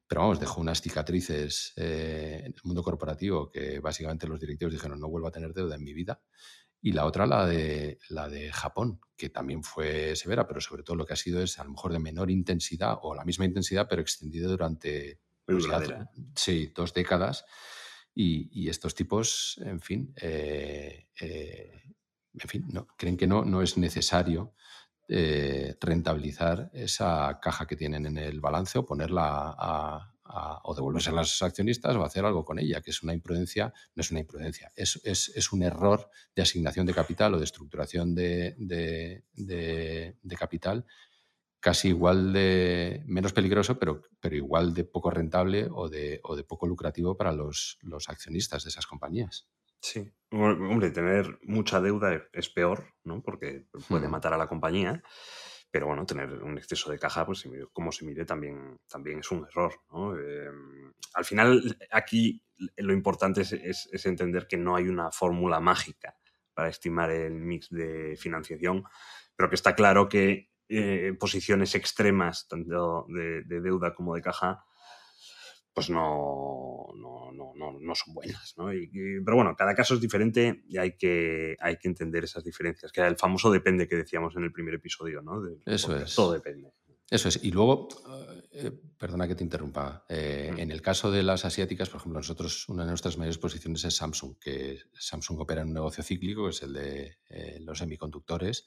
pero 0.07 0.23
vamos, 0.23 0.41
dejó 0.41 0.61
unas 0.61 0.81
cicatrices 0.81 1.73
en 1.77 2.53
el 2.53 2.61
mundo 2.65 2.83
corporativo 2.83 3.51
que 3.51 3.81
básicamente 3.81 4.27
los 4.27 4.41
directivos 4.41 4.75
dijeron 4.75 5.01
no 5.01 5.09
vuelvo 5.09 5.29
a 5.29 5.33
tener 5.33 5.55
deuda 5.55 5.77
en 5.77 5.85
mi 5.85 5.95
vida 5.95 6.23
y 6.83 6.93
la 6.93 7.07
otra, 7.07 7.27
la 7.27 7.47
de, 7.47 8.01
la 8.09 8.29
de 8.29 8.51
Japón, 8.51 9.01
que 9.17 9.31
también 9.31 9.63
fue 9.63 10.17
severa, 10.17 10.49
pero 10.49 10.61
sobre 10.61 10.83
todo 10.83 10.97
lo 10.97 11.07
que 11.07 11.13
ha 11.13 11.17
sido 11.17 11.41
es 11.41 11.59
a 11.61 11.65
lo 11.65 11.71
mejor 11.71 11.93
de 11.93 12.01
menor 12.01 12.29
intensidad 12.29 12.99
o 13.03 13.15
la 13.15 13.25
misma 13.25 13.45
intensidad, 13.45 13.87
pero 13.89 14.03
extendida 14.03 14.49
durante 14.49 15.21
pues, 15.47 15.67
sí, 16.35 16.73
dos 16.75 16.93
décadas. 16.93 17.45
Y, 18.15 18.69
estos 18.69 18.95
tipos, 18.95 19.59
en 19.65 19.81
fin, 19.81 20.13
eh, 20.21 21.07
eh, 21.21 21.83
en 22.35 22.49
fin, 22.49 22.67
no, 22.69 22.87
creen 22.97 23.17
que 23.17 23.27
no, 23.27 23.45
no 23.45 23.63
es 23.63 23.79
necesario 23.79 24.55
eh, 25.09 25.77
rentabilizar 25.81 26.71
esa 26.75 27.39
caja 27.41 27.67
que 27.67 27.77
tienen 27.77 28.07
en 28.07 28.19
el 28.19 28.41
balance 28.41 28.79
o 28.79 28.85
ponerla 28.85 29.55
a, 29.57 30.12
o 30.65 30.75
devolverse 30.75 31.11
a 31.11 31.13
los 31.13 31.43
accionistas 31.43 31.95
o 31.97 32.05
hacer 32.05 32.25
algo 32.25 32.45
con 32.45 32.59
ella, 32.59 32.81
que 32.81 32.91
es 32.91 33.03
una 33.03 33.13
imprudencia, 33.13 33.73
no 33.95 34.01
es 34.01 34.11
una 34.11 34.21
imprudencia, 34.21 34.73
es, 34.75 35.01
es, 35.05 35.53
un 35.53 35.63
error 35.63 36.09
de 36.35 36.43
asignación 36.43 36.87
de 36.87 36.95
capital 36.95 37.35
o 37.35 37.39
de 37.39 37.45
estructuración 37.45 38.15
de, 38.15 38.55
de, 38.59 40.37
capital 40.39 40.87
casi 41.61 41.89
igual 41.89 42.33
de 42.33 43.03
menos 43.07 43.33
peligroso, 43.33 43.79
pero, 43.79 44.03
pero 44.21 44.35
igual 44.35 44.75
de 44.75 44.85
poco 44.85 45.11
rentable 45.11 45.69
o 45.71 45.89
de, 45.89 46.21
o 46.25 46.35
de 46.35 46.43
poco 46.43 46.67
lucrativo 46.67 47.17
para 47.17 47.33
los, 47.33 47.79
los 47.83 48.09
accionistas 48.09 48.65
de 48.65 48.71
esas 48.71 48.87
compañías. 48.87 49.49
Sí, 49.81 50.13
hombre, 50.31 50.91
tener 50.91 51.39
mucha 51.43 51.81
deuda 51.81 52.23
es 52.33 52.49
peor, 52.49 52.95
¿no? 53.05 53.21
Porque 53.21 53.67
puede 53.89 54.09
matar 54.09 54.33
a 54.33 54.39
la 54.39 54.49
compañía. 54.49 55.03
Pero 55.73 55.87
bueno, 55.87 56.05
tener 56.05 56.31
un 56.43 56.59
exceso 56.59 56.91
de 56.91 56.99
caja, 56.99 57.25
pues 57.25 57.49
como 57.73 57.91
se 57.91 58.05
mire, 58.05 58.27
también, 58.27 58.79
también 58.87 59.21
es 59.21 59.31
un 59.31 59.47
error. 59.47 59.73
Em, 60.19 60.93
al 61.15 61.25
final, 61.25 61.79
aquí 61.91 62.43
lo 62.77 62.93
importante 62.93 63.41
es, 63.41 63.89
entender 64.05 64.47
que 64.47 64.59
no 64.59 64.77
hay 64.77 64.87
una 64.87 65.11
fórmula 65.11 65.61
mágica 65.61 66.15
para 66.53 66.69
estimar 66.69 67.11
el 67.11 67.41
mix 67.41 67.71
de 67.71 68.17
financiación, 68.19 68.85
pero 69.35 69.49
que 69.49 69.55
está 69.55 69.75
claro 69.75 70.11
que 70.11 70.51
eh, 70.69 71.15
posiciones 71.19 71.75
extremas, 71.75 72.47
tanto 72.49 73.07
de, 73.09 73.43
deuda 73.43 73.95
como 73.95 74.15
de 74.15 74.21
caja, 74.21 74.67
pues 75.75 75.89
no, 75.91 76.87
no, 76.97 77.33
no, 77.33 77.79
no, 77.81 77.95
son 77.95 78.15
buenas. 78.15 78.55
¿no? 78.57 78.67
pero 79.25 79.37
bueno, 79.37 79.55
cada 79.57 79.75
caso 79.75 79.95
es 79.95 80.01
diferente 80.01 80.65
y 80.69 80.79
hay 80.79 80.97
que, 80.97 81.57
hay 81.61 81.77
que 81.77 81.89
entender 81.89 82.25
esas 82.25 82.45
diferencias. 82.45 82.93
Que 82.93 83.01
el 83.01 83.17
famoso 83.17 83.51
depende 83.51 83.89
que 83.89 83.97
decíamos 83.97 84.37
en 84.37 84.45
el 84.45 84.53
primer 84.53 84.75
episodio, 84.75 85.23
¿no? 85.23 85.43
Eso 85.67 85.97
es. 85.97 86.15
Todo 86.15 86.33
depende. 86.33 86.73
Eso 87.13 87.29
es. 87.29 87.45
Y 87.45 87.51
luego, 87.51 87.89
eh, 88.53 88.73
perdona 88.99 89.29
que 89.29 89.35
te 89.35 89.45
interrumpa, 89.45 90.07
eh, 90.09 90.51
en 90.57 90.71
el 90.71 90.81
caso 90.81 91.11
de 91.11 91.23
las 91.23 91.45
asiáticas, 91.45 91.91
por 91.91 92.01
ejemplo, 92.01 92.21
nosotros, 92.21 92.67
una 92.71 92.85
de 92.85 92.89
nuestras 92.89 93.19
mayores 93.19 93.37
posiciones 93.37 93.85
es 93.85 93.97
Samsung, 93.97 94.39
que 94.39 94.79
Samsung 94.95 95.41
opera 95.41 95.61
en 95.61 95.69
un 95.69 95.75
negocio 95.75 96.03
cíclico, 96.03 96.45
que 96.45 96.51
es 96.51 96.63
el 96.63 96.73
de 96.73 97.19
eh, 97.29 97.59
los 97.61 97.79
semiconductores 97.79 98.67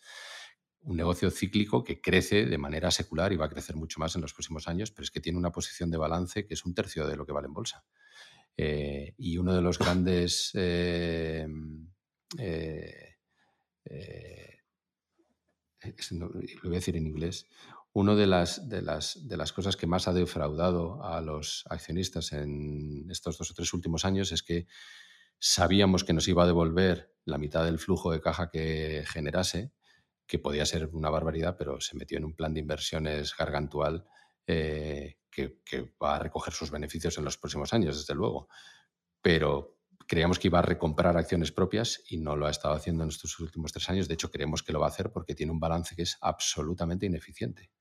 un 0.86 0.98
negocio 0.98 1.32
cíclico 1.32 1.84
que 1.84 2.02
crece 2.02 2.46
de 2.46 2.58
manera 2.58 2.92
secular 2.92 3.34
y 3.34 3.38
va 3.38 3.46
a 3.46 3.50
crecer 3.50 3.76
mucho 3.76 4.00
más 4.00 4.16
en 4.16 4.22
los 4.22 4.34
próximos 4.34 4.68
años, 4.68 4.92
pero 4.92 5.04
es 5.04 5.12
que 5.12 5.20
tiene 5.20 5.38
una 5.38 5.52
posición 5.52 5.92
de 5.92 5.98
balance 5.98 6.46
que 6.46 6.54
es 6.54 6.66
un 6.66 6.74
tercio 6.74 7.08
de 7.08 7.18
lo 7.18 7.26
que 7.26 7.34
vale 7.34 7.48
en 7.48 7.54
bolsa. 7.54 7.84
Eh, 8.58 9.14
y 9.18 9.38
uno 9.38 9.54
de 9.54 9.62
los 9.62 9.80
grandes... 9.80 10.52
lo 16.12 16.30
voy 16.30 16.48
a 16.66 16.70
decir 16.70 16.96
en 16.96 17.08
inglés, 17.08 17.48
una 17.96 18.14
de 18.14 18.28
las, 18.28 18.68
de, 18.68 18.82
las, 18.82 19.26
de 19.26 19.38
las 19.38 19.54
cosas 19.54 19.78
que 19.78 19.88
más 19.88 20.10
ha 20.10 20.14
defraudado 20.14 21.02
a 21.02 21.22
los 21.22 21.64
accionistas 21.70 22.34
en 22.34 23.10
estos 23.10 23.38
dos 23.38 23.52
o 23.52 23.54
tres 23.54 23.74
últimos 23.74 24.04
años 24.04 24.34
es 24.34 24.44
que 24.44 24.68
sabíamos 25.40 26.04
que 26.04 26.12
nos 26.12 26.28
iba 26.28 26.44
a 26.44 26.48
devolver 26.48 27.16
la 27.24 27.38
mitad 27.38 27.64
del 27.64 27.80
flujo 27.80 28.12
de 28.12 28.20
caja 28.20 28.50
que 28.50 29.06
generase, 29.08 29.72
que 30.28 30.40
podía 30.40 30.66
ser 30.66 30.88
una 30.94 31.10
barbaridad, 31.10 31.56
pero 31.58 31.80
se 31.80 31.96
metió 31.96 32.18
en 32.18 32.26
un 32.26 32.36
plan 32.36 32.54
de 32.54 32.60
inversiones 32.60 33.36
gargantual 33.36 34.06
eh, 34.48 35.18
que, 35.30 35.94
va 36.02 36.16
a 36.16 36.20
recoger 36.20 36.54
sus 36.54 36.72
beneficios 36.72 37.18
en 37.18 37.26
los 37.26 37.38
próximos 37.38 37.74
años, 37.74 37.98
desde 37.98 38.16
luego. 38.16 38.48
Pero 39.22 39.78
creíamos 40.08 40.40
que 40.40 40.48
iba 40.48 40.60
a 40.60 40.64
recomprar 40.64 41.18
acciones 41.18 41.52
propias 41.52 42.02
y 42.08 42.18
no 42.18 42.36
lo 42.36 42.48
ha 42.48 42.52
estado 42.52 42.74
haciendo 42.74 43.04
en 43.04 43.10
estos 43.10 43.40
últimos 43.40 43.74
tres 43.74 43.90
años. 43.90 44.08
De 44.08 44.14
hecho, 44.14 44.32
creemos 44.32 44.64
que 44.64 44.72
lo 44.72 44.80
va 44.80 44.88
a 44.88 44.90
hacer 44.90 45.12
porque 45.12 45.36
tiene 45.36 45.52
un 45.52 45.60
balance 45.60 45.96
que 45.96 46.04
es 46.04 46.18
absolutamente 46.22 47.06
ineficiente. 47.06 47.72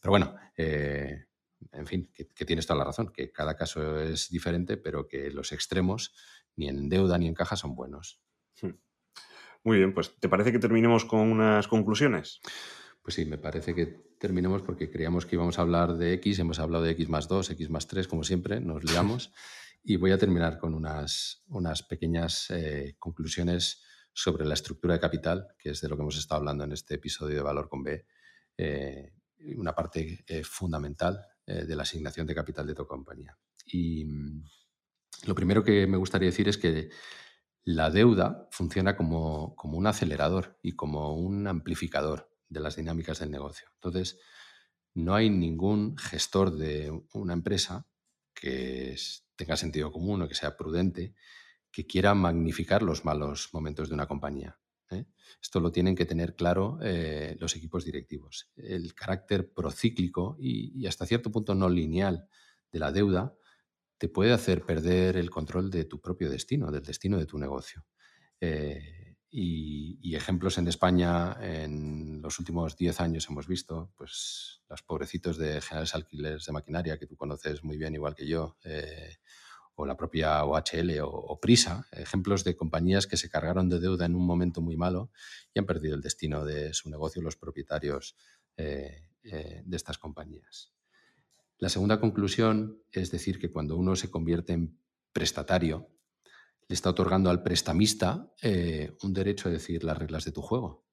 Pero 0.00 0.10
bueno, 0.10 0.34
eh, 0.56 1.26
en 1.72 1.86
fin, 1.86 2.10
que, 2.12 2.28
que, 2.28 2.44
tienes 2.44 2.66
toda 2.66 2.78
la 2.78 2.84
razón, 2.84 3.12
que 3.12 3.30
cada 3.30 3.56
caso 3.56 4.00
es 4.00 4.28
diferente, 4.28 4.76
pero 4.76 5.06
que 5.06 5.30
los 5.30 5.52
extremos, 5.52 6.14
ni 6.56 6.68
en 6.68 6.88
deuda 6.88 7.18
ni 7.18 7.28
en 7.28 7.34
caja, 7.34 7.56
son 7.56 7.74
buenos. 7.74 8.20
Hmm. 8.60 8.72
Muy 9.66 9.78
bien, 9.78 9.92
pues 9.92 10.16
¿te 10.20 10.28
parece 10.28 10.52
que 10.52 10.60
terminemos 10.60 11.04
con 11.04 11.28
unas 11.28 11.66
conclusiones? 11.66 12.40
Pues 13.02 13.16
sí, 13.16 13.24
me 13.24 13.36
parece 13.36 13.74
que 13.74 13.86
terminemos 14.16 14.62
porque 14.62 14.92
creíamos 14.92 15.26
que 15.26 15.34
íbamos 15.34 15.58
a 15.58 15.62
hablar 15.62 15.96
de 15.96 16.12
X, 16.12 16.38
hemos 16.38 16.60
hablado 16.60 16.84
de 16.84 16.92
X 16.92 17.08
más 17.08 17.26
2, 17.26 17.50
X 17.50 17.68
más 17.68 17.88
3, 17.88 18.06
como 18.06 18.22
siempre, 18.22 18.60
nos 18.60 18.84
liamos. 18.84 19.32
y 19.82 19.96
voy 19.96 20.12
a 20.12 20.18
terminar 20.18 20.60
con 20.60 20.72
unas, 20.72 21.42
unas 21.48 21.82
pequeñas 21.82 22.48
eh, 22.50 22.94
conclusiones 23.00 23.82
sobre 24.12 24.44
la 24.44 24.54
estructura 24.54 24.94
de 24.94 25.00
capital, 25.00 25.48
que 25.58 25.70
es 25.70 25.80
de 25.80 25.88
lo 25.88 25.96
que 25.96 26.02
hemos 26.02 26.16
estado 26.16 26.38
hablando 26.38 26.62
en 26.62 26.70
este 26.70 26.94
episodio 26.94 27.34
de 27.34 27.42
Valor 27.42 27.68
con 27.68 27.82
B. 27.82 28.06
Eh, 28.56 29.14
una 29.56 29.74
parte 29.74 30.24
eh, 30.28 30.44
fundamental 30.44 31.26
de 31.44 31.74
la 31.74 31.82
asignación 31.82 32.26
de 32.28 32.34
capital 32.36 32.68
de 32.68 32.74
tu 32.74 32.86
compañía. 32.86 33.36
Y 33.66 34.04
mm, 34.04 34.44
lo 35.26 35.34
primero 35.34 35.64
que 35.64 35.88
me 35.88 35.96
gustaría 35.96 36.28
decir 36.28 36.48
es 36.48 36.56
que 36.56 36.88
la 37.66 37.90
deuda 37.90 38.46
funciona 38.52 38.96
como, 38.96 39.56
como 39.56 39.76
un 39.76 39.88
acelerador 39.88 40.56
y 40.62 40.76
como 40.76 41.16
un 41.16 41.48
amplificador 41.48 42.30
de 42.48 42.60
las 42.60 42.76
dinámicas 42.76 43.18
del 43.18 43.32
negocio. 43.32 43.68
Entonces, 43.74 44.20
no 44.94 45.16
hay 45.16 45.30
ningún 45.30 45.98
gestor 45.98 46.52
de 46.56 46.92
una 47.12 47.32
empresa 47.32 47.88
que 48.32 48.96
tenga 49.34 49.56
sentido 49.56 49.90
común 49.90 50.22
o 50.22 50.28
que 50.28 50.36
sea 50.36 50.56
prudente 50.56 51.14
que 51.72 51.86
quiera 51.86 52.14
magnificar 52.14 52.82
los 52.82 53.04
malos 53.04 53.50
momentos 53.52 53.88
de 53.88 53.94
una 53.94 54.06
compañía. 54.06 54.60
¿eh? 54.92 55.04
Esto 55.42 55.58
lo 55.58 55.72
tienen 55.72 55.96
que 55.96 56.06
tener 56.06 56.36
claro 56.36 56.78
eh, 56.80 57.36
los 57.40 57.56
equipos 57.56 57.84
directivos. 57.84 58.48
El 58.54 58.94
carácter 58.94 59.52
procíclico 59.52 60.36
y, 60.38 60.86
hasta 60.86 61.04
cierto 61.04 61.32
punto 61.32 61.56
no 61.56 61.68
lineal 61.68 62.28
de 62.70 62.78
la 62.78 62.92
deuda 62.92 63.34
te 63.98 64.08
puede 64.08 64.32
hacer 64.32 64.62
perder 64.64 65.16
el 65.16 65.30
control 65.30 65.70
de 65.70 65.84
tu 65.84 66.00
propio 66.00 66.30
destino, 66.30 66.70
del 66.70 66.82
destino 66.82 67.18
de 67.18 67.26
tu 67.26 67.38
negocio. 67.38 67.84
Eh, 68.40 69.16
y, 69.30 70.14
ejemplos 70.14 70.56
en 70.56 70.66
España 70.66 71.36
en 71.40 72.22
los 72.22 72.38
últimos 72.38 72.74
10 72.76 73.00
años 73.00 73.26
hemos 73.28 73.46
visto, 73.46 73.92
pues 73.96 74.62
los 74.68 74.82
pobrecitos 74.82 75.36
de 75.36 75.60
generales 75.60 75.94
alquileres 75.94 76.46
de 76.46 76.52
maquinaria 76.52 76.98
que 76.98 77.06
tú 77.06 77.16
conoces 77.16 77.62
muy 77.62 77.76
bien, 77.76 77.94
igual 77.94 78.14
que 78.14 78.26
yo, 78.26 78.56
o 79.76 79.84
la 79.84 79.96
propia 79.96 80.44
OHL 80.44 81.00
o, 81.02 81.38
Prisa, 81.38 81.86
ejemplos 81.92 82.44
de 82.44 82.56
compañías 82.56 83.06
que 83.06 83.18
se 83.18 83.28
cargaron 83.28 83.68
de 83.68 83.78
deuda 83.78 84.06
en 84.06 84.16
un 84.16 84.26
momento 84.26 84.60
muy 84.60 84.76
malo 84.76 85.10
y 85.54 85.58
han 85.58 85.66
perdido 85.66 85.94
el 85.94 86.00
destino 86.00 86.44
de 86.44 86.72
su 86.72 86.88
negocio 86.88 87.22
los 87.22 87.36
propietarios 87.36 88.16
eh, 88.56 89.10
eh, 89.22 89.62
de 89.64 89.76
estas 89.76 89.98
compañías. 89.98 90.72
La 91.58 91.68
segunda 91.68 92.00
conclusión 92.00 92.82
es 92.90 93.10
decir 93.10 93.38
que 93.38 93.50
cuando 93.50 93.76
uno 93.76 93.96
se 93.96 94.10
convierte 94.10 94.52
en 94.52 94.78
prestatario, 95.12 95.88
le 96.68 96.74
está 96.74 96.90
otorgando 96.90 97.30
al 97.30 97.42
prestamista 97.42 98.32
eh, 98.42 98.96
un 99.02 99.12
derecho 99.12 99.48
a 99.48 99.52
decir 99.52 99.84
las 99.84 99.96
reglas 99.96 100.24
de 100.24 100.32
tu 100.32 100.42
juego. 100.42 100.84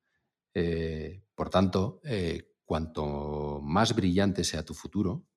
por 1.35 1.49
tanto, 1.49 1.99
cuanto 2.64 3.60
más 3.61 3.95
brillante 3.95 4.44
sea 4.44 4.64
tu 4.64 4.73
futuro, 4.73 5.27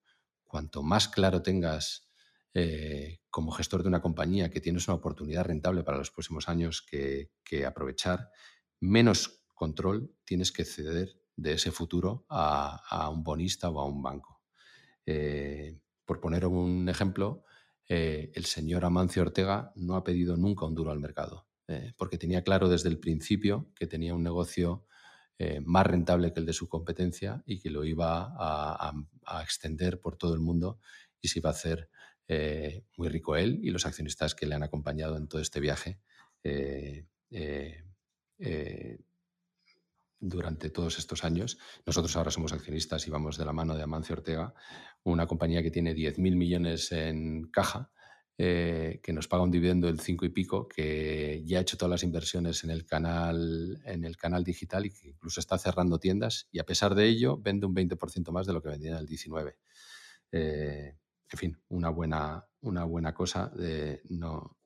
cuanto 0.45 0.83
más 0.83 1.09
claro 1.09 1.43
tengas 1.43 2.07
eh, 2.55 3.21
como 3.29 3.53
gestor 3.53 3.83
de 3.83 3.89
una 3.89 4.01
compañía 4.01 4.49
que 4.51 4.63
tienes 4.63 4.89
una 4.89 4.95
oportunidad 4.95 5.45
rentable 5.45 5.83
para 5.83 5.99
los 5.99 6.11
próximos 6.11 6.49
años 6.49 6.81
que, 6.81 7.31
aprovechar, 7.67 8.31
menos 8.81 9.45
control 9.55 10.15
tienes 10.25 10.53
que 10.53 10.65
ceder 10.65 11.21
de 11.37 11.53
ese 11.53 11.71
futuro 11.71 12.25
a, 12.31 13.11
un 13.13 13.23
bonista 13.23 13.69
o 13.69 13.79
a 13.79 13.85
un 13.85 14.03
banco. 14.03 14.36
Eh, 15.07 15.79
por 16.05 16.21
poner 16.21 16.47
un 16.47 16.89
ejemplo, 16.89 17.45
eh, 17.89 18.31
el 18.35 18.45
señor 18.45 18.85
Amancio 18.85 19.23
Ortega 19.23 19.73
no 19.77 19.97
ha 19.97 20.05
pedido 20.05 20.37
nunca 20.37 20.67
un 20.67 20.75
duro 20.75 20.91
al 20.91 21.01
mercado, 21.01 21.47
porque 21.97 22.19
tenía 22.19 22.43
claro 22.45 22.69
desde 22.69 22.89
el 22.89 23.01
principio 23.01 23.73
que 23.75 23.89
tenía 23.89 24.15
un 24.15 24.23
negocio 24.23 24.87
más 25.65 25.85
rentable 25.85 26.33
que 26.33 26.39
el 26.39 26.47
de 26.47 26.53
su 26.53 26.69
competencia 26.69 27.43
y 27.45 27.59
que 27.59 27.71
lo 27.71 27.85
iba 27.85 28.33
a, 28.39 28.93
extender 29.43 30.01
por 30.01 30.17
todo 30.17 30.33
el 30.35 30.41
mundo 30.41 30.79
y 31.21 31.27
se 31.27 31.41
iba 31.41 31.51
a 31.51 31.53
hacer 31.53 31.91
eh, 32.29 32.85
muy 32.97 33.09
rico 33.09 33.37
él 33.37 33.61
y 33.63 33.71
los 33.71 33.87
accionistas 33.87 34.35
que 34.35 34.47
le 34.47 34.57
han 34.57 34.65
acompañado 34.65 35.17
en 35.17 35.29
todo 35.29 35.41
este 35.41 35.61
viaje 35.61 36.01
eh, 36.43 37.07
eh, 37.31 38.99
durante 40.19 40.71
todos 40.71 40.99
estos 40.99 41.25
años. 41.25 41.59
Nosotros 41.85 42.17
ahora 42.17 42.33
somos 42.33 42.53
accionistas 42.53 43.07
y 43.07 43.11
vamos 43.11 43.39
de 43.39 43.45
la 43.45 43.53
mano 43.53 43.77
de 43.77 43.83
Amancio 43.83 44.15
Ortega, 44.15 44.55
una 45.13 45.27
compañía 45.27 45.63
que 45.63 45.71
tiene 45.71 45.95
10.000 45.95 46.37
millones 46.37 46.93
en 46.93 47.49
caja. 47.51 47.91
que 48.39 49.13
nos 49.15 49.29
paga 49.29 49.45
un 49.45 49.51
dividendo 49.51 49.87
del 49.87 50.01
5 50.01 50.27
y 50.27 50.29
pico, 50.29 50.69
que 50.69 51.43
ya 51.47 51.59
ha 51.59 51.63
hecho 51.63 51.79
todas 51.79 51.91
las 51.91 52.03
inversiones 52.03 52.65
en 52.65 52.71
el 52.71 52.85
canal, 52.85 53.81
en 53.87 54.05
el 54.05 54.17
canal 54.19 54.45
digital 54.45 54.85
y 54.85 54.91
que 54.91 55.09
incluso 55.09 55.41
está 55.41 55.57
cerrando 55.57 55.99
tiendas 55.99 56.47
y 56.53 56.59
a 56.59 56.67
pesar 56.67 56.95
de 56.95 57.07
ello 57.07 57.39
vende 57.39 57.67
un 57.67 57.75
20% 57.75 58.31
más 58.33 58.47
de 58.47 58.53
lo 58.53 58.61
que 58.63 58.69
vendía 58.69 58.91
en 58.91 58.99
el 58.99 59.07
19 59.07 59.57
en 61.33 61.39
fin, 61.39 61.59
una 61.69 61.91
buena, 61.91 62.47
una 62.61 62.85
buena 62.85 63.13
cosa 63.15 63.49
de 63.49 64.03
no, 64.11 64.59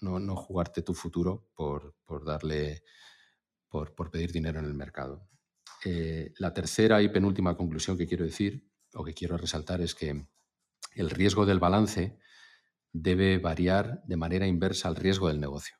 no, 0.00 0.36
jugarte 0.36 0.82
tu 0.82 0.94
futuro 0.94 1.48
por, 1.54 1.94
darle, 2.24 2.84
por, 3.68 4.10
pedir 4.10 4.32
dinero 4.32 4.60
en 4.60 4.66
el 4.66 4.74
mercado. 4.74 5.28
Eh, 5.84 6.32
la 6.38 6.52
tercera 6.54 7.02
y 7.02 7.08
penúltima 7.08 7.56
conclusión 7.56 7.98
que 7.98 8.06
quiero 8.06 8.24
decir 8.24 8.70
o 8.94 9.04
que 9.04 9.14
quiero 9.14 9.36
resaltar 9.36 9.80
es 9.80 9.94
que 9.94 10.26
el 10.94 11.10
riesgo 11.10 11.46
del 11.46 11.58
balance 11.58 12.18
debe 12.92 13.38
variar 13.38 14.02
de 14.04 14.16
manera 14.16 14.46
inversa 14.46 14.88
al 14.88 14.96
riesgo 14.96 15.28
del 15.28 15.40
negocio. 15.40 15.76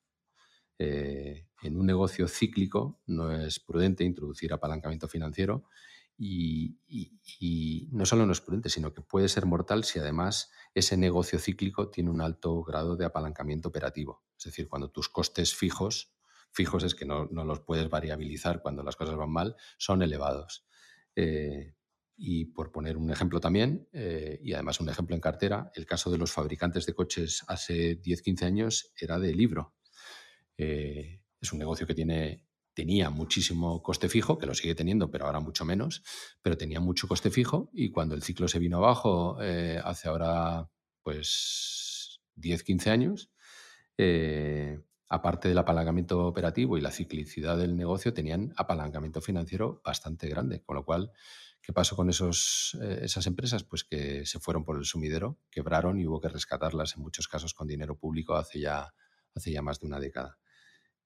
Eh, 0.78 1.46
en 1.62 1.76
un 1.76 1.86
negocio 1.86 2.26
cíclico 2.26 3.00
no 3.06 3.32
es 3.32 3.60
prudente 3.60 4.04
introducir 4.04 4.52
apalancamiento 4.52 5.06
financiero 5.06 5.68
y, 6.18 7.88
no 7.92 8.06
solo 8.06 8.26
no 8.26 8.32
es 8.32 8.40
prudente, 8.40 8.68
sino 8.68 8.92
que 8.92 9.02
puede 9.02 9.28
ser 9.28 9.46
mortal 9.46 9.84
si 9.84 9.98
además 9.98 10.50
ese 10.74 10.96
negocio 10.96 11.38
cíclico 11.38 11.90
tiene 11.90 12.10
un 12.10 12.20
alto 12.20 12.62
grado 12.62 12.96
de 12.96 13.04
apalancamiento 13.04 13.68
operativo. 13.68 14.24
Es 14.36 14.44
decir, 14.44 14.68
cuando 14.68 14.90
tus 14.90 15.08
costes 15.08 15.54
fijos, 15.54 16.14
fijos 16.50 16.84
es 16.84 16.94
que 16.94 17.04
no, 17.04 17.26
los 17.26 17.60
puedes 17.60 17.88
variabilizar 17.88 18.62
cuando 18.62 18.82
las 18.82 18.96
cosas 18.96 19.16
van 19.16 19.30
mal, 19.30 19.56
son 19.78 20.02
elevados. 20.02 20.66
Eh, 21.16 21.74
y 22.16 22.46
por 22.46 22.70
poner 22.70 22.96
un 22.96 23.10
ejemplo 23.10 23.40
también, 23.40 23.88
eh, 23.92 24.38
y 24.42 24.52
además 24.52 24.80
un 24.80 24.88
ejemplo 24.88 25.14
en 25.14 25.20
cartera, 25.20 25.70
el 25.74 25.86
caso 25.86 26.10
de 26.10 26.18
los 26.18 26.32
fabricantes 26.32 26.86
de 26.86 26.94
coches 26.94 27.44
hace 27.48 28.00
10-15 28.00 28.44
años 28.44 28.92
era 28.98 29.18
de 29.18 29.34
libro. 29.34 29.74
Eh, 30.56 31.20
es 31.40 31.52
un 31.52 31.58
negocio 31.58 31.86
que 31.86 31.94
tiene 31.94 32.44
tenía 32.74 33.08
muchísimo 33.08 33.84
coste 33.84 34.08
fijo, 34.08 34.36
que 34.36 34.46
lo 34.46 34.54
sigue 34.54 34.74
teniendo, 34.74 35.08
pero 35.08 35.26
ahora 35.26 35.38
mucho 35.38 35.64
menos, 35.64 36.02
pero 36.42 36.56
tenía 36.56 36.80
mucho 36.80 37.06
coste 37.06 37.30
fijo 37.30 37.70
y 37.72 37.90
cuando 37.90 38.16
el 38.16 38.22
ciclo 38.24 38.48
se 38.48 38.58
vino 38.58 38.78
abajo 38.78 39.40
eh, 39.40 39.80
hace 39.84 40.08
ahora 40.08 40.68
pues 41.04 42.20
10, 42.34 42.64
15 42.64 42.90
años, 42.90 43.30
aparte 45.08 45.48
del 45.48 45.58
apalancamiento 45.58 46.26
operativo 46.26 46.76
y 46.76 46.80
la 46.80 46.90
ciclicidad 46.90 47.56
del 47.56 47.76
negocio, 47.76 48.12
tenían 48.12 48.52
apalancamiento 48.56 49.20
financiero 49.20 49.80
bastante 49.84 50.28
grande, 50.28 50.62
con 50.64 50.74
lo 50.76 50.84
cual, 50.84 51.12
¿qué 51.64 51.72
pasó 51.72 51.96
con 51.96 52.10
esos, 52.10 52.76
eh, 52.82 53.00
esas 53.02 53.26
empresas? 53.26 53.64
Pues 53.64 53.84
que 53.84 54.26
se 54.26 54.38
fueron 54.38 54.64
por 54.64 54.76
el 54.76 54.84
sumidero, 54.84 55.38
quebraron 55.50 55.98
y 55.98 56.06
hubo 56.06 56.20
que 56.20 56.28
rescatarlas 56.28 56.96
en 56.96 57.02
muchos 57.02 57.26
casos 57.26 57.54
con 57.54 57.66
dinero 57.66 57.96
público 57.96 58.34
hace 58.34 58.60
ya, 58.60 58.94
hace 59.34 59.50
ya 59.50 59.62
más 59.62 59.80
de 59.80 59.86
una 59.86 59.98
década. 59.98 60.38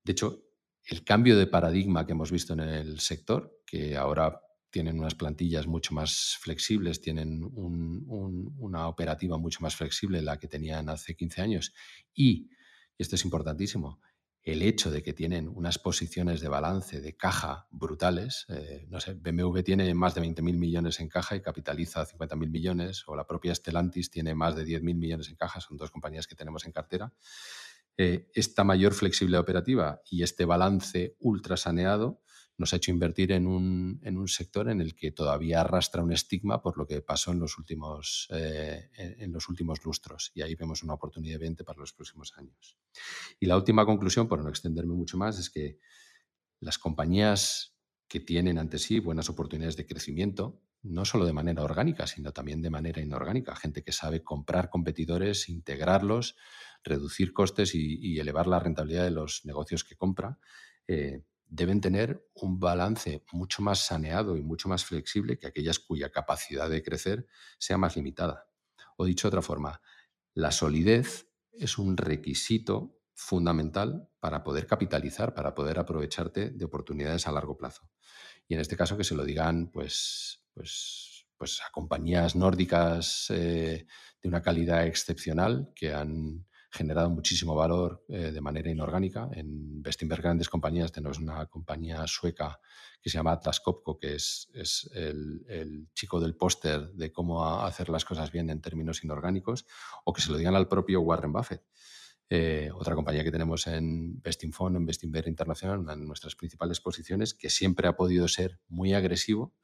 De 0.02 0.12
hecho, 0.12 0.42
el 0.84 1.04
cambio 1.04 1.36
de 1.36 1.46
paradigma 1.46 2.06
que 2.06 2.12
hemos 2.12 2.32
visto 2.32 2.54
en 2.54 2.60
el 2.60 3.00
sector, 3.00 3.62
que 3.64 3.96
ahora 3.96 4.40
tienen 4.70 4.98
unas 4.98 5.14
plantillas 5.14 5.66
mucho 5.66 5.94
más 5.94 6.36
flexibles, 6.40 7.00
tienen 7.00 7.40
una 7.54 8.88
operativa 8.88 9.38
mucho 9.38 9.60
más 9.60 9.76
flexible 9.76 10.22
la 10.22 10.38
que 10.38 10.48
tenían 10.48 10.88
hace 10.88 11.14
15 11.14 11.40
años. 11.40 11.72
Y, 12.12 12.50
y 12.96 13.02
esto 13.02 13.14
es 13.16 13.24
importantísimo, 13.24 14.00
el 14.48 14.62
hecho 14.62 14.90
de 14.90 15.02
que 15.02 15.12
tienen 15.12 15.46
unas 15.46 15.78
posiciones 15.78 16.40
de 16.40 16.48
balance, 16.48 17.02
de 17.02 17.16
caja 17.16 17.66
brutales. 17.70 18.46
Eh, 18.48 18.86
no 18.88 18.98
sé, 18.98 19.12
BMW 19.12 19.60
tiene 19.60 19.92
más 19.92 20.14
de 20.14 20.22
20.000 20.22 20.56
millones 20.56 21.00
en 21.00 21.08
caja 21.08 21.36
y 21.36 21.42
capitaliza 21.42 22.06
50.000 22.06 22.48
millones, 22.48 23.04
o 23.06 23.14
la 23.14 23.26
propia 23.26 23.54
Stellantis 23.54 24.10
tiene 24.10 24.34
más 24.34 24.56
de 24.56 24.64
10.000 24.64 24.94
millones 24.94 25.28
en 25.28 25.36
caja, 25.36 25.60
son 25.60 25.76
dos 25.76 25.90
compañías 25.90 26.26
que 26.26 26.34
tenemos 26.34 26.64
en 26.64 26.72
cartera. 26.72 27.12
Eh, 27.98 28.30
esta 28.32 28.64
mayor 28.64 28.94
flexibilidad 28.94 29.40
operativa 29.40 30.00
y 30.08 30.22
este 30.22 30.46
balance 30.46 31.16
ultra 31.18 31.56
saneado 31.56 32.22
nos 32.58 32.72
ha 32.72 32.76
hecho 32.76 32.90
invertir 32.90 33.32
en 33.32 33.46
un, 33.46 34.00
en 34.02 34.18
un, 34.18 34.28
sector 34.28 34.68
en 34.68 34.80
el 34.80 34.94
que 34.96 35.12
todavía 35.12 35.60
arrastra 35.60 36.02
un 36.02 36.12
estigma 36.12 36.60
por 36.60 36.76
lo 36.76 36.86
que 36.86 37.00
pasó 37.00 37.30
en 37.30 37.38
los 37.38 37.56
últimos, 37.56 38.28
eh, 38.30 38.90
en 38.96 39.32
los 39.32 39.48
últimos 39.48 39.84
lustros. 39.84 40.32
Y 40.34 40.42
ahí 40.42 40.56
vemos 40.56 40.82
una 40.82 40.94
oportunidad 40.94 41.36
evidente 41.36 41.62
para 41.62 41.78
los 41.78 41.92
próximos 41.92 42.34
años. 42.36 42.76
Y 43.38 43.46
la 43.46 43.56
última 43.56 43.86
conclusión, 43.86 44.26
por 44.26 44.42
no 44.42 44.48
extenderme 44.50 44.94
mucho 44.94 45.16
más, 45.16 45.38
es 45.38 45.48
que 45.48 45.78
las 46.58 46.78
compañías 46.78 47.76
que 48.08 48.18
tienen 48.18 48.58
ante 48.58 48.78
sí 48.78 48.98
buenas 48.98 49.28
oportunidades 49.28 49.76
de 49.76 49.86
crecimiento, 49.86 50.60
no 50.82 51.04
solo 51.04 51.26
de 51.26 51.32
manera 51.32 51.62
orgánica, 51.62 52.08
sino 52.08 52.32
también 52.32 52.60
de 52.60 52.70
manera 52.70 53.00
inorgánica. 53.00 53.54
Gente 53.54 53.82
que 53.82 53.92
sabe 53.92 54.24
comprar 54.24 54.68
competidores, 54.68 55.48
integrarlos, 55.48 56.36
reducir 56.82 57.32
costes 57.32 57.74
y, 57.74 58.18
elevar 58.18 58.48
la 58.48 58.58
rentabilidad 58.58 59.04
de 59.04 59.10
los 59.12 59.44
negocios 59.44 59.84
que 59.84 59.94
compra. 59.94 60.38
Eh, 60.88 61.22
deben 61.48 61.80
tener 61.80 62.28
un 62.34 62.60
balance 62.60 63.24
mucho 63.32 63.62
más 63.62 63.80
saneado 63.80 64.36
y 64.36 64.42
mucho 64.42 64.68
más 64.68 64.84
flexible 64.84 65.38
que 65.38 65.46
aquellas 65.46 65.78
cuya 65.78 66.10
capacidad 66.10 66.68
de 66.68 66.82
crecer 66.82 67.26
sea 67.58 67.78
más 67.78 67.96
limitada. 67.96 68.48
O 68.96 69.04
dicho 69.04 69.26
de 69.26 69.30
otra 69.30 69.42
forma, 69.42 69.80
la 70.34 70.50
solidez 70.52 71.28
es 71.52 71.78
un 71.78 71.96
requisito 71.96 73.00
fundamental 73.14 74.08
para 74.20 74.44
poder 74.44 74.66
capitalizar, 74.66 75.34
para 75.34 75.54
poder 75.54 75.78
aprovecharte 75.78 76.50
de 76.50 76.64
oportunidades 76.64 77.26
a 77.26 77.32
largo 77.32 77.56
plazo. 77.56 77.90
Y 78.46 78.54
en 78.54 78.60
este 78.60 78.76
caso 78.76 78.96
que 78.96 79.04
se 79.04 79.14
lo 79.14 79.24
digan 79.24 79.70
pues, 79.72 80.44
pues, 80.54 81.26
pues 81.36 81.60
a 81.60 81.70
compañías 81.72 82.36
nórdicas 82.36 83.26
eh, 83.30 83.86
de 84.22 84.28
una 84.28 84.42
calidad 84.42 84.86
excepcional 84.86 85.72
que 85.74 85.92
han 85.92 86.46
generado 86.70 87.08
muchísimo 87.10 87.54
valor 87.54 88.04
eh, 88.08 88.30
de 88.30 88.40
manera 88.40 88.70
inorgánica. 88.70 89.28
En 89.32 89.82
Bestinberg 89.82 90.22
Grandes 90.22 90.48
Compañías 90.48 90.92
tenemos 90.92 91.18
una 91.18 91.46
compañía 91.46 92.06
sueca 92.06 92.60
que 93.00 93.10
se 93.10 93.16
llama 93.16 93.32
Atlas 93.32 93.60
Copco, 93.60 93.98
que 93.98 94.14
es, 94.14 94.50
es 94.52 94.90
el, 94.94 95.88
chico 95.94 96.20
del 96.20 96.34
póster 96.34 96.92
de 96.92 97.12
cómo 97.12 97.44
hacer 97.44 97.88
las 97.88 98.04
cosas 98.04 98.30
bien 98.30 98.50
en 98.50 98.60
términos 98.60 99.02
inorgánicos, 99.02 99.66
o 100.04 100.12
que 100.12 100.20
se 100.20 100.30
lo 100.30 100.36
digan 100.36 100.56
al 100.56 100.68
propio 100.68 101.00
Warren 101.00 101.32
Buffett. 101.32 101.62
Eh, 102.30 102.70
otra 102.74 102.94
compañía 102.94 103.24
que 103.24 103.30
tenemos 103.30 103.66
en 103.66 104.20
Bestinfond, 104.20 104.76
en 104.76 104.84
Bestinberg 104.84 105.28
Internacional, 105.28 105.78
una 105.78 105.96
nuestras 105.96 106.34
principales 106.34 106.80
posiciones, 106.80 107.32
que 107.32 107.48
siempre 107.48 107.88
ha 107.88 107.96
podido 107.96 108.28
ser 108.28 108.60
muy 108.68 108.92
agresivo 108.92 109.54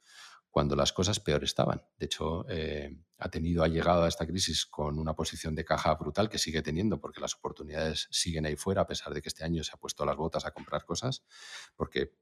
cuando 0.55 0.77
las 0.77 0.93
cosas 0.93 1.19
peor 1.19 1.43
estaban. 1.43 1.83
De 1.99 2.05
hecho, 2.05 2.45
eh, 2.47 2.97
ha 3.17 3.67
llegado 3.67 4.03
a 4.03 4.07
esta 4.07 4.25
crisis 4.25 4.65
con 4.65 4.97
una 4.97 5.13
posición 5.13 5.53
de 5.53 5.65
caja 5.65 5.93
brutal 5.95 6.29
que 6.29 6.37
sigue 6.37 6.61
teniendo, 6.61 6.97
porque 7.01 7.19
las 7.19 7.35
oportunidades 7.35 8.07
siguen 8.09 8.45
ahí 8.45 8.55
fuera, 8.55 8.83
a 8.83 8.87
pesar 8.87 9.13
de 9.13 9.21
que 9.21 9.27
este 9.27 9.43
año 9.43 9.65
se 9.65 9.73
ha 9.73 9.77
puesto 9.77 10.05
las 10.05 10.15
botas 10.15 10.45
a 10.45 10.51
comprar 10.51 10.85
cosas, 10.85 11.25
porque 11.75 12.13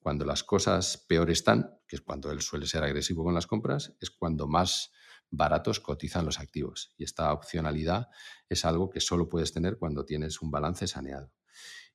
cuando 0.00 0.26
las 0.26 0.44
cosas 0.44 0.98
peor 1.08 1.30
están, 1.30 1.80
que 1.88 1.96
es 1.96 2.02
cuando 2.02 2.30
él 2.30 2.42
suele 2.42 2.66
ser 2.66 2.84
agresivo 2.84 3.24
con 3.24 3.32
las 3.32 3.46
compras, 3.46 3.96
es 4.02 4.10
cuando 4.10 4.46
más 4.46 4.92
baratos 5.30 5.80
cotizan 5.80 6.26
los 6.26 6.40
activos. 6.40 6.92
Y 6.98 7.04
esta 7.04 7.32
opcionalidad 7.32 8.08
es 8.50 8.66
algo 8.66 8.90
que 8.90 9.00
solo 9.00 9.30
puedes 9.30 9.54
tener 9.54 9.78
cuando 9.78 10.04
tienes 10.04 10.42
un 10.42 10.50
balance 10.50 10.86
saneado. 10.86 11.32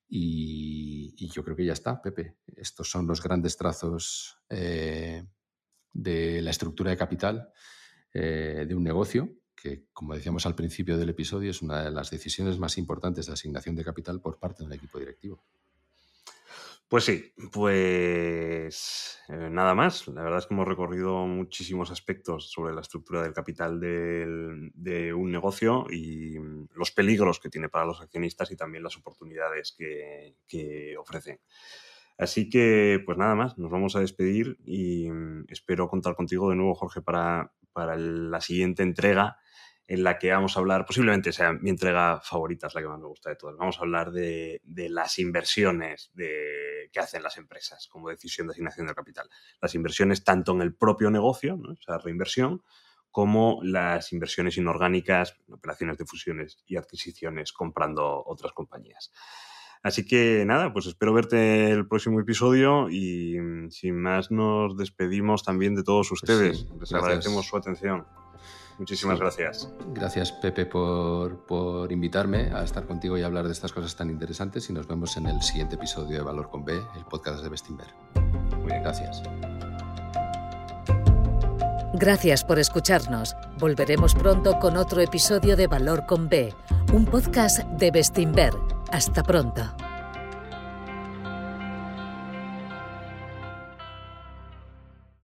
Y, 0.09 1.29
yo 1.29 1.43
creo 1.43 1.55
que 1.55 1.65
ya 1.65 1.73
está, 1.73 2.01
Pepe. 2.01 2.39
Estos 2.47 2.89
son 2.89 3.05
los 3.05 3.21
grandes 3.21 3.57
trazos 3.57 4.39
eh, 4.49 5.27
de 5.93 6.41
la 6.41 6.51
estructura 6.51 6.91
de 6.91 6.97
capital 6.97 7.49
eh, 8.13 8.65
de 8.67 8.75
un 8.75 8.83
negocio, 8.83 9.29
que 9.55 9.85
como 9.93 10.15
decíamos 10.15 10.45
al 10.45 10.55
principio 10.55 10.97
del 10.97 11.09
episodio, 11.09 11.51
es 11.51 11.61
una 11.61 11.83
de 11.83 11.91
las 11.91 12.09
decisiones 12.09 12.57
más 12.59 12.77
importantes 12.77 13.27
de 13.27 13.33
asignación 13.33 13.75
de 13.75 13.85
capital 13.85 14.19
por 14.19 14.39
parte 14.39 14.63
de 14.63 14.67
un 14.67 14.73
equipo 14.73 14.99
directivo. 14.99 15.43
Pues 16.87 17.05
sí, 17.05 17.33
pues 17.51 19.19
eh, 19.27 19.49
nada 19.49 19.73
más. 19.73 20.07
La 20.09 20.21
verdad 20.21 20.37
es 20.39 20.45
que 20.45 20.53
hemos 20.53 20.67
recorrido 20.67 21.25
muchísimos 21.25 21.89
aspectos 21.89 22.51
sobre 22.51 22.75
la 22.75 22.81
estructura 22.81 23.23
del 23.23 23.33
capital 23.33 23.79
de 23.79 25.13
un 25.13 25.31
negocio 25.31 25.87
y 25.89 26.35
los 26.75 26.91
peligros 26.91 27.39
que 27.39 27.49
tiene 27.49 27.69
para 27.69 27.85
los 27.85 27.99
accionistas 27.99 28.51
y 28.51 28.55
también 28.55 28.83
las 28.83 28.95
oportunidades 28.95 29.73
que, 29.75 30.35
que 30.47 30.95
ofrecen. 30.95 31.39
Así 32.17 32.49
que, 32.49 33.01
pues 33.05 33.17
nada 33.17 33.35
más, 33.35 33.57
nos 33.57 33.71
vamos 33.71 33.95
a 33.95 33.99
despedir 33.99 34.57
y 34.65 35.09
mm, 35.09 35.45
espero 35.49 35.87
contar 35.89 36.15
contigo 36.15 36.49
de 36.49 36.55
nuevo, 36.55 36.75
Jorge, 36.75 37.01
para, 37.01 37.51
para 37.73 37.97
la 37.97 38.39
siguiente 38.41 38.83
entrega 38.83 39.37
en 39.87 40.03
la 40.03 40.17
que 40.17 40.31
vamos 40.31 40.55
a 40.55 40.59
hablar, 40.59 40.85
posiblemente 40.85 41.33
sea 41.33 41.53
mi 41.53 41.69
entrega 41.69 42.21
favorita, 42.21 42.67
es 42.67 42.75
la 42.75 42.81
que 42.81 42.87
más 42.87 42.99
me 42.99 43.07
gusta 43.07 43.29
de 43.29 43.35
todas. 43.35 43.57
Vamos 43.57 43.77
a 43.77 43.81
hablar 43.81 44.11
de, 44.11 44.61
las 44.65 45.19
inversiones 45.19 46.11
de, 46.13 46.89
que 46.91 46.99
hacen 46.99 47.21
las 47.21 47.37
empresas 47.37 47.87
como 47.87 48.09
decisión 48.09 48.47
de 48.47 48.51
asignación 48.51 48.87
de 48.87 48.95
capital. 48.95 49.29
Las 49.61 49.75
inversiones 49.75 50.23
tanto 50.23 50.53
en 50.53 50.61
el 50.61 50.73
propio 50.73 51.11
negocio, 51.11 51.57
¿no? 51.57 51.73
esa 51.73 51.97
reinversión, 51.97 52.63
como 53.11 53.59
las 53.61 54.13
inversiones 54.13 54.57
inorgánicas, 54.57 55.35
operaciones 55.51 55.97
de 55.97 56.05
fusiones 56.05 56.63
y 56.65 56.77
adquisiciones 56.77 57.51
comprando 57.51 58.23
otras 58.25 58.53
compañías. 58.53 59.11
Así 59.83 60.05
que 60.05 60.45
nada, 60.45 60.71
pues 60.71 60.85
espero 60.85 61.13
verte 61.13 61.69
el 61.69 61.85
próximo 61.85 62.19
episodio 62.21 62.89
y 62.89 63.37
mm, 63.37 63.69
sin 63.69 64.01
más 64.01 64.31
nos 64.31 64.77
despedimos 64.77 65.43
también 65.43 65.75
de 65.75 65.83
todos 65.83 66.07
pues 66.09 66.23
ustedes. 66.23 66.65
Les 66.79 66.93
agradecemos 66.93 67.45
su 67.45 67.57
atención. 67.57 68.05
Muchísimas 68.79 69.19
gracias. 69.19 69.71
Gracias 69.93 70.31
Pepe 70.31 70.65
por, 70.65 71.45
por, 71.45 71.91
invitarme 71.91 72.51
a 72.53 72.63
estar 72.63 72.87
contigo 72.87 73.17
y 73.17 73.23
hablar 73.23 73.45
de 73.45 73.51
estas 73.51 73.71
cosas 73.71 73.95
tan 73.95 74.09
interesantes 74.09 74.69
y 74.69 74.73
nos 74.73 74.87
vemos 74.87 75.15
en 75.17 75.27
el 75.27 75.41
siguiente 75.41 75.75
episodio 75.75 76.17
de 76.17 76.23
Valor 76.23 76.49
con 76.49 76.65
B, 76.65 76.73
el 76.73 77.05
podcast 77.05 77.43
de 77.43 77.49
Bestinver. 77.49 77.87
Muy 78.57 78.67
bien, 78.67 78.81
gracias. 78.81 79.21
Gracias 82.03 82.43
por 82.43 82.59
escucharnos. 82.59 83.33
Volveremos 83.57 84.13
pronto 84.13 84.59
con 84.59 84.75
otro 84.75 84.99
episodio 84.99 85.55
de 85.55 85.67
Valor 85.67 86.05
con 86.05 86.27
B, 86.27 86.53
un 86.91 87.05
podcast 87.05 87.59
de 87.79 87.91
Bestinver 87.91 88.51
hasta 88.91 89.23
pronto. 89.23 89.73